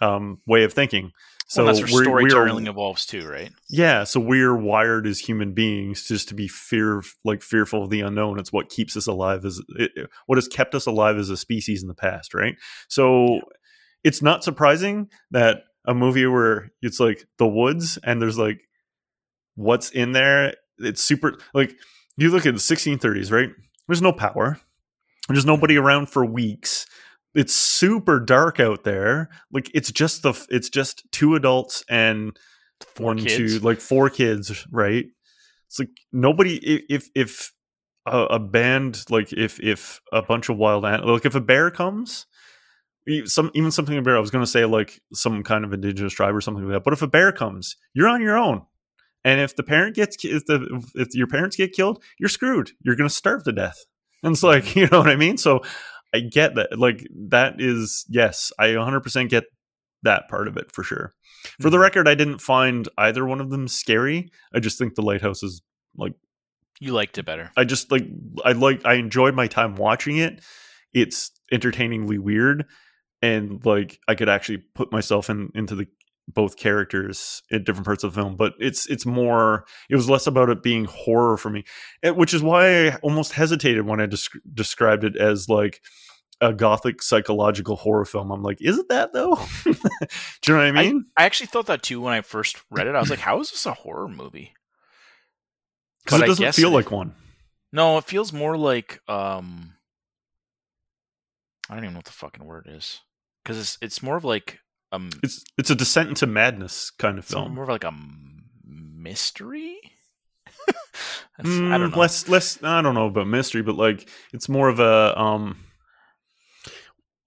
um, 0.00 0.40
way 0.46 0.64
of 0.64 0.72
thinking. 0.72 1.12
So 1.46 1.64
well, 1.64 1.74
that's 1.74 1.92
where 1.92 2.04
storytelling 2.04 2.66
evolves 2.66 3.06
too, 3.06 3.26
right? 3.26 3.50
yeah, 3.70 4.04
so 4.04 4.20
we're 4.20 4.56
wired 4.56 5.06
as 5.06 5.18
human 5.18 5.54
beings 5.54 6.06
just 6.06 6.28
to 6.28 6.34
be 6.34 6.46
fear, 6.46 7.02
like 7.24 7.42
fearful 7.42 7.82
of 7.82 7.90
the 7.90 8.02
unknown. 8.02 8.38
It's 8.38 8.52
what 8.52 8.68
keeps 8.68 8.96
us 8.96 9.06
alive 9.06 9.46
as 9.46 9.60
it, 9.76 9.90
what 10.26 10.36
has 10.36 10.46
kept 10.46 10.74
us 10.74 10.86
alive 10.86 11.16
as 11.16 11.30
a 11.30 11.38
species 11.38 11.82
in 11.82 11.88
the 11.88 11.94
past, 11.94 12.34
right? 12.34 12.54
So 12.88 13.40
it's 14.04 14.20
not 14.20 14.44
surprising 14.44 15.08
that 15.30 15.62
a 15.88 15.94
movie 15.94 16.26
where 16.26 16.70
it's 16.82 17.00
like 17.00 17.26
the 17.38 17.48
woods 17.48 17.98
and 18.04 18.22
there's 18.22 18.38
like 18.38 18.60
what's 19.56 19.90
in 19.90 20.12
there. 20.12 20.54
It's 20.78 21.02
super 21.02 21.38
like 21.54 21.74
you 22.16 22.30
look 22.30 22.46
at 22.46 22.54
the 22.54 22.60
1630s, 22.60 23.32
right? 23.32 23.48
There's 23.88 24.02
no 24.02 24.12
power. 24.12 24.60
There's 25.28 25.46
nobody 25.46 25.74
mm-hmm. 25.74 25.86
around 25.86 26.10
for 26.10 26.24
weeks. 26.24 26.86
It's 27.34 27.54
super 27.54 28.20
dark 28.20 28.60
out 28.60 28.84
there. 28.84 29.30
Like 29.50 29.70
it's 29.74 29.90
just 29.90 30.22
the 30.22 30.34
it's 30.50 30.68
just 30.68 31.02
two 31.10 31.34
adults 31.34 31.84
and 31.88 32.38
Four 32.94 33.06
one, 33.06 33.18
kids. 33.18 33.58
two, 33.58 33.58
like 33.60 33.80
four 33.80 34.10
kids, 34.10 34.66
right? 34.70 35.06
It's 35.66 35.78
like 35.78 35.90
nobody. 36.12 36.56
If 36.88 37.08
if 37.14 37.52
a, 38.06 38.24
a 38.24 38.38
band, 38.38 39.04
like 39.10 39.32
if 39.32 39.58
if 39.60 40.00
a 40.12 40.22
bunch 40.22 40.48
of 40.48 40.56
wild 40.56 40.84
animals, 40.84 41.10
like 41.10 41.26
if 41.26 41.34
a 41.34 41.40
bear 41.40 41.70
comes, 41.70 42.26
some 43.24 43.50
even 43.54 43.70
something 43.70 43.96
a 43.96 44.02
bear. 44.02 44.16
I 44.16 44.20
was 44.20 44.30
going 44.30 44.44
to 44.44 44.50
say 44.50 44.64
like 44.64 45.00
some 45.12 45.42
kind 45.42 45.64
of 45.64 45.72
indigenous 45.72 46.12
tribe 46.12 46.34
or 46.34 46.40
something 46.40 46.64
like 46.64 46.74
that. 46.74 46.84
But 46.84 46.92
if 46.92 47.02
a 47.02 47.06
bear 47.08 47.32
comes, 47.32 47.76
you're 47.94 48.08
on 48.08 48.20
your 48.22 48.36
own. 48.36 48.62
And 49.24 49.40
if 49.40 49.56
the 49.56 49.62
parent 49.62 49.96
gets, 49.96 50.16
if 50.24 50.46
the 50.46 50.84
if 50.94 51.08
your 51.14 51.26
parents 51.26 51.56
get 51.56 51.72
killed, 51.72 52.02
you're 52.18 52.28
screwed. 52.28 52.70
You're 52.82 52.96
going 52.96 53.08
to 53.08 53.14
starve 53.14 53.44
to 53.44 53.52
death. 53.52 53.78
And 54.22 54.32
it's 54.32 54.42
like 54.42 54.74
you 54.76 54.86
know 54.88 54.98
what 54.98 55.08
I 55.08 55.16
mean. 55.16 55.36
So 55.38 55.62
I 56.14 56.20
get 56.20 56.54
that. 56.54 56.78
Like 56.78 57.06
that 57.28 57.60
is 57.60 58.04
yes, 58.08 58.52
I 58.58 58.68
100% 58.68 59.28
get 59.28 59.44
that 60.02 60.28
part 60.28 60.46
of 60.48 60.56
it 60.56 60.70
for 60.72 60.82
sure. 60.84 61.14
For 61.60 61.70
the 61.70 61.76
Mhm. 61.76 61.82
record, 61.82 62.08
I 62.08 62.14
didn't 62.14 62.40
find 62.40 62.88
either 62.96 63.24
one 63.26 63.40
of 63.40 63.50
them 63.50 63.68
scary. 63.68 64.30
I 64.54 64.60
just 64.60 64.78
think 64.78 64.94
the 64.94 65.02
lighthouse 65.02 65.42
is 65.42 65.60
like 65.96 66.14
you 66.80 66.92
liked 66.92 67.18
it 67.18 67.24
better. 67.26 67.50
I 67.56 67.64
just 67.64 67.90
like 67.90 68.06
I 68.44 68.52
like 68.52 68.84
I 68.86 68.94
enjoyed 68.94 69.34
my 69.34 69.48
time 69.48 69.74
watching 69.74 70.16
it. 70.18 70.40
It's 70.92 71.32
entertainingly 71.50 72.18
weird 72.18 72.64
and 73.22 73.64
like 73.64 74.00
I 74.08 74.14
could 74.14 74.28
actually 74.28 74.58
put 74.58 74.92
myself 74.92 75.28
in 75.30 75.50
into 75.54 75.74
the 75.74 75.86
both 76.30 76.56
characters 76.58 77.42
in 77.50 77.64
different 77.64 77.86
parts 77.86 78.04
of 78.04 78.12
the 78.14 78.20
film, 78.20 78.36
but 78.36 78.52
it's 78.58 78.86
it's 78.86 79.06
more 79.06 79.64
it 79.88 79.96
was 79.96 80.10
less 80.10 80.26
about 80.26 80.50
it 80.50 80.62
being 80.62 80.84
horror 80.84 81.36
for 81.38 81.48
me, 81.50 81.64
which 82.04 82.34
is 82.34 82.42
why 82.42 82.88
I 82.88 82.96
almost 82.96 83.32
hesitated 83.32 83.86
when 83.86 84.00
I 84.00 84.06
desc- 84.06 84.38
described 84.52 85.04
it 85.04 85.16
as 85.16 85.48
like 85.48 85.80
a 86.40 86.52
gothic 86.52 87.02
psychological 87.02 87.76
horror 87.76 88.04
film. 88.04 88.30
I'm 88.30 88.42
like, 88.42 88.58
is 88.60 88.78
it 88.78 88.88
that 88.90 89.12
though? 89.12 89.36
Do 89.64 89.70
you 89.72 89.74
know 90.48 90.56
what 90.56 90.66
I 90.66 90.70
mean? 90.72 91.04
I 91.16 91.24
actually 91.24 91.46
thought 91.46 91.66
that 91.66 91.82
too 91.82 92.00
when 92.02 92.12
I 92.12 92.20
first 92.20 92.62
read 92.70 92.86
it. 92.86 92.94
I 92.94 93.00
was 93.00 93.10
like, 93.10 93.18
how 93.18 93.40
is 93.40 93.50
this 93.50 93.66
a 93.66 93.72
horror 93.72 94.06
movie? 94.08 94.52
Because 96.04 96.20
it 96.22 96.26
doesn't 96.26 96.54
feel 96.54 96.68
it- 96.70 96.74
like 96.74 96.90
one. 96.90 97.14
No, 97.72 97.98
it 97.98 98.04
feels 98.04 98.32
more 98.32 98.56
like 98.56 99.00
um 99.08 99.74
I 101.70 101.74
don't 101.74 101.84
even 101.84 101.94
know 101.94 101.98
what 101.98 102.04
the 102.06 102.12
fucking 102.12 102.44
word 102.44 102.66
is. 102.70 103.00
Cuz 103.48 103.58
it's 103.58 103.78
it's 103.80 104.02
more 104.02 104.16
of 104.16 104.24
like 104.24 104.60
um 104.92 105.08
It's 105.22 105.42
it's 105.56 105.70
a 105.70 105.74
descent 105.74 106.08
into 106.10 106.26
madness 106.26 106.90
kind 106.90 107.18
of 107.18 107.24
it's 107.24 107.32
film. 107.32 107.54
more 107.54 107.64
of 107.64 107.70
like 107.70 107.84
a 107.84 107.92
mystery? 108.64 109.78
Mm, 111.40 111.72
I 111.72 111.78
don't 111.78 111.92
know. 111.92 111.98
Less, 111.98 112.28
less. 112.28 112.58
I 112.64 112.82
don't 112.82 112.94
know 112.96 113.06
about 113.06 113.28
mystery, 113.28 113.62
but 113.62 113.76
like 113.76 114.08
it's 114.32 114.48
more 114.48 114.68
of 114.68 114.80
a 114.80 115.16
um, 115.16 115.56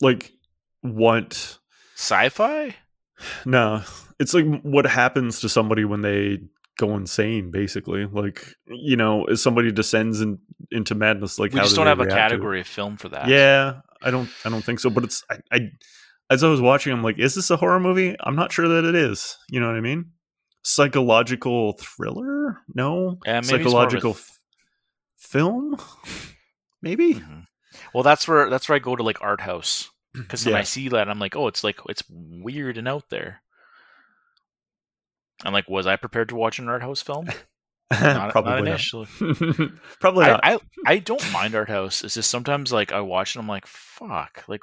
like 0.02 0.34
what? 0.82 1.58
Sci-fi? 1.96 2.76
No, 3.46 3.84
it's 4.20 4.34
like 4.34 4.46
what 4.64 4.86
happens 4.86 5.40
to 5.40 5.48
somebody 5.48 5.86
when 5.86 6.02
they 6.02 6.40
go 6.78 6.98
insane. 6.98 7.52
Basically, 7.52 8.06
like 8.06 8.46
you 8.68 8.98
know, 8.98 9.24
as 9.26 9.42
somebody 9.42 9.72
descends 9.72 10.20
in, 10.20 10.40
into 10.72 10.94
madness, 10.94 11.40
like 11.40 11.54
we 11.54 11.60
how 11.60 11.64
just 11.64 11.76
do 11.76 11.80
don't 11.82 11.88
have 11.88 12.02
a 12.02 12.04
react 12.04 12.12
to 12.12 12.18
it? 12.18 12.22
category 12.30 12.60
of 12.60 12.68
film 12.68 12.98
for 12.98 13.08
that. 13.10 13.30
Yeah, 13.30 13.80
I 14.02 14.12
don't. 14.12 14.30
I 14.44 14.50
don't 14.50 14.64
think 14.64 14.82
so. 14.82 14.90
But 14.90 15.06
it's 15.06 15.24
I, 15.30 15.38
I. 15.54 15.60
As 16.32 16.44
I 16.44 16.48
was 16.48 16.62
watching, 16.62 16.94
I'm 16.94 17.04
like, 17.04 17.20
is 17.20 17.36
this 17.36 17.50
a 17.50 17.58
horror 17.58 17.80
movie? 17.80 18.16
I'm 18.22 18.36
not 18.38 18.52
sure 18.54 18.68
that 18.68 18.86
it 18.86 18.96
is. 18.96 19.38
You 19.50 19.60
know 19.60 19.68
what 19.68 19.76
I 19.76 19.82
mean? 19.82 20.12
Psychological 20.64 21.74
thriller? 21.74 22.60
No. 22.74 23.20
Yeah, 23.26 23.42
maybe 23.42 23.42
it's 23.42 23.52
more 23.52 23.58
of 23.58 23.62
a 23.62 23.70
Psychological 23.70 24.12
f- 24.12 24.40
film? 25.18 25.76
Maybe. 26.82 27.16
Mhm. 27.16 27.46
Well, 27.94 28.04
that's 28.04 28.28
where 28.28 28.50
that's 28.50 28.70
where 28.70 28.78
I 28.78 28.80
go 28.80 28.96
to 28.96 29.04
like 29.04 29.22
art 29.22 29.42
house 29.42 29.90
because 30.14 30.46
when 30.46 30.54
Yeah. 30.54 30.60
I 30.60 30.64
see 30.64 30.88
that, 30.90 31.10
I'm 31.10 31.20
like, 31.20 31.36
oh, 31.36 31.48
it's 31.48 31.64
like 31.66 31.80
it's 31.90 32.04
weird 32.10 32.78
and 32.78 32.88
out 32.88 33.10
there. 33.10 33.42
I'm 35.44 35.54
like, 35.54 35.68
was 35.70 35.86
I 35.88 35.96
prepared 35.98 36.30
to 36.30 36.36
watch 36.36 36.60
an 36.60 36.70
art 36.70 36.82
house 36.82 37.02
film? 37.02 37.28
Not, 38.02 38.32
Probably 38.32 38.52
not 38.52 38.58
not. 38.64 38.68
initially. 38.68 39.08
Probably 40.00 40.26
I, 40.26 40.30
not. 40.30 40.40
I 40.44 40.60
I 40.86 40.98
don't 41.00 41.32
mind 41.34 41.56
art 41.56 41.70
house. 41.70 42.04
It's 42.04 42.14
just 42.16 42.32
sometimes 42.32 42.72
like 42.72 42.92
I 42.92 43.02
watch 43.02 43.36
it, 43.36 43.40
I'm 43.40 43.48
like, 43.48 43.68
fuck, 43.68 44.44
like 44.48 44.62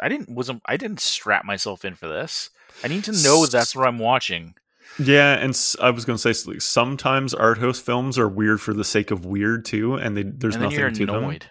I 0.00 0.08
didn't 0.08 0.30
wasn't 0.30 0.62
I 0.66 0.76
didn't 0.76 1.00
strap 1.00 1.44
myself 1.44 1.84
in 1.84 1.94
for 1.94 2.08
this. 2.08 2.50
I 2.84 2.88
need 2.88 3.04
to 3.04 3.12
know 3.12 3.46
that's 3.46 3.74
what 3.74 3.86
I'm 3.88 3.98
watching. 3.98 4.54
yeah, 4.98 5.34
and 5.34 5.58
I 5.80 5.90
was 5.90 6.04
going 6.04 6.18
to 6.18 6.34
say 6.34 6.50
like, 6.50 6.60
sometimes 6.60 7.32
art 7.34 7.58
house 7.58 7.80
films 7.80 8.18
are 8.18 8.28
weird 8.28 8.60
for 8.60 8.72
the 8.74 8.84
sake 8.84 9.10
of 9.10 9.24
weird 9.24 9.64
too, 9.64 9.94
and 9.94 10.16
they, 10.16 10.22
there's 10.22 10.54
and 10.56 10.64
nothing 10.64 10.94
to 10.94 11.06
them. 11.06 11.16
annoyed. 11.16 11.46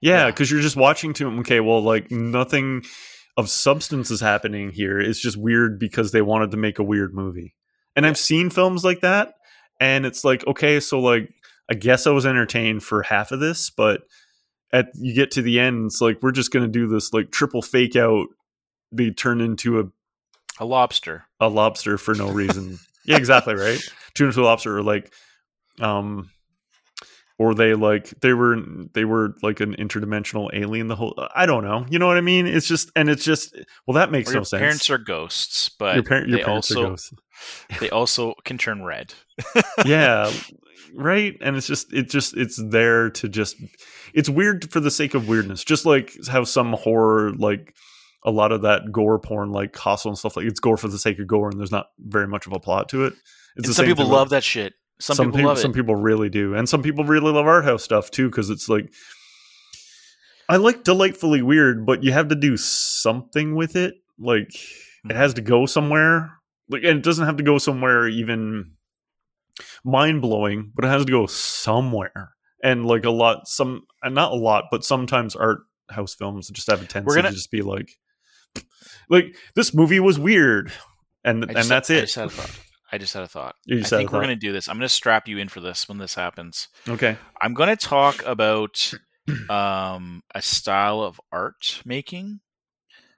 Yeah, 0.00 0.18
Yeah. 0.24 0.26
because 0.30 0.50
you're 0.50 0.60
just 0.60 0.76
watching 0.76 1.12
to 1.14 1.24
them. 1.24 1.40
Okay, 1.40 1.60
well, 1.60 1.82
like 1.82 2.10
nothing 2.10 2.84
of 3.36 3.48
substance 3.50 4.10
is 4.10 4.20
happening 4.20 4.70
here. 4.70 4.98
It's 5.00 5.20
just 5.20 5.36
weird 5.36 5.78
because 5.78 6.12
they 6.12 6.22
wanted 6.22 6.52
to 6.52 6.56
make 6.56 6.78
a 6.78 6.84
weird 6.84 7.12
movie. 7.14 7.54
And 7.96 8.06
I've 8.06 8.18
seen 8.18 8.48
films 8.50 8.84
like 8.84 9.00
that, 9.00 9.34
and 9.80 10.04
it's 10.06 10.24
like, 10.24 10.46
okay, 10.46 10.80
so 10.80 11.00
like 11.00 11.32
I 11.70 11.74
guess 11.74 12.06
I 12.06 12.10
was 12.10 12.26
entertained 12.26 12.82
for 12.82 13.02
half 13.02 13.30
of 13.32 13.40
this, 13.40 13.70
but 13.70 14.02
at 14.72 14.88
you 14.94 15.14
get 15.14 15.30
to 15.32 15.42
the 15.42 15.60
end, 15.60 15.86
it's 15.86 16.00
like 16.00 16.22
we're 16.22 16.32
just 16.32 16.52
gonna 16.52 16.68
do 16.68 16.86
this 16.88 17.12
like 17.12 17.30
triple 17.30 17.62
fake 17.62 17.96
out. 17.96 18.26
They 18.92 19.10
turn 19.10 19.40
into 19.40 19.80
a 19.80 19.84
A 20.60 20.64
lobster. 20.64 21.24
a 21.40 21.48
lobster 21.48 21.98
for 21.98 22.14
no 22.14 22.30
reason. 22.30 22.78
yeah, 23.04 23.16
exactly 23.16 23.54
right. 23.54 23.80
Tuna 24.14 24.28
into 24.30 24.42
a 24.42 24.44
lobster, 24.44 24.78
or 24.78 24.82
like, 24.82 25.12
um, 25.80 26.30
or 27.38 27.54
they 27.54 27.74
like 27.74 28.12
they 28.20 28.32
were 28.34 28.56
they 28.94 29.04
were 29.04 29.34
like 29.42 29.60
an 29.60 29.74
interdimensional 29.76 30.50
alien. 30.52 30.88
The 30.88 30.96
whole 30.96 31.14
I 31.34 31.46
don't 31.46 31.64
know. 31.64 31.86
You 31.88 31.98
know 31.98 32.06
what 32.06 32.16
I 32.16 32.20
mean? 32.20 32.46
It's 32.46 32.66
just 32.66 32.90
and 32.96 33.08
it's 33.08 33.24
just 33.24 33.56
well 33.86 33.94
that 33.94 34.10
makes 34.10 34.32
no 34.32 34.42
sense. 34.42 34.60
parents 34.60 34.90
are 34.90 34.98
ghosts, 34.98 35.68
but 35.68 35.94
your, 35.94 36.04
par- 36.04 36.26
your 36.26 36.38
they 36.38 36.44
parents 36.44 36.70
also 36.70 36.84
are 36.84 36.88
ghosts. 36.90 37.12
they 37.80 37.90
also 37.90 38.34
can 38.44 38.58
turn 38.58 38.82
red. 38.82 39.14
yeah, 39.86 40.32
right 40.94 41.36
and 41.40 41.56
it's 41.56 41.66
just 41.66 41.92
it 41.92 42.10
just 42.10 42.36
it's 42.36 42.60
there 42.70 43.10
to 43.10 43.28
just 43.28 43.56
it's 44.14 44.28
weird 44.28 44.70
for 44.72 44.80
the 44.80 44.90
sake 44.90 45.14
of 45.14 45.28
weirdness 45.28 45.62
just 45.62 45.84
like 45.84 46.12
how 46.28 46.42
some 46.44 46.72
horror 46.72 47.32
like 47.34 47.74
a 48.24 48.30
lot 48.30 48.52
of 48.52 48.62
that 48.62 48.90
gore 48.90 49.18
porn 49.18 49.52
like 49.52 49.76
hostel 49.76 50.10
and 50.10 50.18
stuff 50.18 50.34
like 50.36 50.46
it's 50.46 50.60
gore 50.60 50.78
for 50.78 50.88
the 50.88 50.98
sake 50.98 51.18
of 51.18 51.26
gore 51.26 51.50
and 51.50 51.60
there's 51.60 51.70
not 51.70 51.88
very 51.98 52.26
much 52.26 52.46
of 52.46 52.52
a 52.54 52.58
plot 52.58 52.88
to 52.88 53.04
it 53.04 53.12
it's 53.56 53.66
And 53.68 53.76
some 53.76 53.86
people 53.86 54.06
love 54.06 54.30
that 54.30 54.44
shit. 54.44 54.74
Some, 55.00 55.30
people, 55.32 55.46
love 55.46 55.58
some 55.58 55.72
people 55.72 55.94
really 55.94 56.28
do 56.28 56.54
and 56.54 56.68
some 56.68 56.82
people 56.82 57.04
really 57.04 57.32
love 57.32 57.46
art 57.46 57.64
house 57.64 57.84
stuff 57.84 58.10
too 58.10 58.28
because 58.28 58.50
it's 58.50 58.68
like 58.68 58.92
i 60.48 60.56
like 60.56 60.82
delightfully 60.82 61.40
weird 61.40 61.86
but 61.86 62.02
you 62.02 62.10
have 62.10 62.28
to 62.28 62.34
do 62.34 62.56
something 62.56 63.54
with 63.54 63.76
it. 63.76 63.94
Like 64.18 64.48
it 64.48 65.08
mm-hmm. 65.08 65.16
has 65.16 65.34
to 65.34 65.40
go 65.40 65.66
somewhere. 65.66 66.32
Like 66.68 66.82
and 66.82 66.98
it 66.98 67.04
doesn't 67.04 67.26
have 67.26 67.36
to 67.36 67.44
go 67.44 67.58
somewhere 67.58 68.08
even 68.08 68.72
mind-blowing 69.84 70.72
but 70.74 70.84
it 70.84 70.88
has 70.88 71.04
to 71.04 71.12
go 71.12 71.26
somewhere. 71.26 72.32
And 72.62 72.86
like 72.86 73.04
a 73.04 73.10
lot 73.10 73.46
some 73.46 73.86
and 74.02 74.14
not 74.14 74.32
a 74.32 74.36
lot 74.36 74.64
but 74.70 74.84
sometimes 74.84 75.36
art 75.36 75.60
house 75.90 76.14
films 76.14 76.48
just 76.50 76.68
have 76.70 76.82
a 76.82 76.86
tendency 76.86 77.16
gonna- 77.16 77.30
to 77.30 77.34
just 77.34 77.50
be 77.50 77.62
like 77.62 77.96
like 79.08 79.36
this 79.54 79.72
movie 79.72 80.00
was 80.00 80.18
weird 80.18 80.72
and 81.24 81.44
and 81.44 81.68
that's 81.68 81.90
I 81.90 81.94
it 81.94 82.18
just 82.88 82.88
had 82.88 82.88
a 82.88 82.88
thought. 82.88 82.88
I 82.90 82.98
just 82.98 83.12
had 83.12 83.22
a 83.24 83.28
thought. 83.28 83.54
You 83.66 83.76
I 83.76 83.80
just 83.80 83.90
had 83.90 83.96
a 83.96 83.98
think 84.00 84.12
we're 84.12 84.20
gonna 84.22 84.36
do 84.36 84.52
this. 84.52 84.68
I'm 84.68 84.76
gonna 84.76 84.88
strap 84.88 85.28
you 85.28 85.36
in 85.38 85.48
for 85.48 85.60
this 85.60 85.88
when 85.88 85.98
this 85.98 86.14
happens. 86.14 86.68
okay 86.88 87.18
I'm 87.42 87.52
gonna 87.52 87.76
talk 87.76 88.24
about 88.24 88.94
um, 89.50 90.22
a 90.34 90.40
style 90.40 91.02
of 91.02 91.20
art 91.30 91.82
making 91.84 92.40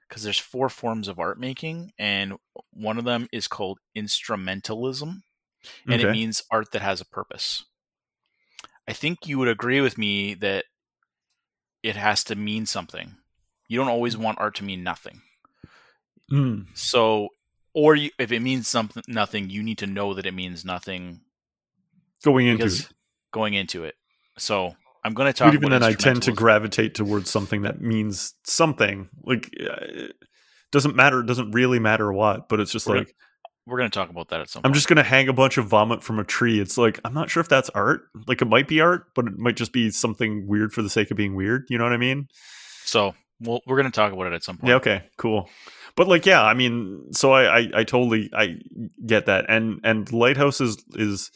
because 0.07 0.23
there's 0.23 0.37
four 0.37 0.67
forms 0.67 1.07
of 1.07 1.19
art 1.19 1.39
making, 1.39 1.93
and 1.97 2.33
one 2.73 2.97
of 2.97 3.05
them 3.05 3.29
is 3.31 3.47
called 3.47 3.79
instrumentalism, 3.95 5.21
and 5.87 6.01
it 6.01 6.11
means 6.11 6.43
art 6.51 6.73
that 6.73 6.81
has 6.81 6.99
a 6.99 7.05
purpose. 7.05 7.63
I 8.87 8.93
think 8.93 9.19
you 9.25 9.39
would 9.39 9.47
agree 9.47 9.79
with 9.79 9.97
me 9.97 10.33
that 10.33 10.65
it 11.81 11.95
has 11.95 12.25
to 12.25 12.35
mean 12.35 12.65
something. 12.65 13.15
You 13.69 13.79
don't 13.79 13.87
always 13.87 14.17
want 14.17 14.39
art 14.39 14.55
to 14.55 14.65
mean 14.65 14.83
nothing. 14.83 15.21
Mm. 16.29 16.65
So, 16.73 17.29
or 17.73 17.95
you, 17.95 18.11
if 18.19 18.31
it 18.31 18.41
means 18.41 18.67
something 18.67 19.03
nothing, 19.07 19.49
you 19.49 19.63
need 19.63 19.79
to 19.79 19.87
know 19.87 20.13
that 20.13 20.25
it 20.25 20.33
means 20.33 20.65
nothing 20.65 21.21
going 22.23 22.47
into 22.47 22.65
it 22.65 22.89
going 23.31 23.53
into 23.53 23.83
it. 23.83 23.95
So 24.37 24.75
I'm 25.03 25.13
going 25.13 25.27
to 25.27 25.33
talk. 25.33 25.47
But 25.47 25.55
even 25.55 25.71
about 25.71 25.81
then, 25.81 25.89
I 25.89 25.93
tend 25.93 26.23
to 26.23 26.31
gravitate 26.31 26.95
towards 26.95 27.29
something 27.29 27.63
that 27.63 27.81
means 27.81 28.35
something. 28.43 29.09
Like, 29.23 29.49
uh, 29.59 29.75
it 29.81 30.15
doesn't 30.71 30.95
matter. 30.95 31.21
It 31.21 31.25
doesn't 31.25 31.51
really 31.51 31.79
matter 31.79 32.11
what. 32.11 32.49
But 32.49 32.59
it's 32.59 32.71
just 32.71 32.87
We're 32.87 32.99
like 32.99 33.15
We're 33.65 33.77
going 33.77 33.89
to 33.89 33.93
talk 33.97 34.09
about 34.09 34.29
that 34.29 34.41
at 34.41 34.49
some. 34.49 34.61
I'm 34.63 34.69
point. 34.69 34.75
just 34.75 34.87
gonna 34.87 35.03
hang 35.03 35.27
a 35.29 35.33
bunch 35.33 35.57
of 35.57 35.67
vomit 35.67 36.03
from 36.03 36.19
a 36.19 36.23
tree. 36.23 36.59
It's 36.59 36.77
like 36.77 36.99
I'm 37.03 37.13
not 37.13 37.29
sure 37.29 37.41
if 37.41 37.49
that's 37.49 37.69
art. 37.69 38.03
Like 38.27 38.41
it 38.41 38.45
might 38.45 38.67
be 38.67 38.81
art, 38.81 39.07
but 39.15 39.27
it 39.27 39.37
might 39.37 39.55
just 39.55 39.73
be 39.73 39.89
something 39.91 40.47
weird 40.47 40.73
for 40.73 40.81
the 40.81 40.89
sake 40.89 41.11
of 41.11 41.17
being 41.17 41.35
weird. 41.35 41.65
You 41.69 41.77
know 41.77 41.83
what 41.83 41.93
I 41.93 41.97
mean? 41.97 42.27
so 42.83 43.13
we'll, 43.39 43.61
we're 43.65 43.77
going 43.77 43.91
to 43.91 43.95
talk 43.95 44.11
about 44.11 44.27
it 44.27 44.33
at 44.33 44.43
some 44.43 44.57
point. 44.57 44.69
Yeah. 44.69 44.75
Okay. 44.75 45.03
Cool. 45.17 45.49
But 45.95 46.07
like, 46.07 46.25
yeah. 46.25 46.43
I 46.43 46.53
mean, 46.53 47.11
so 47.13 47.31
I, 47.33 47.59
I, 47.59 47.69
I 47.75 47.83
totally, 47.83 48.29
I 48.33 48.57
get 49.05 49.25
that, 49.27 49.45
and 49.49 49.79
and 49.83 50.11
Lighthouse 50.11 50.61
is 50.61 50.83
is 50.93 51.31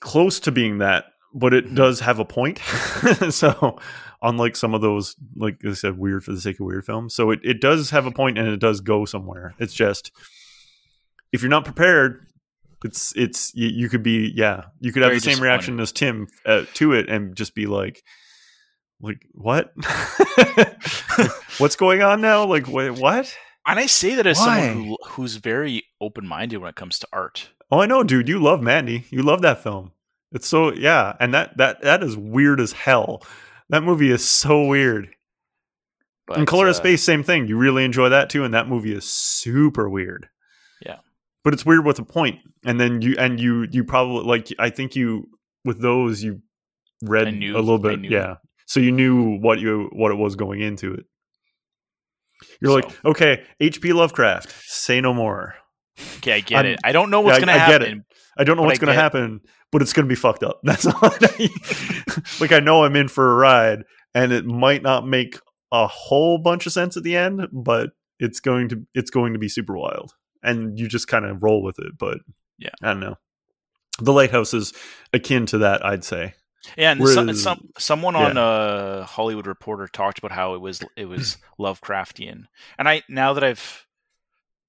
close 0.00 0.40
to 0.40 0.52
being 0.52 0.78
that, 0.78 1.04
but 1.34 1.52
it 1.54 1.66
Mhm. 1.66 1.74
does 1.74 2.00
have 2.00 2.18
a 2.18 2.24
point. 2.24 2.58
so 3.30 3.78
unlike 4.22 4.56
some 4.56 4.74
of 4.74 4.80
those, 4.80 5.16
like 5.36 5.58
I 5.64 5.72
said, 5.72 5.98
weird 5.98 6.24
for 6.24 6.32
the 6.32 6.40
sake 6.40 6.60
of 6.60 6.66
weird 6.66 6.84
films, 6.84 7.14
so 7.14 7.30
it, 7.30 7.40
it 7.42 7.60
does 7.60 7.90
have 7.90 8.06
a 8.06 8.10
point 8.10 8.38
and 8.38 8.48
it 8.48 8.60
does 8.60 8.80
go 8.80 9.04
somewhere. 9.04 9.54
It's 9.58 9.74
just 9.74 10.10
if 11.32 11.42
you're 11.42 11.50
not 11.50 11.64
prepared. 11.64 12.26
It's 12.82 13.14
it's 13.14 13.54
you, 13.54 13.68
you 13.68 13.88
could 13.90 14.02
be 14.02 14.32
yeah 14.34 14.62
you 14.80 14.90
could 14.90 15.02
have 15.02 15.10
Very 15.10 15.18
the 15.18 15.30
same 15.32 15.42
reaction 15.42 15.78
as 15.80 15.92
Tim 15.92 16.28
uh, 16.46 16.64
to 16.74 16.94
it 16.94 17.10
and 17.10 17.36
just 17.36 17.54
be 17.54 17.66
like 17.66 18.02
like 19.00 19.24
what? 19.32 19.72
What's 21.58 21.76
going 21.76 22.02
on 22.02 22.20
now? 22.20 22.44
Like 22.44 22.68
wait, 22.68 22.90
what? 22.90 23.34
And 23.66 23.78
I 23.78 23.86
say 23.86 24.14
that 24.16 24.26
as 24.26 24.38
Why? 24.38 24.66
someone 24.66 24.84
who, 24.86 24.96
who's 25.06 25.36
very 25.36 25.84
open 26.00 26.26
minded 26.26 26.58
when 26.58 26.68
it 26.70 26.76
comes 26.76 26.98
to 27.00 27.08
art. 27.12 27.50
oh 27.70 27.80
i 27.80 27.86
know 27.86 28.02
dude. 28.02 28.28
You 28.28 28.38
love 28.42 28.62
mandy. 28.62 29.04
You 29.10 29.22
love 29.22 29.42
that 29.42 29.62
film. 29.62 29.92
It's 30.32 30.46
so 30.46 30.72
yeah 30.72 31.14
and 31.20 31.34
that 31.34 31.56
that 31.56 31.82
that 31.82 32.02
is 32.02 32.16
weird 32.16 32.60
as 32.60 32.72
hell. 32.72 33.22
That 33.68 33.82
movie 33.82 34.10
is 34.10 34.26
so 34.26 34.64
weird. 34.64 35.08
But, 36.26 36.38
and 36.38 36.46
color 36.46 36.66
uh, 36.66 36.70
of 36.70 36.76
space 36.76 37.02
same 37.02 37.22
thing. 37.22 37.48
You 37.48 37.56
really 37.56 37.84
enjoy 37.84 38.08
that 38.10 38.30
too 38.30 38.44
and 38.44 38.54
that 38.54 38.68
movie 38.68 38.94
is 38.94 39.04
super 39.04 39.88
weird. 39.88 40.28
Yeah. 40.84 40.98
but 41.44 41.52
it's 41.52 41.66
weird 41.66 41.84
with 41.84 41.98
a 41.98 42.04
point. 42.04 42.36
point 42.42 42.54
and 42.64 42.80
then 42.80 43.02
you 43.02 43.14
and 43.18 43.38
you 43.40 43.66
you 43.70 43.84
probably 43.84 44.24
like 44.24 44.48
i 44.58 44.70
think 44.70 44.96
you 44.96 45.28
with 45.64 45.80
those 45.80 46.22
you 46.22 46.40
read 47.02 47.32
knew- 47.34 47.56
a 47.56 47.60
little 47.60 47.78
bit 47.78 48.00
yeah 48.04 48.36
so 48.70 48.78
you 48.78 48.92
knew 48.92 49.36
what 49.40 49.58
you 49.58 49.88
what 49.92 50.12
it 50.12 50.14
was 50.16 50.36
going 50.36 50.60
into 50.60 50.94
it 50.94 51.04
you're 52.60 52.72
like 52.72 53.04
okay 53.04 53.42
hp 53.60 53.92
lovecraft 53.94 54.52
say 54.64 55.00
no 55.00 55.12
more 55.12 55.54
Okay, 56.18 56.32
I 56.32 56.40
get 56.40 56.56
I'm- 56.56 56.66
it. 56.66 56.78
I 56.82 56.92
don't 56.92 57.10
know 57.10 57.20
what's 57.20 57.40
Yeah, 57.40 57.44
going 57.46 57.58
to 57.58 57.64
I 57.64 57.68
get 57.68 57.82
it. 57.82 57.88
happen. 57.88 58.04
i 58.38 58.44
don't 58.44 58.56
know 58.56 58.62
what's 58.62 58.78
going 58.78 58.94
to 58.94 59.00
happen 59.00 59.40
but 59.72 59.82
it's 59.82 59.92
going 59.92 60.06
to 60.06 60.08
be 60.08 60.14
fucked 60.14 60.42
up 60.42 60.60
that's 60.64 60.86
all 60.86 60.94
I- 61.02 61.48
like 62.40 62.52
i 62.52 62.60
know 62.60 62.84
i'm 62.84 62.96
in 62.96 63.08
for 63.08 63.30
a 63.32 63.34
ride 63.34 63.82
and 64.14 64.32
it 64.32 64.46
might 64.46 64.82
not 64.82 65.06
make 65.06 65.38
a 65.72 65.86
whole 65.86 66.38
bunch 66.38 66.66
of 66.66 66.72
sense 66.72 66.96
at 66.96 67.02
the 67.02 67.16
end 67.16 67.46
but 67.52 67.90
it's 68.18 68.40
going 68.40 68.68
to 68.70 68.86
it's 68.94 69.10
going 69.10 69.32
to 69.34 69.38
be 69.38 69.48
super 69.48 69.76
wild 69.76 70.12
and 70.42 70.78
you 70.78 70.88
just 70.88 71.06
kind 71.08 71.24
of 71.26 71.42
roll 71.42 71.62
with 71.62 71.78
it 71.78 71.92
but 71.98 72.18
Yeah. 72.58 72.70
i 72.82 72.86
don't 72.88 73.00
know 73.00 73.16
the 74.00 74.12
lighthouse 74.12 74.54
is 74.54 74.72
akin 75.12 75.44
to 75.46 75.58
that 75.58 75.84
i'd 75.84 76.04
say 76.04 76.32
Yeah, 76.76 76.92
and 76.92 77.08
some, 77.08 77.34
some 77.34 77.68
someone 77.78 78.16
on 78.16 78.36
uh, 78.36 79.04
Hollywood 79.04 79.46
Reporter 79.46 79.88
talked 79.88 80.18
about 80.18 80.32
how 80.32 80.54
it 80.54 80.60
was 80.60 80.80
it 80.96 81.06
was 81.06 81.38
Lovecraftian, 81.58 82.44
and 82.78 82.88
I 82.88 83.02
now 83.08 83.32
that 83.32 83.42
I've 83.44 83.86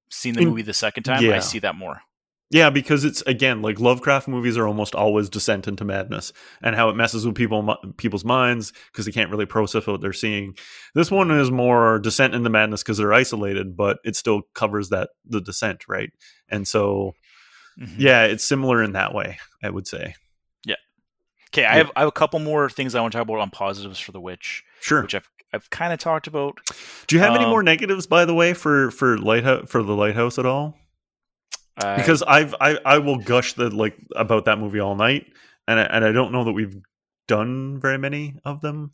seen 0.09 0.33
the 0.35 0.45
movie 0.45 0.61
the 0.61 0.73
second 0.73 1.03
time, 1.03 1.23
yeah. 1.23 1.35
I 1.35 1.39
see 1.39 1.59
that 1.59 1.75
more. 1.75 2.01
yeah 2.49 2.69
because 2.69 3.05
it's 3.05 3.21
again 3.23 3.61
like 3.61 3.79
lovecraft 3.79 4.27
movies 4.27 4.57
are 4.57 4.67
almost 4.67 4.93
always 4.93 5.29
descent 5.29 5.67
into 5.69 5.85
madness 5.85 6.33
and 6.61 6.75
how 6.75 6.89
it 6.89 6.95
messes 6.97 7.25
with 7.25 7.33
people 7.35 7.77
people's 7.97 8.25
minds 8.25 8.73
because 8.91 9.05
they 9.05 9.11
can't 9.13 9.29
really 9.31 9.45
process 9.45 9.87
what 9.87 10.01
they're 10.01 10.11
seeing 10.11 10.53
this 10.93 11.09
one 11.09 11.31
is 11.31 11.49
more 11.49 11.97
descent 11.99 12.35
into 12.35 12.49
madness 12.49 12.83
because 12.83 12.97
they're 12.97 13.13
isolated 13.13 13.77
but 13.77 13.99
it 14.03 14.17
still 14.17 14.41
covers 14.53 14.89
that 14.89 15.11
the 15.25 15.39
descent 15.39 15.87
right 15.87 16.11
and 16.49 16.67
so 16.67 17.13
Mhm. 17.79 17.95
yeah 17.97 18.25
it's 18.25 18.43
similar 18.43 18.83
in 18.83 18.91
that 18.93 19.13
way 19.13 19.37
i 19.63 19.69
would 19.69 19.87
say 19.87 20.15
Okay, 21.53 21.65
I 21.65 21.75
have 21.75 21.91
I 21.95 22.01
have 22.01 22.07
a 22.07 22.11
couple 22.13 22.39
more 22.39 22.69
things 22.69 22.95
I 22.95 23.01
want 23.01 23.11
to 23.11 23.17
talk 23.17 23.27
about 23.27 23.39
on 23.39 23.49
positives 23.49 23.99
for 23.99 24.11
the 24.11 24.21
witch, 24.21 24.63
sure 24.79 25.01
which 25.01 25.15
I've 25.15 25.29
I've 25.53 25.69
kind 25.69 25.91
of 25.91 25.99
talked 25.99 26.27
about. 26.27 26.59
do 27.07 27.15
you 27.15 27.21
have 27.21 27.35
any 27.35 27.43
um, 27.43 27.49
more 27.49 27.61
negatives 27.63 28.07
by 28.07 28.23
the 28.25 28.33
way 28.33 28.53
for 28.53 28.89
for 28.91 29.17
lighthouse 29.17 29.69
for 29.69 29.83
the 29.83 29.93
lighthouse 29.93 30.39
at 30.39 30.45
all 30.45 30.77
Uh, 31.77 31.97
because 31.97 32.23
I've 32.23 32.55
I 32.61 32.77
I 32.85 32.97
will 32.99 33.17
gush 33.17 33.53
the 33.53 33.69
like 33.69 33.95
about 34.15 34.45
that 34.45 34.59
movie 34.59 34.79
all 34.79 34.95
night, 34.95 35.25
and 35.67 35.79
I, 35.79 35.83
and 35.83 36.05
I 36.05 36.11
don't 36.13 36.31
know 36.31 36.43
that 36.45 36.53
we've 36.53 36.77
done 37.27 37.79
very 37.79 37.97
many 37.97 38.35
of 38.45 38.61
them. 38.61 38.91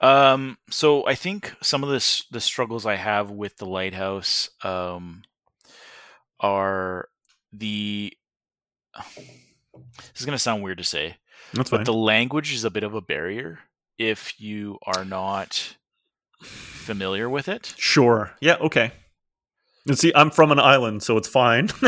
Um, 0.00 0.56
so 0.70 1.04
I 1.06 1.16
think 1.16 1.52
some 1.62 1.82
of 1.82 1.90
this 1.90 2.24
the 2.30 2.40
struggles 2.40 2.86
I 2.86 2.94
have 2.94 3.30
with 3.32 3.56
the 3.56 3.66
lighthouse 3.66 4.50
um, 4.62 5.22
are 6.38 7.08
the. 7.52 8.12
This 10.12 10.20
is 10.20 10.26
gonna 10.26 10.38
sound 10.38 10.62
weird 10.64 10.78
to 10.78 10.84
say, 10.84 11.16
That's 11.52 11.70
but 11.70 11.78
fine. 11.78 11.84
the 11.84 11.94
language 11.94 12.52
is 12.52 12.64
a 12.64 12.70
bit 12.70 12.82
of 12.84 12.94
a 12.94 13.00
barrier 13.00 13.60
if 13.98 14.40
you 14.40 14.78
are 14.86 15.04
not 15.04 15.76
familiar 16.40 17.28
with 17.28 17.48
it. 17.48 17.74
sure. 17.76 18.32
Yeah. 18.40 18.56
Okay. 18.60 18.92
And 19.86 19.98
see, 19.98 20.12
I'm 20.14 20.30
from 20.30 20.52
an 20.52 20.58
island, 20.60 21.02
so 21.02 21.16
it's 21.16 21.28
fine. 21.28 21.70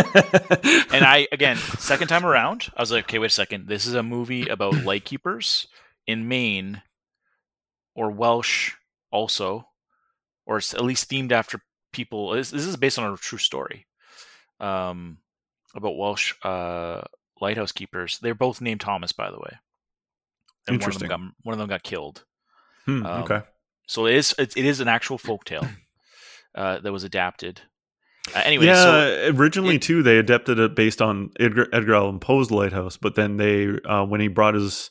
And 0.92 1.04
I 1.04 1.28
again, 1.32 1.56
second 1.56 2.08
time 2.08 2.26
around, 2.26 2.68
I 2.76 2.82
was 2.82 2.90
like, 2.90 3.04
okay, 3.04 3.18
wait 3.18 3.26
a 3.26 3.30
second. 3.30 3.68
This 3.68 3.86
is 3.86 3.94
a 3.94 4.02
movie 4.02 4.48
about 4.48 4.74
lightkeepers 4.84 5.68
in 6.06 6.26
Maine 6.28 6.82
or 7.94 8.10
Welsh 8.10 8.72
also, 9.12 9.68
or 10.46 10.58
it's 10.58 10.74
at 10.74 10.82
least 10.84 11.08
themed 11.10 11.30
after 11.32 11.60
people. 11.92 12.30
This, 12.30 12.50
this 12.50 12.66
is 12.66 12.76
based 12.76 12.98
on 12.98 13.12
a 13.12 13.16
true 13.16 13.38
story 13.38 13.86
um, 14.58 15.18
about 15.74 15.96
Welsh 15.96 16.34
uh, 16.42 17.02
lighthouse 17.40 17.72
keepers. 17.72 18.18
They're 18.20 18.34
both 18.34 18.60
named 18.60 18.80
Thomas, 18.80 19.12
by 19.12 19.30
the 19.30 19.38
way. 19.38 19.58
And 20.66 20.74
Interesting. 20.74 21.08
One 21.08 21.14
of 21.14 21.20
them 21.20 21.28
got, 21.28 21.46
one 21.46 21.52
of 21.54 21.58
them 21.58 21.68
got 21.68 21.82
killed. 21.82 22.24
Hmm, 22.86 23.06
um, 23.06 23.22
okay. 23.22 23.42
So 23.86 24.06
it 24.06 24.14
is 24.14 24.34
it, 24.38 24.56
it 24.56 24.64
is 24.64 24.80
an 24.80 24.88
actual 24.88 25.18
folktale 25.18 25.68
uh, 26.54 26.78
that 26.80 26.92
was 26.92 27.04
adapted. 27.04 27.60
Uh, 28.34 28.42
anyway, 28.44 28.66
yeah, 28.66 28.84
so 28.84 29.32
originally 29.34 29.76
it- 29.76 29.82
too, 29.82 30.02
they 30.02 30.18
adapted 30.18 30.58
it 30.58 30.76
based 30.76 31.00
on 31.02 31.30
Edgar, 31.40 31.66
Edgar 31.72 31.94
Allan 31.94 32.20
Poe's 32.20 32.50
Lighthouse, 32.50 32.96
but 32.96 33.14
then 33.14 33.38
they, 33.38 33.68
uh, 33.84 34.04
when 34.04 34.20
he 34.20 34.28
brought 34.28 34.54
his, 34.54 34.90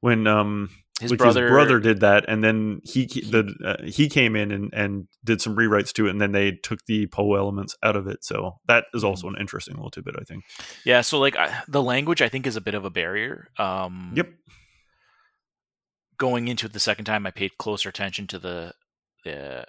when 0.00 0.26
um, 0.26 0.70
his 1.00 1.10
like 1.12 1.18
brother 1.18 1.44
his 1.44 1.50
brother 1.50 1.80
did 1.80 2.00
that, 2.00 2.24
and 2.28 2.42
then 2.42 2.80
he 2.84 3.06
the 3.06 3.54
uh, 3.64 3.84
he 3.84 4.08
came 4.08 4.34
in 4.36 4.50
and 4.50 4.72
and 4.72 5.08
did 5.24 5.40
some 5.40 5.56
rewrites 5.56 5.92
to 5.94 6.06
it, 6.06 6.10
and 6.10 6.20
then 6.20 6.32
they 6.32 6.52
took 6.52 6.84
the 6.86 7.06
Poe 7.06 7.34
elements 7.34 7.76
out 7.82 7.96
of 7.96 8.06
it. 8.06 8.24
So 8.24 8.56
that 8.66 8.84
is 8.94 9.04
also 9.04 9.26
Mm-hmm. 9.26 9.36
an 9.36 9.40
interesting 9.40 9.74
little 9.76 9.90
tidbit, 9.90 10.16
I 10.18 10.24
think. 10.24 10.44
Yeah, 10.84 11.00
so 11.02 11.18
like 11.18 11.36
I, 11.36 11.62
the 11.68 11.82
language 11.82 12.22
I 12.22 12.28
think 12.28 12.46
is 12.46 12.56
a 12.56 12.60
bit 12.60 12.74
of 12.74 12.84
a 12.84 12.90
barrier. 12.90 13.48
Um 13.58 14.12
Yep. 14.16 14.28
Going 16.18 16.48
into 16.48 16.66
it 16.66 16.72
the 16.72 16.80
second 16.80 17.04
time 17.04 17.26
I 17.26 17.30
paid 17.30 17.58
closer 17.58 17.88
attention 17.88 18.26
to 18.28 18.38
the 18.40 18.74
the 19.24 19.66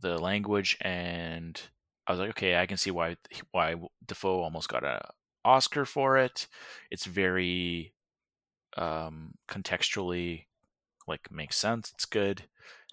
the 0.00 0.18
language 0.18 0.76
and 0.80 1.60
I 2.06 2.12
was 2.12 2.18
like, 2.20 2.30
okay, 2.30 2.56
I 2.56 2.66
can 2.66 2.76
see 2.76 2.90
why 2.90 3.16
why 3.52 3.76
Dafoe 4.04 4.40
almost 4.40 4.68
got 4.68 4.82
a 4.84 5.00
Oscar 5.44 5.84
for 5.84 6.18
it. 6.18 6.48
It's 6.90 7.04
very 7.04 7.94
um 8.76 9.34
contextually 9.48 10.45
like 11.06 11.30
makes 11.30 11.56
sense. 11.56 11.90
It's 11.94 12.06
good. 12.06 12.42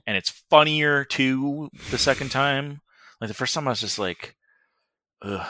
And 0.06 0.18
it's 0.18 0.30
funnier 0.50 1.06
too 1.06 1.70
the 1.92 1.98
second 1.98 2.30
time. 2.30 2.82
Like 3.22 3.30
the 3.30 3.34
first 3.34 3.54
time 3.54 3.68
I 3.68 3.72
was 3.72 3.82
just 3.82 4.00
like 4.00 4.36
ugh. 5.22 5.46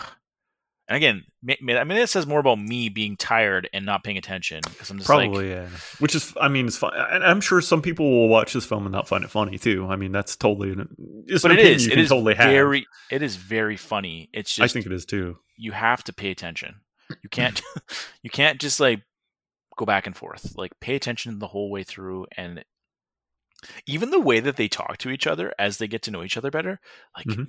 And 0.90 0.98
again, 0.98 1.24
I 1.50 1.84
mean, 1.86 1.98
it 1.98 2.10
says 2.10 2.28
more 2.28 2.42
about 2.42 2.60
me 2.60 2.90
being 2.90 3.16
tired 3.16 3.70
and 3.72 3.86
not 3.86 4.04
paying 4.04 4.18
attention 4.18 4.60
because 4.66 4.90
I'm 4.90 4.98
just 4.98 5.10
like, 5.10 5.30
Probably, 5.30 5.50
yeah. 5.50 5.70
Which 6.00 6.14
is, 6.14 6.34
I 6.40 6.50
mean, 6.50 6.68
it's 6.68 6.76
fine. 6.76 6.92
And 6.94 7.24
I'm 7.24 7.40
sure 7.40 7.62
some 7.62 7.82
people 7.82 8.12
will 8.12 8.28
watch 8.28 8.52
this 8.52 8.66
film 8.66 8.86
and 8.86 8.92
not 8.92 9.08
find 9.08 9.24
it 9.24 9.30
funny 9.30 9.58
too. 9.58 9.88
I 9.88 9.96
mean, 9.96 10.12
that's 10.12 10.36
totally, 10.36 10.76
it's 11.26 11.42
but 11.42 11.52
an 11.52 11.58
it 11.58 11.62
opinion 11.62 11.76
is, 11.78 11.86
you 11.86 11.92
can 11.94 12.06
totally 12.06 12.36
have. 12.36 12.50
very, 12.50 12.86
it 13.10 13.22
is 13.22 13.38
very 13.38 13.78
funny. 13.78 14.30
It's 14.34 14.60
I 14.60 14.68
think 14.68 14.86
it 14.86 14.92
is 14.92 15.06
too. 15.06 15.38
you 15.56 15.72
have 15.72 16.04
to 16.04 16.14
pay 16.14 16.32
attention. 16.32 16.76
You 17.10 17.30
can't, 17.30 17.62
you 18.22 18.30
can't 18.30 18.60
just 18.60 18.82
like 18.82 19.04
go 19.78 19.86
back 19.86 20.08
and 20.08 20.16
forth. 20.16 20.56
Like 20.58 20.72
pay 20.80 20.96
attention 20.96 21.40
the 21.40 21.48
whole 21.48 21.70
way 21.72 21.84
through, 21.84 22.26
and 22.38 22.64
even 23.88 24.10
the 24.12 24.20
way 24.20 24.40
that 24.40 24.58
they 24.58 24.68
talk 24.68 24.98
to 25.00 25.10
each 25.10 25.26
other 25.28 25.54
as 25.58 25.78
they 25.78 25.88
get 25.88 26.02
to 26.04 26.12
know 26.12 26.24
each 26.24 26.38
other 26.38 26.52
better, 26.52 26.80
like 27.16 27.26
Mhm. 27.28 27.48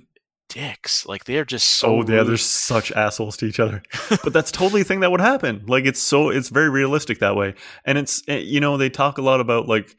dicks. 0.49 1.05
Like 1.05 1.25
they 1.25 1.37
are 1.37 1.45
just 1.45 1.67
so. 1.69 1.87
oh 1.87 2.05
yeah, 2.07 2.17
rude. 2.19 2.27
they're 2.27 2.37
such 2.37 2.91
assholes 2.93 3.35
to 3.37 3.45
each 3.45 3.59
other. 3.59 3.83
but 4.23 4.31
that's 4.31 4.51
totally 4.51 4.81
a 4.81 4.85
thing 4.85 5.01
that 5.01 5.11
would 5.11 5.21
happen. 5.21 5.63
Like 5.67 5.85
it's 5.85 5.99
so 6.01 6.29
it's 6.29 6.49
very 6.49 6.69
realistic 6.69 7.19
that 7.19 7.35
way. 7.35 7.55
And 7.83 7.97
it's 7.97 8.21
eh, 8.27 8.37
you 8.37 8.59
know 8.59 8.77
they 8.77 8.89
talk 8.89 9.17
a 9.17 9.21
lot 9.21 9.41
about 9.41 9.67
like 9.67 9.93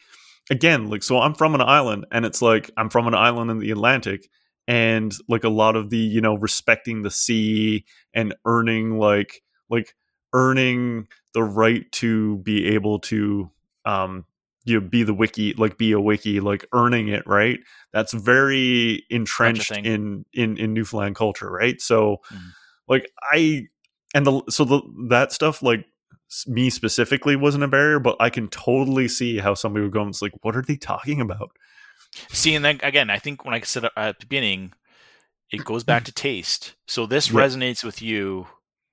again 0.50 0.88
like 0.88 1.02
so 1.02 1.18
I'm 1.18 1.34
from 1.34 1.54
an 1.54 1.60
island 1.60 2.06
and 2.12 2.24
it's 2.24 2.40
like 2.40 2.70
I'm 2.76 2.88
from 2.88 3.06
an 3.08 3.14
island 3.14 3.50
in 3.50 3.58
the 3.58 3.70
Atlantic 3.72 4.28
and 4.68 5.12
like 5.28 5.44
a 5.44 5.48
lot 5.50 5.76
of 5.76 5.90
the 5.90 5.98
you 5.98 6.20
know 6.20 6.34
respecting 6.36 7.02
the 7.02 7.10
sea 7.10 7.84
and 8.14 8.34
earning 8.46 8.98
like 8.98 9.42
like 9.68 9.94
earning 10.36 11.08
the 11.32 11.42
right 11.42 11.90
to 11.92 12.36
be 12.38 12.66
able 12.66 12.98
to 13.00 13.50
um 13.84 14.24
you 14.64 14.80
know, 14.80 14.86
be 14.86 15.02
the 15.02 15.14
wickie 15.14 15.56
like 15.58 15.78
be 15.78 15.92
a 15.92 15.96
wickie 15.96 16.42
like 16.42 16.66
earning 16.72 17.08
it 17.08 17.26
right 17.26 17.60
that's 17.92 18.12
very 18.12 19.04
entrenched 19.10 19.70
in 19.72 20.24
in 20.32 20.56
in 20.58 20.74
newfoundland 20.74 21.14
culture 21.16 21.50
right 21.50 21.80
so 21.80 22.20
Mhm. 22.32 22.50
like 22.88 23.10
i 23.32 23.62
and 24.14 24.26
the 24.26 24.42
so 24.50 24.64
the 24.64 24.80
that 25.08 25.32
stuff 25.32 25.62
like 25.62 25.86
me 26.46 26.68
specifically 26.68 27.36
wasn't 27.36 27.62
a 27.62 27.68
barrier 27.68 28.00
but 28.00 28.16
i 28.20 28.28
can 28.28 28.48
totally 28.48 29.06
see 29.08 29.38
how 29.38 29.54
somebody 29.54 29.82
would 29.84 29.92
go 29.92 30.00
and 30.02 30.10
it's 30.10 30.20
like 30.22 30.32
what 30.42 30.56
are 30.56 30.62
they 30.62 30.76
talking 30.76 31.20
about 31.20 31.50
See, 32.30 32.54
and 32.54 32.64
then 32.64 32.80
again, 32.82 33.10
I 33.10 33.18
think 33.18 33.44
when 33.44 33.52
I 33.54 33.60
said 33.60 33.84
at 33.96 34.20
the 34.20 34.26
beginning, 34.26 34.72
it 35.50 35.64
goes 35.64 35.84
back 35.84 36.04
to 36.04 36.12
taste. 36.12 36.74
So 36.86 37.04
this 37.06 37.28
Yeah. 37.28 37.34
resonates 37.34 37.84
with 37.84 38.00
you 38.00 38.46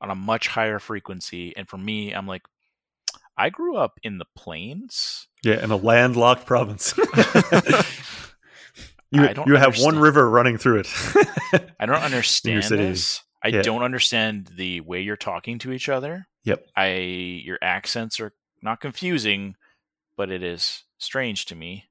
on 0.03 0.09
a 0.11 0.15
much 0.15 0.47
higher 0.49 0.77
frequency, 0.79 1.55
and 1.57 1.67
for 1.67 1.77
me, 1.77 2.11
I'm 2.11 2.27
like, 2.27 2.43
I 3.37 3.49
grew 3.49 3.77
up 3.77 3.99
in 4.03 4.17
the 4.19 4.25
plains. 4.35 5.27
yeah 5.43 5.63
in 5.63 5.71
a 5.71 5.77
landlocked 5.77 6.45
province 6.45 6.93
you, 9.11 9.27
you 9.47 9.55
have 9.55 9.77
one 9.79 9.99
river 9.99 10.29
running 10.29 10.57
through 10.57 10.79
it 10.81 10.87
I 11.79 11.85
don't 11.85 11.95
understand 12.03 12.63
this. 12.63 13.21
I 13.43 13.49
Yeah. 13.49 13.61
don't 13.61 13.83
understand 13.83 14.51
the 14.55 14.81
way 14.81 15.01
you're 15.01 15.17
talking 15.17 15.59
to 15.59 15.71
each 15.73 15.89
other. 15.89 16.27
Yep. 16.45 16.65
I 16.77 16.87
your 17.45 17.57
accents 17.61 18.19
are 18.19 18.33
not 18.61 18.79
confusing, 18.81 19.55
but 20.15 20.31
it 20.31 20.43
is 20.43 20.83
strange 20.97 21.45
to 21.47 21.55
me. 21.55 21.85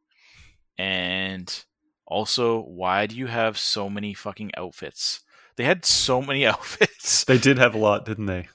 And 0.78 1.64
also, 2.06 2.60
why 2.60 3.06
do 3.06 3.16
you 3.16 3.26
have 3.26 3.58
so 3.58 3.88
many 3.90 4.14
fucking 4.14 4.52
outfits? 4.56 5.20
They 5.56 5.64
had 5.64 5.84
so 5.84 6.22
many 6.22 6.46
outfits. 6.52 7.24
they 7.24 7.38
did 7.38 7.58
have 7.58 7.74
a 7.74 7.78
lot 7.78 8.04
didn't 8.04 8.26
they 8.26 8.48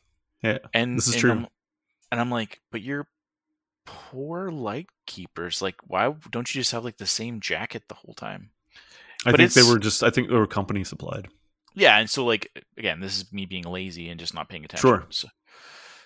yeah 0.44 0.60
And 0.74 0.98
This 0.98 1.08
is 1.08 1.16
and 1.16 1.22
true. 1.22 1.32
I'm, 1.32 1.48
and 2.12 2.22
I'm 2.22 2.32
like, 2.32 2.62
but 2.72 2.82
you're 2.82 3.08
poor 3.86 4.50
light 4.52 4.90
keepers. 5.06 5.62
Like, 5.62 5.76
why 5.84 6.14
don't 6.32 6.54
you 6.54 6.60
just 6.60 6.72
have 6.72 6.84
like 6.86 6.98
the 6.98 7.06
same 7.06 7.40
jacket 7.40 7.84
the 7.88 7.96
whole 7.96 8.14
time? 8.14 8.52
i 9.26 9.32
But 9.32 9.38
think 9.38 9.54
they 9.54 9.64
were 9.64 9.80
just 9.80 10.04
i 10.04 10.10
think 10.10 10.30
they 10.30 10.36
were 10.36 10.48
company 10.48 10.84
supplied 10.84 11.28
Yeah, 11.76 11.98
and 12.00 12.10
so 12.10 12.26
like 12.26 12.50
again, 12.78 13.00
this 13.00 13.18
is 13.18 13.32
me 13.32 13.46
being 13.46 13.64
lazy 13.64 14.10
and 14.10 14.20
just 14.20 14.34
not 14.34 14.50
paying 14.50 14.66
attention. 14.66 14.90
Sure. 14.90 15.06
So, 15.10 15.28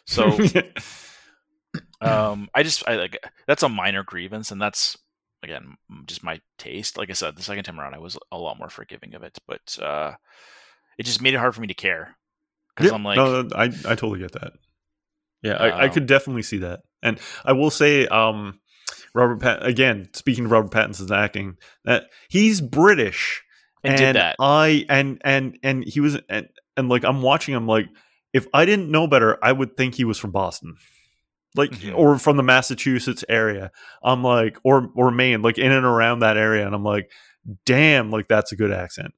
so 0.06 0.40
um, 2.02 2.50
I 2.54 2.64
just 2.64 2.88
I 2.88 2.96
like 2.96 3.18
that's 3.48 3.64
a 3.64 3.70
minor 3.70 4.04
grievance, 4.04 4.52
and 4.52 4.62
that's 4.62 4.98
again 5.44 5.76
just 6.06 6.24
my 6.24 6.40
taste. 6.58 6.98
Like 6.98 7.10
I 7.10 7.14
said, 7.14 7.36
the 7.36 7.44
second 7.44 7.64
time 7.64 7.80
around, 7.80 7.94
I 7.96 8.00
was 8.00 8.18
a 8.32 8.38
lot 8.38 8.58
more 8.60 8.70
forgiving 8.70 9.16
of 9.16 9.24
it, 9.24 9.38
but 9.48 9.78
uh, 9.82 10.14
it 10.98 11.04
just 11.04 11.22
made 11.22 11.34
it 11.34 11.38
hard 11.38 11.56
for 11.56 11.62
me 11.62 11.68
to 11.68 11.74
care 11.74 12.16
because 12.76 12.92
Yeah, 12.92 12.96
I'm 12.96 13.04
like, 13.04 13.18
no, 13.18 13.42
no, 13.44 13.50
I 13.56 13.66
I 13.66 13.96
totally 13.96 14.20
get 14.20 14.34
that. 14.34 14.54
Yeah, 15.42 15.54
I, 15.54 15.68
I 15.80 15.84
Um, 15.86 15.92
could 15.92 16.06
definitely 16.06 16.44
see 16.44 16.60
that, 16.60 16.82
and 17.02 17.20
I 17.44 17.54
will 17.54 17.72
say, 17.72 18.06
um, 18.08 18.60
Robert 19.16 19.40
Pat 19.42 19.66
again. 19.66 20.10
Speaking 20.14 20.46
of 20.46 20.52
Robert 20.52 20.72
Pattinson's 20.72 21.12
acting, 21.12 21.58
that 21.86 22.06
he's 22.30 22.62
British, 22.62 23.42
and 23.84 23.98
did 23.98 24.16
that. 24.16 24.36
I 24.40 24.86
and 24.90 25.20
and 25.26 25.58
and 25.64 25.84
he 25.84 26.00
was 26.00 26.18
and 26.30 26.48
and 26.78 26.90
like 26.90 27.04
I'm 27.04 27.22
watching 27.22 27.56
him 27.56 27.68
like 27.68 27.88
if 28.34 28.48
I 28.54 28.66
didn't 28.66 28.92
know 28.92 29.08
better, 29.08 29.38
I 29.44 29.52
would 29.52 29.76
think 29.76 29.96
he 29.96 30.06
was 30.06 30.18
from 30.20 30.32
Boston. 30.32 30.76
Like 31.56 31.72
Mhm. 31.72 31.94
or 31.98 32.18
from 32.18 32.38
the 32.38 32.44
Massachusetts 32.44 33.26
area. 33.28 33.72
I'm 34.04 34.24
like 34.24 34.58
or 34.64 34.90
or 34.96 35.12
Maine, 35.12 35.42
like 35.42 35.58
in 35.58 35.72
and 35.72 35.86
around 35.86 36.20
that 36.20 36.38
area 36.38 36.66
and 36.66 36.74
I'm 36.74 36.84
like 36.84 37.12
damn, 37.66 38.10
like 38.12 38.28
that's 38.28 38.52
a 38.52 38.56
good 38.56 38.72
accent. 38.72 39.14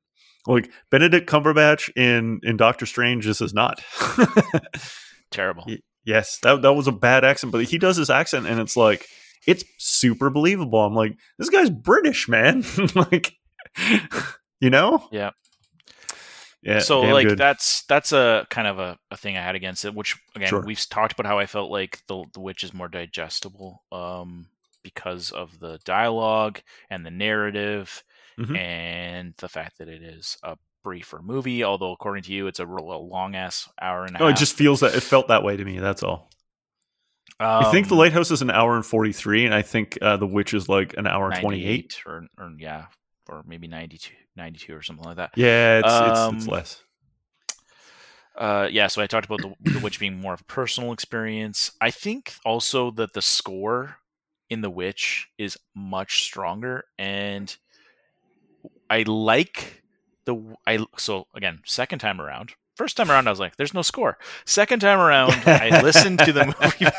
Like 0.48 0.70
Benedict 0.90 1.30
Cumberbatch 1.30 1.90
in 1.96 2.40
in 2.44 2.58
Doctor 2.58 2.86
Strange 2.86 3.26
this 3.26 3.40
is 3.42 3.54
not. 3.54 3.82
Terrible. 5.32 5.66
Yes, 6.06 6.40
that 6.44 6.62
that 6.64 6.74
was 6.74 6.88
a 6.88 6.92
bad 6.92 7.24
accent, 7.24 7.52
but 7.52 7.64
he 7.66 7.78
does 7.78 7.98
his 7.98 8.10
accent 8.10 8.46
and 8.48 8.60
it's 8.60 8.76
like 8.76 9.06
it's 9.48 9.64
super 9.78 10.30
believable. 10.30 10.80
I'm 10.80 10.94
like 10.96 11.16
this 11.38 11.50
guy's 11.50 11.70
British, 11.70 12.28
man. 12.28 12.64
like 12.96 13.34
you 14.60 14.70
know? 14.70 15.08
Yeah. 15.12 15.32
Yeah. 16.64 16.80
so 16.80 17.02
like 17.02 17.28
good. 17.28 17.38
that's 17.38 17.84
that's 17.84 18.12
a 18.14 18.48
kind 18.50 18.68
of 18.68 18.80
a, 18.80 18.98
a 19.12 19.18
thing 19.18 19.38
I 19.38 19.42
had 19.42 19.56
against 19.56 19.84
it, 19.86 19.94
which 19.94 20.16
again 20.36 20.48
Sure. 20.48 20.64
we've 20.66 20.88
talked 20.90 21.12
about 21.14 21.26
how 21.30 21.38
I 21.40 21.46
felt 21.46 21.70
like 21.72 22.00
the 22.08 22.24
the 22.34 22.40
witch 22.40 22.64
is 22.64 22.74
more 22.74 22.88
digestible 22.88 23.84
um, 23.92 24.48
because 24.82 25.32
of 25.32 25.60
the 25.60 25.80
dialogue 25.86 26.62
and 26.90 27.06
the 27.06 27.12
narrative 27.12 28.04
Mhm. 28.40 28.58
and 28.58 29.34
the 29.38 29.48
fact 29.50 29.78
that 29.78 29.88
it 29.88 30.02
is 30.02 30.38
a 30.42 30.58
briefer 30.84 31.22
movie. 31.22 31.64
Although 31.64 31.92
according 31.92 32.24
to 32.24 32.34
you, 32.34 32.48
it's 32.48 32.60
a, 32.60 32.66
real 32.66 33.08
long 33.08 33.36
ass 33.36 33.70
hour 33.82 34.06
and 34.06 34.16
a 34.16 34.20
No, 34.20 34.26
half. 34.28 34.36
it 34.36 34.40
just 34.40 34.56
feels 34.56 34.80
that 34.80 34.96
it 34.96 35.02
felt 35.04 35.28
that 35.28 35.44
way 35.44 35.56
to 35.56 35.64
me. 35.64 35.78
That's 35.80 36.02
all. 36.02 36.30
um, 37.40 37.66
I 37.66 37.72
think 37.72 37.90
the 37.90 37.96
lighthouse 37.96 38.32
is 38.32 38.42
an 38.42 38.50
hour 38.52 38.76
and 38.76 38.86
forty 38.86 39.12
three, 39.12 39.46
and 39.46 39.54
I 39.54 39.62
think 39.62 39.98
uh, 40.02 40.18
the 40.18 40.26
witch 40.28 40.54
is 40.54 40.68
like 40.70 40.96
an 40.98 41.06
hour 41.08 41.30
and 41.30 41.42
twenty 41.42 41.64
eight. 41.66 42.02
or, 42.06 42.26
or 42.38 42.52
yeah, 42.58 42.86
or 43.30 43.44
maybe 43.46 43.68
92, 43.68 44.14
92 44.36 44.76
or 44.76 44.82
something 44.82 45.06
like 45.06 45.18
that. 45.18 45.32
Yeah, 45.36 45.80
it's, 45.80 46.02
it's 46.02 46.34
it's 46.34 46.48
Um, 46.48 46.54
less. 46.54 46.82
uh 48.36 48.68
yeah 48.72 48.88
so 48.88 49.02
i 49.02 49.06
talked 49.08 49.26
about 49.28 49.42
the, 49.42 49.54
the 49.72 49.80
witch 49.80 50.00
being 50.00 50.20
more 50.20 50.34
of 50.34 50.42
a 50.42 50.46
personal 50.46 50.92
experience 50.92 51.72
i 51.82 51.92
think 51.92 52.34
also 52.44 52.90
that 52.92 53.14
the 53.14 53.22
score 53.22 53.98
in 54.50 54.62
the 54.62 54.70
witch 54.72 55.30
is 55.38 55.56
much 55.76 56.24
stronger 56.24 56.84
and 56.98 57.58
i 58.90 59.04
like 59.04 59.84
the 60.26 60.36
i 60.66 60.84
so 60.98 61.28
again 61.36 61.60
second 61.66 62.00
time 62.00 62.20
around 62.20 62.54
first 62.76 62.98
time 62.98 63.12
around 63.12 63.28
i 63.28 63.30
was 63.30 63.40
like 63.40 63.56
there's 63.58 63.74
no 63.74 63.84
score 63.84 64.18
second 64.46 64.80
time 64.80 65.00
around 65.00 65.32
i 65.46 65.82
listened 65.84 66.18
to 66.18 66.34
the 66.34 66.46
movie 66.60 66.92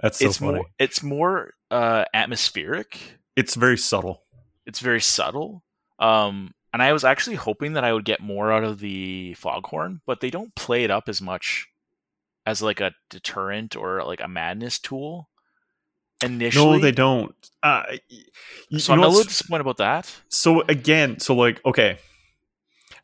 That's 0.00 0.18
so 0.20 0.26
it's 0.28 0.38
funny. 0.38 0.52
more 0.58 0.66
it's 0.78 1.02
more 1.02 1.54
uh 1.72 2.04
atmospheric 2.14 3.00
it's 3.34 3.54
very 3.56 3.78
subtle. 3.78 4.22
It's 4.68 4.78
very 4.78 5.00
subtle 5.00 5.64
um 5.98 6.52
and 6.72 6.80
i 6.82 6.92
was 6.92 7.04
actually 7.04 7.34
hoping 7.36 7.72
that 7.72 7.82
i 7.82 7.92
would 7.92 8.04
get 8.04 8.20
more 8.20 8.52
out 8.52 8.62
of 8.62 8.78
the 8.78 9.34
foghorn 9.34 10.00
but 10.06 10.20
they 10.20 10.30
don't 10.30 10.54
play 10.54 10.84
it 10.84 10.90
up 10.90 11.08
as 11.08 11.20
much 11.20 11.66
as 12.46 12.62
like 12.62 12.80
a 12.80 12.92
deterrent 13.10 13.74
or 13.74 14.04
like 14.04 14.20
a 14.20 14.28
madness 14.28 14.78
tool 14.78 15.28
initially 16.22 16.76
No, 16.76 16.78
they 16.78 16.92
don't. 16.92 17.34
Uh, 17.62 17.82
y- 17.90 18.00
y- 18.70 18.78
so 18.78 18.92
you 18.92 18.98
i'm 18.98 19.04
a 19.04 19.08
little 19.08 19.24
disappointed 19.24 19.62
about 19.62 19.76
that 19.78 20.14
so 20.28 20.62
again, 20.62 21.18
so 21.18 21.34
like 21.34 21.64
okay, 21.64 21.98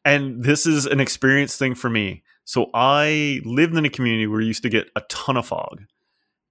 and 0.04 0.42
this 0.44 0.66
is 0.66 0.86
an 0.86 1.00
experience 1.00 1.56
thing 1.56 1.74
for 1.74 1.88
me. 1.88 2.22
So 2.44 2.70
I 2.74 3.40
lived 3.44 3.74
in 3.76 3.84
a 3.84 3.88
community 3.90 4.26
where 4.26 4.38
we 4.38 4.46
used 4.46 4.62
to 4.64 4.68
get 4.68 4.90
a 4.96 5.00
ton 5.08 5.36
of 5.36 5.46
fog, 5.46 5.82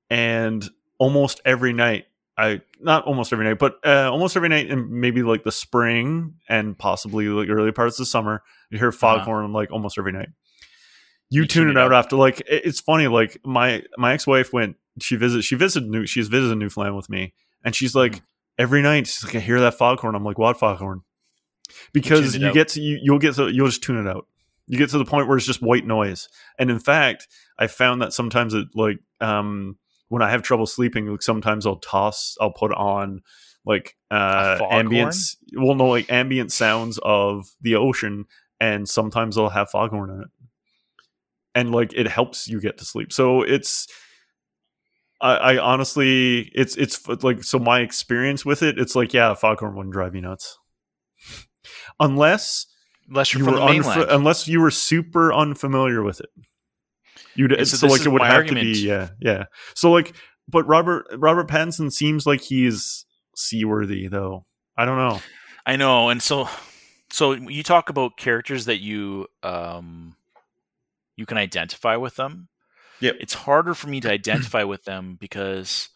and 0.10 0.68
almost 0.98 1.42
every 1.46 1.74
night. 1.74 2.06
I 2.38 2.62
not 2.80 3.06
almost 3.06 3.32
every 3.32 3.46
night, 3.46 3.60
but 3.60 3.76
uh, 3.86 4.12
almost 4.12 4.36
every 4.36 4.50
night 4.50 4.70
in 4.70 5.00
maybe 5.00 5.22
like 5.22 5.44
the 5.44 5.52
spring 5.52 6.36
and 6.50 6.78
possibly 6.78 7.28
like 7.28 7.50
early 7.50 7.72
parts 7.72 8.00
of 8.00 8.08
summer, 8.08 8.42
you 8.72 8.80
hear 8.80 8.92
foghorn 8.92 9.46
uh-huh. 9.46 9.54
like 9.54 9.72
almost 9.72 9.98
every 9.98 10.12
night. 10.12 10.30
You, 11.30 11.42
you 11.42 11.48
tune, 11.48 11.68
tune, 11.68 11.78
it 11.78 11.80
out, 11.80 11.92
out 11.92 12.06
after 12.06 12.16
like 12.16 12.42
it's 12.48 12.80
funny. 12.80 13.08
Like 13.08 13.40
my 13.46 13.84
my 13.98 14.14
ex 14.14 14.26
wife 14.26 14.52
went. 14.52 14.78
She 15.00 15.16
visited. 15.16 15.44
She 15.44 15.56
visited 15.56 15.90
New. 15.90 16.06
She's 16.06 16.28
visited 16.28 16.58
Newfoundland 16.58 16.96
with 16.96 17.10
me, 17.10 17.34
and 17.64 17.76
she's 17.76 17.96
like 17.96 18.14
mm-hmm. 18.14 18.26
every 18.60 18.82
night. 18.82 19.08
She's 19.08 19.24
like, 19.24 19.36
I 19.36 19.40
hear 19.40 19.60
that 19.60 19.76
foghorn. 19.76 20.16
I'm 20.16 20.24
like, 20.24 20.38
what 20.38 20.60
foghorn? 20.60 21.02
Because 21.94 22.36
you, 22.36 22.48
you 22.48 22.54
get 22.54 22.70
to 22.70 22.82
you, 22.82 23.00
you'll 23.02 23.20
get 23.20 23.36
to 23.36 23.50
you'll 23.50 23.68
just 23.68 23.84
tune 23.84 23.98
it 23.98 24.10
out 24.10 24.28
you 24.68 24.78
get 24.78 24.90
to 24.90 24.98
the 24.98 25.06
point 25.06 25.28
where 25.28 25.38
it's 25.38 25.46
just 25.46 25.62
white 25.62 25.86
noise 25.86 26.30
and 26.58 26.70
in 26.70 26.80
fact 26.80 27.28
i 27.60 27.68
found 27.68 28.02
that 28.02 28.14
sometimes 28.14 28.54
it 28.54 28.68
like 28.76 28.98
um 29.22 29.78
when 30.14 30.22
i 30.22 30.30
have 30.30 30.44
trouble 30.44 30.68
sleeping 30.68 31.08
like 31.08 31.24
sometimes 31.24 31.66
i'll 31.66 31.78
toss 31.78 32.38
i'll 32.40 32.54
put 32.54 32.72
on 32.74 33.22
like 33.66 33.98
uh 34.12 34.60
ambience 34.72 35.36
well 35.56 35.74
no 35.74 35.88
like 35.88 36.12
ambient 36.12 36.52
sounds 36.52 37.00
of 37.02 37.48
the 37.62 37.74
ocean 37.76 38.26
and 38.60 38.88
sometimes 38.88 39.38
i'll 39.38 39.50
have 39.50 39.72
foghorn 39.72 40.12
in 40.12 40.22
it 40.22 40.28
and 41.56 41.72
like 41.72 41.92
it 41.94 42.08
helps 42.08 42.48
you 42.48 42.62
get 42.62 42.78
to 42.78 42.86
sleep 42.86 43.12
so 43.12 43.42
it's 43.42 43.88
I, 45.20 45.36
I 45.36 45.58
honestly 45.58 46.52
it's 46.54 46.76
it's 46.76 47.08
like 47.24 47.44
so 47.44 47.58
my 47.58 47.80
experience 47.80 48.46
with 48.46 48.62
it 48.62 48.78
it's 48.78 48.96
like 48.96 49.16
yeah 49.16 49.34
foghorn 49.34 49.76
wouldn't 49.76 49.94
drive 49.94 50.14
you 50.14 50.22
nuts 50.22 50.60
unless 52.00 52.68
unless 53.10 53.34
you're 53.34 53.40
you 53.40 53.46
from 53.46 53.56
the. 53.56 53.62
Unf- 53.62 54.08
unless 54.10 54.48
you 54.48 54.62
were 54.62 54.72
super 54.72 55.34
unfamiliar 55.34 56.04
with 56.04 56.20
it. 56.20 56.30
You'd 57.36 57.52
yeah, 57.52 57.64
so, 57.64 57.78
so 57.78 57.88
like 57.88 58.06
it 58.06 58.10
would 58.10 58.22
have 58.22 58.38
argument. 58.38 58.68
to 58.68 58.74
be 58.74 58.88
yeah 58.88 59.10
yeah. 59.20 59.46
So 59.76 59.92
like, 59.92 60.16
but 60.48 60.68
Robert 60.68 61.06
Robert 61.16 61.48
Pattinson 61.48 61.92
seems 61.92 62.26
like 62.26 62.42
he's 62.42 63.06
seaworthy 63.36 64.08
though. 64.08 64.46
I 64.78 64.86
don't 64.86 64.98
know. 64.98 65.20
I 65.66 65.76
know, 65.76 66.10
and 66.10 66.22
so 66.22 66.48
so 67.10 67.34
you 67.34 67.64
talk 67.64 67.90
about 67.90 68.18
characters 68.18 68.66
that 68.66 68.82
you 68.82 69.28
um 69.42 70.16
you 71.16 71.26
can 71.26 71.38
identify 71.38 71.96
with 71.96 72.16
them. 72.16 72.50
Yeah, 73.00 73.12
It's 73.20 73.34
harder 73.34 73.74
for 73.74 73.88
me 73.88 74.02
to 74.02 74.12
identify 74.12 74.64
with 74.64 74.84
them 74.86 75.18
because 75.20 75.90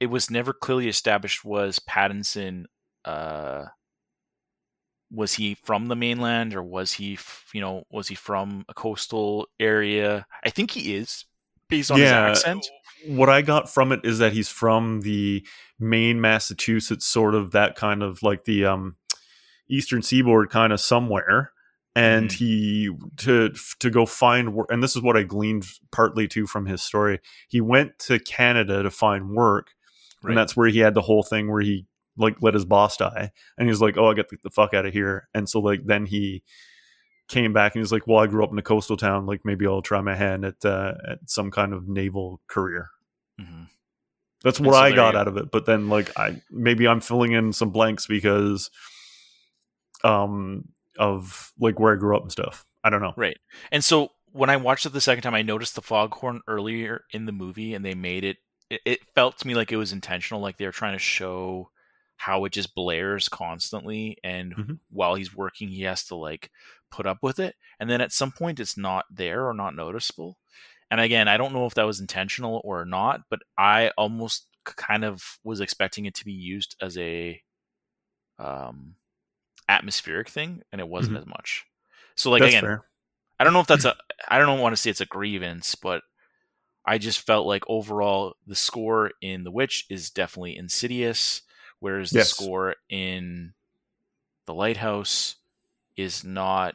it 0.00 0.06
was 0.06 0.30
never 0.30 0.52
clearly 0.52 0.88
established 0.88 1.44
was 1.44 1.78
Pattinson 1.78 2.64
uh 3.04 3.66
was 5.10 5.34
he 5.34 5.54
from 5.54 5.86
the 5.86 5.96
mainland 5.96 6.54
or 6.54 6.62
was 6.62 6.92
he 6.92 7.18
you 7.52 7.60
know 7.60 7.84
was 7.90 8.08
he 8.08 8.14
from 8.14 8.64
a 8.68 8.74
coastal 8.74 9.46
area 9.60 10.26
i 10.44 10.50
think 10.50 10.70
he 10.70 10.94
is 10.94 11.24
based 11.68 11.90
on 11.90 11.98
yeah, 11.98 12.28
his 12.28 12.38
accent 12.38 12.66
what 13.06 13.28
i 13.28 13.42
got 13.42 13.72
from 13.72 13.92
it 13.92 14.00
is 14.04 14.18
that 14.18 14.32
he's 14.32 14.48
from 14.48 15.00
the 15.02 15.46
maine 15.78 16.20
massachusetts 16.20 17.06
sort 17.06 17.34
of 17.34 17.52
that 17.52 17.76
kind 17.76 18.02
of 18.02 18.22
like 18.22 18.44
the 18.44 18.64
um 18.64 18.96
eastern 19.68 20.02
seaboard 20.02 20.50
kind 20.50 20.72
of 20.72 20.80
somewhere 20.80 21.52
and 21.94 22.28
mm. 22.28 22.32
he 22.32 22.90
to 23.16 23.52
to 23.80 23.90
go 23.90 24.06
find 24.06 24.54
work 24.54 24.68
and 24.70 24.82
this 24.82 24.96
is 24.96 25.02
what 25.02 25.16
i 25.16 25.22
gleaned 25.22 25.66
partly 25.90 26.28
too 26.28 26.46
from 26.46 26.66
his 26.66 26.82
story 26.82 27.20
he 27.48 27.60
went 27.60 27.98
to 27.98 28.18
canada 28.18 28.82
to 28.82 28.90
find 28.90 29.30
work 29.30 29.70
right. 30.22 30.30
and 30.30 30.38
that's 30.38 30.56
where 30.56 30.68
he 30.68 30.80
had 30.80 30.94
the 30.94 31.02
whole 31.02 31.22
thing 31.22 31.50
where 31.50 31.62
he 31.62 31.86
like 32.16 32.36
let 32.40 32.54
his 32.54 32.64
boss 32.64 32.96
die. 32.96 33.30
And 33.58 33.68
he's 33.68 33.80
like 33.80 33.96
oh 33.96 34.10
i 34.10 34.14
get 34.14 34.28
the, 34.28 34.36
the 34.42 34.50
fuck 34.50 34.74
out 34.74 34.86
of 34.86 34.92
here. 34.92 35.28
And 35.34 35.48
so 35.48 35.60
like 35.60 35.84
then 35.84 36.06
he 36.06 36.42
came 37.28 37.52
back 37.52 37.74
and 37.74 37.82
he's 37.82 37.92
like 37.92 38.06
well 38.06 38.18
i 38.18 38.26
grew 38.26 38.44
up 38.44 38.52
in 38.52 38.58
a 38.58 38.62
coastal 38.62 38.96
town. 38.96 39.26
Like 39.26 39.40
maybe 39.44 39.66
i'll 39.66 39.82
try 39.82 40.00
my 40.00 40.14
hand 40.14 40.44
at 40.44 40.64
uh, 40.64 40.94
at 41.08 41.18
some 41.26 41.50
kind 41.50 41.72
of 41.72 41.88
naval 41.88 42.40
career. 42.48 42.90
Mm-hmm. 43.40 43.64
that's 44.42 44.58
what 44.58 44.72
so 44.72 44.80
i 44.80 44.92
got 44.92 45.14
out 45.14 45.28
of 45.28 45.36
it. 45.36 45.50
But 45.50 45.66
then 45.66 45.88
like 45.88 46.16
i 46.18 46.40
maybe 46.50 46.88
i'm 46.88 47.00
filling 47.00 47.32
in 47.32 47.52
some 47.52 47.70
blanks 47.70 48.06
because 48.06 48.70
um 50.04 50.66
of 50.98 51.52
like 51.58 51.78
where 51.78 51.92
i 51.92 51.96
grew 51.96 52.16
up 52.16 52.22
and 52.22 52.32
stuff. 52.32 52.64
I 52.82 52.90
don't 52.90 53.02
know. 53.02 53.14
Right. 53.16 53.38
And 53.72 53.84
so 53.84 54.12
when 54.32 54.50
i 54.50 54.56
watched 54.56 54.86
it 54.86 54.92
the 54.92 55.00
second 55.00 55.22
time 55.22 55.34
i 55.34 55.42
noticed 55.42 55.74
the 55.74 55.82
foghorn 55.82 56.42
earlier 56.46 57.02
in 57.10 57.26
the 57.26 57.32
movie 57.32 57.74
and 57.74 57.84
they 57.84 57.94
made 57.94 58.22
it, 58.22 58.36
it 58.70 59.00
felt 59.14 59.38
to 59.38 59.46
me 59.46 59.54
like 59.54 59.72
it 59.72 59.76
was 59.76 59.92
intentional 59.92 60.40
like 60.40 60.58
they 60.58 60.66
were 60.66 60.72
trying 60.72 60.92
to 60.92 60.98
show 60.98 61.70
how 62.16 62.44
it 62.44 62.52
just 62.52 62.74
blares 62.74 63.28
constantly 63.28 64.16
and 64.24 64.56
mm-hmm. 64.56 64.72
while 64.90 65.14
he's 65.14 65.34
working 65.34 65.68
he 65.68 65.82
has 65.82 66.04
to 66.04 66.14
like 66.14 66.50
put 66.90 67.06
up 67.06 67.18
with 67.22 67.38
it 67.38 67.54
and 67.78 67.90
then 67.90 68.00
at 68.00 68.12
some 68.12 68.32
point 68.32 68.58
it's 68.58 68.76
not 68.76 69.04
there 69.10 69.46
or 69.46 69.54
not 69.54 69.74
noticeable 69.74 70.38
and 70.90 71.00
again 71.00 71.28
i 71.28 71.36
don't 71.36 71.52
know 71.52 71.66
if 71.66 71.74
that 71.74 71.86
was 71.86 72.00
intentional 72.00 72.60
or 72.64 72.84
not 72.84 73.20
but 73.28 73.40
i 73.58 73.90
almost 73.98 74.46
kind 74.64 75.04
of 75.04 75.38
was 75.44 75.60
expecting 75.60 76.06
it 76.06 76.14
to 76.14 76.24
be 76.24 76.32
used 76.32 76.74
as 76.80 76.96
a 76.98 77.40
um 78.38 78.94
atmospheric 79.68 80.28
thing 80.28 80.62
and 80.72 80.80
it 80.80 80.88
wasn't 80.88 81.14
mm-hmm. 81.14 81.22
as 81.22 81.26
much 81.26 81.64
so 82.14 82.30
like 82.30 82.40
that's 82.40 82.52
again 82.54 82.62
fair. 82.62 82.84
i 83.38 83.44
don't 83.44 83.52
know 83.52 83.60
if 83.60 83.66
that's 83.66 83.84
a 83.84 83.94
i 84.28 84.38
don't 84.38 84.60
want 84.60 84.74
to 84.74 84.80
say 84.80 84.90
it's 84.90 85.00
a 85.00 85.06
grievance 85.06 85.74
but 85.74 86.02
i 86.84 86.98
just 86.98 87.26
felt 87.26 87.46
like 87.46 87.64
overall 87.68 88.34
the 88.46 88.54
score 88.54 89.10
in 89.20 89.44
the 89.44 89.50
witch 89.50 89.86
is 89.90 90.10
definitely 90.10 90.56
insidious 90.56 91.42
whereas 91.86 92.12
yes. 92.12 92.30
the 92.30 92.34
score 92.34 92.74
in 92.88 93.52
the 94.46 94.52
lighthouse 94.54 95.36
is 95.96 96.24
not 96.24 96.74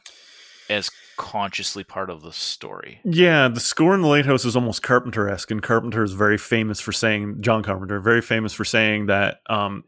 as 0.69 0.89
consciously 1.17 1.83
part 1.83 2.09
of 2.09 2.21
the 2.21 2.31
story. 2.31 3.01
Yeah, 3.03 3.49
the 3.49 3.59
score 3.59 3.93
in 3.93 4.03
the 4.03 4.07
lighthouse 4.07 4.45
is 4.45 4.55
almost 4.55 4.83
Carpenter-esque, 4.83 5.51
and 5.51 5.61
Carpenter 5.61 6.01
is 6.01 6.13
very 6.13 6.37
famous 6.37 6.79
for 6.79 6.93
saying 6.93 7.41
John 7.41 7.61
Carpenter, 7.61 7.99
very 7.99 8.21
famous 8.21 8.53
for 8.53 8.63
saying 8.63 9.07
that 9.07 9.39
um, 9.49 9.83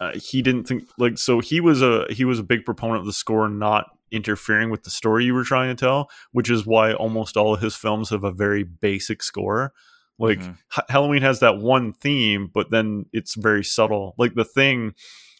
uh, 0.00 0.12
he 0.14 0.40
didn't 0.40 0.64
think 0.64 0.84
like 0.96 1.18
so 1.18 1.40
he 1.40 1.60
was 1.60 1.82
a 1.82 2.06
he 2.08 2.24
was 2.24 2.38
a 2.38 2.42
big 2.42 2.64
proponent 2.64 3.00
of 3.00 3.06
the 3.06 3.12
score 3.12 3.50
not 3.50 3.90
interfering 4.10 4.70
with 4.70 4.84
the 4.84 4.90
story 4.90 5.26
you 5.26 5.34
were 5.34 5.44
trying 5.44 5.68
to 5.68 5.78
tell, 5.78 6.08
which 6.32 6.48
is 6.48 6.64
why 6.64 6.94
almost 6.94 7.36
all 7.36 7.52
of 7.52 7.60
his 7.60 7.76
films 7.76 8.08
have 8.08 8.24
a 8.24 8.32
very 8.32 8.62
basic 8.62 9.22
score. 9.22 9.74
Like 10.18 10.38
mm-hmm. 10.38 10.80
Halloween 10.88 11.22
has 11.22 11.40
that 11.40 11.58
one 11.58 11.92
theme, 11.92 12.50
but 12.52 12.70
then 12.70 13.06
it's 13.12 13.34
very 13.34 13.64
subtle. 13.64 14.14
Like 14.18 14.34
the 14.34 14.44
thing, 14.44 14.94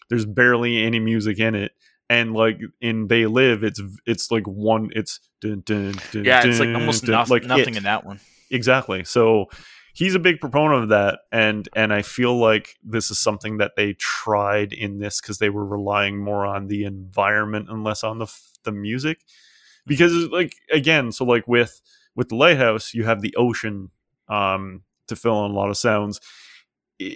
there's 0.08 0.26
barely 0.26 0.82
any 0.82 1.00
music 1.00 1.38
in 1.38 1.54
it, 1.54 1.72
and 2.10 2.34
like 2.34 2.58
in 2.80 3.08
They 3.08 3.26
Live, 3.26 3.64
it's 3.64 3.80
it's 4.06 4.30
like 4.30 4.46
one. 4.46 4.90
It's 4.94 5.20
dun, 5.40 5.62
dun, 5.64 5.94
dun, 6.12 6.24
yeah, 6.24 6.42
it's 6.44 6.60
like 6.60 6.74
almost 6.74 7.06
nothing, 7.06 7.32
like 7.32 7.44
nothing 7.44 7.74
it. 7.74 7.78
in 7.78 7.82
that 7.84 8.04
one. 8.04 8.20
Exactly. 8.50 9.04
So 9.04 9.46
he's 9.94 10.14
a 10.14 10.20
big 10.20 10.40
proponent 10.40 10.84
of 10.84 10.88
that, 10.90 11.20
and 11.32 11.68
and 11.74 11.92
I 11.92 12.02
feel 12.02 12.36
like 12.36 12.76
this 12.84 13.10
is 13.10 13.18
something 13.18 13.56
that 13.58 13.72
they 13.76 13.94
tried 13.94 14.74
in 14.74 14.98
this 14.98 15.20
because 15.22 15.38
they 15.38 15.50
were 15.50 15.64
relying 15.64 16.22
more 16.22 16.44
on 16.44 16.68
the 16.68 16.84
environment 16.84 17.70
and 17.70 17.82
less 17.82 18.04
on 18.04 18.18
the 18.18 18.32
the 18.64 18.72
music. 18.72 19.24
Because 19.86 20.12
like 20.28 20.54
again, 20.70 21.12
so 21.12 21.24
like 21.24 21.48
with 21.48 21.80
with 22.14 22.28
the 22.28 22.36
lighthouse, 22.36 22.92
you 22.92 23.04
have 23.04 23.22
the 23.22 23.34
ocean 23.36 23.90
um, 24.28 24.82
to 25.08 25.16
fill 25.16 25.44
in 25.44 25.50
a 25.50 25.54
lot 25.54 25.70
of 25.70 25.76
sounds. 25.76 26.20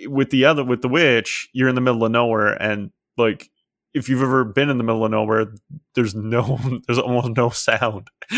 With 0.07 0.31
the 0.31 0.45
other, 0.45 0.65
with 0.65 0.82
the 0.82 0.89
witch, 0.89 1.49
you're 1.53 1.69
in 1.69 1.74
the 1.74 1.81
middle 1.81 2.05
of 2.05 2.12
nowhere, 2.12 2.61
and 2.61 2.91
like 3.16 3.51
if 3.93 4.09
you've 4.09 4.23
ever 4.23 4.45
been 4.45 4.70
in 4.70 4.78
the 4.78 4.85
middle 4.85 5.05
of 5.05 5.11
nowhere, 5.11 5.53
there's 5.95 6.15
no, 6.15 6.59
there's 6.87 6.99
almost 6.99 7.37
no 7.37 7.51
sound. 7.51 8.09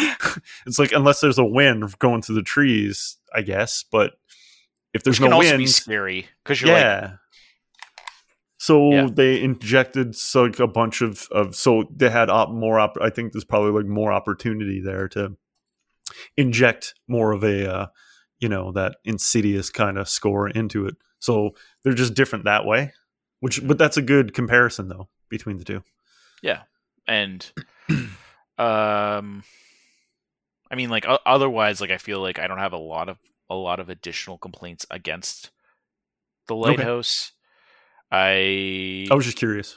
it's 0.66 0.78
like 0.78 0.92
unless 0.92 1.20
there's 1.20 1.38
a 1.38 1.44
wind 1.44 1.98
going 1.98 2.22
through 2.22 2.36
the 2.36 2.42
trees, 2.42 3.18
I 3.34 3.42
guess. 3.42 3.84
But 3.90 4.12
if 4.94 5.02
there's 5.02 5.20
Which 5.20 5.30
no 5.30 5.38
wind, 5.38 5.68
scary 5.70 6.26
because 6.44 6.60
you're 6.60 6.70
yeah. 6.70 7.00
Like, 7.00 7.18
so 8.58 8.92
yeah. 8.92 9.08
they 9.12 9.42
injected 9.42 10.14
so 10.14 10.44
like 10.44 10.60
a 10.60 10.68
bunch 10.68 11.02
of, 11.02 11.26
of 11.32 11.56
so 11.56 11.84
they 11.92 12.08
had 12.08 12.30
op, 12.30 12.50
more 12.50 12.78
op, 12.78 12.96
I 13.02 13.10
think 13.10 13.32
there's 13.32 13.44
probably 13.44 13.72
like 13.72 13.90
more 13.90 14.12
opportunity 14.12 14.80
there 14.80 15.08
to 15.08 15.36
inject 16.36 16.94
more 17.08 17.32
of 17.32 17.42
a 17.42 17.74
uh, 17.74 17.86
you 18.42 18.48
know 18.48 18.72
that 18.72 18.96
insidious 19.04 19.70
kind 19.70 19.96
of 19.96 20.08
score 20.08 20.48
into 20.48 20.86
it. 20.86 20.96
So 21.20 21.52
they're 21.82 21.94
just 21.94 22.14
different 22.14 22.44
that 22.44 22.66
way 22.66 22.92
which 23.42 23.66
but 23.66 23.76
that's 23.76 23.96
a 23.96 24.02
good 24.02 24.32
comparison 24.32 24.88
though 24.88 25.08
between 25.28 25.58
the 25.58 25.64
two. 25.64 25.82
Yeah 26.42 26.62
and 27.08 27.50
um 28.56 29.42
i 30.70 30.76
mean 30.76 30.88
like 30.88 31.04
otherwise 31.26 31.80
like 31.80 31.90
i 31.90 31.98
feel 31.98 32.20
like 32.20 32.38
i 32.38 32.46
don't 32.46 32.58
have 32.58 32.72
a 32.72 32.78
lot 32.78 33.08
of 33.08 33.18
a 33.50 33.56
lot 33.56 33.80
of 33.80 33.88
additional 33.88 34.38
complaints 34.38 34.86
against 34.88 35.50
the 36.46 36.54
lighthouse. 36.54 37.32
Okay. 38.12 39.08
i 39.08 39.12
i 39.12 39.14
was 39.14 39.24
just 39.24 39.36
curious. 39.36 39.76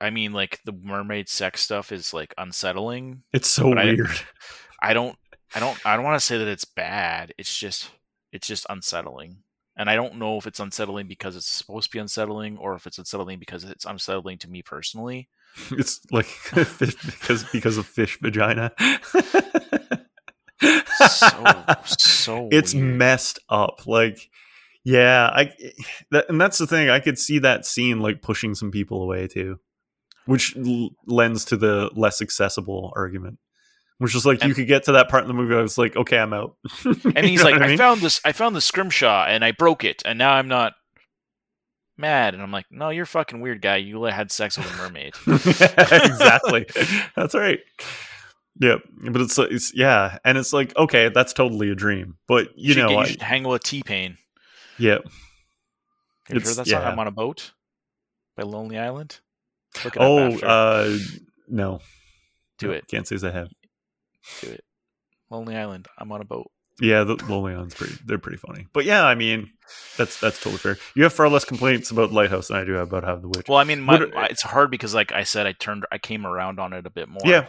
I 0.00 0.10
mean 0.10 0.32
like 0.32 0.60
the 0.64 0.72
mermaid 0.72 1.28
sex 1.28 1.62
stuff 1.62 1.90
is 1.90 2.14
like 2.14 2.32
unsettling 2.38 3.24
it's 3.32 3.50
so 3.50 3.74
weird 3.74 4.08
I, 4.80 4.90
I 4.90 4.94
don't 4.94 5.18
i 5.52 5.58
don't 5.58 5.84
i 5.84 5.96
don't 5.96 6.04
want 6.04 6.18
to 6.20 6.24
say 6.24 6.38
that 6.38 6.48
it's 6.48 6.64
bad. 6.64 7.34
It's 7.36 7.58
just 7.58 7.90
it's 8.32 8.46
just 8.46 8.66
unsettling. 8.68 9.38
And 9.76 9.88
I 9.88 9.94
don't 9.94 10.16
know 10.16 10.36
if 10.36 10.46
it's 10.46 10.60
unsettling 10.60 11.06
because 11.06 11.36
it's 11.36 11.48
supposed 11.48 11.90
to 11.90 11.96
be 11.96 12.00
unsettling 12.00 12.58
or 12.58 12.74
if 12.74 12.86
it's 12.86 12.98
unsettling 12.98 13.38
because 13.38 13.64
it's 13.64 13.84
unsettling 13.86 14.38
to 14.38 14.50
me 14.50 14.62
personally. 14.62 15.28
It's 15.72 16.00
like 16.12 16.28
because 16.54 17.44
because 17.52 17.76
of 17.78 17.86
fish 17.86 18.18
vagina. 18.20 18.72
so 21.06 21.64
so 21.86 22.48
it's 22.50 22.74
weird. 22.74 22.96
messed 22.98 23.38
up. 23.48 23.86
Like 23.86 24.30
Yeah, 24.84 25.26
I 25.32 25.52
that, 26.10 26.28
and 26.28 26.40
that's 26.40 26.58
the 26.58 26.66
thing. 26.66 26.88
I 26.90 27.00
could 27.00 27.18
see 27.18 27.38
that 27.40 27.66
scene 27.66 28.00
like 28.00 28.22
pushing 28.22 28.54
some 28.54 28.70
people 28.70 29.02
away 29.02 29.26
too, 29.26 29.58
which 30.26 30.56
l- 30.56 30.90
lends 31.06 31.44
to 31.46 31.56
the 31.56 31.90
less 31.94 32.20
accessible 32.22 32.92
argument. 32.96 33.38
Which 34.00 34.14
is 34.14 34.24
like 34.26 34.40
And- 34.40 34.48
you 34.48 34.54
could 34.54 34.66
get 34.66 34.84
to 34.84 34.92
that 34.92 35.08
part 35.10 35.22
in 35.24 35.28
the 35.28 35.34
movie. 35.34 35.54
I 35.54 35.60
was 35.60 35.76
like, 35.78 35.94
okay, 35.94 36.18
I'm 36.18 36.32
out. 36.32 36.56
And 37.14 37.24
he's 37.26 37.44
like, 37.44 37.60
I, 37.60 37.76
found 37.76 38.00
this. 38.00 38.18
I 38.24 38.32
found 38.32 38.56
the 38.56 38.60
scrimshaw 38.60 39.26
and 39.26 39.44
I 39.44 39.52
broke 39.52 39.84
it, 39.84 40.02
and 40.06 40.18
now 40.18 40.32
I'm 40.32 40.48
not 40.48 40.72
mad. 41.98 42.32
And 42.32 42.42
I'm 42.42 42.50
like, 42.50 42.64
no, 42.70 42.88
you're 42.88 43.04
a 43.04 43.06
fucking 43.06 43.40
weird 43.42 43.60
guy. 43.60 43.76
You 43.76 44.02
had 44.04 44.32
sex 44.32 44.56
with 44.56 44.72
a 44.72 44.76
mermaid. 44.78 45.12
exactly. 45.26 46.66
That's 47.16 47.34
right. 47.34 47.58
Yep. 48.60 48.80
But 49.12 49.20
it's, 49.20 49.38
it's 49.38 49.74
yeah, 49.74 50.16
and 50.24 50.36
it's 50.38 50.52
like 50.52 50.76
okay, 50.76 51.08
that's 51.08 51.32
totally 51.32 51.70
a 51.70 51.74
dream. 51.74 52.16
But 52.26 52.48
you 52.56 52.72
should 52.74 52.80
know, 52.82 52.88
get- 52.88 52.94
you 52.94 53.00
I, 53.00 53.04
should 53.06 53.22
hang 53.22 53.44
with 53.44 53.62
T 53.62 53.82
Pain. 53.82 54.16
yeah, 54.78 54.98
You 56.28 56.36
It's- 56.36 56.48
heard 56.48 56.64
that 56.64 56.70
song? 56.70 56.80
yeah. 56.82 56.88
I'm 56.90 56.98
on 56.98 57.06
a 57.06 57.10
boat 57.12 57.52
by 58.36 58.42
Lonely 58.42 58.76
Island. 58.78 59.20
Oh, 59.96 60.36
uh, 60.40 60.96
no, 61.48 61.80
Do 62.58 62.66
No, 62.68 62.72
it. 62.72 62.86
Can't 62.88 63.06
say 63.06 63.14
as 63.14 63.24
I 63.24 63.30
have. 63.30 63.48
Do 64.40 64.50
it. 64.50 64.64
Lonely 65.30 65.56
Island. 65.56 65.88
I'm 65.98 66.10
on 66.12 66.20
a 66.20 66.24
boat. 66.24 66.50
Yeah, 66.80 67.04
the 67.04 67.14
Lonely 67.28 67.52
Island's 67.52 67.74
pretty. 67.74 67.94
They're 68.06 68.18
pretty 68.18 68.38
funny. 68.38 68.66
But 68.72 68.86
yeah, 68.86 69.04
I 69.04 69.14
mean, 69.14 69.50
that's 69.98 70.18
that's 70.18 70.38
totally 70.38 70.58
fair. 70.58 70.78
You 70.94 71.02
have 71.02 71.12
far 71.12 71.28
less 71.28 71.44
complaints 71.44 71.90
about 71.90 72.10
Lighthouse 72.10 72.48
than 72.48 72.56
I 72.56 72.64
do 72.64 72.78
about 72.78 73.04
Have 73.04 73.20
the 73.20 73.28
Witch. 73.28 73.48
Well, 73.48 73.58
I 73.58 73.64
mean, 73.64 73.82
my, 73.82 74.08
it's 74.30 74.42
hard 74.42 74.70
because, 74.70 74.94
like 74.94 75.12
I 75.12 75.24
said, 75.24 75.46
I 75.46 75.52
turned, 75.52 75.84
I 75.92 75.98
came 75.98 76.26
around 76.26 76.58
on 76.58 76.72
it 76.72 76.86
a 76.86 76.90
bit 76.90 77.08
more. 77.08 77.20
Yeah. 77.24 77.46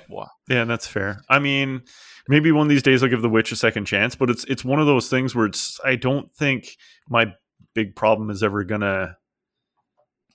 Yeah, 0.49 0.65
that's 0.65 0.85
fair. 0.85 1.22
I 1.30 1.39
mean, 1.39 1.84
maybe 2.27 2.52
one 2.52 2.65
of 2.65 2.69
these 2.69 2.84
days 2.84 3.03
I'll 3.03 3.10
give 3.10 3.22
The 3.22 3.30
Witch 3.30 3.53
a 3.53 3.56
second 3.56 3.85
chance, 3.85 4.15
but 4.15 4.30
it's 4.30 4.43
it's 4.45 4.65
one 4.65 4.80
of 4.80 4.85
those 4.85 5.10
things 5.10 5.34
where 5.34 5.45
it's 5.45 5.80
I 5.84 5.95
don't 5.95 6.34
think 6.35 6.76
my 7.07 7.34
big 7.73 7.95
problem 7.95 8.30
is 8.30 8.43
ever 8.43 8.65
gonna 8.65 9.15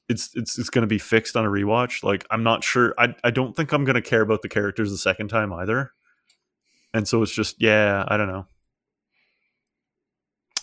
it's 0.09 0.31
it's 0.35 0.59
it's 0.59 0.71
gonna 0.71 0.87
be 0.87 0.99
fixed 0.99 1.37
on 1.37 1.45
a 1.45 1.49
rewatch. 1.49 2.03
Like 2.03 2.27
I'm 2.31 2.43
not 2.43 2.65
sure 2.65 2.95
I 2.99 3.15
I 3.23 3.31
don't 3.31 3.55
think 3.55 3.73
I'm 3.73 3.85
gonna 3.85 4.01
care 4.01 4.23
about 4.23 4.41
the 4.41 4.49
characters 4.49 4.91
the 4.91 4.99
second 4.99 5.29
time 5.29 5.53
either. 5.53 5.93
And 6.97 7.07
so 7.07 7.23
it's 7.23 7.33
just 7.33 7.61
yeah, 7.61 8.07
I 8.09 8.17
don't 8.17 8.29
know. 8.29 8.47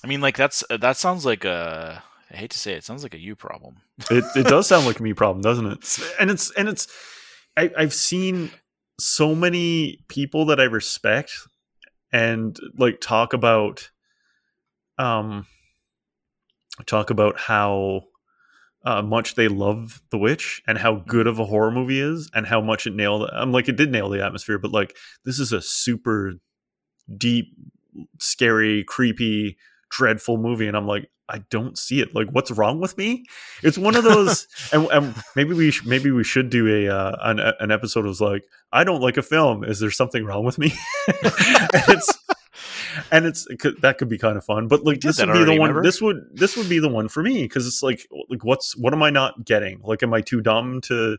I 0.04 0.08
mean, 0.08 0.20
like 0.20 0.36
that's 0.36 0.64
uh, 0.68 0.78
that 0.78 0.98
sounds 0.98 1.26
like 1.26 1.46
a. 1.46 2.04
I 2.32 2.36
hate 2.36 2.50
to 2.50 2.58
say 2.58 2.74
it, 2.74 2.78
it 2.78 2.84
sounds 2.84 3.04
like 3.04 3.14
a 3.14 3.20
you 3.20 3.36
problem. 3.36 3.78
It 4.10 4.24
it 4.36 4.48
does 4.48 4.68
sound 4.68 4.88
like 4.88 5.00
a 5.00 5.04
me 5.04 5.14
problem, 5.22 5.44
doesn't 5.44 5.68
it? 5.68 6.00
And 6.20 6.32
it's 6.32 6.50
and 6.54 6.68
it's 6.68 6.88
I, 7.56 7.70
I've 7.78 7.94
seen 7.94 8.50
so 9.00 9.36
many 9.36 10.00
people 10.08 10.48
that 10.48 10.60
I 10.60 10.64
respect 10.64 11.32
and 12.12 12.58
like 12.80 13.00
talk 13.00 13.34
about 13.34 13.92
um 14.98 15.46
talk 16.88 17.12
about 17.12 17.40
how 17.40 18.06
uh, 18.84 19.02
much 19.02 19.36
they 19.36 19.48
love 19.48 20.02
The 20.10 20.18
Witch 20.18 20.62
and 20.68 20.78
how 20.78 20.96
good 20.96 21.28
of 21.28 21.40
a 21.40 21.46
horror 21.46 21.72
movie 21.72 22.00
is 22.00 22.30
and 22.34 22.46
how 22.46 22.62
much 22.62 22.86
it 22.86 22.94
nailed. 22.96 23.30
I'm 23.32 23.52
like 23.52 23.70
it 23.70 23.78
did 23.78 23.92
nail 23.92 24.10
the 24.10 24.24
atmosphere, 24.24 24.58
but 24.58 24.72
like 24.72 24.96
this 25.26 25.40
is 25.40 25.52
a 25.52 25.62
super 25.62 26.34
deep, 27.18 27.56
scary, 28.20 28.84
creepy, 28.84 29.58
dreadful 29.90 30.38
movie, 30.38 30.68
and 30.68 30.76
I'm 30.76 30.88
like 30.88 31.10
I 31.30 31.40
don't 31.50 31.78
see 31.78 32.02
it. 32.02 32.14
Like 32.14 32.30
what's 32.32 32.52
wrong 32.52 32.82
with 32.82 32.98
me? 32.98 33.24
It's 33.62 33.78
one 33.78 33.96
of 33.96 34.04
those, 34.04 34.48
and, 34.74 34.88
and 34.92 35.16
maybe 35.36 35.54
we 35.54 35.72
sh- 35.72 35.86
maybe 35.86 36.12
we 36.12 36.24
should 36.24 36.50
do 36.50 36.68
a 36.68 36.94
uh, 36.94 37.16
an, 37.22 37.40
an 37.40 37.72
episode 37.72 38.06
of 38.06 38.20
like 38.20 38.44
I 38.72 38.84
don't 38.84 39.02
like 39.02 39.18
a 39.18 39.22
film. 39.22 39.64
Is 39.64 39.80
there 39.80 39.92
something 39.92 40.26
wrong 40.26 40.44
with 40.44 40.58
me? 40.58 40.74
it's 41.08 42.14
and 43.12 43.26
it's 43.26 43.48
it 43.48 43.60
could, 43.60 43.82
that 43.82 43.98
could 43.98 44.10
be 44.10 44.18
kind 44.18 44.38
of 44.38 44.46
fun. 44.46 44.68
But 44.68 44.84
like 44.84 45.02
this 45.02 45.20
would 45.20 45.34
be 45.34 45.44
the 45.44 45.52
one. 45.52 45.70
remember? 45.70 45.84
This 45.84 46.02
would 46.02 46.18
this 46.34 46.58
would 46.58 46.70
be 46.70 46.80
the 46.80 46.90
one 46.90 47.08
for 47.10 47.24
me 47.24 47.44
because 47.44 47.68
it's 47.68 47.84
like 47.84 48.08
like 48.30 48.44
what's 48.44 48.76
what 48.76 48.94
am 48.94 49.04
I 49.04 49.10
not 49.10 49.46
getting? 49.46 49.82
Like 49.84 50.04
am 50.04 50.14
I 50.14 50.22
too 50.22 50.42
dumb 50.42 50.82
to? 50.82 51.18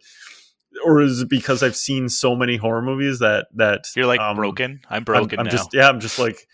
Or 0.85 1.01
is 1.01 1.21
it 1.23 1.29
because 1.29 1.63
I've 1.63 1.77
seen 1.77 2.09
so 2.09 2.35
many 2.35 2.57
horror 2.57 2.83
movies 2.83 3.21
that 3.21 3.47
that 3.55 3.85
You're 3.95 4.07
like 4.07 4.21
um, 4.21 4.37
broken. 4.37 4.81
I'm 4.89 4.95
I'm- 4.95 5.05
broken 5.05 5.39
I'm, 5.39 5.47
now. 5.47 5.51
just 5.51 5.73
yeah. 5.73 5.89
I'm 5.89 6.01
just 6.01 6.19
like 6.19 6.49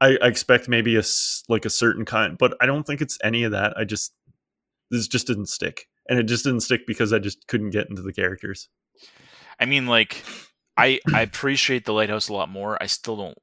I, 0.00 0.18
I 0.20 0.26
expect 0.26 0.68
maybe 0.68 0.96
a 0.96 1.02
like 1.48 1.64
a 1.64 1.70
certain 1.70 2.04
kind, 2.04 2.36
but 2.36 2.56
I 2.60 2.66
don't 2.66 2.84
think 2.84 3.00
it's 3.00 3.18
any 3.22 3.44
of 3.44 3.52
that. 3.52 3.76
I 3.76 3.84
just 3.84 4.12
this 4.90 5.08
just 5.08 5.26
didn't 5.26 5.46
stick, 5.46 5.88
and 6.08 6.18
it 6.18 6.24
just 6.24 6.44
didn't 6.44 6.60
stick 6.60 6.86
because 6.86 7.12
I 7.12 7.18
just 7.18 7.46
couldn't 7.46 7.70
get 7.70 7.88
into 7.88 8.02
the 8.02 8.12
characters. 8.12 8.68
I 9.58 9.66
mean, 9.66 9.86
like, 9.86 10.22
I 10.76 11.00
I 11.12 11.22
appreciate 11.22 11.84
the 11.84 11.92
Lighthouse 11.92 12.28
a 12.28 12.32
lot 12.32 12.48
more. 12.48 12.80
I 12.82 12.86
still 12.86 13.16
don't 13.16 13.38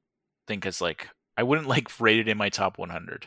think 0.46 0.66
it's 0.66 0.80
like 0.80 1.08
I 1.36 1.42
wouldn't 1.42 1.68
like 1.68 2.00
rate 2.00 2.20
it 2.20 2.28
in 2.28 2.36
my 2.36 2.48
top 2.48 2.78
100 2.78 3.26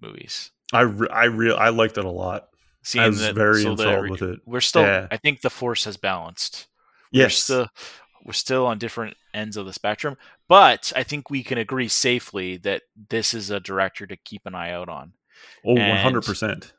movies. 0.00 0.50
I 0.72 0.82
re- 0.82 1.08
I 1.08 1.24
real 1.24 1.56
I 1.56 1.68
liked 1.70 1.98
it 1.98 2.04
a 2.04 2.10
lot. 2.10 2.48
Seeing 2.82 3.04
I 3.04 3.08
was 3.08 3.20
that, 3.20 3.34
very 3.34 3.62
so 3.62 3.70
enthralled 3.70 4.10
with 4.10 4.22
it. 4.22 4.40
We're 4.44 4.60
still. 4.60 4.82
Yeah. 4.82 5.08
I 5.10 5.16
think 5.16 5.40
the 5.40 5.50
force 5.50 5.84
has 5.84 5.96
balanced. 5.96 6.66
We're 7.12 7.22
Yes, 7.22 7.36
still 7.36 7.68
we're 8.24 8.32
still 8.32 8.66
on 8.66 8.78
different 8.78 9.16
ends 9.32 9.56
of 9.56 9.66
the 9.66 9.72
spectrum, 9.72 10.16
but 10.48 10.92
I 10.96 11.02
think 11.02 11.30
we 11.30 11.42
can 11.42 11.58
agree 11.58 11.88
safely 11.88 12.56
that 12.58 12.82
this 13.10 13.34
is 13.34 13.50
a 13.50 13.60
director 13.60 14.06
to 14.06 14.16
keep 14.16 14.42
an 14.46 14.54
eye 14.54 14.72
out 14.72 14.88
on. 14.88 15.12
oh, 15.64 15.74
one 15.74 15.98
hundred 15.98 16.24
percent. 16.24 16.72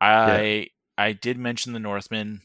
I 0.00 0.68
I 0.98 1.12
did 1.12 1.38
mention 1.38 1.72
the 1.72 1.78
Northman. 1.78 2.42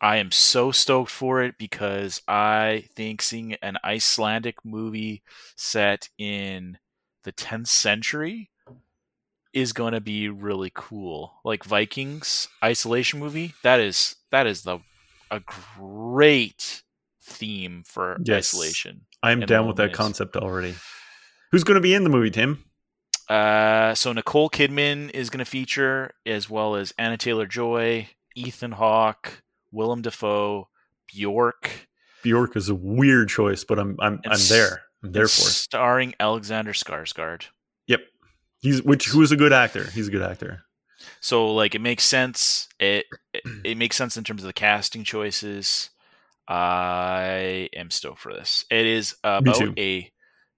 I 0.00 0.18
am 0.18 0.30
so 0.30 0.70
stoked 0.70 1.10
for 1.10 1.42
it 1.42 1.56
because 1.58 2.22
I 2.28 2.84
think 2.94 3.20
seeing 3.20 3.54
an 3.54 3.78
Icelandic 3.84 4.64
movie 4.64 5.22
set 5.56 6.08
in 6.18 6.78
the 7.24 7.32
10th 7.32 7.66
century 7.66 8.50
is 9.52 9.72
going 9.72 9.94
to 9.94 10.00
be 10.00 10.28
really 10.28 10.70
cool. 10.74 11.40
Like 11.44 11.64
Vikings 11.64 12.48
isolation 12.62 13.18
movie, 13.18 13.54
that 13.62 13.80
is 13.80 14.16
that 14.30 14.46
is 14.46 14.62
the 14.62 14.78
a 15.30 15.40
great 15.40 16.82
theme 17.22 17.82
for 17.86 18.18
Yes. 18.24 18.54
isolation. 18.54 19.02
I'm 19.22 19.40
down 19.40 19.66
with 19.66 19.76
that 19.76 19.92
concept 19.92 20.36
already. 20.36 20.74
Who's 21.50 21.64
going 21.64 21.74
to 21.74 21.80
be 21.80 21.94
in 21.94 22.04
the 22.04 22.10
movie, 22.10 22.30
Tim? 22.30 22.64
Uh, 23.28 23.94
so 23.94 24.12
Nicole 24.12 24.48
Kidman 24.48 25.10
is 25.10 25.28
going 25.28 25.44
to 25.44 25.50
feature, 25.50 26.12
as 26.24 26.48
well 26.48 26.76
as 26.76 26.94
Anya 26.98 27.18
Taylor-Joy, 27.18 28.08
Ethan 28.34 28.72
Hawke, 28.72 29.42
Willem 29.72 30.02
Dafoe, 30.02 30.68
Bjork, 31.06 31.88
Bjork 32.22 32.56
is 32.56 32.68
a 32.68 32.74
weird 32.74 33.28
choice, 33.28 33.64
but 33.64 33.78
I'm 33.78 33.96
I'm 34.00 34.20
I'm 34.26 34.40
there. 34.48 34.82
I'm 35.02 35.12
there 35.12 35.28
for 35.28 35.48
it. 35.48 35.52
starring 35.52 36.14
Alexander 36.18 36.72
Skarsgård. 36.72 37.46
Yep. 37.86 38.00
He's 38.60 38.82
which 38.82 39.06
who 39.08 39.22
is 39.22 39.32
a 39.32 39.36
good 39.36 39.52
actor. 39.52 39.84
He's 39.90 40.08
a 40.08 40.10
good 40.10 40.22
actor. 40.22 40.62
So 41.20 41.54
like 41.54 41.74
it 41.74 41.80
makes 41.80 42.04
sense. 42.04 42.68
It, 42.78 43.06
it 43.32 43.42
it 43.64 43.78
makes 43.78 43.96
sense 43.96 44.16
in 44.16 44.24
terms 44.24 44.42
of 44.42 44.46
the 44.46 44.52
casting 44.52 45.04
choices. 45.04 45.90
I 46.48 47.68
am 47.74 47.90
stoked 47.90 48.20
for 48.20 48.32
this. 48.32 48.64
It 48.70 48.86
is 48.86 49.14
about 49.22 49.78
a 49.78 50.10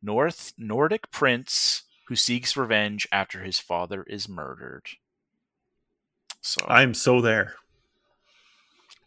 North 0.03 0.53
Nordic 0.57 1.11
prince 1.11 1.83
who 2.07 2.15
seeks 2.15 2.57
revenge 2.57 3.09
after 3.11 3.43
his 3.43 3.59
father 3.59 4.05
is 4.05 4.29
murdered. 4.29 4.87
So 6.41 6.65
I'm 6.69 6.95
so 6.95 7.21
there. 7.21 7.55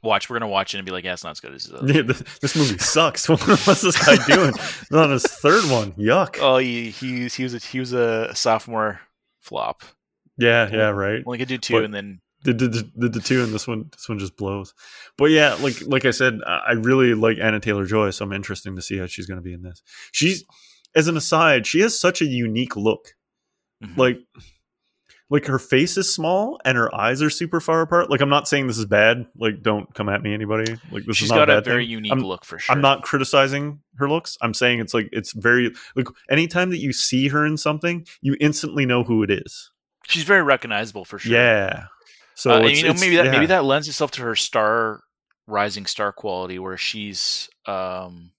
Watch. 0.04 0.30
We're 0.30 0.38
gonna 0.40 0.52
watch 0.52 0.74
it 0.76 0.80
and 0.80 0.86
be 0.86 0.92
like, 0.92 1.04
"Yeah, 1.06 1.14
it's 1.14 1.24
not 1.24 1.32
as 1.32 1.40
good 1.40 1.54
as." 1.54 1.72
Yeah, 1.86 2.02
this, 2.02 2.22
this 2.42 2.56
movie 2.56 2.78
sucks. 2.80 3.28
What's 3.30 3.82
this 3.82 3.98
guy 4.06 4.18
doing? 4.26 4.54
On 4.92 5.10
his 5.12 5.24
third 5.24 5.64
one. 5.72 5.94
Yuck. 5.94 6.38
oh, 6.42 6.58
he 6.58 6.90
he 6.92 7.28
he 7.30 7.44
was 7.44 7.54
a, 7.54 7.60
he 7.60 7.80
was 7.80 7.94
a 7.94 8.36
sophomore 8.36 9.00
flop. 9.42 9.84
Yeah, 10.38 10.70
yeah, 10.72 10.90
right. 10.90 11.24
Only 11.26 11.38
could 11.40 11.48
do 11.48 11.58
two, 11.58 11.74
But- 11.76 11.86
and 11.86 11.94
then 11.94 12.20
Did, 12.44 12.58
did, 12.58 12.72
did, 13.00 13.14
the 13.14 13.20
two, 13.22 13.44
and 13.44 13.54
this 13.54 13.68
one, 13.68 13.86
this 13.94 14.10
one 14.10 14.20
just 14.20 14.36
blows. 14.36 14.74
But 15.18 15.26
yeah, 15.32 15.54
like 15.62 15.82
like 15.86 16.06
I 16.06 16.12
said, 16.12 16.40
I 16.46 16.74
really 16.74 17.14
like 17.14 17.38
Anya 17.42 17.60
Taylor-Joy, 17.62 18.10
so 18.10 18.26
I'm 18.26 18.34
interesting 18.34 18.76
to 18.76 18.82
see 18.82 18.98
how 18.98 19.06
she's 19.06 19.28
going 19.28 19.38
to 19.38 19.44
be 19.44 19.54
in 19.54 19.62
this. 19.62 19.82
She's, 20.12 20.44
as 20.96 21.08
an 21.08 21.16
aside, 21.16 21.66
she 21.68 21.80
has 21.82 21.98
such 21.98 22.22
a 22.22 22.26
unique 22.26 22.76
look. 22.76 23.14
mhm. 23.84 23.96
Like, 23.96 24.18
like 25.34 25.46
her 25.48 25.58
face 25.58 25.98
is 25.98 26.14
small 26.14 26.60
and 26.64 26.78
her 26.78 26.94
eyes 26.96 27.22
are 27.24 27.30
super 27.30 27.60
far 27.60 27.82
apart. 27.82 28.10
Like 28.10 28.22
I'm 28.22 28.30
not 28.30 28.48
saying 28.48 28.68
this 28.68 28.78
is 28.78 28.86
bad. 28.86 29.26
Like 29.36 29.64
don't 29.64 29.92
come 29.96 30.08
at 30.08 30.22
me, 30.22 30.32
anybody. 30.34 30.72
Like 30.92 31.06
this 31.06 31.18
she's 31.18 31.26
is 31.26 31.32
not 31.32 31.48
got 31.48 31.50
a 31.50 31.58
a 31.58 31.62
very 31.62 31.84
thing. 31.86 31.92
unique 31.92 32.12
I'm- 32.12 32.22
look 32.24 32.46
for 32.46 32.60
sure. 32.60 32.74
I'm 32.76 32.82
not 32.82 33.02
criticizing 33.02 33.80
her 33.98 34.08
looks. 34.08 34.38
I'm 34.42 34.54
saying 34.54 34.80
it's 34.80 34.94
like 34.94 35.10
it's 35.12 35.34
very 35.34 35.74
like 35.96 36.08
anytime 36.30 36.70
that 36.70 36.78
you 36.78 36.94
see 36.94 37.28
her 37.30 37.46
in 37.46 37.58
something, 37.58 38.06
you 38.22 38.38
instantly 38.40 38.86
know 38.86 39.04
who 39.04 39.24
it 39.24 39.32
is. 39.32 39.72
She's 40.08 40.24
very 40.24 40.44
recognizable 40.44 41.04
for 41.04 41.18
sure. 41.18 41.34
Yeah. 41.34 41.86
So 42.36 42.52
Uh, 42.52 42.60
it's, 42.68 42.78
you 42.78 42.84
know, 42.84 42.90
it's- 42.92 43.02
maybe 43.02 43.16
that 43.16 43.26
yeah. 43.26 43.32
maybe 43.32 43.46
that 43.48 43.66
lends 43.66 43.88
itself 43.88 44.12
to 44.12 44.22
her 44.22 44.36
star 44.36 45.02
rising 45.48 45.86
star 45.88 46.12
quality, 46.14 46.60
where 46.60 46.78
she's 46.78 47.50
um 47.66 48.32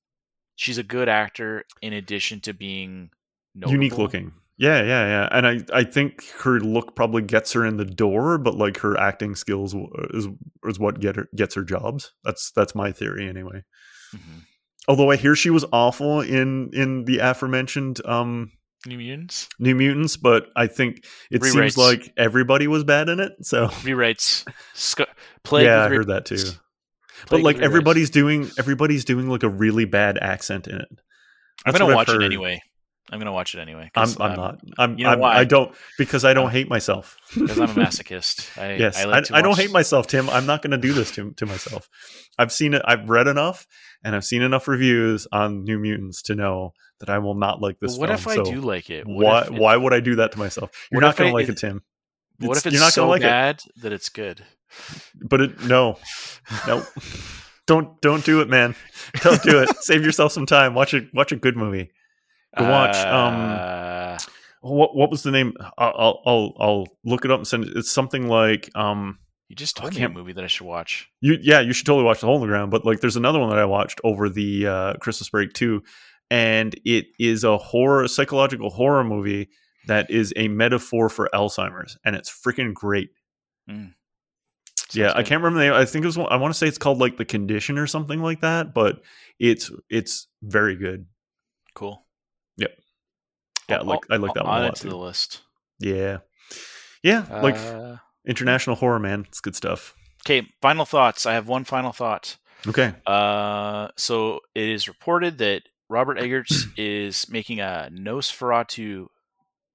she's 0.54 0.78
a 0.78 0.84
good 0.84 1.08
actor 1.08 1.64
in 1.82 1.92
addition 1.92 2.38
to 2.42 2.52
being 2.54 3.10
unique 3.54 3.98
looking. 3.98 4.32
Yeah, 4.56 4.82
yeah, 4.82 5.06
yeah. 5.06 5.28
And 5.32 5.46
I 5.46 5.60
I 5.72 5.84
think 5.84 6.24
her 6.40 6.60
look 6.60 6.94
probably 6.94 7.22
gets 7.22 7.52
her 7.52 7.64
in 7.64 7.76
the 7.76 7.84
door, 7.84 8.38
but 8.38 8.56
like 8.56 8.78
her 8.78 8.96
acting 8.98 9.34
skills 9.34 9.74
is 10.12 10.28
is 10.64 10.78
what 10.78 11.00
get 11.00 11.16
her 11.16 11.28
gets 11.34 11.54
her 11.56 11.64
jobs. 11.64 12.12
That's 12.24 12.52
that's 12.52 12.74
my 12.74 12.92
theory 12.92 13.28
anyway. 13.28 13.64
Mhm. 14.14 14.42
Although 14.86 15.10
I 15.10 15.16
hear 15.16 15.34
she 15.34 15.50
was 15.50 15.64
awful 15.72 16.20
in 16.20 16.70
in 16.72 17.04
the 17.04 17.18
aforementioned 17.18 18.04
um 18.06 18.52
New 18.86 18.98
Mutants 18.98 19.48
New 19.58 19.74
Mutants, 19.74 20.16
but 20.16 20.48
I 20.54 20.66
think 20.68 21.04
it 21.30 21.42
seems 21.42 21.76
like 21.76 22.12
everybody 22.16 22.68
was 22.68 22.84
bad 22.84 23.08
in 23.08 23.18
it. 23.18 23.32
So 23.42 23.68
rewrites. 23.68 24.46
Sc- 24.74 25.00
Plague 25.42 25.64
yeah, 25.66 25.84
I 25.84 25.88
heard 25.88 26.08
that 26.08 26.26
too. 26.26 26.34
rewrites. 26.36 26.60
But 27.30 27.40
like 27.42 27.58
everybody's 27.58 28.10
doing 28.10 28.50
everybody's 28.58 29.04
doing 29.04 29.28
like 29.28 29.42
a 29.42 29.48
really 29.48 29.84
bad 29.84 30.18
accent 30.18 30.68
in 30.68 30.76
it. 30.76 30.88
I'm 31.66 31.72
gonna 31.72 31.94
watch 31.94 32.08
it 32.10 32.22
anyway. 32.22 32.60
I'm 33.14 33.20
gonna 33.20 33.32
watch 33.32 33.54
it 33.54 33.60
anyway. 33.60 33.90
I'm, 33.94 34.04
'cause, 34.06 34.16
I'm 34.20 34.30
um, 34.32 34.36
not. 34.36 34.58
I'm, 34.76 34.98
you 34.98 35.04
know 35.04 35.10
I'm 35.10 35.18
why? 35.20 35.36
I 35.38 35.44
don't 35.44 35.72
because 35.96 36.24
I 36.24 36.34
don't 36.34 36.46
Uh, 36.48 36.50
hate 36.50 36.68
myself. 36.68 37.16
because 37.32 37.58
I'm 37.60 37.70
a 37.70 37.74
masochist. 37.86 38.60
I, 38.60 38.74
yes, 38.74 38.96
I, 38.98 39.02
I, 39.02 39.04
like 39.04 39.24
to 39.24 39.36
I 39.36 39.40
don't 39.42 39.56
hate 39.56 39.70
myself, 39.70 40.08
Tim. 40.08 40.28
I'm 40.28 40.46
not 40.46 40.62
going 40.62 40.72
to 40.72 40.76
do 40.78 40.92
this 40.92 41.12
to 41.12 41.30
to 41.32 41.46
myself. 41.46 41.88
I've 42.38 42.50
seen 42.50 42.74
it. 42.74 42.82
I've 42.84 43.08
read 43.08 43.28
enough, 43.28 43.66
and 44.02 44.16
I've 44.16 44.24
seen 44.24 44.42
enough 44.42 44.66
reviews 44.66 45.28
on 45.30 45.62
New 45.62 45.78
Mutants 45.78 46.22
to 46.22 46.34
know 46.34 46.72
that 46.98 47.08
I 47.08 47.18
will 47.18 47.34
not 47.36 47.60
like 47.62 47.78
this. 47.78 47.96
what 47.96 48.08
film, 48.08 48.18
if 48.18 48.26
I 48.28 48.34
so 48.34 48.44
do 48.44 48.60
like 48.60 48.90
it? 48.90 49.06
What 49.06 49.22
Why? 49.22 49.42
it- 49.42 49.52
why 49.52 49.76
would 49.76 49.94
I 49.94 50.00
do 50.00 50.16
that 50.16 50.32
to 50.32 50.38
myself? 50.40 50.70
You're 50.90 51.00
not 51.00 51.16
going 51.16 51.28
I- 51.28 51.30
to 51.30 51.34
like 51.36 51.44
it- 51.48 51.50
it, 51.52 51.58
Tim. 51.58 51.82
What 52.40 52.56
if 52.58 52.66
it's 52.66 52.74
you're 52.74 52.82
not 52.82 52.92
so 52.92 53.02
gonna 53.02 53.10
like 53.12 53.20
it? 53.22 53.26
bad 53.26 53.62
that 53.82 53.92
it's 53.92 54.08
good? 54.08 54.44
But 55.22 55.40
it 55.40 55.62
no, 55.62 55.98
no. 56.66 56.84
don't 57.66 58.00
don't 58.00 58.24
do 58.24 58.40
it, 58.40 58.48
man. 58.48 58.74
Don't 59.22 59.40
do 59.42 59.60
it. 59.62 59.68
Save 59.82 60.04
yourself 60.04 60.32
some 60.32 60.44
time. 60.46 60.74
Watch 60.74 60.94
it. 60.94 61.14
Watch 61.14 61.30
a 61.30 61.36
good 61.36 61.56
movie. 61.56 61.92
Go 62.56 62.68
watch, 62.68 62.96
um, 62.96 63.34
Uh, 63.34 64.18
What 64.60 64.96
what 64.96 65.10
was 65.10 65.22
the 65.22 65.30
name? 65.30 65.52
I'll 65.78 66.20
I'll 66.24 66.52
I'll, 66.58 66.86
look 67.04 67.24
it 67.24 67.30
up 67.30 67.38
and 67.40 67.46
send 67.46 67.64
it. 67.64 67.76
It's 67.76 67.90
something 67.92 68.28
like 68.28 68.70
um. 68.74 69.18
you 69.48 69.56
just 69.56 69.78
I 69.80 69.82
told 69.82 69.94
me 69.96 70.02
a 70.02 70.08
movie 70.08 70.32
that 70.32 70.44
I 70.44 70.46
should 70.46 70.66
watch. 70.66 71.08
You 71.20 71.36
yeah, 71.42 71.60
you 71.60 71.72
should 71.72 71.86
totally 71.86 72.04
watch 72.04 72.20
the 72.20 72.26
hole 72.26 72.36
in 72.36 72.40
the 72.42 72.46
ground. 72.46 72.70
But 72.70 72.84
like, 72.86 73.00
there's 73.00 73.16
another 73.16 73.38
one 73.38 73.50
that 73.50 73.58
I 73.58 73.64
watched 73.66 74.00
over 74.04 74.28
the 74.28 74.66
uh, 74.66 74.94
Christmas 74.94 75.28
break 75.28 75.52
too, 75.52 75.82
and 76.30 76.74
it 76.84 77.06
is 77.18 77.44
a 77.44 77.58
horror, 77.58 78.08
psychological 78.08 78.70
horror 78.70 79.04
movie 79.04 79.50
that 79.86 80.10
is 80.10 80.32
a 80.36 80.48
metaphor 80.48 81.10
for 81.10 81.28
Alzheimer's, 81.34 81.98
and 82.04 82.16
it's 82.16 82.30
freaking 82.30 82.72
great. 82.72 83.10
Mm. 83.68 83.92
yeah, 84.94 85.08
Sounds 85.08 85.14
I 85.18 85.22
can't 85.24 85.42
remember 85.42 85.58
the 85.58 85.64
name. 85.66 85.74
I 85.74 85.84
think 85.84 86.04
it 86.04 86.06
was. 86.08 86.16
one- 86.16 86.32
I 86.32 86.36
want 86.36 86.54
to 86.54 86.58
say 86.58 86.66
it's 86.68 86.78
called 86.78 86.98
like 86.98 87.18
the 87.18 87.24
Condition 87.26 87.76
or 87.76 87.86
something 87.86 88.20
like 88.20 88.40
that. 88.40 88.72
But 88.72 89.02
it's 89.38 89.70
it's 89.90 90.26
very 90.42 90.76
good. 90.76 91.04
Cool. 91.74 92.00
Yeah, 92.56 92.68
I'll- 93.78 93.84
like 93.86 94.00
I 94.10 94.16
like 94.16 94.34
that 94.34 94.44
I'll 94.44 94.50
one 94.52 94.62
a 94.62 94.66
add 94.66 94.72
it 94.74 94.76
to 94.80 94.88
the 94.88 94.96
list. 94.96 95.40
Yeah, 95.78 96.18
yeah, 97.02 97.24
like 97.42 97.56
Uh, 97.56 97.96
international 98.26 98.76
horror, 98.76 98.98
man. 98.98 99.24
It's 99.28 99.40
good 99.40 99.56
stuff. 99.56 99.94
okay, 100.24 100.46
final 100.60 100.84
thoughts. 100.84 101.24
I 101.26 101.32
have 101.34 101.48
one 101.48 101.64
final 101.64 101.92
thought. 101.92 102.36
Okay, 102.66 102.94
Uh, 103.06 103.88
so 103.96 104.40
it 104.54 104.68
is 104.68 104.86
reported 104.88 105.38
that 105.38 105.62
Robert 105.88 106.18
Eggers 106.18 106.66
is 106.76 107.28
making 107.30 107.60
a 107.60 107.88
Nosferatu 107.92 109.06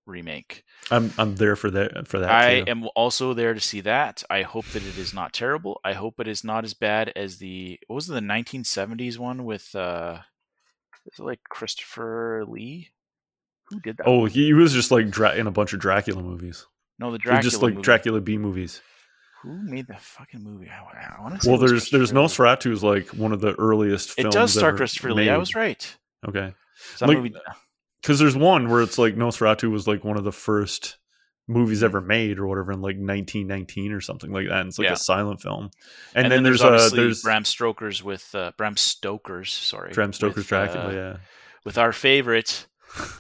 remake. 0.05 0.63
I'm 0.91 1.11
I'm 1.17 1.35
there 1.35 1.55
for 1.55 1.69
that 1.71 2.07
for 2.07 2.19
that. 2.19 2.29
I 2.31 2.59
too. 2.61 2.65
am 2.71 2.87
also 2.95 3.33
there 3.33 3.53
to 3.53 3.59
see 3.59 3.81
that. 3.81 4.23
I 4.29 4.41
hope 4.43 4.65
that 4.67 4.83
it 4.83 4.97
is 4.97 5.13
not 5.13 5.33
terrible. 5.33 5.79
I 5.83 5.93
hope 5.93 6.19
it 6.19 6.27
is 6.27 6.43
not 6.43 6.63
as 6.63 6.73
bad 6.73 7.09
as 7.15 7.37
the 7.37 7.79
what 7.87 7.95
was 7.95 8.09
it, 8.09 8.13
the 8.13 8.19
1970s 8.21 9.17
one 9.17 9.45
with 9.45 9.75
uh 9.75 10.19
is 11.11 11.19
it 11.19 11.23
like 11.23 11.39
Christopher 11.49 12.45
Lee? 12.47 12.89
Who 13.69 13.79
did 13.79 13.97
that? 13.97 14.07
Oh, 14.07 14.21
one? 14.21 14.29
he 14.29 14.53
was 14.53 14.73
just 14.73 14.91
like 14.91 15.09
dra- 15.09 15.35
in 15.35 15.47
a 15.47 15.51
bunch 15.51 15.73
of 15.73 15.79
Dracula 15.79 16.21
movies. 16.21 16.65
no, 16.97 17.11
the 17.11 17.17
Dracula. 17.17 17.43
just 17.43 17.61
like 17.61 17.73
movie. 17.73 17.83
Dracula 17.83 18.21
B 18.21 18.37
movies. 18.37 18.81
Who 19.43 19.53
made 19.63 19.87
the 19.87 19.95
fucking 19.97 20.43
movie? 20.43 20.69
I, 20.69 21.15
I 21.17 21.21
want 21.21 21.41
to. 21.41 21.49
Well, 21.49 21.57
there's 21.57 21.89
there's 21.91 22.11
Nosferatu 22.11 22.71
is 22.71 22.83
like 22.83 23.07
one 23.09 23.31
of 23.31 23.41
the 23.41 23.53
earliest. 23.55 24.19
It 24.19 24.31
does 24.31 24.53
star 24.53 24.75
Christopher 24.75 25.13
Lee. 25.13 25.29
I 25.29 25.37
was 25.37 25.55
right. 25.55 25.97
okay 26.27 26.53
that 26.99 27.07
Like, 27.07 27.33
because 28.01 28.21
uh 28.21 28.23
uh, 28.23 28.25
there's 28.25 28.37
one 28.37 28.69
where 28.69 28.81
it's 28.81 28.97
like 28.97 29.15
Nosferatu 29.15 29.71
was 29.71 29.87
like 29.87 30.03
one 30.03 30.17
of 30.17 30.23
the 30.23 30.31
first 30.31 30.97
movies 31.49 31.83
ever 31.83 31.99
made 31.99 32.37
or 32.39 32.47
whatever 32.47 32.71
in 32.71 32.79
like 32.79 32.95
1919 32.95 33.91
or 33.91 33.99
something 33.99 34.31
like 34.31 34.47
that. 34.47 34.59
And 34.61 34.69
it's 34.69 34.77
like 34.79 34.85
Yeah. 34.87 34.93
a 34.93 34.97
silent 34.97 35.41
film. 35.41 35.71
and, 36.15 36.25
And, 36.25 36.31
then, 36.31 36.43
there's, 36.43 36.61
uh 36.61 36.67
obviously 36.67 36.97
there's 37.03 37.23
Bram 37.23 37.43
Stoker's 37.43 38.03
with 38.03 38.33
uh, 38.35 38.51
Bram 38.55 38.77
Stoker's. 38.77 39.51
Sorry, 39.51 39.91
Bram 39.91 40.13
Stoker's 40.13 40.35
with, 40.37 40.47
Dracula. 40.47 40.87
uh, 40.87 40.91
yeah, 40.91 41.17
with 41.65 41.77
our 41.77 41.91
favorite 41.91 42.67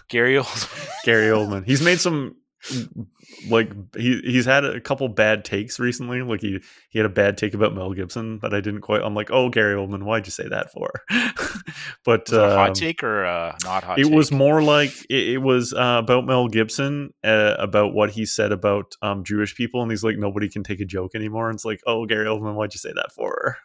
Gary 0.07 0.35
Oldman. 0.41 0.89
Gary 1.05 1.27
Oldman. 1.31 1.65
He's 1.65 1.81
made 1.81 1.99
some 1.99 2.35
like 3.49 3.71
he 3.95 4.19
he's 4.23 4.45
had 4.45 4.65
a 4.65 4.81
couple 4.81 5.07
bad 5.07 5.45
takes 5.45 5.79
recently. 5.79 6.21
Like 6.21 6.41
he 6.41 6.59
he 6.89 6.99
had 6.99 7.05
a 7.05 7.09
bad 7.09 7.37
take 7.37 7.53
about 7.53 7.73
Mel 7.73 7.93
Gibson 7.93 8.39
that 8.39 8.53
I 8.53 8.61
didn't 8.61 8.81
quite. 8.81 9.01
I'm 9.01 9.15
like, 9.15 9.31
oh, 9.31 9.49
Gary 9.49 9.75
Oldman, 9.75 10.03
why'd 10.03 10.27
you 10.27 10.31
say 10.31 10.47
that 10.47 10.71
for? 10.71 10.91
but 12.05 12.31
a 12.31 12.55
hot 12.55 12.69
um, 12.69 12.73
take 12.73 13.03
or 13.03 13.23
a 13.23 13.57
not 13.63 13.83
hot 13.83 13.99
it 13.99 14.03
take? 14.03 14.13
was 14.13 14.31
more 14.31 14.61
like 14.61 14.91
it, 15.09 15.29
it 15.29 15.37
was 15.37 15.73
uh, 15.73 15.97
about 15.99 16.25
Mel 16.25 16.47
Gibson 16.47 17.13
uh, 17.23 17.55
about 17.57 17.93
what 17.93 18.11
he 18.11 18.25
said 18.25 18.51
about 18.51 18.93
um, 19.01 19.23
Jewish 19.23 19.55
people, 19.55 19.81
and 19.81 19.91
he's 19.91 20.03
like, 20.03 20.17
nobody 20.17 20.49
can 20.49 20.63
take 20.63 20.81
a 20.81 20.85
joke 20.85 21.15
anymore. 21.15 21.49
And 21.49 21.55
it's 21.55 21.65
like, 21.65 21.81
oh, 21.87 22.05
Gary 22.05 22.25
Oldman, 22.25 22.55
why'd 22.55 22.73
you 22.73 22.79
say 22.79 22.91
that 22.93 23.11
for? 23.13 23.57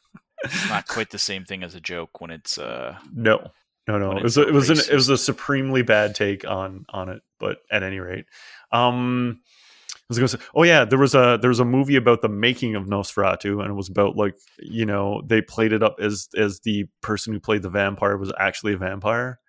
It's 0.44 0.68
not 0.68 0.86
quite 0.88 1.10
the 1.10 1.18
same 1.18 1.44
thing 1.44 1.62
as 1.62 1.74
a 1.74 1.80
joke 1.80 2.20
when 2.20 2.30
it's 2.30 2.58
uh 2.58 2.96
No, 3.12 3.50
no, 3.86 3.98
no. 3.98 4.16
It 4.16 4.22
was 4.22 4.38
a, 4.38 4.46
it 4.46 4.52
was 4.52 4.70
an, 4.70 4.78
it 4.78 4.94
was 4.94 5.08
a 5.08 5.18
supremely 5.18 5.82
bad 5.82 6.14
take 6.14 6.48
on 6.48 6.86
on 6.88 7.08
it. 7.08 7.22
But 7.38 7.58
at 7.70 7.82
any 7.82 8.00
rate, 8.00 8.24
um, 8.74 9.40
I 10.04 10.06
was 10.08 10.18
gonna 10.18 10.28
say, 10.28 10.38
oh 10.54 10.64
yeah, 10.64 10.84
there 10.84 10.98
was 10.98 11.14
a 11.14 11.38
there 11.40 11.48
was 11.48 11.60
a 11.60 11.64
movie 11.64 11.96
about 11.96 12.20
the 12.20 12.28
making 12.28 12.74
of 12.74 12.84
Nosferatu, 12.84 13.60
and 13.60 13.70
it 13.70 13.74
was 13.74 13.88
about 13.88 14.16
like 14.16 14.34
you 14.58 14.84
know 14.84 15.22
they 15.24 15.40
played 15.40 15.72
it 15.72 15.82
up 15.82 15.96
as 15.98 16.28
as 16.36 16.60
the 16.60 16.84
person 17.00 17.32
who 17.32 17.40
played 17.40 17.62
the 17.62 17.70
vampire 17.70 18.18
was 18.18 18.32
actually 18.38 18.74
a 18.74 18.76
vampire, 18.76 19.40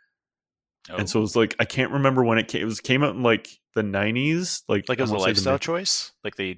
oh, 0.90 0.96
and 0.96 1.10
so 1.10 1.20
it 1.20 1.24
was 1.24 1.36
like 1.36 1.56
I 1.60 1.66
can't 1.66 1.92
remember 1.92 2.24
when 2.24 2.38
it 2.38 2.48
came. 2.48 2.62
It 2.62 2.66
was 2.66 2.80
came 2.80 3.04
out 3.04 3.16
in 3.16 3.24
like 3.24 3.50
the 3.74 3.84
nineties, 3.84 4.64
like 4.70 4.88
like 4.88 5.02
I 5.02 5.04
as 5.04 5.12
a 5.12 5.18
lifestyle 5.18 5.60
choice. 5.60 6.14
Like 6.24 6.36
they 6.36 6.58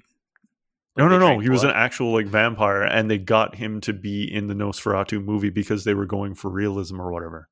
No, 0.95 1.05
like 1.05 1.11
no, 1.11 1.19
they 1.19 1.35
no. 1.35 1.39
He 1.39 1.49
was 1.49 1.63
an 1.63 1.71
actual 1.71 2.13
like 2.13 2.27
vampire, 2.27 2.83
and 2.83 3.09
they 3.09 3.17
got 3.17 3.55
him 3.55 3.81
to 3.81 3.93
be 3.93 4.31
in 4.31 4.45
the 4.45 4.53
Nosferatu 4.53 5.23
movie 5.23 5.49
because 5.49 5.85
they 5.85 5.95
were 5.95 6.05
going 6.05 6.35
for 6.35 6.51
realism 6.51 7.01
or 7.01 7.11
whatever. 7.11 7.49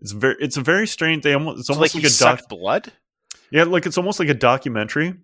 It's 0.00 0.12
very, 0.12 0.36
it's 0.40 0.58
a 0.58 0.62
very 0.62 0.86
strange. 0.86 1.22
They 1.22 1.32
almost, 1.32 1.60
it's 1.60 1.68
so 1.68 1.74
almost 1.74 1.94
like 1.94 2.04
like, 2.04 2.12
a 2.12 2.18
doc. 2.18 2.38
sucked 2.38 2.48
blood. 2.50 2.92
Yeah, 3.50 3.64
like 3.64 3.86
it's 3.86 3.98
almost 3.98 4.18
like 4.18 4.28
a 4.28 4.34
documentary 4.34 5.14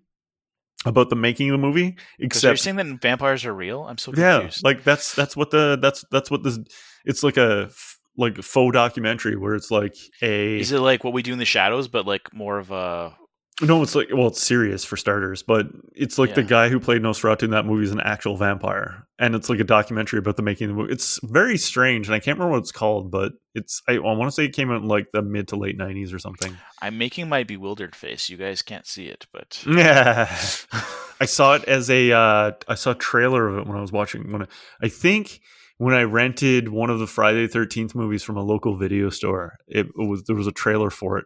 about 0.85 1.09
the 1.09 1.15
making 1.15 1.49
of 1.49 1.53
the 1.53 1.57
movie. 1.65 1.95
Except 2.19 2.43
you're 2.43 2.57
saying 2.57 2.75
that 2.77 3.01
vampires 3.01 3.45
are 3.45 3.53
real. 3.53 3.83
I'm 3.83 3.97
so 3.97 4.11
confused. 4.11 4.61
yeah, 4.63 4.67
like 4.67 4.83
that's 4.83 5.15
that's 5.15 5.35
what 5.35 5.51
the 5.51 5.77
that's 5.81 6.05
that's 6.11 6.29
what 6.29 6.43
this. 6.43 6.59
It's 7.05 7.23
like 7.23 7.37
a 7.37 7.69
like 8.17 8.41
faux 8.43 8.73
documentary 8.73 9.35
where 9.35 9.55
it's 9.55 9.71
like 9.71 9.95
a 10.21 10.59
Is 10.59 10.71
it 10.71 10.79
like 10.79 11.03
what 11.03 11.13
we 11.13 11.23
do 11.23 11.33
in 11.33 11.39
the 11.39 11.45
shadows, 11.45 11.87
but 11.87 12.05
like 12.05 12.33
more 12.33 12.59
of 12.59 12.71
a 12.71 13.15
no, 13.61 13.83
it's 13.83 13.93
like 13.93 14.09
well, 14.11 14.27
it's 14.27 14.41
serious 14.41 14.83
for 14.83 14.97
starters, 14.97 15.43
but 15.43 15.67
it's 15.93 16.17
like 16.17 16.33
the 16.33 16.41
guy 16.41 16.69
who 16.69 16.79
played 16.79 17.03
Nosferatu 17.03 17.43
in 17.43 17.51
that 17.51 17.65
movie 17.67 17.83
is 17.83 17.91
an 17.91 17.99
actual 17.99 18.35
vampire, 18.35 19.07
and 19.19 19.35
it's 19.35 19.47
like 19.47 19.59
a 19.59 19.63
documentary 19.63 20.17
about 20.17 20.37
the 20.37 20.41
making 20.41 20.69
of 20.69 20.75
the 20.75 20.81
movie. 20.81 20.93
It's 20.93 21.19
very 21.23 21.57
strange, 21.57 22.07
and 22.07 22.15
I 22.15 22.19
can't 22.19 22.39
remember 22.39 22.53
what 22.53 22.61
it's 22.61 22.71
called, 22.71 23.11
but 23.11 23.33
it's 23.53 23.81
I, 23.87 23.93
I 23.93 23.99
want 23.99 24.23
to 24.23 24.31
say 24.31 24.45
it 24.45 24.53
came 24.53 24.71
out 24.71 24.81
in 24.81 24.87
like 24.87 25.07
the 25.13 25.21
mid 25.21 25.49
to 25.49 25.55
late 25.55 25.77
nineties 25.77 26.11
or 26.11 26.17
something. 26.17 26.57
I'm 26.81 26.97
making 26.97 27.29
my 27.29 27.43
bewildered 27.43 27.95
face. 27.95 28.27
You 28.27 28.37
guys 28.37 28.63
can't 28.63 28.87
see 28.87 29.05
it, 29.05 29.27
but 29.31 29.63
Yeah, 29.67 30.35
I 31.21 31.25
saw 31.25 31.53
it 31.53 31.63
as 31.65 31.91
a 31.91 32.11
uh, 32.11 32.51
I 32.67 32.73
saw 32.73 32.91
a 32.91 32.95
trailer 32.95 33.47
of 33.47 33.59
it 33.59 33.67
when 33.67 33.77
I 33.77 33.81
was 33.81 33.91
watching 33.91 34.31
when 34.31 34.41
I, 34.41 34.47
I 34.81 34.87
think 34.87 35.41
when 35.77 35.93
I 35.93 36.03
rented 36.03 36.69
one 36.69 36.89
of 36.89 36.97
the 36.97 37.07
Friday 37.07 37.45
Thirteenth 37.47 37.93
movies 37.93 38.23
from 38.23 38.37
a 38.37 38.43
local 38.43 38.77
video 38.77 39.11
store. 39.11 39.57
It, 39.67 39.87
was 39.95 40.23
there 40.23 40.35
was 40.35 40.47
a 40.47 40.51
trailer 40.51 40.89
for 40.89 41.19
it 41.19 41.25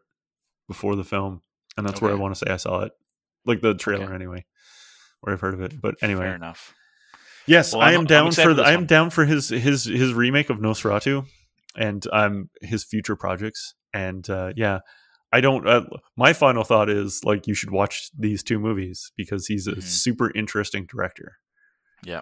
before 0.67 0.97
the 0.97 1.05
film, 1.05 1.41
and 1.77 1.87
that's 1.87 2.01
where 2.01 2.11
I 2.11 2.15
want 2.15 2.35
to 2.35 2.39
say 2.45 2.51
I 2.51 2.57
saw 2.57 2.81
it, 2.81 2.91
like 3.45 3.61
the 3.61 3.73
trailer 3.75 4.05
Okay. 4.05 4.15
anyway, 4.15 4.45
where 5.21 5.33
I've 5.33 5.41
heard 5.41 5.53
of 5.53 5.61
it. 5.61 5.79
But 5.81 5.95
anyway, 6.01 6.21
fair 6.25 6.35
enough. 6.35 6.73
yes, 7.45 7.73
Well, 7.73 7.81
I 7.81 7.91
I'm- 7.91 8.01
I'm 8.01 8.05
down 8.05 8.27
excited 8.27 8.49
for 8.49 8.53
the, 8.55 8.63
I 8.63 8.71
am 8.73 8.85
down 8.85 9.09
for 9.09 9.25
his 9.25 9.49
his 9.49 9.85
his 9.85 10.13
remake 10.13 10.49
of 10.49 10.57
Nosferatu, 10.57 11.25
and 11.77 12.05
um 12.11 12.49
his 12.61 12.83
future 12.83 13.15
projects, 13.15 13.73
and 13.93 14.29
uh, 14.29 14.51
yeah. 14.55 14.79
I 15.33 15.41
don't. 15.41 15.67
Uh, 15.67 15.83
my 16.15 16.31
final 16.31 16.63
thought 16.63 16.89
is 16.89 17.21
like 17.25 17.47
you 17.47 17.53
should 17.53 17.69
watch 17.69 18.09
these 18.17 18.43
two 18.43 18.59
movies 18.59 19.11
because 19.17 19.45
he's 19.45 19.67
a 19.67 19.73
Mhm. 19.75 19.83
super 19.83 20.31
interesting 20.33 20.85
director. 20.85 21.35
Yeah. 22.01 22.21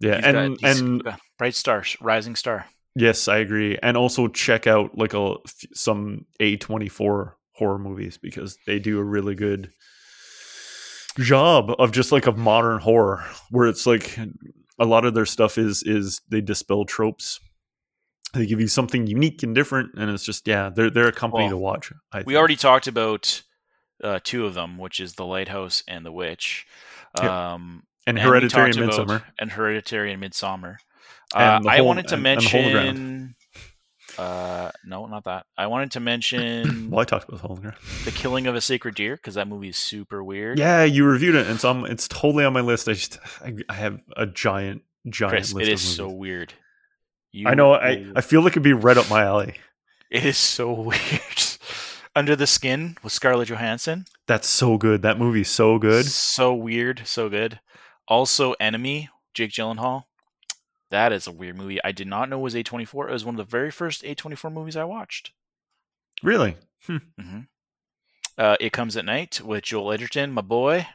yeah, 0.00 0.16
He's 0.16 0.24
and 0.24 0.58
got- 0.58 0.70
and 0.78 1.18
bright 1.36 1.54
star, 1.54 1.84
rising 2.00 2.36
star. 2.36 2.64
yes, 2.94 3.28
I 3.28 3.36
agree. 3.38 3.76
And 3.82 3.98
also 3.98 4.28
check 4.28 4.66
out 4.66 4.96
like 4.96 5.12
a 5.12 5.34
some 5.74 6.24
A 6.40 6.56
twenty 6.56 6.88
four 6.88 7.36
horror 7.58 7.78
movies 7.78 8.18
because 8.18 8.56
they 8.66 8.78
do 8.78 8.98
a 8.98 9.04
really 9.04 9.34
good 9.34 9.70
job 11.18 11.72
of 11.78 11.92
just 11.92 12.12
like 12.12 12.26
of 12.26 12.36
modern 12.36 12.80
horror 12.80 13.24
where 13.50 13.66
it's 13.66 13.86
like 13.86 14.18
a 14.78 14.84
lot 14.84 15.04
of 15.04 15.14
their 15.14 15.26
stuff 15.26 15.58
is 15.58 15.82
is 15.82 16.20
they 16.30 16.40
dispel 16.40 16.84
tropes. 16.84 17.40
They 18.34 18.46
give 18.46 18.60
you 18.60 18.68
something 18.68 19.06
unique 19.06 19.42
and 19.42 19.54
different, 19.54 19.90
and 19.96 20.10
it's 20.10 20.24
just 20.24 20.46
yeah, 20.46 20.70
they're 20.74 20.90
they're 20.90 21.08
a 21.08 21.12
company 21.12 21.44
Well, 21.44 21.50
to 21.50 21.56
watch. 21.56 21.92
I 22.12 22.18
We 22.18 22.24
think. 22.24 22.36
already 22.38 22.56
talked 22.56 22.86
about 22.86 23.42
uh, 24.04 24.20
two 24.22 24.46
of 24.46 24.54
them, 24.54 24.78
which 24.78 25.00
is 25.00 25.14
the 25.14 25.24
lighthouse 25.24 25.82
and 25.88 26.04
the 26.06 26.12
witch. 26.12 26.66
Yeah. 27.20 27.54
Um, 27.54 27.82
and 28.06 28.16
we 28.16 28.22
Hereditary 28.22 28.70
and 28.70 28.78
Midsommar. 28.78 29.22
and 29.38 29.50
Hereditary 29.50 30.12
and 30.12 30.22
Midsommar. 30.22 30.76
And 31.34 31.42
Uh, 31.42 31.58
the 31.62 31.68
I 31.70 31.76
Hole- 31.78 31.86
wanted 31.86 32.08
to 32.08 32.14
and- 32.16 32.26
and 32.26 32.40
the 32.42 32.48
Hole 32.48 32.60
in 32.60 32.72
the 32.72 32.74
mention. 32.84 33.34
Uh, 34.18 34.70
no, 34.84 35.06
not 35.06 35.24
that. 35.24 35.46
I 35.56 35.66
wanted 35.68 35.92
to 35.92 36.00
mention 36.12 36.90
Well, 36.90 37.00
I 37.00 37.04
talked 37.04 37.28
about 37.28 37.42
Hollinger. 37.42 37.74
the 38.04 38.10
killing 38.10 38.46
of 38.46 38.54
a 38.54 38.60
sacred 38.60 38.94
deer 38.96 39.16
because 39.16 39.34
that 39.34 39.46
movie 39.48 39.68
is 39.68 39.76
super 39.76 40.22
weird. 40.24 40.58
Yeah, 40.58 40.82
you 40.84 41.04
reviewed 41.04 41.34
it, 41.36 41.46
and 41.46 41.60
so 41.60 41.70
I'm, 41.70 41.84
it's 41.86 42.08
totally 42.08 42.44
on 42.44 42.52
my 42.52 42.60
list. 42.60 42.88
I 42.88 42.94
just 42.94 43.18
I, 43.40 43.54
I 43.68 43.74
have 43.74 44.00
a 44.16 44.26
giant, 44.26 44.82
giant 45.08 45.32
Chris, 45.32 45.52
list. 45.52 45.68
it 45.68 45.72
of 45.72 45.74
is 45.74 45.82
so 45.96 46.08
weird. 46.08 46.52
You 47.30 47.48
I 47.48 47.54
know. 47.54 47.74
I 47.74 48.06
I 48.16 48.20
feel 48.22 48.42
like 48.42 48.54
it'd 48.54 48.62
be 48.62 48.72
right 48.72 48.96
up 48.96 49.08
my 49.08 49.22
alley. 49.22 49.54
it 50.10 50.24
is 50.24 50.38
so 50.38 50.72
weird. 50.80 51.42
Under 52.16 52.34
the 52.34 52.46
Skin 52.48 52.96
with 53.04 53.12
Scarlett 53.12 53.48
Johansson. 53.48 54.06
That's 54.26 54.48
so 54.48 54.76
good. 54.76 55.02
That 55.02 55.18
movie's 55.20 55.50
so 55.50 55.78
good. 55.78 56.06
So 56.06 56.52
weird, 56.52 57.02
so 57.04 57.28
good. 57.28 57.60
Also, 58.08 58.54
Enemy, 58.58 59.08
Jake 59.34 59.52
Gyllenhaal. 59.52 60.04
That 60.90 61.12
is 61.12 61.26
a 61.26 61.32
weird 61.32 61.56
movie. 61.56 61.78
I 61.84 61.92
did 61.92 62.06
not 62.06 62.28
know 62.28 62.38
it 62.38 62.42
was 62.42 62.54
A24. 62.54 63.08
It 63.08 63.12
was 63.12 63.24
one 63.24 63.34
of 63.34 63.38
the 63.38 63.50
very 63.50 63.70
first 63.70 64.02
A24 64.02 64.52
movies 64.52 64.76
I 64.76 64.84
watched. 64.84 65.32
Really? 66.22 66.56
hmm 66.86 67.40
Uh, 68.36 68.56
it 68.60 68.72
Comes 68.72 68.96
at 68.96 69.04
Night 69.04 69.40
with 69.44 69.64
Joel 69.64 69.92
Edgerton, 69.92 70.32
my 70.32 70.42
boy. 70.42 70.86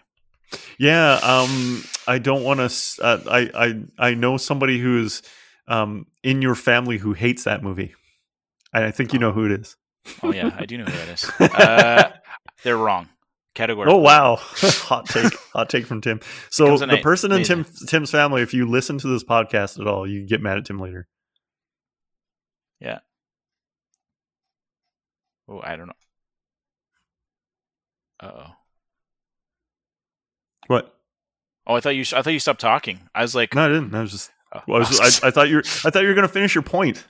Yeah. 0.78 1.14
Um. 1.24 1.84
I 2.08 2.20
don't 2.20 2.44
want 2.44 2.60
to. 2.60 3.04
Uh, 3.04 3.20
I 3.30 3.50
I 3.56 3.84
I 4.10 4.14
know 4.14 4.38
somebody 4.38 4.80
who's 4.80 5.22
um 5.68 6.06
in 6.24 6.42
your 6.42 6.56
family 6.56 6.98
who 6.98 7.14
hates 7.14 7.44
that 7.46 7.64
movie, 7.64 7.96
and 8.74 8.84
I 8.84 8.92
think 8.92 9.14
you 9.14 9.20
know 9.20 9.32
who 9.32 9.46
it 9.46 9.52
is. 9.62 9.76
Oh, 10.22 10.34
yeah, 10.34 10.54
I 10.58 10.66
do 10.66 10.78
know 10.78 10.84
who 10.86 10.92
that 10.92 11.10
is. 11.10 11.32
Uh, 11.40 12.10
they're 12.64 12.78
wrong. 12.78 13.08
Category. 13.54 13.88
Oh 13.92 13.98
wow, 13.98 14.36
hot 14.42 15.06
take, 15.08 15.34
hot 15.54 15.70
take 15.70 15.86
from 15.86 16.02
Tim. 16.02 16.20
So 16.50 16.78
the 16.78 16.88
night. 16.88 17.04
person 17.04 17.32
in 17.32 17.44
Tim 17.44 17.66
Tim's 17.88 18.10
family, 18.12 18.42
if 18.42 18.54
you 18.54 18.68
listen 18.68 18.98
to 19.00 19.08
this 19.08 19.24
podcast 19.24 19.80
at 19.80 19.88
all, 19.88 20.08
you 20.08 20.26
get 20.26 20.42
mad 20.42 20.58
at 20.58 20.66
Tim 20.66 20.80
later. 20.80 21.08
Yeah. 22.80 23.00
Oh, 25.48 25.62
I 25.64 25.76
don't 25.76 25.88
know. 25.88 25.94
Uh 28.20 28.32
oh. 28.38 28.48
What? 30.68 30.96
Oh, 31.68 31.76
I 31.76 31.80
thought 31.80 31.96
you. 31.96 32.04
I 32.16 32.22
thought 32.22 32.34
you 32.34 32.40
stopped 32.40 32.62
talking. 32.62 33.02
I 33.14 33.22
was 33.22 33.36
like, 33.36 33.54
No, 33.54 33.66
I 33.66 33.68
didn't. 33.68 33.94
I 33.94 34.02
was 34.02 34.12
just. 34.12 34.32
oh, 34.54 34.62
Well, 34.68 34.78
I, 34.78 34.80
was, 34.80 35.22
I, 35.24 35.28
I 35.28 35.32
thought 35.32 35.50
you. 35.50 35.58
Were, 35.58 35.64
I 35.86 35.90
thought 35.90 36.02
you 36.02 36.08
were 36.08 36.14
going 36.14 36.28
to 36.28 36.34
finish 36.34 36.56
your 36.56 36.64
point. 36.64 37.06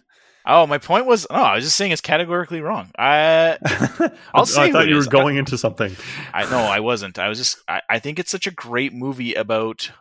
Oh, 0.45 0.67
my 0.67 0.77
point 0.77 1.05
was. 1.05 1.27
No, 1.29 1.37
I 1.37 1.55
was 1.55 1.63
just 1.63 1.75
saying 1.75 1.91
it's 1.91 2.01
categorically 2.01 2.61
wrong. 2.61 2.91
I, 2.97 3.57
I'll 4.33 4.45
say 4.45 4.63
I 4.63 4.71
thought 4.71 4.87
you 4.87 4.95
were 4.95 5.05
going 5.05 5.37
into 5.37 5.57
something. 5.57 5.95
I 6.33 6.49
no, 6.49 6.59
I 6.59 6.79
wasn't. 6.79 7.19
I 7.19 7.29
was 7.29 7.37
just. 7.37 7.57
I, 7.67 7.81
I 7.89 7.99
think 7.99 8.19
it's 8.19 8.31
such 8.31 8.47
a 8.47 8.51
great 8.51 8.93
movie 8.93 9.33
about 9.33 9.91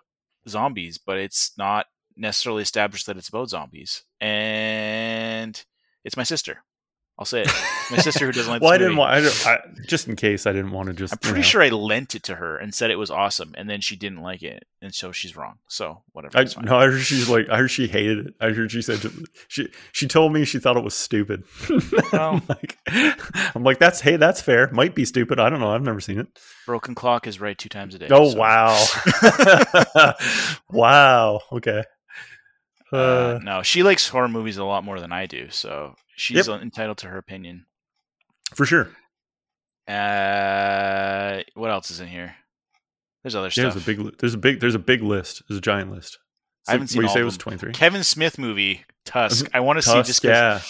zombies, 0.49 0.99
but 0.99 1.19
it's 1.19 1.53
not 1.57 1.87
necessarily 2.17 2.63
established 2.63 3.07
that 3.07 3.17
it's 3.17 3.29
about 3.29 3.51
zombies. 3.51 4.05
And 4.21 5.63
it's 6.05 6.17
my 6.17 6.25
sister. 6.25 6.65
I'll 7.19 7.27
say 7.27 7.43
it. 7.43 7.49
My 7.91 7.99
sister 7.99 8.25
who 8.27 8.33
doesn't 8.33 8.51
like. 8.51 8.63
well, 8.63 8.73
I 8.73 8.79
didn't 8.79 8.97
want. 8.97 9.13
I, 9.13 9.21
don't- 9.21 9.47
I, 9.47 9.59
just 9.87 10.09
in 10.09 10.17
case, 10.17 10.47
I 10.47 10.53
didn't 10.53 10.73
want 10.73 10.89
to 10.89 10.95
just. 10.95 11.13
I'm 11.13 11.19
you 11.23 11.29
pretty 11.29 11.41
know. 11.41 11.49
sure 11.51 11.63
I 11.63 11.69
lent 11.69 12.15
it 12.15 12.23
to 12.25 12.37
her 12.37 12.57
and 12.57 12.75
said 12.75 12.91
it 12.91 12.97
was 12.97 13.11
awesome, 13.11 13.55
and 13.57 13.69
then 13.69 13.81
she 13.83 13.97
didn't 13.97 14.23
like 14.23 14.43
it, 14.43 14.65
and 14.81 14.95
so 14.95 15.13
she's 15.13 15.37
wrong. 15.37 15.59
So 15.69 16.03
whatever. 16.13 16.39
I, 16.39 16.47
no, 16.63 16.79
I 16.79 16.87
heard 16.87 17.03
she's 17.03 17.29
like. 17.29 17.49
I 17.51 17.59
heard 17.59 17.69
she 17.71 17.87
hated 17.87 18.27
it. 18.29 18.35
I 18.41 18.51
heard 18.51 18.73
she 18.73 18.81
said 18.83 18.99
she. 19.47 19.69
She 19.93 20.09
told 20.09 20.33
me 20.33 20.45
she 20.47 20.59
thought 20.59 20.77
it 20.79 20.83
was 20.85 20.95
stupid. 20.95 21.45
I'm 22.13 22.43
like, 22.49 22.79
I'm 23.55 23.63
like, 23.63 23.79
that's 23.79 24.01
hey, 24.01 24.17
that's 24.17 24.41
fair. 24.41 24.71
Might 24.73 24.95
be 24.95 25.05
stupid. 25.05 25.39
I 25.39 25.51
don't 25.51 25.61
know. 25.61 25.73
I've 25.75 25.83
never 25.83 26.01
seen 26.01 26.19
it. 26.19 26.27
Broken 26.67 26.95
clock 26.95 27.27
is 27.27 27.41
right 27.41 27.57
two 27.59 27.69
times 27.69 27.95
a 27.95 27.99
day. 27.99 28.09
Oh 28.11 28.31
so, 28.31 28.39
wow, 28.39 28.85
wow. 30.71 31.41
Okay. 31.53 31.85
Uh, 32.93 32.97
Uh, 32.97 33.39
no, 33.43 33.63
she 33.63 33.83
likes 33.83 34.09
horror 34.09 34.29
movies 34.29 34.59
a 34.59 34.65
lot 34.65 34.85
more 34.85 35.01
than 35.01 35.13
I 35.13 35.27
do, 35.27 35.49
so 35.51 35.95
she's 36.17 36.47
Yep. 36.47 36.63
entitled 36.63 36.99
to 36.99 37.09
her 37.09 37.19
opinion. 37.19 37.67
for 38.55 38.67
sure. 38.67 38.91
Uh, 39.89 41.43
what 41.55 41.71
else 41.71 41.91
is 41.91 42.01
in 42.01 42.09
here? 42.09 42.35
There's 43.23 43.35
other 43.35 43.47
Yeah, 43.47 43.71
stuff. 43.71 43.85
there's 43.85 43.99
a 43.99 44.03
big. 44.05 44.19
There's 44.19 44.35
a 44.35 44.39
big. 44.39 44.61
There's 44.61 44.75
a 44.75 44.79
big 44.81 45.03
list. 45.03 45.43
There's 45.49 45.59
a 45.59 45.63
giant 45.63 45.91
list. 45.93 46.19
I 46.69 46.73
haven't 46.73 46.85
what 46.85 46.91
seen 46.91 47.03
you 47.03 47.09
all 47.09 47.15
say 47.15 47.21
of 47.21 47.23
it 47.23 47.27
was 47.27 47.37
twenty 47.39 47.59
three. 47.59 47.73
Kevin 47.73 48.05
Smith 48.05 48.39
movie 48.39 48.85
Tusk. 49.05 49.49
I 49.55 49.61
want 49.61 49.79
to 49.79 49.83
see 49.83 50.03
just 50.03 50.23
yeah. 50.25 50.61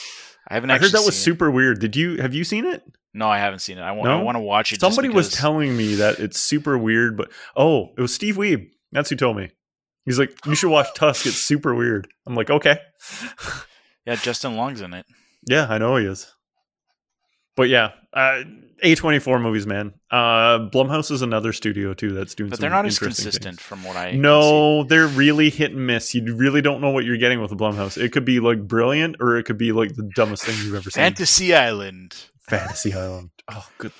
I 0.48 0.55
haven't. 0.55 0.70
I 0.70 0.78
heard 0.78 0.93
that 0.93 1.05
was 1.05 1.14
seen 1.14 1.32
it. 1.32 1.35
super 1.36 1.51
weird. 1.51 1.81
Did 1.81 1.97
you 1.97 2.16
have 2.20 2.35
you 2.35 2.44
seen 2.44 2.64
it? 2.66 2.82
No, 3.14 3.28
I 3.28 3.39
haven't 3.39 3.60
seen 3.60 3.78
it. 3.78 3.82
I 3.82 3.93
want. 3.93 4.10
I 4.10 4.23
want 4.23 4.36
to 4.36 4.40
watch 4.40 4.73
it. 4.73 4.81
just 4.81 4.94
Somebody 4.94 5.09
was 5.14 5.31
telling 5.32 5.77
me 5.77 5.97
that 5.97 6.19
it's 6.19 6.39
super 6.39 6.77
weird, 6.78 7.16
but 7.16 7.31
oh, 7.56 7.90
it 7.97 8.01
was 8.01 8.14
Steve 8.14 8.36
Weeb. 8.36 8.70
That's 8.93 9.09
who 9.10 9.16
told 9.16 9.36
me. 9.36 9.51
He's 10.05 10.19
like, 10.19 10.35
you 10.47 10.55
should 10.55 10.70
watch 10.70 10.89
Tusk. 10.94 11.27
It's 11.27 11.36
super 11.36 11.74
weird. 11.74 12.09
I'm 12.27 12.35
like, 12.35 12.51
okay. 12.51 12.78
Yeah, 14.05 14.16
Justin 14.16 14.56
Long's 14.56 14.81
in 14.81 14.94
it. 14.94 15.06
Yeah, 15.47 15.66
I 15.69 15.78
know 15.78 15.97
he 15.97 16.06
is. 16.06 16.31
But 17.55 17.69
yeah, 17.69 17.90
uh, 18.14 18.44
A24 18.82 19.40
movies, 19.43 19.66
man. 19.66 19.93
Uh, 20.10 20.70
Blumhouse 20.70 21.10
is 21.10 21.20
another 21.23 21.52
studio 21.52 21.93
too 21.93 22.12
that's 22.12 22.35
doing. 22.35 22.48
But 22.51 22.56
some 22.56 22.62
they're 22.62 22.70
not 22.70 22.86
as 22.86 22.98
consistent 22.98 23.44
things. 23.56 23.60
from 23.60 23.85
what 23.85 23.97
I. 23.97 24.12
No, 24.12 24.85
they're 24.85 25.06
really 25.06 25.51
hit 25.51 25.73
and 25.73 25.86
miss. 25.86 26.14
You 26.14 26.35
really 26.35 26.62
don't 26.62 26.81
know 26.81 26.90
what 26.90 27.05
you're 27.05 27.19
getting 27.19 27.40
with 27.43 27.51
the 27.51 27.56
Blumhouse. 27.56 28.02
It 28.02 28.10
could 28.12 28.24
be 28.24 28.40
like 28.40 28.66
brilliant, 28.66 29.16
or 29.20 29.36
it 29.36 29.44
could 29.44 29.59
be 29.59 29.73
like 29.73 29.94
the 29.97 30.09
dumbest 30.14 30.44
thing 30.44 30.56
you've 30.64 30.74
ever 30.74 30.90
seen. 30.90 31.02
Fantasy 31.02 31.55
Island. 31.55 32.16
Fantasy 32.48 32.93
Island. 32.94 33.31
Oh, 33.51 33.69
good. 33.77 33.93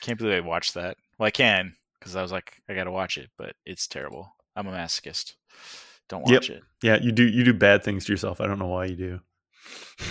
Can't 0.00 0.16
believe 0.18 0.32
I 0.32 0.40
watched 0.46 0.74
that. 0.74 0.96
Well, 1.18 1.26
I 1.26 1.30
can 1.30 1.74
because 1.98 2.16
I 2.16 2.22
was 2.22 2.32
like, 2.32 2.54
I 2.68 2.74
got 2.74 2.84
to 2.84 2.90
watch 2.92 3.18
it, 3.18 3.28
but 3.36 3.54
it's 3.66 3.86
terrible. 3.86 4.32
I'm 4.56 4.66
a 4.68 4.70
masochist. 4.70 5.34
Don't 6.08 6.26
Yep. 6.26 6.36
watch 6.40 6.50
it. 6.50 6.62
Yeah, 6.82 6.96
you 7.02 7.12
do. 7.12 7.24
You 7.24 7.44
do 7.44 7.52
bad 7.52 7.82
things 7.84 8.06
to 8.06 8.12
yourself. 8.12 8.40
I 8.40 8.46
don't 8.46 8.58
know 8.58 8.68
why 8.68 8.86
you 8.86 8.96
do. 8.96 9.20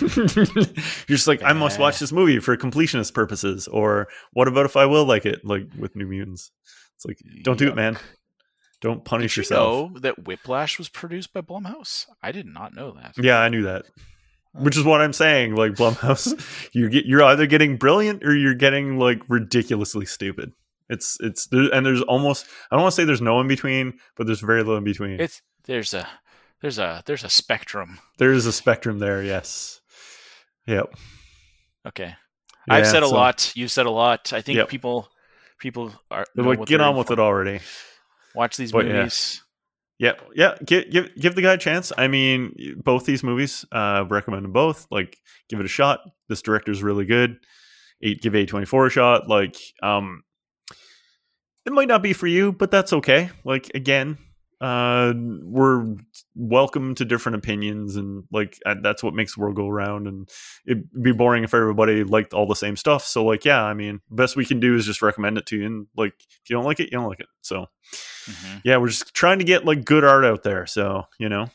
You're 0.00 1.16
just 1.16 1.26
like, 1.26 1.42
I 1.42 1.52
must 1.52 1.78
watch 1.78 1.98
this 1.98 2.12
movie 2.12 2.38
for 2.38 2.56
completionist 2.56 3.14
purposes. 3.14 3.68
Or 3.68 4.08
what 4.32 4.48
about 4.48 4.66
if 4.66 4.76
I 4.76 4.86
will 4.86 5.04
like 5.04 5.26
it, 5.26 5.44
like 5.44 5.64
with 5.78 5.96
New 5.96 6.06
Mutants? 6.06 6.50
It's 6.96 7.04
like, 7.06 7.18
don't 7.42 7.58
do 7.58 7.68
it, 7.68 7.76
man. 7.76 7.98
Don't 8.80 9.04
punish 9.04 9.32
Did 9.32 9.36
you 9.36 9.40
yourself. 9.42 9.92
know 9.92 9.98
that 10.00 10.24
Whiplash 10.24 10.78
was 10.78 10.88
produced 10.88 11.32
by 11.32 11.42
Blumhouse? 11.42 12.06
I 12.22 12.32
did 12.32 12.46
not 12.46 12.74
know 12.74 12.92
that. 12.92 13.14
Yeah, 13.18 13.38
I 13.38 13.48
knew 13.48 13.62
that. 13.64 13.84
Which 14.52 14.76
is 14.76 14.84
what 14.84 15.00
I'm 15.00 15.12
saying. 15.12 15.54
Like 15.54 15.72
Blumhouse, 15.72 16.34
you 16.72 16.88
get 16.88 17.04
you're 17.04 17.22
either 17.22 17.46
getting 17.46 17.76
brilliant 17.76 18.24
or 18.24 18.34
you're 18.34 18.54
getting 18.54 18.98
like 18.98 19.22
ridiculously 19.28 20.06
stupid. 20.06 20.52
It's 20.88 21.18
it's 21.20 21.46
there, 21.46 21.72
and 21.72 21.86
there's 21.86 22.02
almost 22.02 22.46
I 22.70 22.74
don't 22.76 22.82
want 22.82 22.92
to 22.92 22.96
say 22.96 23.04
there's 23.04 23.20
no 23.20 23.40
in 23.40 23.48
between, 23.48 23.98
but 24.16 24.26
there's 24.26 24.40
very 24.40 24.60
little 24.60 24.76
in 24.78 24.84
between. 24.84 25.20
It's 25.20 25.40
there's 25.64 25.94
a 25.94 26.08
there's 26.62 26.78
a 26.78 27.02
there's 27.06 27.24
a 27.24 27.28
spectrum. 27.30 27.98
there 28.18 28.32
is 28.32 28.46
a 28.46 28.52
spectrum 28.52 28.98
there. 28.98 29.22
Yes. 29.22 29.80
Yep. 30.66 30.94
Okay, 31.88 32.14
I've 32.68 32.84
Yeah, 32.84 32.90
said 32.90 33.02
a 33.02 33.08
so- 33.08 33.14
lot. 33.14 33.52
You've 33.56 33.70
said 33.70 33.86
a 33.86 33.90
lot. 33.90 34.32
I 34.32 34.40
think 34.42 34.56
Yep. 34.58 34.68
people 34.68 35.08
people 35.58 35.92
are 36.10 36.26
like, 36.36 36.64
get 36.66 36.80
on 36.80 36.96
with 36.96 37.08
for. 37.08 37.14
it 37.14 37.18
already. 37.18 37.60
Watch 38.34 38.56
these 38.56 38.72
But, 38.72 38.86
yeah. 38.86 38.92
movies. 38.92 39.42
Yeah, 39.98 40.12
yeah. 40.34 40.54
Give 40.64 40.90
give 40.90 41.14
give 41.16 41.34
the 41.34 41.42
guy 41.42 41.54
a 41.54 41.58
chance. 41.58 41.92
I 41.98 42.08
mean, 42.08 42.54
both 42.82 43.04
these 43.04 43.22
movies, 43.22 43.64
uh, 43.72 44.04
recommend 44.08 44.44
them 44.44 44.52
both. 44.52 44.86
Like, 44.90 45.18
give 45.48 45.60
it 45.60 45.66
a 45.66 45.68
shot. 45.68 46.00
This 46.28 46.40
director's 46.42 46.82
really 46.82 47.04
good. 47.04 47.36
Eight, 48.02 48.22
give 48.22 48.34
A 48.34 48.46
twenty 48.46 48.64
four 48.66 48.86
a 48.86 48.90
shot. 48.90 49.28
Like, 49.28 49.56
um, 49.82 50.22
it 51.66 51.72
might 51.72 51.88
not 51.88 52.02
be 52.02 52.12
for 52.14 52.26
you, 52.26 52.52
but 52.52 52.70
that's 52.70 52.92
okay. 52.94 53.28
Like, 53.44 53.70
again, 53.74 54.16
uh, 54.60 55.12
we're 55.16 55.96
welcome 56.34 56.94
to 56.96 57.04
different 57.04 57.36
opinions, 57.36 57.96
and 57.96 58.24
like 58.30 58.58
uh, 58.66 58.74
that's 58.82 59.02
what 59.02 59.14
makes 59.14 59.34
the 59.34 59.40
world 59.40 59.56
go 59.56 59.68
around. 59.68 60.06
And 60.06 60.28
it'd 60.66 60.88
be 61.02 61.12
boring 61.12 61.44
if 61.44 61.54
everybody 61.54 62.04
liked 62.04 62.34
all 62.34 62.46
the 62.46 62.54
same 62.54 62.76
stuff. 62.76 63.04
So, 63.04 63.24
like, 63.24 63.44
yeah, 63.44 63.62
I 63.64 63.72
mean, 63.74 64.00
best 64.10 64.36
we 64.36 64.44
can 64.44 64.60
do 64.60 64.76
is 64.76 64.84
just 64.86 65.00
recommend 65.02 65.38
it 65.38 65.46
to 65.46 65.56
you. 65.56 65.66
And 65.66 65.86
like, 65.96 66.12
if 66.20 66.50
you 66.50 66.56
don't 66.56 66.64
like 66.66 66.78
it, 66.80 66.84
you 66.92 66.98
don't 66.98 67.08
like 67.08 67.20
it. 67.20 67.28
So 67.40 67.66
Mhm. 68.26 68.60
yeah, 68.64 68.76
we're 68.76 68.88
just 68.88 69.14
trying 69.14 69.38
to 69.38 69.44
get 69.44 69.64
like 69.64 69.84
good 69.84 70.04
art 70.04 70.24
out 70.24 70.42
there. 70.42 70.66
So, 70.66 71.04
you 71.18 71.28
know, 71.30 71.46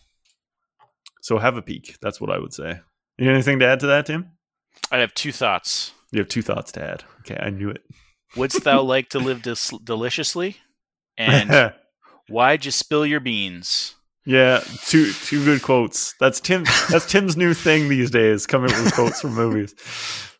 so 1.22 1.38
have 1.38 1.58
a 1.58 1.62
peek. 1.62 1.98
That's 2.02 2.20
what 2.20 2.32
I 2.32 2.40
would 2.40 2.54
say. 2.54 2.80
You 3.18 3.30
anything 3.30 3.60
to 3.60 3.66
add 3.68 3.80
to 3.82 3.88
that, 3.88 4.08
Tim? 4.08 4.32
I 4.92 4.98
have 4.98 5.14
two 5.14 5.32
thoughts. 5.32 5.94
You 6.12 6.20
have 6.20 6.28
two 6.28 6.42
thoughts 6.42 6.72
to 6.74 6.84
add. 6.84 7.04
Okay, 7.22 7.38
I 7.40 7.50
knew 7.50 7.70
it. 7.70 7.84
Wouldst 8.36 8.64
thou 8.64 8.82
like 8.94 9.10
to 9.10 9.20
live 9.20 9.42
dis- 9.42 9.74
deliciously? 9.84 10.58
And 11.18 11.50
why'd 12.30 12.66
you 12.66 12.72
spill 12.72 13.06
your 13.06 13.20
beans? 13.20 13.96
yeah, 14.26 14.64
two 14.86 15.12
two 15.12 15.44
good 15.46 15.62
quotes. 15.62 16.16
That's 16.20 16.40
Tim. 16.40 16.64
That's 16.90 17.06
Tim's 17.06 17.38
new 17.38 17.54
thing 17.54 17.90
these 17.90 18.10
days, 18.10 18.48
coming 18.48 18.72
with 18.72 18.94
quotes 18.94 19.22
from 19.22 19.36
movies. 19.36 19.76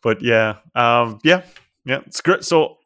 But 0.02 0.22
yeah, 0.22 0.56
um, 0.74 1.20
yeah, 1.22 1.42
yeah, 1.84 2.00
it's 2.06 2.20
great. 2.20 2.44
So 2.44 2.78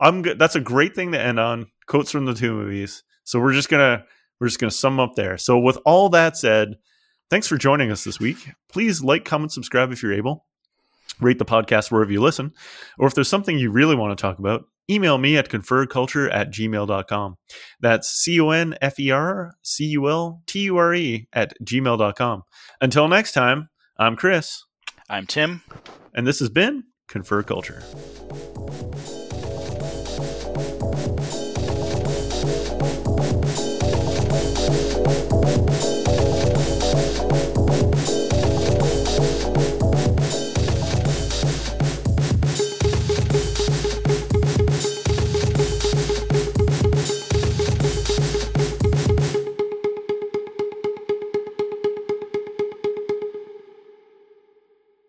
I'm 0.00 0.22
good. 0.22 0.38
That's 0.38 0.56
a 0.56 0.60
great 0.60 0.94
thing 0.94 1.12
to 1.12 1.20
end 1.20 1.38
on. 1.38 1.66
Quotes 1.86 2.10
from 2.10 2.24
the 2.24 2.34
two 2.34 2.54
movies. 2.54 3.02
So 3.24 3.38
we're 3.38 3.52
just 3.52 3.68
gonna 3.68 4.04
we're 4.40 4.46
just 4.46 4.58
gonna 4.58 4.70
sum 4.70 4.98
up 4.98 5.14
there. 5.14 5.36
So 5.36 5.58
with 5.58 5.78
all 5.84 6.08
that 6.10 6.38
said, 6.38 6.76
thanks 7.28 7.46
for 7.46 7.58
joining 7.58 7.90
us 7.90 8.04
this 8.04 8.18
week. 8.18 8.38
Please 8.70 9.02
like, 9.02 9.26
comment, 9.26 9.52
subscribe 9.52 9.92
if 9.92 10.02
you're 10.02 10.14
able. 10.14 10.46
Rate 11.20 11.38
the 11.38 11.44
podcast 11.44 11.90
wherever 11.90 12.12
you 12.12 12.20
listen. 12.20 12.52
Or 12.98 13.06
if 13.06 13.14
there's 13.14 13.28
something 13.28 13.58
you 13.58 13.70
really 13.70 13.94
want 13.94 14.16
to 14.16 14.20
talk 14.20 14.38
about, 14.38 14.64
email 14.90 15.18
me 15.18 15.36
at 15.36 15.48
conferculture 15.48 16.32
at 16.32 16.50
gmail.com. 16.50 17.36
That's 17.80 18.08
C 18.08 18.40
O 18.40 18.50
N 18.50 18.76
F 18.80 18.98
E 18.98 19.10
R 19.10 19.52
C 19.62 19.84
U 19.86 20.08
L 20.08 20.42
T 20.46 20.60
U 20.60 20.76
R 20.76 20.94
E 20.94 21.28
at 21.32 21.54
gmail.com. 21.64 22.42
Until 22.80 23.08
next 23.08 23.32
time, 23.32 23.68
I'm 23.98 24.16
Chris. 24.16 24.64
I'm 25.08 25.26
Tim. 25.26 25.62
And 26.14 26.26
this 26.26 26.40
has 26.40 26.48
been 26.48 26.84
Confer 27.08 27.42
Culture. 27.42 27.82